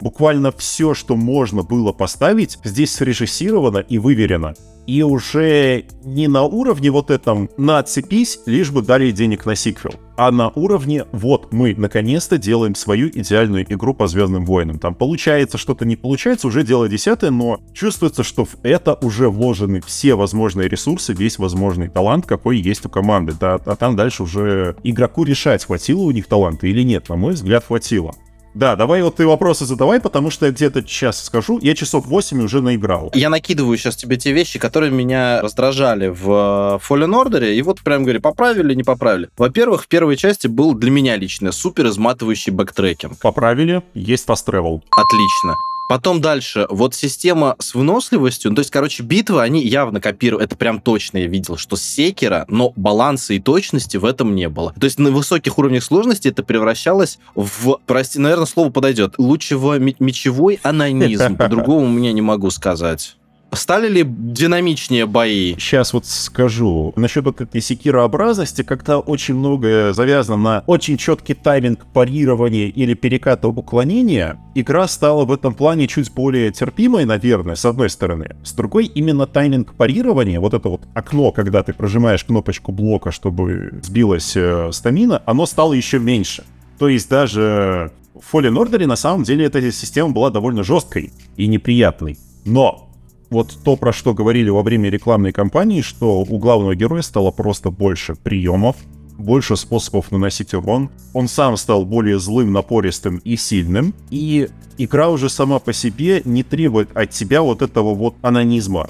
Буквально 0.00 0.50
все, 0.52 0.94
что 0.94 1.14
можно 1.14 1.62
было 1.62 1.92
поставить, 1.92 2.58
здесь 2.64 2.94
срежиссировано 2.94 3.78
и 3.78 3.98
выверено. 3.98 4.54
И 4.86 5.02
уже 5.02 5.84
не 6.04 6.28
на 6.28 6.42
уровне 6.42 6.90
вот 6.90 7.10
этом 7.10 7.48
«на 7.56 7.78
отцепись, 7.78 8.40
лишь 8.46 8.70
бы 8.70 8.82
дали 8.82 9.10
денег 9.10 9.46
на 9.46 9.54
сиквел», 9.54 9.94
а 10.16 10.30
на 10.30 10.50
уровне 10.50 11.04
«вот 11.12 11.52
мы 11.52 11.74
наконец-то 11.76 12.38
делаем 12.38 12.74
свою 12.74 13.08
идеальную 13.08 13.64
игру 13.72 13.94
по 13.94 14.06
Звездным 14.08 14.44
войнам». 14.44 14.78
Там 14.78 14.94
получается 14.94 15.58
что-то 15.58 15.84
не 15.84 15.96
получается, 15.96 16.48
уже 16.48 16.64
дело 16.64 16.88
десятое, 16.88 17.30
но 17.30 17.60
чувствуется, 17.72 18.22
что 18.22 18.44
в 18.44 18.56
это 18.62 18.94
уже 19.02 19.28
вложены 19.28 19.80
все 19.80 20.14
возможные 20.14 20.68
ресурсы, 20.68 21.12
весь 21.12 21.38
возможный 21.38 21.88
талант, 21.88 22.26
какой 22.26 22.58
есть 22.58 22.84
у 22.84 22.88
команды. 22.88 23.34
Да, 23.38 23.54
а 23.64 23.76
там 23.76 23.96
дальше 23.96 24.24
уже 24.24 24.76
игроку 24.82 25.24
решать, 25.24 25.64
хватило 25.64 26.02
у 26.02 26.10
них 26.10 26.26
таланта 26.26 26.66
или 26.66 26.82
нет. 26.82 27.08
На 27.08 27.16
мой 27.16 27.34
взгляд, 27.34 27.64
хватило. 27.64 28.14
Да, 28.54 28.76
давай 28.76 29.02
вот 29.02 29.16
ты 29.16 29.26
вопросы 29.26 29.64
задавай, 29.64 30.00
потому 30.00 30.30
что 30.30 30.46
я 30.46 30.52
где-то 30.52 30.82
час 30.82 31.24
скажу. 31.24 31.58
Я 31.62 31.74
часов 31.74 32.06
8 32.06 32.42
уже 32.42 32.60
наиграл. 32.60 33.10
Я 33.14 33.30
накидываю 33.30 33.76
сейчас 33.78 33.96
тебе 33.96 34.16
те 34.16 34.32
вещи, 34.32 34.58
которые 34.58 34.92
меня 34.92 35.40
раздражали 35.40 36.08
в 36.08 36.28
э, 36.28 36.78
Fallen 36.86 37.12
Order, 37.12 37.52
и 37.52 37.62
вот 37.62 37.80
прям 37.80 38.02
говорю, 38.02 38.20
поправили, 38.20 38.74
не 38.74 38.82
поправили. 38.82 39.28
Во-первых, 39.36 39.84
в 39.84 39.88
первой 39.88 40.16
части 40.16 40.46
был 40.46 40.74
для 40.74 40.90
меня 40.90 41.16
лично 41.16 41.52
супер 41.52 41.86
изматывающий 41.88 42.52
backtracking. 42.52 43.18
Поправили, 43.18 43.82
fast 43.94 44.28
travel. 44.28 44.82
Отлично. 44.90 45.56
Потом 45.88 46.20
дальше, 46.20 46.66
вот 46.70 46.94
система 46.94 47.56
с 47.58 47.74
выносливостью, 47.74 48.50
ну, 48.50 48.56
то 48.56 48.60
есть, 48.60 48.70
короче, 48.70 49.02
битвы, 49.02 49.42
они 49.42 49.62
явно 49.62 50.00
копируют, 50.00 50.44
это 50.44 50.56
прям 50.56 50.80
точно 50.80 51.18
я 51.18 51.26
видел, 51.26 51.56
что 51.56 51.76
с 51.76 51.82
Sekiro, 51.82 52.44
но 52.48 52.72
баланса 52.76 53.34
и 53.34 53.40
точности 53.40 53.96
в 53.96 54.04
этом 54.04 54.34
не 54.34 54.48
было. 54.48 54.72
То 54.78 54.84
есть 54.84 54.98
на 54.98 55.10
высоких 55.10 55.58
уровнях 55.58 55.82
сложности 55.82 56.28
это 56.28 56.42
превращалось 56.42 57.18
в, 57.34 57.78
прости, 57.86 58.18
наверное, 58.18 58.46
слово 58.46 58.70
подойдет, 58.70 59.14
луче-мечевой 59.18 60.60
онанизм, 60.62 61.36
по-другому 61.36 61.86
мне 61.88 62.12
не 62.12 62.22
могу 62.22 62.50
сказать. 62.50 63.16
Стали 63.54 63.88
ли 63.88 64.02
динамичнее 64.06 65.04
бои? 65.04 65.54
Сейчас 65.58 65.92
вот 65.92 66.06
скажу. 66.06 66.94
Насчет 66.96 67.24
вот 67.24 67.42
этой 67.42 67.60
секирообразности, 67.60 68.62
когда 68.62 68.98
очень 68.98 69.34
многое 69.34 69.92
завязано 69.92 70.36
на 70.38 70.64
очень 70.66 70.96
четкий 70.96 71.34
тайминг 71.34 71.84
парирования 71.92 72.68
или 72.68 72.94
переката 72.94 73.48
уклонения, 73.48 74.38
игра 74.54 74.88
стала 74.88 75.26
в 75.26 75.32
этом 75.32 75.54
плане 75.54 75.86
чуть 75.86 76.10
более 76.12 76.50
терпимой, 76.50 77.04
наверное, 77.04 77.54
с 77.54 77.66
одной 77.66 77.90
стороны. 77.90 78.36
С 78.42 78.54
другой, 78.54 78.86
именно 78.86 79.26
тайминг 79.26 79.74
парирования, 79.74 80.40
вот 80.40 80.54
это 80.54 80.70
вот 80.70 80.82
окно, 80.94 81.30
когда 81.30 81.62
ты 81.62 81.74
прожимаешь 81.74 82.24
кнопочку 82.24 82.72
блока, 82.72 83.10
чтобы 83.10 83.80
сбилась 83.82 84.34
э, 84.34 84.70
стамина, 84.72 85.22
оно 85.26 85.44
стало 85.44 85.74
еще 85.74 85.98
меньше. 85.98 86.44
То 86.78 86.88
есть 86.88 87.10
даже 87.10 87.92
в 88.14 88.34
Fallen 88.34 88.54
Order 88.54 88.86
на 88.86 88.96
самом 88.96 89.24
деле 89.24 89.44
эта 89.44 89.70
система 89.72 90.10
была 90.10 90.30
довольно 90.30 90.64
жесткой 90.64 91.12
и 91.36 91.46
неприятной. 91.46 92.16
Но 92.44 92.91
вот 93.32 93.56
то, 93.64 93.76
про 93.76 93.92
что 93.92 94.14
говорили 94.14 94.50
во 94.50 94.62
время 94.62 94.90
рекламной 94.90 95.32
кампании, 95.32 95.80
что 95.80 96.20
у 96.20 96.38
главного 96.38 96.76
героя 96.76 97.02
стало 97.02 97.30
просто 97.30 97.70
больше 97.70 98.14
приемов, 98.14 98.76
больше 99.18 99.56
способов 99.56 100.12
наносить 100.12 100.54
урон. 100.54 100.90
Он 101.14 101.28
сам 101.28 101.56
стал 101.56 101.84
более 101.84 102.18
злым, 102.18 102.52
напористым 102.52 103.18
и 103.24 103.36
сильным. 103.36 103.94
И 104.10 104.48
игра 104.78 105.08
уже 105.08 105.28
сама 105.28 105.58
по 105.58 105.72
себе 105.72 106.22
не 106.24 106.42
требует 106.42 106.94
от 106.94 107.10
тебя 107.10 107.42
вот 107.42 107.62
этого 107.62 107.94
вот 107.94 108.14
анонизма. 108.22 108.88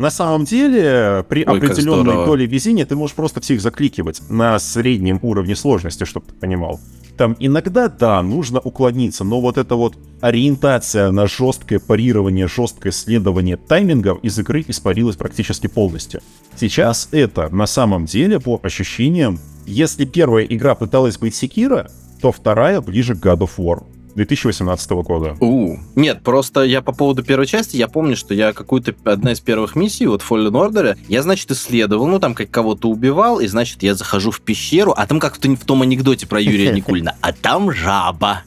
На 0.00 0.08
самом 0.08 0.46
деле, 0.46 1.26
при 1.28 1.44
Ой, 1.44 1.58
определенной 1.58 2.24
доле 2.24 2.46
везения 2.46 2.86
ты 2.86 2.96
можешь 2.96 3.14
просто 3.14 3.42
всех 3.42 3.60
закликивать 3.60 4.22
на 4.30 4.58
среднем 4.58 5.18
уровне 5.20 5.54
сложности, 5.54 6.04
чтобы 6.04 6.24
ты 6.24 6.32
понимал. 6.32 6.80
Там 7.18 7.36
иногда, 7.38 7.88
да, 7.88 8.22
нужно 8.22 8.60
уклониться, 8.60 9.24
но 9.24 9.42
вот 9.42 9.58
эта 9.58 9.74
вот 9.74 9.98
ориентация 10.22 11.10
на 11.10 11.26
жесткое 11.26 11.80
парирование, 11.80 12.48
жесткое 12.48 12.92
следование 12.92 13.58
таймингов 13.58 14.24
из 14.24 14.38
игры 14.38 14.64
испарилась 14.66 15.16
практически 15.16 15.66
полностью. 15.66 16.22
Сейчас 16.56 17.08
это 17.12 17.54
на 17.54 17.66
самом 17.66 18.06
деле, 18.06 18.40
по 18.40 18.58
ощущениям, 18.62 19.38
если 19.66 20.06
первая 20.06 20.46
игра 20.46 20.74
пыталась 20.74 21.18
быть 21.18 21.34
Секира, 21.34 21.90
то 22.22 22.32
вторая 22.32 22.80
ближе 22.80 23.14
к 23.14 23.18
God 23.18 23.40
of 23.40 23.50
War. 23.58 23.84
2018 24.14 24.90
года. 24.90 25.36
У, 25.40 25.76
нет, 25.94 26.22
просто 26.22 26.62
я 26.62 26.82
по 26.82 26.92
поводу 26.92 27.22
первой 27.22 27.46
части, 27.46 27.76
я 27.76 27.88
помню, 27.88 28.16
что 28.16 28.34
я 28.34 28.52
какую-то, 28.52 28.94
одна 29.04 29.32
из 29.32 29.40
первых 29.40 29.76
миссий, 29.76 30.06
вот 30.06 30.22
в 30.22 30.30
Fallen 30.30 30.50
Order, 30.50 30.96
я, 31.08 31.22
значит, 31.22 31.50
исследовал, 31.50 32.06
ну, 32.06 32.18
там, 32.18 32.34
как 32.34 32.50
кого-то 32.50 32.88
убивал, 32.88 33.40
и, 33.40 33.46
значит, 33.46 33.82
я 33.82 33.94
захожу 33.94 34.30
в 34.30 34.40
пещеру, 34.40 34.92
а 34.96 35.06
там 35.06 35.20
как 35.20 35.36
в, 35.36 35.38
в 35.38 35.64
том 35.64 35.82
анекдоте 35.82 36.26
про 36.26 36.40
Юрия 36.40 36.72
Никулина, 36.74 37.16
а 37.20 37.32
там 37.32 37.72
жаба. 37.72 38.42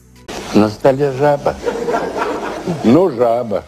На 0.54 0.68
столе 0.68 1.12
жаба. 1.12 1.54
Ну, 2.84 3.10
жаба. 3.10 3.64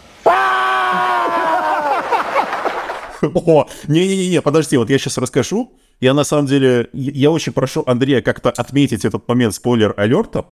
О, 3.23 3.66
не-не-не, 3.89 4.43
подожди, 4.43 4.77
вот 4.77 4.90
я 4.90 4.98
сейчас 4.98 5.18
расскажу. 5.18 5.73
Я 6.01 6.12
на 6.12 6.24
самом 6.24 6.47
деле, 6.47 6.89
я 6.93 7.31
очень 7.31 7.52
прошу 7.52 7.82
Андрея 7.86 8.20
как-то 8.20 8.51
отметить 8.51 9.05
этот 9.05 9.27
момент 9.28 9.55
спойлер-алерта. 9.55 10.44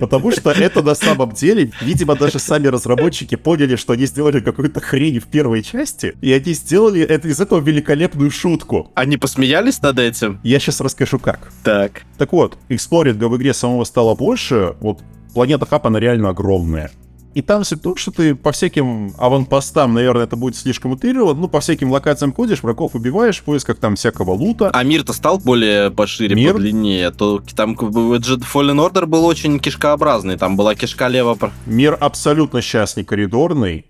Потому 0.00 0.32
что 0.32 0.50
это 0.50 0.82
на 0.82 0.94
самом 0.94 1.32
деле, 1.32 1.70
видимо, 1.82 2.16
даже 2.16 2.38
сами 2.38 2.66
разработчики 2.68 3.34
поняли, 3.34 3.76
что 3.76 3.92
они 3.92 4.06
сделали 4.06 4.40
какую-то 4.40 4.80
хрень 4.80 5.20
в 5.20 5.26
первой 5.26 5.62
части, 5.62 6.16
и 6.22 6.32
они 6.32 6.54
сделали 6.54 7.02
это 7.02 7.28
из 7.28 7.38
этого 7.38 7.60
великолепную 7.60 8.30
шутку. 8.30 8.90
Они 8.94 9.18
посмеялись 9.18 9.82
над 9.82 9.98
этим? 9.98 10.40
Я 10.42 10.58
сейчас 10.58 10.80
расскажу 10.80 11.18
как. 11.18 11.52
Так. 11.62 12.02
Так 12.16 12.32
вот, 12.32 12.56
эксплоринга 12.70 13.28
в 13.28 13.36
игре 13.36 13.52
самого 13.52 13.84
стало 13.84 14.14
больше, 14.14 14.74
вот 14.80 15.00
планета 15.34 15.66
Хаб, 15.66 15.86
она 15.86 16.00
реально 16.00 16.30
огромная. 16.30 16.90
И 17.32 17.42
там 17.42 17.62
все 17.62 17.76
то, 17.76 17.94
что 17.94 18.10
ты 18.10 18.34
по 18.34 18.50
всяким 18.50 19.14
аванпостам, 19.16 19.94
наверное, 19.94 20.24
это 20.24 20.36
будет 20.36 20.56
слишком 20.56 20.92
утрировано, 20.92 21.40
ну, 21.40 21.48
по 21.48 21.60
всяким 21.60 21.90
локациям 21.92 22.32
ходишь, 22.32 22.62
врагов 22.62 22.94
убиваешь 22.94 23.38
в 23.38 23.44
поисках 23.44 23.78
там 23.78 23.94
всякого 23.94 24.32
лута. 24.32 24.70
А 24.72 24.82
мир-то 24.82 25.12
стал 25.12 25.38
более 25.38 25.92
пошире, 25.92 26.34
мир? 26.34 26.54
подлиннее. 26.54 27.10
То 27.12 27.40
там 27.54 27.74
Fallen 27.74 28.84
Order 28.84 29.06
был 29.06 29.24
очень 29.24 29.60
кишкообразный, 29.60 30.36
там 30.36 30.56
была 30.56 30.74
кишка 30.74 31.06
лево. 31.06 31.38
Мир 31.66 31.96
абсолютно 32.00 32.62
сейчас 32.62 32.96
не 32.96 33.04
коридорный. 33.04 33.86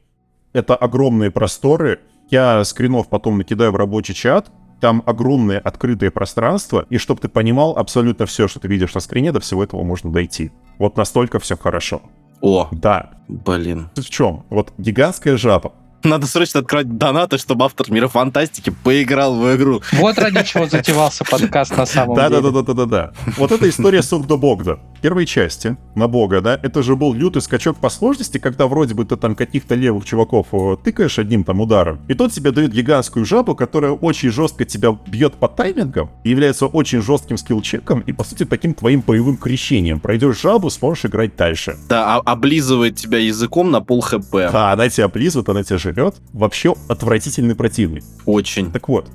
Это 0.52 0.76
огромные 0.76 1.30
просторы. 1.30 2.00
Я 2.30 2.62
скринов 2.64 3.08
потом 3.08 3.38
накидаю 3.38 3.72
в 3.72 3.76
рабочий 3.76 4.14
чат. 4.14 4.50
Там 4.80 5.02
огромное 5.04 5.58
открытое 5.58 6.10
пространство, 6.10 6.86
и 6.88 6.96
чтобы 6.96 7.20
ты 7.20 7.28
понимал, 7.28 7.76
абсолютно 7.76 8.24
все, 8.24 8.48
что 8.48 8.60
ты 8.60 8.68
видишь 8.68 8.94
на 8.94 9.00
скрине, 9.00 9.30
до 9.30 9.38
всего 9.38 9.62
этого 9.62 9.82
можно 9.82 10.10
дойти. 10.10 10.52
Вот 10.78 10.96
настолько 10.96 11.38
все 11.38 11.54
хорошо. 11.54 12.00
О, 12.40 12.68
да. 12.72 13.10
Блин. 13.28 13.90
В 13.94 14.04
чем? 14.04 14.44
Вот 14.50 14.72
гигантская 14.78 15.36
жаба. 15.36 15.72
Надо 16.02 16.26
срочно 16.26 16.60
открыть 16.60 16.96
донаты, 16.96 17.38
чтобы 17.38 17.64
автор 17.64 17.90
мира 17.90 18.08
фантастики 18.08 18.70
поиграл 18.70 19.34
в 19.34 19.56
игру. 19.56 19.82
Вот 19.92 20.18
ради 20.18 20.42
чего 20.44 20.66
затевался 20.66 21.24
подкаст 21.24 21.76
на 21.76 21.86
самом 21.86 22.16
деле. 22.16 22.28
Да-да-да-да-да-да. 22.30 23.12
Вот 23.36 23.52
эта 23.52 23.68
история 23.68 24.02
Сугда 24.02 24.36
Богда. 24.36 24.78
Первой 25.02 25.24
части 25.24 25.76
на 25.94 26.08
Бога, 26.08 26.42
да, 26.42 26.60
это 26.62 26.82
же 26.82 26.94
был 26.94 27.14
лютый 27.14 27.40
скачок 27.40 27.78
по 27.78 27.88
сложности, 27.88 28.36
когда 28.36 28.66
вроде 28.66 28.94
бы 28.94 29.06
ты 29.06 29.16
там 29.16 29.34
каких-то 29.34 29.74
левых 29.74 30.04
чуваков 30.04 30.48
тыкаешь 30.84 31.18
одним 31.18 31.42
там 31.42 31.60
ударом, 31.60 32.00
и 32.06 32.12
тот 32.12 32.32
тебе 32.32 32.50
дает 32.50 32.72
гигантскую 32.72 33.24
жабу, 33.24 33.54
которая 33.54 33.92
очень 33.92 34.30
жестко 34.30 34.66
тебя 34.66 34.98
бьет 35.06 35.34
по 35.34 35.48
таймингам, 35.48 36.10
является 36.22 36.66
очень 36.66 37.00
жестким 37.00 37.36
скилл-чеком 37.36 38.00
и, 38.00 38.12
по 38.12 38.24
сути, 38.24 38.44
таким 38.44 38.74
твоим 38.74 39.00
боевым 39.00 39.38
крещением. 39.38 40.00
Пройдешь 40.00 40.38
жабу, 40.38 40.68
сможешь 40.68 41.06
играть 41.06 41.34
дальше. 41.34 41.78
Да, 41.88 42.16
а 42.16 42.20
облизывает 42.32 42.96
тебя 42.96 43.18
языком 43.18 43.70
на 43.70 43.80
пол 43.80 44.02
хп. 44.02 44.32
Да, 44.32 44.72
она 44.72 44.90
тебя 44.90 45.06
облизывает, 45.06 45.48
она 45.48 45.62
тебя 45.64 45.78
жрет. 45.92 46.16
Вообще 46.32 46.74
отвратительный 46.88 47.54
противник. 47.54 48.04
Очень. 48.26 48.70
Так 48.72 48.88
вот, 48.88 49.08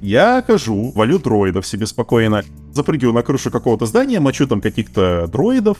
я 0.00 0.42
хожу, 0.46 0.92
валю 0.94 1.18
дроидов 1.18 1.66
себе 1.66 1.86
спокойно, 1.86 2.42
запрыгиваю 2.72 3.14
на 3.14 3.22
крышу 3.22 3.50
какого-то 3.50 3.86
здания, 3.86 4.20
мочу 4.20 4.46
там 4.46 4.60
каких-то 4.60 5.26
дроидов, 5.26 5.78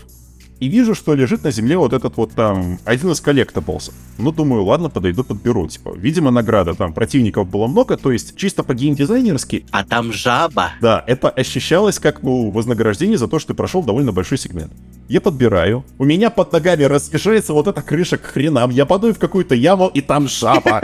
и 0.60 0.68
вижу, 0.68 0.94
что 0.94 1.14
лежит 1.14 1.42
на 1.42 1.50
земле 1.50 1.78
вот 1.78 1.92
этот 1.92 2.16
вот 2.16 2.32
там 2.32 2.78
один 2.84 3.10
из 3.10 3.20
коллектаблсов. 3.20 3.94
Ну, 4.18 4.30
думаю, 4.30 4.62
ладно, 4.64 4.90
подойду, 4.90 5.24
подберу. 5.24 5.66
Типа, 5.66 5.94
видимо, 5.96 6.30
награда. 6.30 6.74
Там 6.74 6.92
противников 6.92 7.48
было 7.48 7.66
много, 7.66 7.96
то 7.96 8.12
есть 8.12 8.36
чисто 8.36 8.62
по 8.62 8.74
геймдизайнерски. 8.74 9.64
А 9.70 9.84
там 9.84 10.12
жаба. 10.12 10.72
Да, 10.80 11.02
это 11.06 11.30
ощущалось 11.30 11.98
как, 11.98 12.22
ну, 12.22 12.50
вознаграждение 12.50 13.16
за 13.16 13.26
то, 13.26 13.38
что 13.38 13.48
ты 13.48 13.54
прошел 13.54 13.82
довольно 13.82 14.12
большой 14.12 14.38
сегмент. 14.38 14.72
Я 15.08 15.20
подбираю. 15.20 15.84
У 15.98 16.04
меня 16.04 16.30
под 16.30 16.52
ногами 16.52 16.84
разъезжается 16.84 17.52
вот 17.52 17.66
эта 17.66 17.82
крыша 17.82 18.18
к 18.18 18.22
хренам. 18.22 18.70
Я 18.70 18.86
падаю 18.86 19.14
в 19.14 19.18
какую-то 19.18 19.54
яму, 19.54 19.90
и 19.92 20.02
там 20.02 20.28
жаба. 20.28 20.82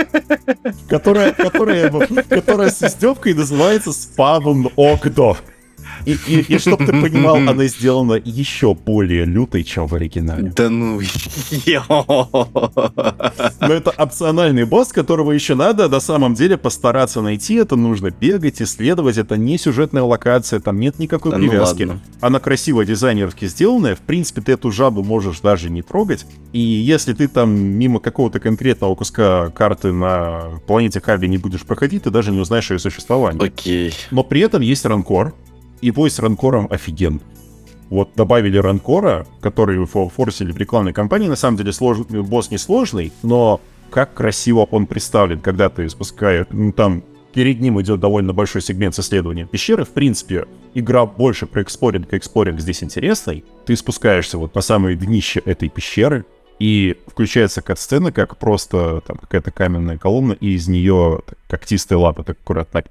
Которая, 0.88 1.32
которая, 1.32 1.90
которая 2.28 2.70
с 2.70 2.82
издевкой 2.82 3.34
называется 3.34 3.92
спавн 3.92 4.68
окдо. 4.74 5.36
И, 6.06 6.16
и, 6.28 6.40
и 6.40 6.58
чтобы 6.58 6.86
ты 6.86 6.92
понимал, 6.92 7.36
она 7.36 7.66
сделана 7.66 8.14
еще 8.24 8.74
более 8.74 9.24
лютой, 9.24 9.64
чем 9.64 9.88
в 9.88 9.94
оригинале. 9.94 10.52
Да 10.56 10.70
ну, 10.70 11.00
Но 13.60 13.72
это 13.72 13.90
опциональный 13.90 14.64
босс, 14.64 14.92
которого 14.92 15.32
еще 15.32 15.56
надо 15.56 15.88
на 15.88 15.98
самом 15.98 16.34
деле 16.34 16.56
постараться 16.56 17.20
найти. 17.20 17.54
Это 17.54 17.74
нужно 17.74 18.10
бегать, 18.10 18.62
исследовать. 18.62 19.18
Это 19.18 19.36
не 19.36 19.58
сюжетная 19.58 20.04
локация, 20.04 20.60
там 20.60 20.78
нет 20.78 21.00
никакой 21.00 21.32
да 21.32 21.38
ну 21.38 21.48
привязки. 21.48 21.82
Ну 21.82 22.00
она 22.20 22.38
красиво 22.38 22.84
дизайнерски 22.84 23.46
сделанная. 23.46 23.96
В 23.96 24.00
принципе, 24.00 24.42
ты 24.42 24.52
эту 24.52 24.70
жабу 24.70 25.02
можешь 25.02 25.40
даже 25.40 25.70
не 25.70 25.82
трогать. 25.82 26.24
И 26.52 26.60
если 26.60 27.14
ты 27.14 27.26
там 27.26 27.50
мимо 27.50 27.98
какого-то 27.98 28.38
конкретного 28.38 28.94
куска 28.94 29.50
карты 29.50 29.92
на 29.92 30.60
планете 30.68 31.00
Хави 31.00 31.28
не 31.28 31.38
будешь 31.38 31.62
проходить, 31.62 32.04
ты 32.04 32.10
даже 32.10 32.30
не 32.30 32.38
узнаешь 32.38 32.70
ее 32.70 32.78
существование. 32.78 33.42
Окей. 33.42 33.92
Но 34.12 34.22
при 34.22 34.40
этом 34.42 34.62
есть 34.62 34.84
ранкор, 34.84 35.34
и 35.80 35.90
бой 35.90 36.10
с 36.10 36.18
ранкором 36.18 36.68
офиген. 36.70 37.20
Вот 37.88 38.10
добавили 38.16 38.58
ранкора, 38.58 39.26
который 39.40 39.84
форсили 39.86 40.50
в 40.50 40.56
рекламной 40.56 40.92
кампании. 40.92 41.28
На 41.28 41.36
самом 41.36 41.56
деле 41.56 41.72
слож... 41.72 41.98
босс 41.98 42.50
не 42.50 42.58
сложный, 42.58 43.12
но 43.22 43.60
как 43.90 44.14
красиво 44.14 44.66
он 44.70 44.86
представлен, 44.86 45.40
когда 45.40 45.68
ты 45.68 45.88
спускаешь, 45.88 46.46
ну 46.50 46.72
там 46.72 47.04
перед 47.32 47.60
ним 47.60 47.80
идет 47.80 48.00
довольно 48.00 48.32
большой 48.32 48.62
сегмент 48.62 48.94
с 48.94 49.00
исследованием 49.00 49.46
пещеры. 49.46 49.84
В 49.84 49.90
принципе, 49.90 50.46
игра 50.74 51.06
больше 51.06 51.46
про 51.46 51.62
exploring, 51.62 52.12
и 52.12 52.16
exploring 52.16 52.58
здесь 52.60 52.82
интересный. 52.82 53.44
Ты 53.66 53.76
спускаешься 53.76 54.38
вот 54.38 54.52
по 54.52 54.62
самое 54.62 54.96
днище 54.96 55.40
этой 55.44 55.68
пещеры, 55.68 56.24
и 56.58 56.96
включается 57.06 57.60
кат-сцена, 57.60 58.12
как 58.12 58.38
просто 58.38 59.02
там 59.06 59.18
какая-то 59.18 59.50
каменная 59.50 59.98
колонна, 59.98 60.32
и 60.32 60.54
из 60.54 60.68
нее 60.68 61.20
так, 61.26 61.38
когтистые 61.48 61.98
лапы 61.98 62.24
так 62.24 62.38
аккуратно. 62.40 62.82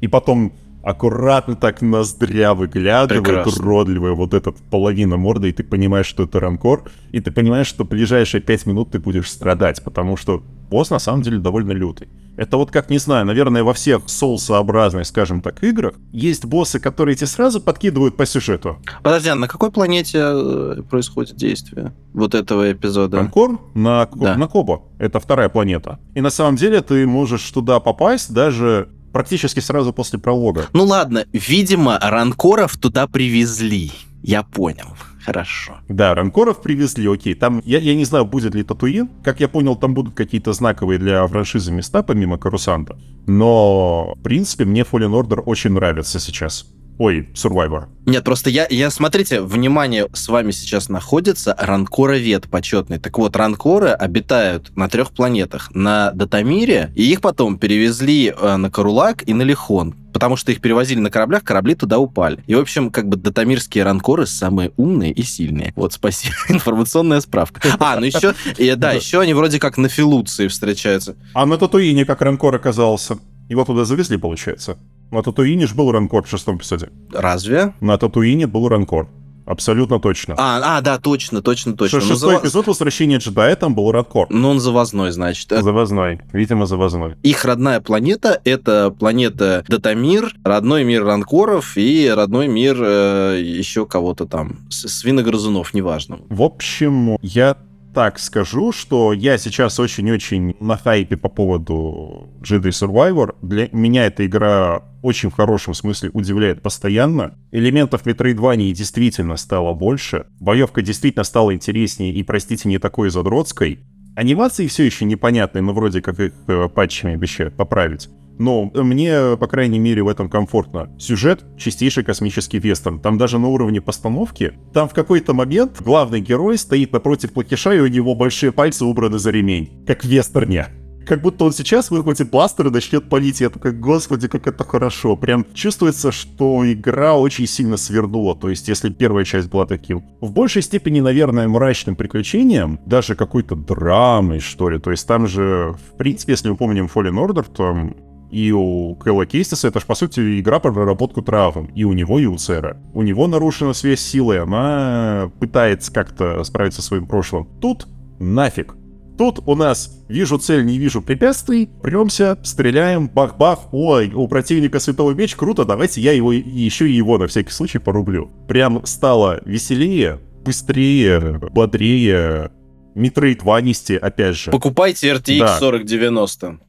И 0.00 0.08
потом 0.08 0.52
аккуратно 0.82 1.56
так 1.56 1.82
ноздря 1.82 2.54
выглядывает, 2.54 3.24
Прекрасно. 3.24 3.62
уродливая 3.64 4.12
вот 4.12 4.34
эта 4.34 4.52
половина 4.70 5.16
морды, 5.16 5.50
и 5.50 5.52
ты 5.52 5.62
понимаешь, 5.64 6.06
что 6.06 6.24
это 6.24 6.40
ранкор, 6.40 6.90
и 7.12 7.20
ты 7.20 7.30
понимаешь, 7.30 7.66
что 7.66 7.84
ближайшие 7.84 8.40
пять 8.40 8.66
минут 8.66 8.90
ты 8.90 8.98
будешь 8.98 9.30
страдать, 9.30 9.82
потому 9.84 10.16
что 10.16 10.42
босс 10.70 10.90
на 10.90 10.98
самом 10.98 11.22
деле 11.22 11.38
довольно 11.38 11.72
лютый. 11.72 12.08
Это 12.36 12.56
вот 12.56 12.70
как, 12.70 12.88
не 12.88 12.98
знаю, 12.98 13.26
наверное, 13.26 13.62
во 13.62 13.74
всех 13.74 14.02
соусообразных, 14.06 15.06
скажем 15.06 15.42
так, 15.42 15.62
играх 15.62 15.94
есть 16.12 16.44
боссы, 16.46 16.80
которые 16.80 17.14
тебе 17.16 17.26
сразу 17.26 17.60
подкидывают 17.60 18.16
по 18.16 18.24
сюжету. 18.24 18.78
Подожди, 19.02 19.28
а 19.28 19.34
на 19.34 19.48
какой 19.48 19.70
планете 19.70 20.18
э, 20.22 20.82
происходит 20.88 21.36
действие 21.36 21.92
вот 22.14 22.34
этого 22.34 22.72
эпизода? 22.72 23.18
Ранкор 23.18 23.58
на, 23.74 24.08
Да. 24.14 24.36
на 24.36 24.46
Кобо. 24.46 24.84
Это 24.98 25.20
вторая 25.20 25.48
планета. 25.50 25.98
И 26.14 26.20
на 26.22 26.30
самом 26.30 26.56
деле 26.56 26.80
ты 26.80 27.06
можешь 27.06 27.50
туда 27.50 27.78
попасть 27.80 28.32
даже 28.32 28.88
практически 29.12 29.60
сразу 29.60 29.92
после 29.92 30.18
пролога. 30.18 30.68
Ну 30.72 30.84
ладно, 30.84 31.24
видимо, 31.32 31.98
ранкоров 32.00 32.76
туда 32.76 33.06
привезли. 33.06 33.90
Я 34.22 34.42
понял. 34.42 34.86
Хорошо. 35.24 35.78
Да, 35.88 36.14
ранкоров 36.14 36.62
привезли, 36.62 37.06
окей. 37.06 37.34
Там, 37.34 37.62
я, 37.64 37.78
я 37.78 37.94
не 37.94 38.04
знаю, 38.04 38.24
будет 38.24 38.54
ли 38.54 38.62
Татуин. 38.62 39.08
Как 39.22 39.40
я 39.40 39.48
понял, 39.48 39.76
там 39.76 39.94
будут 39.94 40.14
какие-то 40.14 40.52
знаковые 40.52 40.98
для 40.98 41.26
франшизы 41.26 41.72
места, 41.72 42.02
помимо 42.02 42.38
Карусанта. 42.38 42.98
Но, 43.26 44.14
в 44.16 44.22
принципе, 44.22 44.64
мне 44.64 44.82
Fallen 44.82 45.12
Order 45.12 45.40
очень 45.40 45.72
нравится 45.72 46.18
сейчас. 46.18 46.66
Ой, 47.00 47.30
Survivor. 47.32 47.86
Нет, 48.04 48.24
просто 48.24 48.50
я, 48.50 48.66
я, 48.68 48.90
смотрите, 48.90 49.40
внимание, 49.40 50.06
с 50.12 50.28
вами 50.28 50.50
сейчас 50.50 50.90
находится 50.90 51.56
ранкоровед 51.58 52.50
почетный. 52.50 52.98
Так 52.98 53.16
вот, 53.16 53.34
ранкоры 53.36 53.88
обитают 53.88 54.76
на 54.76 54.86
трех 54.86 55.10
планетах. 55.12 55.70
На 55.74 56.10
Датамире, 56.12 56.92
и 56.94 57.10
их 57.10 57.22
потом 57.22 57.58
перевезли 57.58 58.34
э, 58.36 58.56
на 58.56 58.70
Карулак 58.70 59.26
и 59.26 59.32
на 59.32 59.40
Лихон. 59.40 59.94
Потому 60.12 60.36
что 60.36 60.52
их 60.52 60.60
перевозили 60.60 60.98
на 60.98 61.08
кораблях, 61.10 61.42
корабли 61.42 61.74
туда 61.74 61.98
упали. 61.98 62.44
И, 62.46 62.54
в 62.54 62.58
общем, 62.58 62.90
как 62.90 63.08
бы 63.08 63.16
датамирские 63.16 63.84
ранкоры 63.84 64.26
самые 64.26 64.72
умные 64.76 65.12
и 65.12 65.22
сильные. 65.22 65.72
Вот, 65.76 65.94
спасибо. 65.94 66.34
Информационная 66.50 67.22
справка. 67.22 67.62
А, 67.78 67.98
ну 67.98 68.04
еще, 68.04 68.34
и, 68.58 68.74
да, 68.74 68.92
еще 68.92 69.20
они 69.20 69.32
вроде 69.32 69.58
как 69.58 69.78
на 69.78 69.88
Филуции 69.88 70.48
встречаются. 70.48 71.16
А 71.32 71.46
на 71.46 71.56
Татуине 71.56 72.04
как 72.04 72.20
ранкор 72.20 72.56
оказался? 72.56 73.18
Его 73.48 73.64
туда 73.64 73.86
завезли, 73.86 74.18
получается? 74.18 74.76
На 75.10 75.22
Татуине 75.22 75.66
ж 75.66 75.74
был 75.74 75.90
ранкор 75.90 76.24
в 76.24 76.28
шестом 76.28 76.56
эпизоде. 76.56 76.90
Разве? 77.12 77.74
На 77.80 77.98
Татуине 77.98 78.46
был 78.46 78.68
ранкор. 78.68 79.08
Абсолютно 79.44 79.98
точно. 79.98 80.36
А, 80.38 80.60
а, 80.78 80.80
да, 80.80 80.98
точно, 80.98 81.42
точно, 81.42 81.72
точно. 81.76 82.00
Шестой 82.00 82.36
зава- 82.36 82.40
эпизод 82.40 82.68
«Возвращения 82.68 83.16
джедая» 83.18 83.56
там 83.56 83.74
был 83.74 83.90
ранкор. 83.90 84.28
Ну, 84.30 84.50
он 84.50 84.60
завозной, 84.60 85.10
значит. 85.10 85.50
Завозной. 85.50 86.20
Видимо, 86.32 86.66
завозной. 86.66 87.16
Их 87.24 87.44
родная 87.44 87.80
планета— 87.80 88.40
это 88.44 88.94
планета 88.96 89.64
Датамир, 89.66 90.32
родной 90.44 90.84
мир 90.84 91.04
ранкоров 91.04 91.76
и 91.76 92.08
родной 92.14 92.46
мир 92.46 92.76
э, 92.80 93.42
еще 93.42 93.86
кого-то 93.86 94.26
там, 94.26 94.58
свиногрызунов, 94.68 95.74
неважно. 95.74 96.20
В 96.28 96.42
общем, 96.42 97.16
я 97.20 97.56
так 98.00 98.18
скажу, 98.18 98.72
что 98.72 99.12
я 99.12 99.36
сейчас 99.36 99.78
очень-очень 99.78 100.56
на 100.58 100.78
хайпе 100.78 101.18
по 101.18 101.28
поводу 101.28 102.30
Jedi 102.40 102.70
Survivor. 102.70 103.34
Для 103.42 103.68
меня 103.72 104.06
эта 104.06 104.24
игра 104.24 104.84
очень 105.02 105.28
в 105.28 105.34
хорошем 105.34 105.74
смысле 105.74 106.08
удивляет 106.14 106.62
постоянно. 106.62 107.34
Элементов 107.52 108.06
Metroidvania 108.06 108.72
действительно 108.72 109.36
стало 109.36 109.74
больше. 109.74 110.24
Боевка 110.40 110.80
действительно 110.80 111.24
стала 111.24 111.54
интереснее 111.54 112.14
и, 112.14 112.22
простите, 112.22 112.70
не 112.70 112.78
такой 112.78 113.10
задротской. 113.10 113.80
Анимации 114.16 114.66
все 114.66 114.84
еще 114.84 115.04
непонятные, 115.04 115.60
но 115.60 115.74
вроде 115.74 116.00
как 116.00 116.18
их 116.20 116.32
э, 116.46 116.68
патчами 116.74 117.12
обещают 117.12 117.54
поправить. 117.54 118.08
Но 118.40 118.70
мне, 118.74 119.36
по 119.38 119.46
крайней 119.46 119.78
мере, 119.78 120.02
в 120.02 120.08
этом 120.08 120.30
комфортно. 120.30 120.88
Сюжет— 120.98 121.44
чистейший 121.58 122.04
космический 122.04 122.58
вестерн. 122.58 122.98
Там 122.98 123.18
даже 123.18 123.38
на 123.38 123.48
уровне 123.48 123.82
постановки, 123.82 124.54
там 124.72 124.88
в 124.88 124.94
какой-то 124.94 125.34
момент 125.34 125.82
главный 125.82 126.22
герой 126.22 126.56
стоит 126.56 126.90
напротив 126.90 127.34
платиша, 127.34 127.74
и 127.74 127.80
у 127.80 127.86
него 127.86 128.14
большие 128.14 128.50
пальцы 128.50 128.86
убраны 128.86 129.18
за 129.18 129.30
ремень. 129.30 129.84
Как 129.86 130.04
в 130.04 130.08
вестерне. 130.08 130.68
Как 131.06 131.20
будто 131.20 131.44
он 131.44 131.52
сейчас 131.52 131.90
выхватит 131.90 132.30
бластер 132.30 132.68
и 132.68 132.70
начнет 132.70 133.10
палить. 133.10 133.42
Я 133.42 133.50
такой, 133.50 133.72
господи, 133.72 134.26
как 134.26 134.46
это 134.46 134.64
хорошо. 134.64 135.16
Прям 135.16 135.44
чувствуется, 135.52 136.10
что 136.10 136.62
игра 136.64 137.16
очень 137.16 137.46
сильно 137.46 137.76
свернула. 137.76 138.36
То 138.36 138.48
есть, 138.48 138.68
если 138.68 138.88
первая 138.88 139.24
часть 139.24 139.50
была 139.50 139.66
таким, 139.66 140.02
в 140.20 140.32
большей 140.32 140.62
степени, 140.62 141.00
наверное, 141.00 141.48
мрачным 141.48 141.94
приключением, 141.94 142.80
даже 142.86 143.16
какой-то 143.16 143.54
драмой, 143.54 144.40
что 144.40 144.70
ли. 144.70 144.78
То 144.78 144.92
есть, 144.92 145.06
там 145.06 145.26
же, 145.26 145.74
в 145.90 145.96
принципе, 145.98 146.32
если 146.32 146.48
мы 146.48 146.56
помним 146.56 146.86
Fallen 146.86 147.16
Order, 147.16 147.46
то 147.52 147.90
и 148.30 148.52
у 148.52 148.94
Кэлла 148.96 149.26
Кейстиса 149.26 149.68
это 149.68 149.80
же, 149.80 149.86
по 149.86 149.94
сути, 149.94 150.40
игра 150.40 150.60
про 150.60 150.72
проработку 150.72 151.22
травм. 151.22 151.66
И 151.74 151.84
у 151.84 151.92
него, 151.92 152.18
и 152.18 152.26
у 152.26 152.36
Цера. 152.36 152.76
У 152.94 153.02
него 153.02 153.26
нарушена 153.26 153.72
связь 153.72 154.00
с 154.00 154.06
силой, 154.06 154.40
она 154.42 155.30
пытается 155.40 155.92
как-то 155.92 156.42
справиться 156.44 156.80
со 156.80 156.88
своим 156.88 157.06
прошлым. 157.06 157.48
Тут 157.60 157.86
нафиг. 158.18 158.76
Тут 159.18 159.40
у 159.46 159.54
нас 159.54 160.02
вижу 160.08 160.38
цель, 160.38 160.64
не 160.64 160.78
вижу 160.78 161.02
препятствий, 161.02 161.68
премся, 161.82 162.38
стреляем, 162.42 163.08
бах-бах, 163.08 163.72
ой, 163.72 164.12
у 164.14 164.26
противника 164.28 164.80
световой 164.80 165.14
меч, 165.14 165.36
круто, 165.36 165.66
давайте 165.66 166.00
я 166.00 166.12
его, 166.12 166.32
еще 166.32 166.88
и 166.88 166.94
его 166.94 167.18
на 167.18 167.26
всякий 167.26 167.50
случай 167.50 167.78
порублю. 167.78 168.30
Прям 168.48 168.86
стало 168.86 169.42
веселее, 169.44 170.20
быстрее, 170.42 171.38
бодрее, 171.52 172.50
Митроидванисти, 172.94 173.92
опять 173.92 174.36
же. 174.36 174.50
Покупайте 174.50 175.12
RTX 175.12 175.38
Да. 175.38 175.58
4090. 175.60 176.60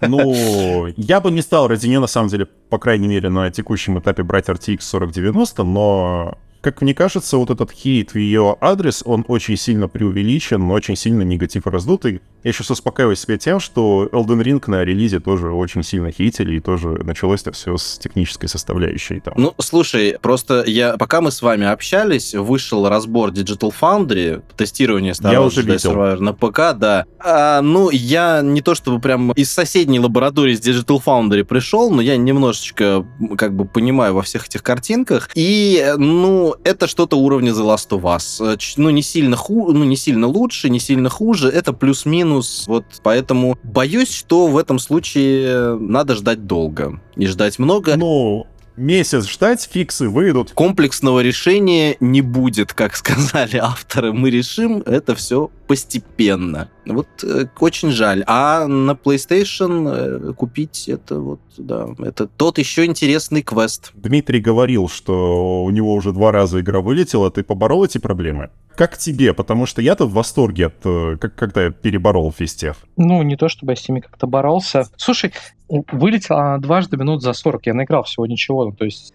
Ну, 0.00 0.86
я 0.96 1.20
бы 1.20 1.30
не 1.30 1.42
стал 1.42 1.68
ради 1.68 1.86
нее, 1.86 2.00
на 2.00 2.06
самом 2.06 2.28
деле, 2.28 2.46
по 2.46 2.78
крайней 2.78 3.08
мере, 3.08 3.28
на 3.28 3.50
текущем 3.50 3.98
этапе 3.98 4.22
брать 4.22 4.48
RTX 4.48 4.78
4090, 4.78 5.62
но, 5.64 6.38
как 6.60 6.82
мне 6.82 6.94
кажется, 6.94 7.36
вот 7.36 7.50
этот 7.50 7.70
хейт 7.70 8.12
в 8.12 8.18
ее 8.18 8.56
адрес, 8.60 9.02
он 9.04 9.24
очень 9.28 9.56
сильно 9.56 9.88
преувеличен, 9.88 10.70
очень 10.70 10.96
сильно 10.96 11.22
негатив 11.22 11.66
раздутый. 11.66 12.20
Я 12.44 12.52
сейчас 12.52 12.70
успокаиваю 12.70 13.16
себя 13.16 13.36
тем, 13.36 13.58
что 13.58 14.08
Elden 14.12 14.42
Ring 14.42 14.62
на 14.68 14.84
релизе 14.84 15.18
тоже 15.18 15.50
очень 15.50 15.82
сильно 15.82 16.12
хейтили, 16.12 16.56
и 16.56 16.60
тоже 16.60 16.88
началось 17.02 17.42
это 17.42 17.52
все 17.52 17.76
с 17.76 17.98
технической 17.98 18.48
составляющей 18.48 19.20
там. 19.20 19.34
Ну, 19.36 19.54
слушай, 19.58 20.16
просто 20.20 20.62
я, 20.66 20.96
пока 20.96 21.20
мы 21.20 21.30
с 21.30 21.42
вами 21.42 21.66
общались, 21.66 22.34
вышел 22.34 22.88
разбор 22.88 23.30
Digital 23.30 23.72
Foundry, 23.80 24.42
тестирование 24.56 25.14
Я 25.20 25.42
уже 25.42 25.62
видел. 25.62 25.92
Survivor 25.92 26.20
на 26.20 26.32
ПК, 26.32 26.78
да. 26.78 27.06
А, 27.18 27.60
ну, 27.60 27.90
я 27.90 28.40
не 28.42 28.62
то 28.62 28.74
чтобы 28.74 29.00
прям 29.00 29.32
из 29.32 29.52
соседней 29.52 29.98
лаборатории 29.98 30.54
с 30.54 30.60
Digital 30.60 31.02
Foundry 31.04 31.44
пришел, 31.44 31.90
но 31.90 32.00
я 32.00 32.16
немножечко 32.16 33.04
как 33.36 33.54
бы 33.54 33.64
понимаю 33.64 34.14
во 34.14 34.22
всех 34.22 34.46
этих 34.46 34.62
картинках. 34.62 35.30
И, 35.34 35.94
ну, 35.96 36.54
это 36.64 36.86
что-то 36.86 37.16
уровня 37.16 37.52
The 37.52 37.64
Last 37.64 37.88
of 37.90 38.02
Us. 38.02 38.54
Э, 38.54 38.56
Ну, 38.76 38.90
не 38.90 39.02
сильно, 39.02 39.36
ху... 39.36 39.72
ну, 39.72 39.84
не 39.84 39.96
сильно 39.96 40.26
лучше, 40.26 40.70
не 40.70 40.80
сильно 40.80 41.08
хуже. 41.08 41.48
Это 41.48 41.72
плюс-минус. 41.72 42.64
Вот 42.66 42.84
поэтому 43.02 43.58
боюсь, 43.62 44.12
что 44.12 44.46
в 44.46 44.56
этом 44.56 44.78
случае 44.78 45.76
надо 45.78 46.14
ждать 46.14 46.46
долго. 46.46 47.00
И 47.16 47.26
ждать 47.26 47.58
много. 47.58 47.96
Ну, 47.96 48.46
месяц 48.76 49.26
ждать, 49.28 49.68
фиксы 49.70 50.08
выйдут. 50.08 50.52
комплексного 50.52 51.20
решения 51.20 51.96
не 52.00 52.22
будет, 52.22 52.72
как 52.72 52.96
сказали 52.96 53.56
авторы. 53.56 54.12
Мы 54.12 54.30
решим 54.30 54.82
это 54.86 55.14
все 55.14 55.50
постепенно. 55.68 56.70
Вот 56.86 57.06
э, 57.22 57.44
очень 57.60 57.90
жаль. 57.90 58.24
А 58.26 58.66
на 58.66 58.92
PlayStation 58.92 60.30
э, 60.30 60.32
купить 60.32 60.88
это 60.88 61.20
вот, 61.20 61.40
да, 61.58 61.86
это 61.98 62.26
тот 62.26 62.58
еще 62.58 62.86
интересный 62.86 63.42
квест. 63.42 63.92
Дмитрий 63.94 64.40
говорил, 64.40 64.88
что 64.88 65.62
у 65.62 65.70
него 65.70 65.92
уже 65.92 66.12
два 66.12 66.32
раза 66.32 66.60
игра 66.60 66.80
вылетела, 66.80 67.30
ты 67.30 67.44
поборол 67.44 67.84
эти 67.84 67.98
проблемы? 67.98 68.50
Как 68.74 68.96
тебе? 68.96 69.34
Потому 69.34 69.66
что 69.66 69.82
я-то 69.82 70.06
в 70.06 70.12
восторге 70.12 70.66
от, 70.66 70.74
э, 70.84 71.16
как, 71.20 71.34
когда 71.34 71.64
я 71.64 71.70
переборол 71.70 72.32
физтех. 72.32 72.76
Ну, 72.96 73.22
не 73.22 73.36
то 73.36 73.48
чтобы 73.48 73.72
я 73.72 73.76
с 73.76 73.88
ними 73.88 74.00
как-то 74.00 74.26
боролся. 74.26 74.88
Слушай, 74.96 75.32
вылетела 75.68 76.40
она 76.40 76.58
дважды 76.58 76.96
минут 76.96 77.22
за 77.22 77.32
40. 77.32 77.66
Я 77.66 77.74
наиграл 77.74 78.04
всего 78.04 78.24
ничего. 78.26 78.64
Ну, 78.64 78.72
то 78.72 78.84
есть 78.84 79.12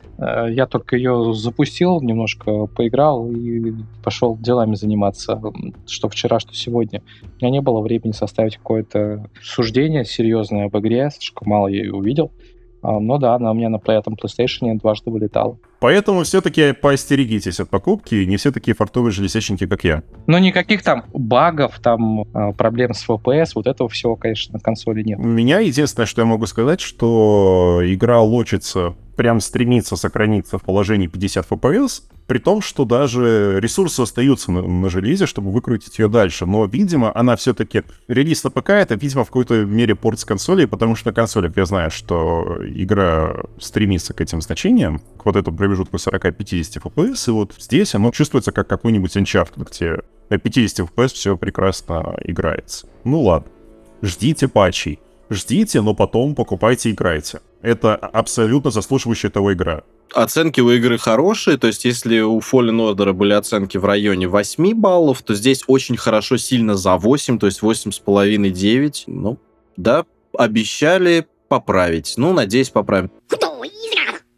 я 0.49 0.67
только 0.67 0.95
ее 0.95 1.33
запустил, 1.33 2.01
немножко 2.01 2.67
поиграл 2.67 3.29
и 3.31 3.73
пошел 4.03 4.37
делами 4.37 4.75
заниматься, 4.75 5.41
что 5.87 6.09
вчера, 6.09 6.39
что 6.39 6.53
сегодня. 6.53 7.01
У 7.23 7.45
меня 7.45 7.51
не 7.51 7.61
было 7.61 7.81
времени 7.81 8.11
составить 8.11 8.57
какое-то 8.57 9.29
суждение 9.41 10.05
серьезное 10.05 10.65
об 10.65 10.77
игре, 10.77 11.09
слишком 11.11 11.49
мало 11.49 11.67
я 11.67 11.83
ее 11.83 11.93
увидел. 11.93 12.31
А, 12.83 12.99
но 12.99 13.17
да, 13.17 13.35
она 13.35 13.51
у 13.51 13.53
меня 13.53 13.69
на 13.69 13.79
этом 13.87 14.15
PlayStation 14.15 14.77
дважды 14.77 15.09
вылетала. 15.09 15.57
Поэтому 15.79 16.23
все-таки 16.23 16.73
поостерегитесь 16.73 17.59
от 17.59 17.69
покупки, 17.69 18.15
не 18.25 18.35
все 18.35 18.51
такие 18.51 18.75
фартовые 18.75 19.11
железячники, 19.11 19.65
как 19.65 19.83
я. 19.85 20.03
Ну, 20.27 20.37
никаких 20.37 20.83
там 20.83 21.05
багов, 21.13 21.79
там 21.79 22.25
а, 22.33 22.51
проблем 22.51 22.93
с 22.93 23.07
FPS, 23.07 23.51
вот 23.55 23.67
этого 23.67 23.89
всего, 23.89 24.17
конечно, 24.17 24.53
на 24.53 24.59
консоли 24.59 25.01
нет. 25.01 25.19
У 25.19 25.23
меня 25.23 25.59
единственное, 25.59 26.05
что 26.05 26.21
я 26.21 26.25
могу 26.25 26.45
сказать, 26.45 26.81
что 26.81 27.81
игра 27.83 28.21
лочится, 28.21 28.95
прям 29.15 29.39
стремится 29.41 29.95
сохраниться 29.95 30.57
в 30.57 30.63
положении 30.63 31.07
50 31.07 31.49
FPS, 31.49 32.03
при 32.27 32.39
том, 32.39 32.61
что 32.61 32.85
даже 32.85 33.59
ресурсы 33.59 34.01
остаются 34.01 34.51
на, 34.51 34.61
на 34.61 34.89
железе, 34.89 35.25
чтобы 35.25 35.51
выкрутить 35.51 35.99
ее 35.99 36.07
дальше. 36.07 36.45
Но, 36.45 36.65
видимо, 36.65 37.11
она 37.15 37.35
все-таки... 37.35 37.83
Релиз 38.07 38.43
на 38.43 38.49
ПК— 38.49 38.69
это, 38.71 38.95
видимо, 38.95 39.23
в 39.23 39.27
какой-то 39.27 39.65
мере 39.65 39.95
порт 39.95 40.19
с 40.19 40.25
консолей, 40.25 40.67
потому 40.67 40.95
что 40.95 41.09
на 41.09 41.13
консолях 41.13 41.55
я 41.57 41.65
знаю, 41.65 41.91
что 41.91 42.59
игра 42.63 43.35
стремится 43.59 44.13
к 44.13 44.21
этим 44.21 44.41
значениям, 44.41 44.99
к 45.17 45.25
вот 45.25 45.35
этому 45.35 45.57
промежутку 45.57 45.97
40-50 45.97 46.81
FPS, 46.81 47.29
и 47.29 47.31
вот 47.31 47.53
здесь 47.59 47.95
оно 47.95 48.11
чувствуется 48.11 48.51
как 48.51 48.67
какой-нибудь 48.67 49.15
Uncharted, 49.15 49.67
где 49.69 49.97
на 50.29 50.37
50 50.37 50.89
FPS 50.89 51.13
все 51.13 51.37
прекрасно 51.37 52.15
играется. 52.23 52.87
Ну 53.03 53.21
ладно. 53.21 53.51
Ждите 54.01 54.47
патчей. 54.47 54.99
Ждите, 55.29 55.81
но 55.81 55.93
потом 55.93 56.35
покупайте 56.35 56.89
и 56.89 56.93
играйте. 56.93 57.39
Это 57.63 57.95
абсолютно 57.95 58.69
заслуживающая 58.69 59.31
того 59.31 59.53
игра 59.53 59.83
оценки 60.13 60.61
у 60.61 60.69
игры 60.71 60.97
хорошие, 60.97 61.57
то 61.57 61.67
есть 61.67 61.85
если 61.85 62.19
у 62.19 62.39
Fallen 62.39 62.93
Order 62.93 63.13
были 63.13 63.33
оценки 63.33 63.77
в 63.77 63.85
районе 63.85 64.27
8 64.27 64.73
баллов, 64.75 65.21
то 65.21 65.33
здесь 65.33 65.63
очень 65.67 65.97
хорошо, 65.97 66.37
сильно 66.37 66.75
за 66.75 66.97
8, 66.97 67.39
то 67.39 67.47
есть 67.47 67.61
8,5-9. 67.61 69.03
Ну, 69.07 69.39
да, 69.77 70.05
обещали 70.37 71.25
поправить. 71.47 72.13
Ну, 72.17 72.33
надеюсь, 72.33 72.69
поправим. 72.69 73.11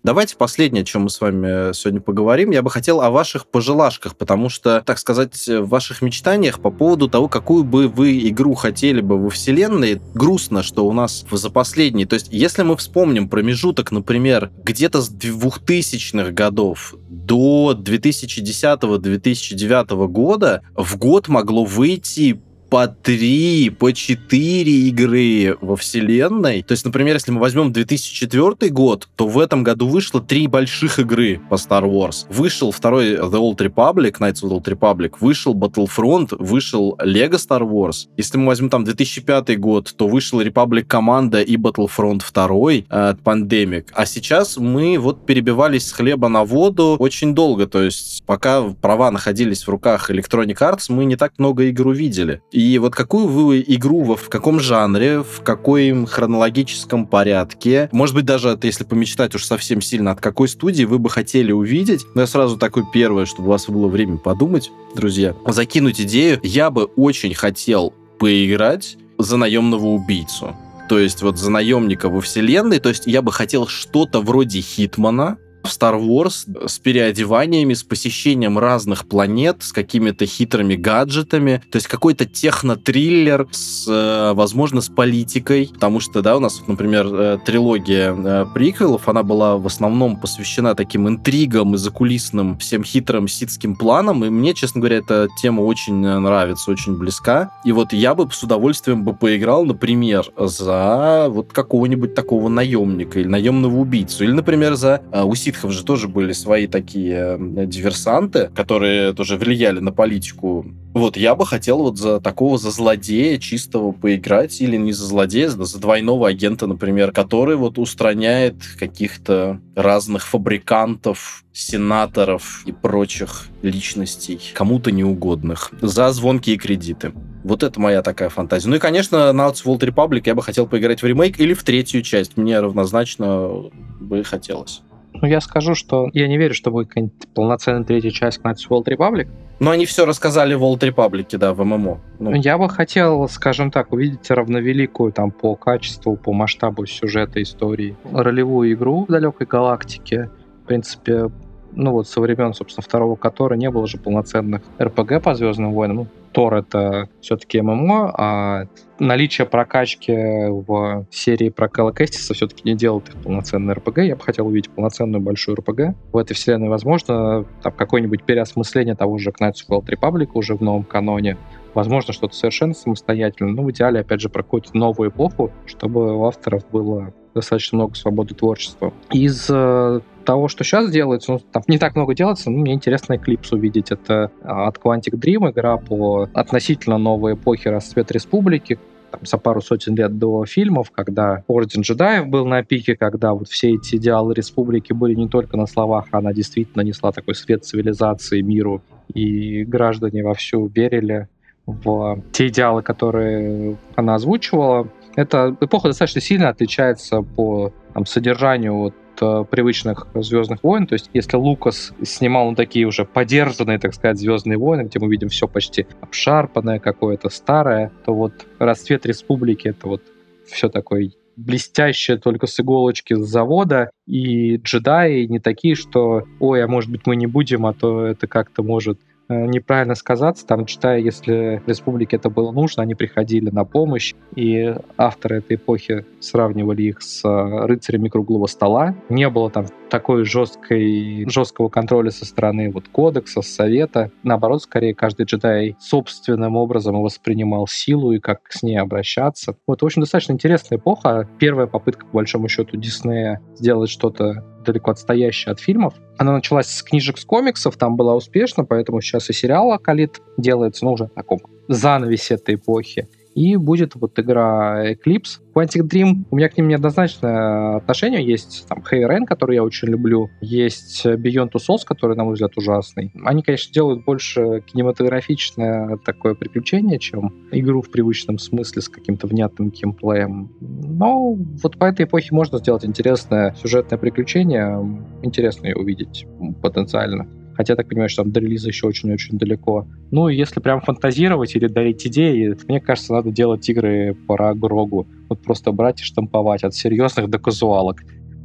Давайте 0.06 0.38
последнее, 0.38 0.84
о 0.84 0.86
чем 0.86 1.02
мы 1.02 1.10
с 1.10 1.20
вами 1.20 1.74
сегодня 1.74 2.00
поговорим. 2.00 2.52
Я 2.52 2.62
бы 2.62 2.70
хотел 2.70 3.02
о 3.02 3.10
ваших 3.10 3.48
пожелашках, 3.48 4.16
потому 4.16 4.50
что, 4.50 4.84
так 4.86 5.00
сказать, 5.00 5.48
в 5.48 5.66
ваших 5.66 6.04
мечтаниях 6.04 6.60
по 6.60 6.70
поводу 6.70 7.08
того, 7.08 7.28
какую 7.28 7.64
бы 7.64 7.88
вы 7.88 8.20
игру 8.30 8.54
хотели 8.54 9.02
бы 9.02 9.18
во 9.18 9.32
вселенной, 9.32 10.00
грустно, 10.14 10.62
что 10.62 10.86
у 10.86 10.94
нас 10.94 11.26
за 11.32 11.50
последний. 11.50 12.06
То 12.06 12.14
есть, 12.14 12.28
если 12.30 12.62
мы 12.62 12.78
вспомним 12.78 13.28
промежуток, 13.28 13.92
например, 13.92 14.52
где-то 14.64 15.02
с 15.02 15.12
2000-х 15.12 16.30
годов 16.34 16.94
до 17.10 17.76
2010-2009 17.76 20.08
года, 20.08 20.62
в 20.76 21.00
год 21.00 21.30
могло 21.30 21.66
выйти 21.66 22.40
по 22.76 22.88
три, 22.88 23.70
по 23.70 23.94
четыре 23.94 24.90
игры 24.90 25.58
во 25.62 25.78
вселенной. 25.78 26.62
То 26.62 26.74
есть, 26.74 26.84
например, 26.84 27.14
если 27.14 27.32
мы 27.32 27.40
возьмем 27.40 27.72
2004 27.72 28.70
год, 28.70 29.08
то 29.16 29.30
в 29.30 29.40
этом 29.40 29.64
году 29.64 29.88
вышло 29.88 30.20
три 30.20 30.48
больших 30.48 31.00
игры 31.00 31.40
по 31.50 31.56
Star 31.56 31.90
Wars. 31.90 32.26
Вышел 32.28 32.72
второй 32.72 33.16
The 33.16 33.40
Old 33.40 33.60
Republic, 33.60 34.20
Knights 34.20 34.44
of 34.44 34.50
the 34.50 34.62
Old 34.62 34.66
Republic, 34.66 35.14
вышел 35.22 35.56
Battlefront, 35.56 36.36
вышел 36.38 37.00
Lego 37.02 37.36
Star 37.36 37.62
Wars. 37.62 38.10
Если 38.18 38.38
мы 38.38 38.48
возьмем 38.48 38.70
там 38.70 38.84
2005 38.84 39.58
год, 39.58 39.94
то 39.96 40.10
вышел 40.10 40.42
Republic 40.42 40.84
Команда 40.84 41.40
и 41.42 41.56
Battlefront 41.56 42.24
2 42.34 42.74
э, 42.74 43.16
Pandemic. 43.24 43.86
А 43.94 44.06
сейчас 44.06 44.58
мы 44.58 45.00
вот 45.00 45.26
перебивались 45.26 45.88
с 45.88 45.94
хлеба 45.94 46.28
на 46.28 46.44
воду 46.44 46.98
очень 47.00 47.34
долго. 47.34 47.68
То 47.68 47.84
есть, 47.84 48.26
пока 48.26 48.64
права 48.82 49.12
находились 49.12 49.64
в 49.64 49.70
руках 49.70 50.12
Electronic 50.12 50.58
Arts, 50.58 50.88
мы 50.90 51.06
не 51.06 51.16
так 51.16 51.32
много 51.38 51.64
игр 51.64 51.88
увидели. 51.88 52.42
И 52.52 52.65
и 52.66 52.80
вот 52.80 52.96
какую 52.96 53.28
вы 53.28 53.64
игру, 53.68 54.16
в 54.16 54.28
каком 54.28 54.60
жанре, 54.60 55.22
в 55.22 55.42
каком 55.44 56.08
хронологическом 56.08 57.06
порядке, 57.06 57.90
может 57.92 58.16
быть, 58.16 58.26
даже 58.26 58.58
если 58.64 58.84
помечтать 58.84 59.36
уж 59.36 59.46
совсем 59.46 59.82
сильно, 59.82 60.12
от 60.12 60.20
какой 60.20 60.48
студии 60.48 60.84
вы 60.84 60.98
бы 60.98 61.12
хотели 61.12 61.52
увидеть, 61.52 62.06
но 62.16 62.22
я 62.22 62.28
сразу 62.28 62.58
такой 62.58 62.84
первое, 62.92 63.26
чтобы 63.26 63.50
у 63.50 63.52
вас 63.52 63.68
было 63.68 63.88
время 63.88 64.18
подумать, 64.18 64.72
друзья, 64.96 65.36
закинуть 65.46 66.02
идею. 66.02 66.40
Я 66.42 66.72
бы 66.72 66.86
очень 66.86 67.36
хотел 67.36 67.94
поиграть 68.18 68.98
за 69.20 69.38
наемного 69.38 69.86
убийцу. 69.86 70.56
То 70.90 70.98
есть 71.00 71.22
вот 71.22 71.38
за 71.38 71.52
наемника 71.52 72.10
во 72.10 72.22
вселенной. 72.22 72.80
То 72.80 72.90
есть 72.90 73.04
я 73.06 73.22
бы 73.22 73.32
хотел 73.32 73.68
что-то 73.68 74.22
вроде 74.22 74.62
Хитмана, 74.62 75.38
в 75.66 75.70
Star 75.70 76.00
Wars 76.00 76.68
с 76.68 76.80
переодеваниями, 76.80 77.74
с 77.74 77.84
посещением 77.84 78.58
разных 78.60 79.08
планет, 79.08 79.58
с 79.60 79.72
какими-то 79.72 80.26
хитрыми 80.26 80.76
гаджетами. 80.76 81.62
То 81.72 81.78
есть 81.78 81.88
какой-то 81.88 82.26
техно-триллер 82.26 83.48
с, 83.52 83.86
э, 83.88 84.34
возможно, 84.34 84.82
с 84.82 84.90
политикой. 84.90 85.72
Потому 85.74 86.00
что, 86.00 86.22
да, 86.22 86.38
у 86.38 86.40
нас, 86.40 86.62
например, 86.68 87.08
э, 87.08 87.38
трилогия 87.46 88.14
э, 88.16 88.46
приквелов, 88.54 89.08
она 89.10 89.24
была 89.24 89.58
в 89.58 89.66
основном 89.66 90.18
посвящена 90.18 90.76
таким 90.76 91.08
интригам 91.08 91.76
и 91.76 91.78
закулисным 91.78 92.58
всем 92.58 92.84
хитрым 92.84 93.28
ситским 93.28 93.76
планам. 93.76 94.24
И 94.24 94.30
мне, 94.30 94.54
честно 94.54 94.82
говоря, 94.82 94.98
эта 94.98 95.28
тема 95.42 95.62
очень 95.62 95.96
нравится, 95.96 96.72
очень 96.72 96.98
близка. 96.98 97.52
И 97.64 97.72
вот 97.72 97.94
я 97.94 98.14
бы 98.16 98.30
с 98.32 98.44
удовольствием 98.44 99.04
бы 99.04 99.14
поиграл, 99.14 99.66
например, 99.66 100.26
за 100.38 101.28
вот 101.30 101.52
какого-нибудь 101.52 102.14
такого 102.14 102.50
наемника 102.50 103.20
или 103.20 103.28
наемного 103.28 103.76
убийцу. 103.78 104.24
Или, 104.24 104.32
например, 104.32 104.76
за 104.76 105.02
Усит 105.12 105.55
ситхов 105.56 105.72
же 105.72 105.84
тоже 105.84 106.08
были 106.08 106.34
свои 106.34 106.68
такие 106.68 107.38
диверсанты, 107.40 108.52
которые 108.54 109.14
тоже 109.14 109.38
влияли 109.38 109.80
на 109.80 109.92
политику. 109.92 110.66
Вот 110.94 111.18
я 111.18 111.36
бы 111.36 111.46
хотел 111.46 111.80
вот 111.80 111.98
за 111.98 112.20
такого, 112.20 112.58
за 112.58 112.72
злодея 112.72 113.38
чистого 113.38 113.92
поиграть, 113.92 114.62
или 114.62 114.78
не 114.78 114.94
за 114.94 115.06
злодея, 115.06 115.48
а 115.48 115.66
за 115.66 115.80
двойного 115.80 116.28
агента, 116.28 116.68
например, 116.68 117.12
который 117.12 117.56
вот 117.56 117.78
устраняет 117.78 118.56
каких-то 118.80 119.60
разных 119.76 120.26
фабрикантов, 120.26 121.44
сенаторов 121.52 122.64
и 122.66 122.72
прочих 122.72 123.48
личностей, 123.62 124.40
кому-то 124.54 124.92
неугодных, 124.92 125.72
за 125.82 126.12
звонкие 126.12 126.58
кредиты. 126.58 127.14
Вот 127.44 127.62
это 127.64 127.80
моя 127.80 128.02
такая 128.02 128.30
фантазия. 128.30 128.68
Ну 128.70 128.76
и, 128.76 128.80
конечно, 128.80 129.32
на 129.32 129.48
World 129.48 129.82
Republic 129.82 130.24
я 130.26 130.34
бы 130.34 130.42
хотел 130.42 130.66
поиграть 130.66 131.02
в 131.02 131.06
ремейк 131.06 131.40
или 131.40 131.54
в 131.54 131.64
третью 131.64 132.02
часть. 132.02 132.38
Мне 132.38 132.60
равнозначно 132.60 133.70
бы 134.00 134.24
хотелось. 134.24 134.82
Ну, 135.26 135.32
я 135.32 135.42
скажу, 135.42 135.74
что 135.74 136.08
я 136.14 136.28
не 136.28 136.38
верю, 136.38 136.54
что 136.54 136.70
будет 136.70 136.90
какая-нибудь 136.90 137.28
полноценная 137.34 137.84
третья 137.84 138.12
часть 138.12 138.42
Knights 138.42 138.70
World 138.70 138.86
Republic. 138.86 139.28
Но 139.60 139.72
они 139.72 139.88
все 139.88 140.06
рассказали 140.06 140.54
в 140.54 140.62
World 140.62 140.82
Republic, 140.82 141.36
да, 141.40 141.52
в 141.56 141.66
ММО. 141.66 142.00
Ну. 142.20 142.34
Я 142.36 142.60
бы 142.60 142.70
хотел, 142.70 143.28
скажем 143.28 143.72
так, 143.72 143.92
увидеть 143.92 144.30
равновеликую 144.30 145.12
там 145.12 145.32
по 145.32 145.56
качеству, 145.56 146.16
по 146.16 146.32
масштабу 146.32 146.86
сюжета 146.86 147.42
истории 147.42 147.96
ролевую 148.12 148.74
игру 148.74 149.06
в 149.06 149.12
далекой 149.12 149.48
галактике. 149.48 150.30
В 150.64 150.68
принципе, 150.68 151.32
ну 151.72 151.92
вот 151.92 152.08
со 152.08 152.22
времен, 152.22 152.54
собственно, 152.54 152.84
второго 152.84 153.16
Котора 153.16 153.56
не 153.56 153.72
было 153.72 153.88
же 153.88 153.98
полноценных 153.98 154.62
РПГ 154.80 155.24
по 155.24 155.34
Звездным 155.34 155.74
войнам. 155.74 156.08
Тор 156.36 156.54
это 156.56 157.08
все-таки 157.22 157.62
ММО, 157.62 158.14
а 158.14 158.66
наличие 159.00 159.48
прокачки 159.48 160.12
в 160.12 161.06
серии 161.10 161.48
про 161.48 161.70
Кэлла 161.70 161.92
Кэстиса 161.92 162.34
все-таки 162.34 162.70
не 162.70 162.76
делает 162.76 163.08
их 163.08 163.16
полноценной 163.24 163.74
РПГ. 163.74 164.00
Я 164.00 164.18
бы 164.18 164.22
хотел 164.22 164.48
увидеть 164.48 164.70
полноценную 164.70 165.22
большую 165.22 165.56
РПГ. 165.56 165.96
В 166.12 166.18
этой 166.18 166.34
вселенной, 166.34 166.68
возможно, 166.68 167.46
там 167.64 167.72
какое-нибудь 167.72 168.24
переосмысление 168.24 168.96
того 168.96 169.18
же 169.18 169.30
Knights 169.30 169.66
of 169.70 169.86
the 169.86 169.96
Republic 169.98 170.32
уже 170.34 170.56
в 170.56 170.62
новом 170.62 170.84
каноне. 170.84 171.38
Возможно, 171.74 172.14
что-то 172.14 172.36
совершенно 172.36 172.74
самостоятельное. 172.74 173.54
Ну, 173.54 173.64
в 173.64 173.72
идеале, 173.72 174.02
опять 174.02 174.20
же, 174.20 174.28
про 174.28 174.44
какую-то 174.44 174.76
новую 174.78 175.12
эпоху, 175.12 175.52
чтобы 175.66 176.18
у 176.18 176.26
авторов 176.26 176.70
было 176.70 177.14
достаточно 177.36 177.78
много 177.78 177.96
свободы 177.96 178.34
творчества. 178.34 178.94
Из 179.12 179.48
э, 179.50 180.00
того, 180.26 180.48
что 180.48 180.64
сейчас 180.64 180.90
делается, 180.90 181.34
ну, 181.34 181.40
там 181.52 181.64
не 181.68 181.78
так 181.78 181.96
много 181.96 182.16
делается, 182.16 182.50
но 182.50 182.58
мне 182.58 182.74
интересно 182.74 183.14
Eclipse 183.14 183.50
увидеть. 183.52 183.92
Это 183.92 184.32
а, 184.44 184.68
от 184.68 184.78
Quantic 184.78 185.14
Dream 185.14 185.52
игра 185.52 185.78
по 185.78 186.28
относительно 186.34 186.98
новой 186.98 187.34
эпохе 187.34 187.70
расцвет 187.70 188.12
республики, 188.12 188.80
там, 189.12 189.22
за 189.26 189.38
пару 189.38 189.62
сотен 189.62 189.96
лет 189.96 190.18
до 190.18 190.46
фильмов, 190.46 190.92
когда 190.92 191.44
Орден 191.48 191.82
джедаев 191.82 192.28
был 192.28 192.46
на 192.46 192.64
пике, 192.64 192.96
когда 192.96 193.34
вот 193.34 193.48
все 193.48 193.76
эти 193.76 193.98
идеалы 193.98 194.34
республики 194.34 194.94
были 194.94 195.14
не 195.14 195.28
только 195.28 195.58
на 195.58 195.68
словах, 195.68 196.08
а 196.12 196.18
она 196.18 196.34
действительно 196.34 196.82
несла 196.82 197.12
такой 197.12 197.36
свет 197.36 197.64
цивилизации 197.66 198.42
миру, 198.42 198.82
и 199.14 199.64
граждане 199.64 200.24
вовсю 200.24 200.68
верили 200.68 201.28
в 201.66 202.22
те 202.32 202.48
идеалы, 202.48 202.84
которые 202.84 203.78
она 203.96 204.16
озвучивала. 204.16 204.88
Эта 205.16 205.56
эпоха 205.62 205.88
достаточно 205.88 206.22
сильно 206.22 206.50
отличается 206.50 207.22
по 207.22 207.74
там, 207.94 208.06
содержанию 208.06 208.88
от 208.88 208.96
э, 209.22 209.46
привычных 209.50 210.08
Звездных 210.14 210.64
войн. 210.64 210.88
То 210.88 210.94
есть, 210.94 211.10
если 211.14 211.38
Лукас 211.38 211.94
снимал 212.04 212.50
ну, 212.50 212.56
такие 212.56 212.86
уже 212.86 213.06
подержанные, 213.06 213.80
так 213.80 213.94
сказать, 213.94 214.18
Звездные 214.18 214.58
войны, 214.58 214.84
где 214.84 215.00
мы 215.00 215.10
видим 215.10 215.30
все 215.30 215.48
почти 215.48 215.88
обшарпанное, 216.02 216.80
какое-то 216.80 217.30
старое, 217.30 217.92
то 218.06 218.14
вот 218.14 218.46
расцвет 218.60 219.06
Республики 219.06 219.70
это 219.70 219.88
вот 219.88 220.02
все 220.48 220.70
такое 220.70 221.12
блестящее 221.38 222.18
только 222.18 222.48
с 222.48 222.60
иголочки 222.60 223.14
с 223.14 223.28
завода, 223.28 223.92
и 224.08 224.58
джедаи 224.58 225.26
не 225.26 225.40
такие, 225.40 225.76
что, 225.76 226.24
ой, 226.40 226.64
а 226.64 226.68
может 226.68 226.92
быть 226.92 227.02
мы 227.06 227.16
не 227.16 227.28
будем, 227.28 227.66
а 227.66 227.74
то 227.74 228.06
это 228.06 228.28
как-то 228.28 228.64
может 228.64 229.00
неправильно 229.30 229.96
сказаться. 229.96 230.46
Там, 230.46 230.66
читая, 230.66 231.00
если 231.00 231.62
республике 231.66 232.18
это 232.18 232.30
было 232.30 232.52
нужно, 232.52 232.84
они 232.84 232.96
приходили 232.96 233.50
на 233.50 233.66
помощь, 233.66 234.14
и 234.36 234.76
авторы 234.98 235.38
этой 235.38 235.56
эпохи 235.56 236.06
сравнивали 236.20 236.84
их 236.84 237.02
с 237.02 237.24
э, 237.26 237.66
рыцарями 237.66 238.10
круглого 238.10 238.48
стола. 238.48 238.96
Не 239.10 239.30
было 239.30 239.50
там 239.50 239.66
такой 239.90 240.26
жесткой, 240.26 241.30
жесткого 241.30 241.70
контроля 241.70 242.12
со 242.12 242.26
стороны 242.26 242.72
вот 242.72 242.88
кодекса, 242.88 243.42
совета. 243.42 244.12
Наоборот, 244.24 244.64
скорее, 244.64 244.94
каждый 244.96 245.26
джедай 245.26 245.76
собственным 245.80 246.56
образом 246.56 247.02
воспринимал 247.02 247.68
силу 247.68 248.12
и 248.12 248.20
как 248.20 248.42
с 248.50 248.64
ней 248.64 248.78
обращаться. 248.78 249.56
Вот, 249.68 249.82
в 249.82 249.86
общем, 249.86 250.02
достаточно 250.02 250.34
интересная 250.34 250.78
эпоха. 250.80 251.28
Первая 251.40 251.68
попытка, 251.68 252.06
по 252.06 252.18
большому 252.18 252.48
счету, 252.48 252.78
Диснея 252.78 253.42
сделать 253.56 253.90
что-то 253.90 254.44
далеко 254.66 254.92
отстоящая 254.92 255.52
от 255.52 255.60
фильмов. 255.60 255.94
Она 256.18 256.34
началась 256.34 256.68
с 256.68 256.84
книжек, 256.84 257.18
с 257.18 257.26
комиксов, 257.26 257.78
там 257.78 257.96
была 257.96 258.16
успешна, 258.16 258.66
поэтому 258.66 259.02
сейчас 259.02 259.30
и 259.30 259.34
сериал 259.34 259.72
«Акалит» 259.72 260.22
делается, 260.38 260.86
ну, 260.86 260.94
уже 260.94 261.06
в 261.06 261.14
таком 261.14 261.40
занавесе 261.68 262.36
этой 262.36 262.56
эпохи. 262.56 263.08
И 263.36 263.58
будет 263.58 263.96
вот 263.96 264.18
игра 264.18 264.92
Eclipse. 264.94 265.42
Quantic 265.54 265.88
Dream, 265.88 266.26
у 266.32 266.38
меня 266.38 266.50
к 266.50 266.58
ним 266.58 266.70
неоднозначное 266.70 267.78
отношение. 267.78 268.26
Есть 268.26 268.66
там 268.68 268.80
Heavy 268.80 269.08
Rain, 269.08 269.26
который 269.26 269.56
я 269.56 269.64
очень 269.64 269.90
люблю. 269.90 270.30
Есть 270.42 271.06
Beyond 271.06 271.52
Two 271.52 271.60
Souls, 271.60 271.82
который, 271.86 272.16
на 272.16 272.24
мой 272.24 272.34
взгляд, 272.34 272.58
ужасный. 272.58 273.12
Они, 273.24 273.44
конечно, 273.44 273.74
делают 273.74 274.06
больше 274.06 274.64
кинематографичное 274.66 275.98
такое 275.98 276.34
приключение, 276.34 276.98
чем 276.98 277.48
игру 277.52 277.82
в 277.82 277.92
привычном 277.92 278.38
смысле 278.38 278.82
с 278.82 278.90
каким-то 278.90 279.28
внятным 279.28 279.70
геймплеем. 279.70 280.52
Но 280.62 281.34
вот 281.34 281.78
по 281.78 281.86
этой 281.86 282.06
эпохе 282.06 282.30
можно 282.32 282.58
сделать 282.58 282.86
интересное 282.86 283.54
сюжетное 283.56 284.00
приключение. 284.00 284.80
Интересно 285.24 285.68
ее 285.68 285.76
увидеть 285.76 286.26
потенциально. 286.62 287.28
Хотя 287.56 287.74
я 287.74 287.78
так 287.78 287.88
понимаю, 287.88 288.10
что 288.10 288.24
там 288.24 288.32
до 288.32 288.40
релиза 288.40 288.68
еще 288.68 288.88
очень-очень 288.88 289.38
далеко. 289.38 289.88
Ну, 290.12 290.28
если 290.28 290.60
прям 290.60 290.82
фантазировать 290.82 291.56
или 291.56 291.68
дарить 291.68 292.06
идеи, 292.08 292.56
мне 292.68 292.80
кажется, 292.80 293.14
надо 293.14 293.32
делать 293.32 293.68
игры 293.70 294.16
по 294.28 294.54
Грогу. 294.54 295.08
Вот 295.30 295.42
просто 295.42 295.72
брать 295.72 296.02
и 296.02 296.04
штамповать 296.04 296.64
от 296.64 296.76
серьезных 296.76 297.30
до 297.30 297.40
казуалок. 297.40 298.04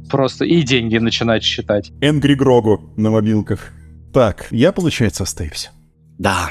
Просто 0.09 0.45
и 0.45 0.61
деньги 0.61 0.97
начинать 0.97 1.43
считать. 1.43 1.91
Энгри 2.01 2.35
Грогу 2.35 2.81
на 2.97 3.11
мобилках. 3.11 3.71
Так, 4.13 4.47
я, 4.51 4.71
получается, 4.71 5.23
остаюсь. 5.23 5.69
Да. 6.17 6.49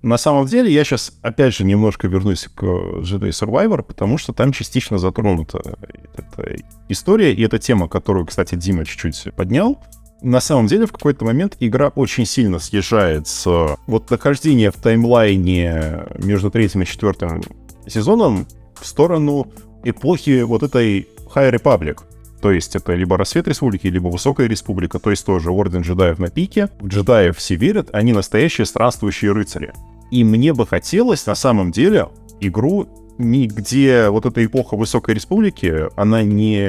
На 0.00 0.16
самом 0.16 0.46
деле, 0.46 0.72
я 0.72 0.84
сейчас, 0.84 1.18
опять 1.22 1.54
же, 1.54 1.64
немножко 1.64 2.06
вернусь 2.06 2.48
к 2.54 2.62
Jedi 2.62 3.30
Survivor, 3.30 3.82
потому 3.82 4.16
что 4.16 4.32
там 4.32 4.52
частично 4.52 4.96
затронута 4.96 5.76
эта 6.16 6.56
история, 6.88 7.34
и 7.34 7.42
эта 7.42 7.58
тема, 7.58 7.88
которую, 7.88 8.26
кстати, 8.26 8.54
Дима 8.54 8.84
чуть-чуть 8.84 9.34
поднял, 9.34 9.78
на 10.20 10.40
самом 10.40 10.66
деле, 10.66 10.86
в 10.86 10.92
какой-то 10.92 11.24
момент 11.24 11.56
игра 11.60 11.88
очень 11.88 12.26
сильно 12.26 12.58
съезжает 12.58 13.28
с 13.28 13.76
вот 13.86 14.10
нахождения 14.10 14.70
в 14.70 14.76
таймлайне 14.76 16.04
между 16.18 16.50
третьим 16.50 16.82
и 16.82 16.86
четвертым 16.86 17.42
сезоном 17.86 18.46
в 18.80 18.86
сторону 18.86 19.46
эпохи 19.84 20.42
вот 20.42 20.62
этой 20.62 21.08
High 21.34 21.52
Republic. 21.52 22.00
То 22.40 22.52
есть 22.52 22.76
это 22.76 22.94
либо 22.94 23.16
Рассвет 23.16 23.48
Республики, 23.48 23.88
либо 23.88 24.08
Высокая 24.08 24.46
Республика, 24.46 24.98
то 24.98 25.10
есть 25.10 25.26
тоже 25.26 25.50
Орден 25.50 25.82
джедаев 25.82 26.18
на 26.18 26.30
пике. 26.30 26.68
В 26.80 26.86
джедаев 26.86 27.36
все 27.36 27.56
верят, 27.56 27.88
они 27.92 28.12
настоящие 28.12 28.64
странствующие 28.64 29.32
рыцари. 29.32 29.72
И 30.10 30.24
мне 30.24 30.54
бы 30.54 30.66
хотелось, 30.66 31.26
на 31.26 31.34
самом 31.34 31.72
деле, 31.72 32.08
игру 32.40 32.88
нигде 33.18 34.08
вот 34.08 34.26
эта 34.26 34.44
эпоха 34.44 34.76
Высокой 34.76 35.14
Республики, 35.14 35.88
она 35.96 36.22
не 36.22 36.68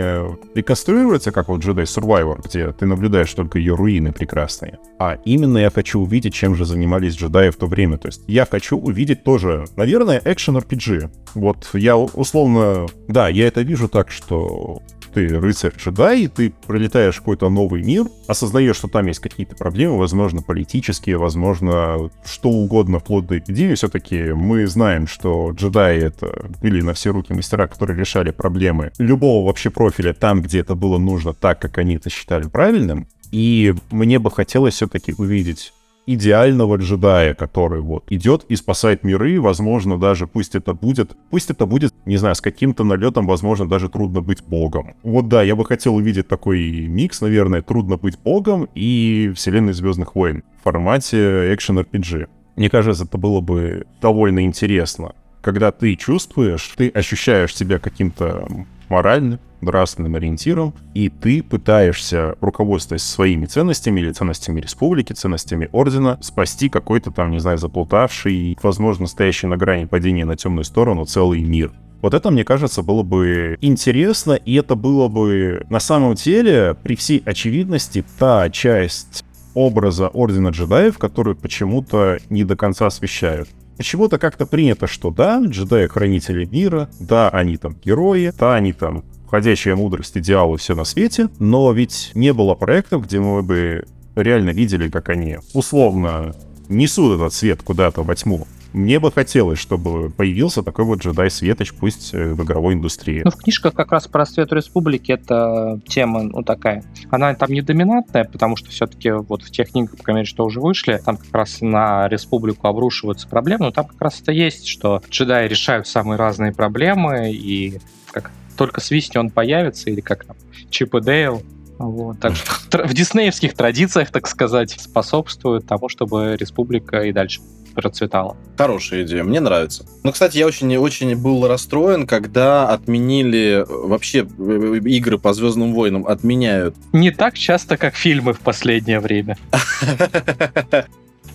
реконструируется, 0.55 1.31
как 1.31 1.47
вот 1.47 1.63
Jedi 1.63 1.83
Survivor, 1.83 2.41
где 2.43 2.71
ты 2.71 2.85
наблюдаешь 2.85 3.33
только 3.33 3.59
ее 3.59 3.75
руины 3.75 4.11
прекрасные. 4.11 4.79
А 4.99 5.17
именно 5.25 5.57
я 5.57 5.69
хочу 5.69 5.99
увидеть, 5.99 6.33
чем 6.33 6.55
же 6.55 6.65
занимались 6.65 7.15
джедаи 7.15 7.49
в 7.49 7.55
то 7.55 7.67
время. 7.67 7.97
То 7.97 8.07
есть 8.07 8.23
я 8.27 8.45
хочу 8.45 8.77
увидеть 8.77 9.23
тоже, 9.23 9.65
наверное, 9.75 10.21
экшен 10.23 10.57
RPG. 10.57 11.09
Вот 11.35 11.69
я 11.73 11.97
условно... 11.97 12.87
Да, 13.07 13.29
я 13.29 13.47
это 13.47 13.61
вижу 13.61 13.87
так, 13.87 14.11
что 14.11 14.81
ты 15.13 15.27
рыцарь-джедай, 15.39 16.27
ты 16.27 16.53
пролетаешь 16.67 17.15
в 17.15 17.19
какой-то 17.19 17.49
новый 17.49 17.83
мир, 17.83 18.05
осознаешь, 18.27 18.75
что 18.75 18.87
там 18.87 19.07
есть 19.07 19.19
какие-то 19.19 19.55
проблемы, 19.55 19.97
возможно, 19.97 20.41
политические, 20.41 21.17
возможно, 21.17 22.09
что 22.25 22.49
угодно, 22.49 22.99
вплоть 22.99 23.27
до 23.27 23.39
эпидемии. 23.39 23.75
Все-таки 23.75 24.33
мы 24.33 24.67
знаем, 24.67 25.07
что 25.07 25.51
джедаи— 25.51 25.99
это 26.03 26.38
были 26.61 26.81
на 26.81 26.93
все 26.93 27.11
руки 27.11 27.33
мастера, 27.33 27.67
которые 27.67 27.97
решали 27.97 28.31
проблемы 28.31 28.91
любого 28.97 29.45
вообще 29.45 29.69
профиля 29.69 30.13
там, 30.13 30.41
где 30.41 30.59
это 30.59 30.75
было 30.75 30.97
нужно, 30.97 31.33
так, 31.33 31.59
как 31.59 31.77
они 31.77 31.95
это 31.95 32.09
считали 32.09 32.47
правильным. 32.47 33.07
И 33.31 33.75
мне 33.91 34.19
бы 34.19 34.31
хотелось 34.31 34.75
все-таки 34.75 35.13
увидеть 35.17 35.73
идеального 36.13 36.77
джедая, 36.77 37.35
который 37.35 37.81
вот 37.81 38.03
идет 38.09 38.43
и 38.49 38.55
спасает 38.55 39.03
миры, 39.03 39.39
возможно, 39.39 39.99
даже 39.99 40.25
пусть 40.25 40.55
это 40.55 40.73
будет, 40.73 41.15
пусть 41.29 41.51
это 41.51 41.67
будет, 41.67 41.93
не 42.05 42.17
знаю, 42.17 42.33
с 42.33 42.41
каким-то 42.41 42.83
налетом, 42.83 43.27
возможно, 43.27 43.69
даже 43.69 43.89
трудно 43.89 44.21
быть 44.21 44.43
богом. 44.43 44.95
Вот 45.03 45.27
да, 45.27 45.43
я 45.43 45.55
бы 45.55 45.65
хотел 45.65 45.95
увидеть 45.95 46.27
такой 46.27 46.87
микс, 46.87 47.21
наверное, 47.21 47.61
трудно 47.61 47.97
быть 47.97 48.17
богом 48.17 48.67
и 48.73 49.31
вселенной 49.35 49.73
Звездных 49.73 50.15
войн 50.15 50.43
в 50.59 50.63
формате 50.63 51.53
экшен 51.53 51.77
RPG. 51.77 52.27
Мне 52.55 52.69
кажется, 52.71 53.03
это 53.03 53.19
было 53.19 53.39
бы 53.39 53.85
довольно 54.01 54.43
интересно. 54.43 55.13
Когда 55.41 55.71
ты 55.71 55.95
чувствуешь, 55.95 56.73
ты 56.75 56.89
ощущаешь 56.89 57.55
себя 57.55 57.79
каким-то 57.79 58.47
моральным, 58.89 59.39
нравственным 59.61 60.15
ориентиром, 60.15 60.73
и 60.93 61.09
ты 61.09 61.43
пытаешься, 61.43 62.35
руководствуясь 62.41 63.03
своими 63.03 63.45
ценностями 63.45 64.01
или 64.01 64.11
ценностями 64.11 64.61
республики, 64.61 65.13
ценностями 65.13 65.69
ордена, 65.71 66.17
спасти 66.21 66.69
какой-то 66.69 67.11
там, 67.11 67.31
не 67.31 67.39
знаю, 67.39 67.57
заплутавший, 67.57 68.57
возможно, 68.61 69.07
стоящий 69.07 69.47
на 69.47 69.57
грани 69.57 69.85
падения 69.85 70.25
на 70.25 70.35
темную 70.35 70.63
сторону 70.63 71.05
целый 71.05 71.41
мир. 71.41 71.71
Вот 72.01 72.13
это, 72.13 72.31
мне 72.31 72.45
кажется, 72.45 72.81
было 72.81 73.03
бы 73.03 73.57
интересно, 73.59 74.33
и 74.33 74.55
это 74.55 74.75
было 74.75 75.09
бы 75.09 75.65
на 75.69 75.79
самом 75.79 76.15
деле, 76.15 76.75
при 76.81 76.95
всей 76.95 77.21
очевидности, 77.25 78.05
та 78.17 78.49
часть 78.49 79.25
образа 79.53 80.07
Ордена 80.07 80.49
Джедаев, 80.49 80.97
которую 80.97 81.35
почему-то 81.35 82.19
не 82.29 82.45
до 82.45 82.55
конца 82.55 82.87
освещают. 82.87 83.49
Почему-то 83.79 84.17
как-то 84.17 84.45
принято, 84.45 84.87
что 84.87 85.09
да, 85.09 85.41
джедаи 85.41 85.87
хранители 85.87 86.43
мира, 86.43 86.89
да, 86.99 87.29
они 87.29 87.55
там 87.55 87.77
герои, 87.81 88.33
да, 88.37 88.55
они 88.55 88.73
там 88.73 89.05
входящая 89.25 89.77
мудрость, 89.77 90.17
идеалы, 90.17 90.57
все 90.57 90.75
на 90.75 90.83
свете, 90.83 91.29
но 91.39 91.71
ведь 91.71 92.11
не 92.13 92.33
было 92.33 92.55
проектов, 92.55 93.05
где 93.05 93.21
мы 93.21 93.41
бы 93.41 93.85
реально 94.17 94.49
видели, 94.49 94.89
как 94.89 95.07
они 95.07 95.37
условно 95.53 96.35
несут 96.67 97.15
этот 97.15 97.33
свет 97.33 97.63
куда-то 97.63 98.03
во 98.03 98.15
тьму. 98.15 98.47
Мне 98.73 98.99
бы 98.99 99.11
хотелось, 99.11 99.59
чтобы 99.59 100.11
появился 100.11 100.61
такой 100.61 100.85
вот 100.85 100.99
джедай 100.99 101.31
Светоч, 101.31 101.73
пусть 101.73 102.13
э, 102.13 102.33
в 102.33 102.43
игровой 102.43 102.75
индустрии. 102.75 103.21
Ну, 103.23 103.31
в 103.31 103.35
книжках 103.35 103.73
как 103.73 103.91
раз 103.91 104.07
про 104.07 104.25
Свет 104.25 104.53
Республики 104.53 105.11
это 105.11 105.79
тема, 105.87 106.23
ну, 106.23 106.43
такая. 106.43 106.83
Она 107.09 107.33
там 107.33 107.51
не 107.51 107.61
доминантная, 107.61 108.25
потому 108.25 108.55
что 108.55 108.69
все-таки 108.69 109.11
вот 109.11 109.41
в 109.41 109.49
тех 109.49 109.71
книгах, 109.71 109.97
по 109.97 110.03
крайней 110.03 110.19
мере, 110.19 110.29
что 110.29 110.45
уже 110.45 110.59
вышли, 110.59 111.01
там 111.03 111.17
как 111.17 111.33
раз 111.33 111.61
на 111.61 112.07
Республику 112.09 112.67
обрушиваются 112.67 113.27
проблемы, 113.27 113.65
но 113.65 113.71
там 113.71 113.85
как 113.85 113.99
раз 114.01 114.21
это 114.21 114.31
есть, 114.31 114.67
что 114.67 115.01
джедаи 115.09 115.47
решают 115.47 115.87
самые 115.87 116.17
разные 116.17 116.53
проблемы, 116.53 117.31
и 117.31 117.79
как 118.11 118.31
только 118.55 118.81
свистни 118.81 119.17
он 119.17 119.31
появится, 119.31 119.89
или 119.89 120.01
как 120.01 120.25
там, 120.25 120.35
Чип 120.69 120.93
и 120.93 121.01
Дейл, 121.01 121.41
вот. 121.79 122.19
Так 122.19 122.35
что 122.35 122.85
в 122.85 122.93
диснеевских 122.93 123.53
традициях, 123.55 124.11
так 124.11 124.27
сказать, 124.27 124.71
способствует 124.77 125.65
тому, 125.65 125.89
чтобы 125.89 126.35
республика 126.37 127.01
и 127.01 127.13
дальше 127.13 127.41
процветала. 127.73 128.35
Хорошая 128.57 129.03
идея, 129.03 129.23
мне 129.23 129.39
нравится. 129.39 129.85
Ну, 130.03 130.11
кстати, 130.11 130.37
я 130.37 130.47
очень-очень 130.47 131.15
был 131.15 131.47
расстроен, 131.47 132.05
когда 132.05 132.67
отменили 132.67 133.65
вообще 133.67 134.27
э, 134.37 134.79
игры 134.83 135.17
по 135.17 135.33
Звездным 135.33 135.73
войнам, 135.73 136.05
отменяют. 136.05 136.75
Не 136.91 137.11
так 137.11 137.37
часто, 137.37 137.77
как 137.77 137.95
фильмы 137.95 138.33
в 138.33 138.39
последнее 138.39 138.99
время. 138.99 139.37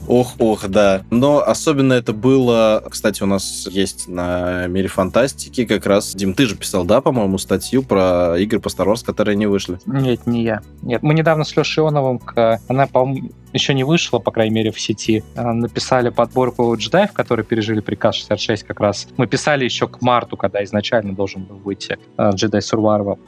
Ох, 0.08 0.34
ох, 0.38 0.68
да. 0.68 1.02
Но 1.10 1.40
особенно 1.40 1.94
это 1.94 2.12
было, 2.12 2.82
кстати, 2.90 3.22
у 3.22 3.26
нас 3.26 3.66
есть 3.70 4.08
на 4.08 4.66
Мире 4.66 4.88
Фантастики 4.88 5.64
как 5.64 5.86
раз, 5.86 6.14
Дим, 6.14 6.34
ты 6.34 6.46
же 6.46 6.56
писал, 6.56 6.84
да, 6.84 7.00
по-моему, 7.00 7.38
статью 7.38 7.82
про 7.82 8.36
игры 8.38 8.60
по 8.60 8.68
Star 8.68 8.86
Wars, 8.86 9.04
которые 9.04 9.36
не 9.36 9.46
вышли? 9.46 9.78
Нет, 9.86 10.26
не 10.26 10.42
я. 10.42 10.62
Нет, 10.82 11.02
мы 11.02 11.14
недавно 11.14 11.44
с 11.44 11.56
Лешей 11.56 11.82
Ионовым, 11.82 12.20
она, 12.68 12.86
по-моему, 12.86 13.30
еще 13.52 13.72
не 13.72 13.84
вышла, 13.84 14.18
по 14.18 14.30
крайней 14.30 14.54
мере, 14.54 14.72
в 14.72 14.80
сети, 14.80 15.22
а, 15.36 15.52
написали 15.52 16.10
подборку 16.10 16.76
джедаев, 16.76 17.12
которые 17.12 17.46
пережили 17.46 17.80
приказ 17.80 18.16
66 18.16 18.64
как 18.64 18.80
раз. 18.80 19.08
Мы 19.16 19.26
писали 19.26 19.64
еще 19.64 19.86
к 19.86 20.02
марту, 20.02 20.36
когда 20.36 20.62
изначально 20.64 21.14
должен 21.14 21.44
был 21.44 21.56
выйти 21.56 21.98
а, 22.16 22.30
Jedi 22.30 22.58
Survivor. 22.58 23.18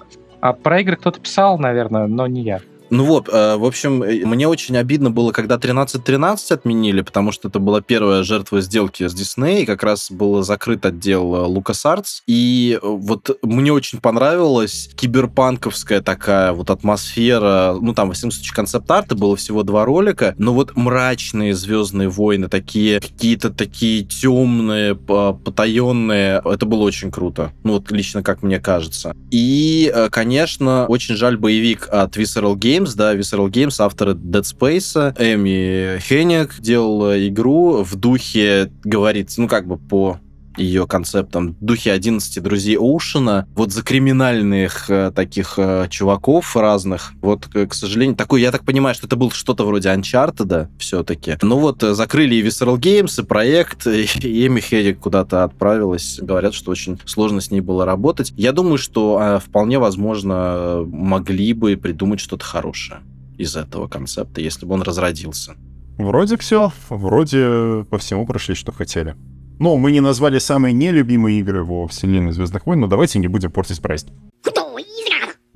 А 0.40 0.52
про 0.52 0.80
игры 0.80 0.96
кто-то 0.96 1.20
писал, 1.20 1.58
наверное, 1.58 2.06
но 2.06 2.26
не 2.26 2.42
я. 2.42 2.60
Ну 2.90 3.04
вот, 3.04 3.28
э, 3.28 3.56
в 3.56 3.64
общем, 3.64 4.02
э, 4.02 4.24
мне 4.24 4.46
очень 4.46 4.76
обидно 4.76 5.10
было, 5.10 5.32
когда 5.32 5.56
13.13 5.56 6.52
отменили, 6.52 7.00
потому 7.00 7.32
что 7.32 7.48
это 7.48 7.58
была 7.58 7.80
первая 7.80 8.22
жертва 8.22 8.60
сделки 8.60 9.06
с 9.06 9.14
и 9.36 9.66
как 9.66 9.82
раз 9.82 10.10
был 10.10 10.42
закрыт 10.42 10.86
отдел 10.86 11.46
LucasArts. 11.52 12.22
И 12.26 12.78
вот 12.82 13.38
мне 13.42 13.72
очень 13.72 14.00
понравилась 14.00 14.88
киберпанковская 14.94 16.00
такая 16.00 16.52
вот 16.52 16.70
атмосфера. 16.70 17.76
Ну, 17.80 17.92
там, 17.92 18.08
во 18.08 18.14
всяком 18.14 18.30
случае, 18.30 18.54
концепт-арта 18.54 19.14
было 19.14 19.36
всего 19.36 19.62
два 19.62 19.84
ролика, 19.84 20.34
но 20.38 20.54
вот 20.54 20.76
мрачные 20.76 21.54
Звездные 21.54 22.08
войны, 22.08 22.48
такие 22.48 23.00
какие-то 23.00 23.50
такие 23.50 24.04
темные, 24.04 24.94
потаенные. 24.94 26.40
Это 26.44 26.66
было 26.66 26.84
очень 26.84 27.10
круто. 27.10 27.52
Ну, 27.64 27.74
вот 27.74 27.90
лично 27.90 28.22
как 28.22 28.42
мне 28.42 28.60
кажется. 28.60 29.14
И, 29.30 29.92
конечно, 30.10 30.86
очень 30.86 31.16
жаль 31.16 31.36
боевик 31.36 31.88
от 31.90 32.16
Visceral 32.16 32.54
Games, 32.54 32.75
Games, 32.76 32.94
да, 32.96 33.14
Visceral 33.14 33.48
Games, 33.48 33.74
авторы 33.78 34.12
Dead 34.12 34.42
Space, 34.42 35.14
Эми 35.18 35.98
Хенник 36.00 36.60
делал 36.60 37.14
игру 37.14 37.82
в 37.82 37.96
духе, 37.96 38.70
говорится, 38.84 39.40
ну, 39.40 39.48
как 39.48 39.66
бы 39.66 39.78
по 39.78 40.18
ее 40.56 40.86
концептом 40.86 41.56
в 41.60 41.64
духе 41.64 41.92
11 41.92 42.42
друзей 42.42 42.76
Оушена, 42.76 43.46
вот 43.54 43.72
за 43.72 43.82
криминальных 43.82 44.90
э, 44.90 45.12
таких 45.14 45.54
э, 45.58 45.86
чуваков 45.90 46.56
разных, 46.56 47.12
вот, 47.20 47.46
к, 47.46 47.74
сожалению, 47.74 48.16
такой, 48.16 48.42
я 48.42 48.52
так 48.52 48.64
понимаю, 48.64 48.94
что 48.94 49.06
это 49.06 49.16
был 49.16 49.30
что-то 49.30 49.64
вроде 49.64 49.88
Uncharted 49.90 50.68
все-таки. 50.78 51.36
Ну 51.42 51.58
вот, 51.58 51.82
э, 51.82 51.94
закрыли 51.94 52.34
и 52.34 52.42
Visceral 52.42 52.78
Games, 52.78 53.22
и 53.22 53.24
проект, 53.24 53.86
и, 53.86 54.06
и 54.22 54.46
Эми 54.46 54.60
Хедик 54.60 55.00
куда-то 55.00 55.44
отправилась. 55.44 56.18
Говорят, 56.20 56.54
что 56.54 56.70
очень 56.70 56.98
сложно 57.04 57.40
с 57.40 57.50
ней 57.50 57.60
было 57.60 57.84
работать. 57.84 58.32
Я 58.36 58.52
думаю, 58.52 58.78
что 58.78 59.18
э, 59.20 59.38
вполне 59.38 59.78
возможно 59.78 60.84
могли 60.86 61.52
бы 61.52 61.76
придумать 61.76 62.20
что-то 62.20 62.44
хорошее 62.44 63.00
из 63.38 63.56
этого 63.56 63.86
концепта, 63.86 64.40
если 64.40 64.66
бы 64.66 64.74
он 64.74 64.82
разродился. 64.82 65.54
Вроде 65.98 66.36
все, 66.36 66.72
вроде 66.90 67.84
по 67.90 67.98
всему 67.98 68.26
прошли, 68.26 68.54
что 68.54 68.72
хотели. 68.72 69.16
Ну, 69.58 69.76
мы 69.76 69.92
не 69.92 70.00
назвали 70.00 70.38
самые 70.38 70.72
нелюбимые 70.72 71.40
игры 71.40 71.64
во 71.64 71.86
вселенной 71.86 72.32
Звездных 72.32 72.66
войн, 72.66 72.80
но 72.80 72.86
давайте 72.86 73.18
не 73.18 73.28
будем 73.28 73.50
портить 73.50 73.80
праздник. 73.80 74.12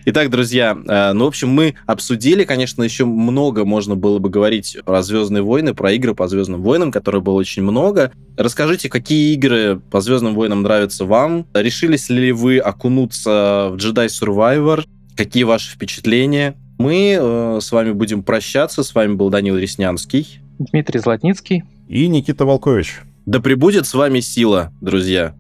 Итак, 0.07 0.31
друзья, 0.31 0.79
э, 0.89 1.13
ну, 1.13 1.27
в 1.27 1.29
общем, 1.29 1.51
мы 1.51 1.75
обсудили, 1.87 2.45
конечно, 2.45 2.83
еще 2.83 3.05
много 3.05 3.67
можно 3.67 3.97
было 3.97 4.19
бы 4.19 4.31
говорить 4.31 4.79
про 4.87 5.03
Звездные 5.03 5.43
войны, 5.43 5.75
про 5.75 5.93
игры 5.93 6.15
по 6.15 6.27
Звездным 6.27 6.63
войнам, 6.63 6.91
которые 6.91 7.21
было 7.21 7.35
очень 7.35 7.63
много. 7.63 8.11
Расскажите, 8.39 8.89
какие 8.89 9.35
игры 9.35 9.81
по 9.91 10.01
Звездным 10.01 10.35
войнам 10.35 10.63
нравятся 10.63 11.05
вам? 11.05 11.47
Решились 11.53 12.09
ли 12.09 12.33
вы 12.33 12.59
окунуться 12.59 13.69
в 13.73 13.77
Jedi 13.77 14.07
Survivor? 14.07 14.87
Какие 15.17 15.43
ваши 15.43 15.75
впечатления? 15.75 16.57
Мы 16.79 17.19
э, 17.21 17.59
с 17.61 17.71
вами 17.71 17.93
будем 17.93 18.23
прощаться. 18.23 18.83
С 18.83 18.95
вами 18.95 19.13
был 19.13 19.29
Данил 19.29 19.59
Реснянский. 19.59 20.41
Дмитрий 20.59 20.99
Златницкий. 20.99 21.63
И 21.89 22.09
Никита 22.09 22.47
Волкович. 22.47 23.01
Да 23.31 23.39
пребудет 23.39 23.87
с 23.87 23.95
вами 23.95 24.19
сила, 24.19 24.73
друзья. 24.81 25.37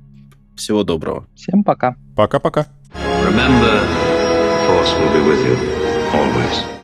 Всего 0.55 0.85
доброго. 0.85 1.27
Всем 1.35 1.65
пока. 1.65 1.97
Пока-пока. 2.15 2.69
Remember, 3.27 3.83
Force 4.69 4.95
will 4.97 5.13
be 5.13 5.27
with 5.27 5.45
you 5.45 5.59
always. 6.15 6.80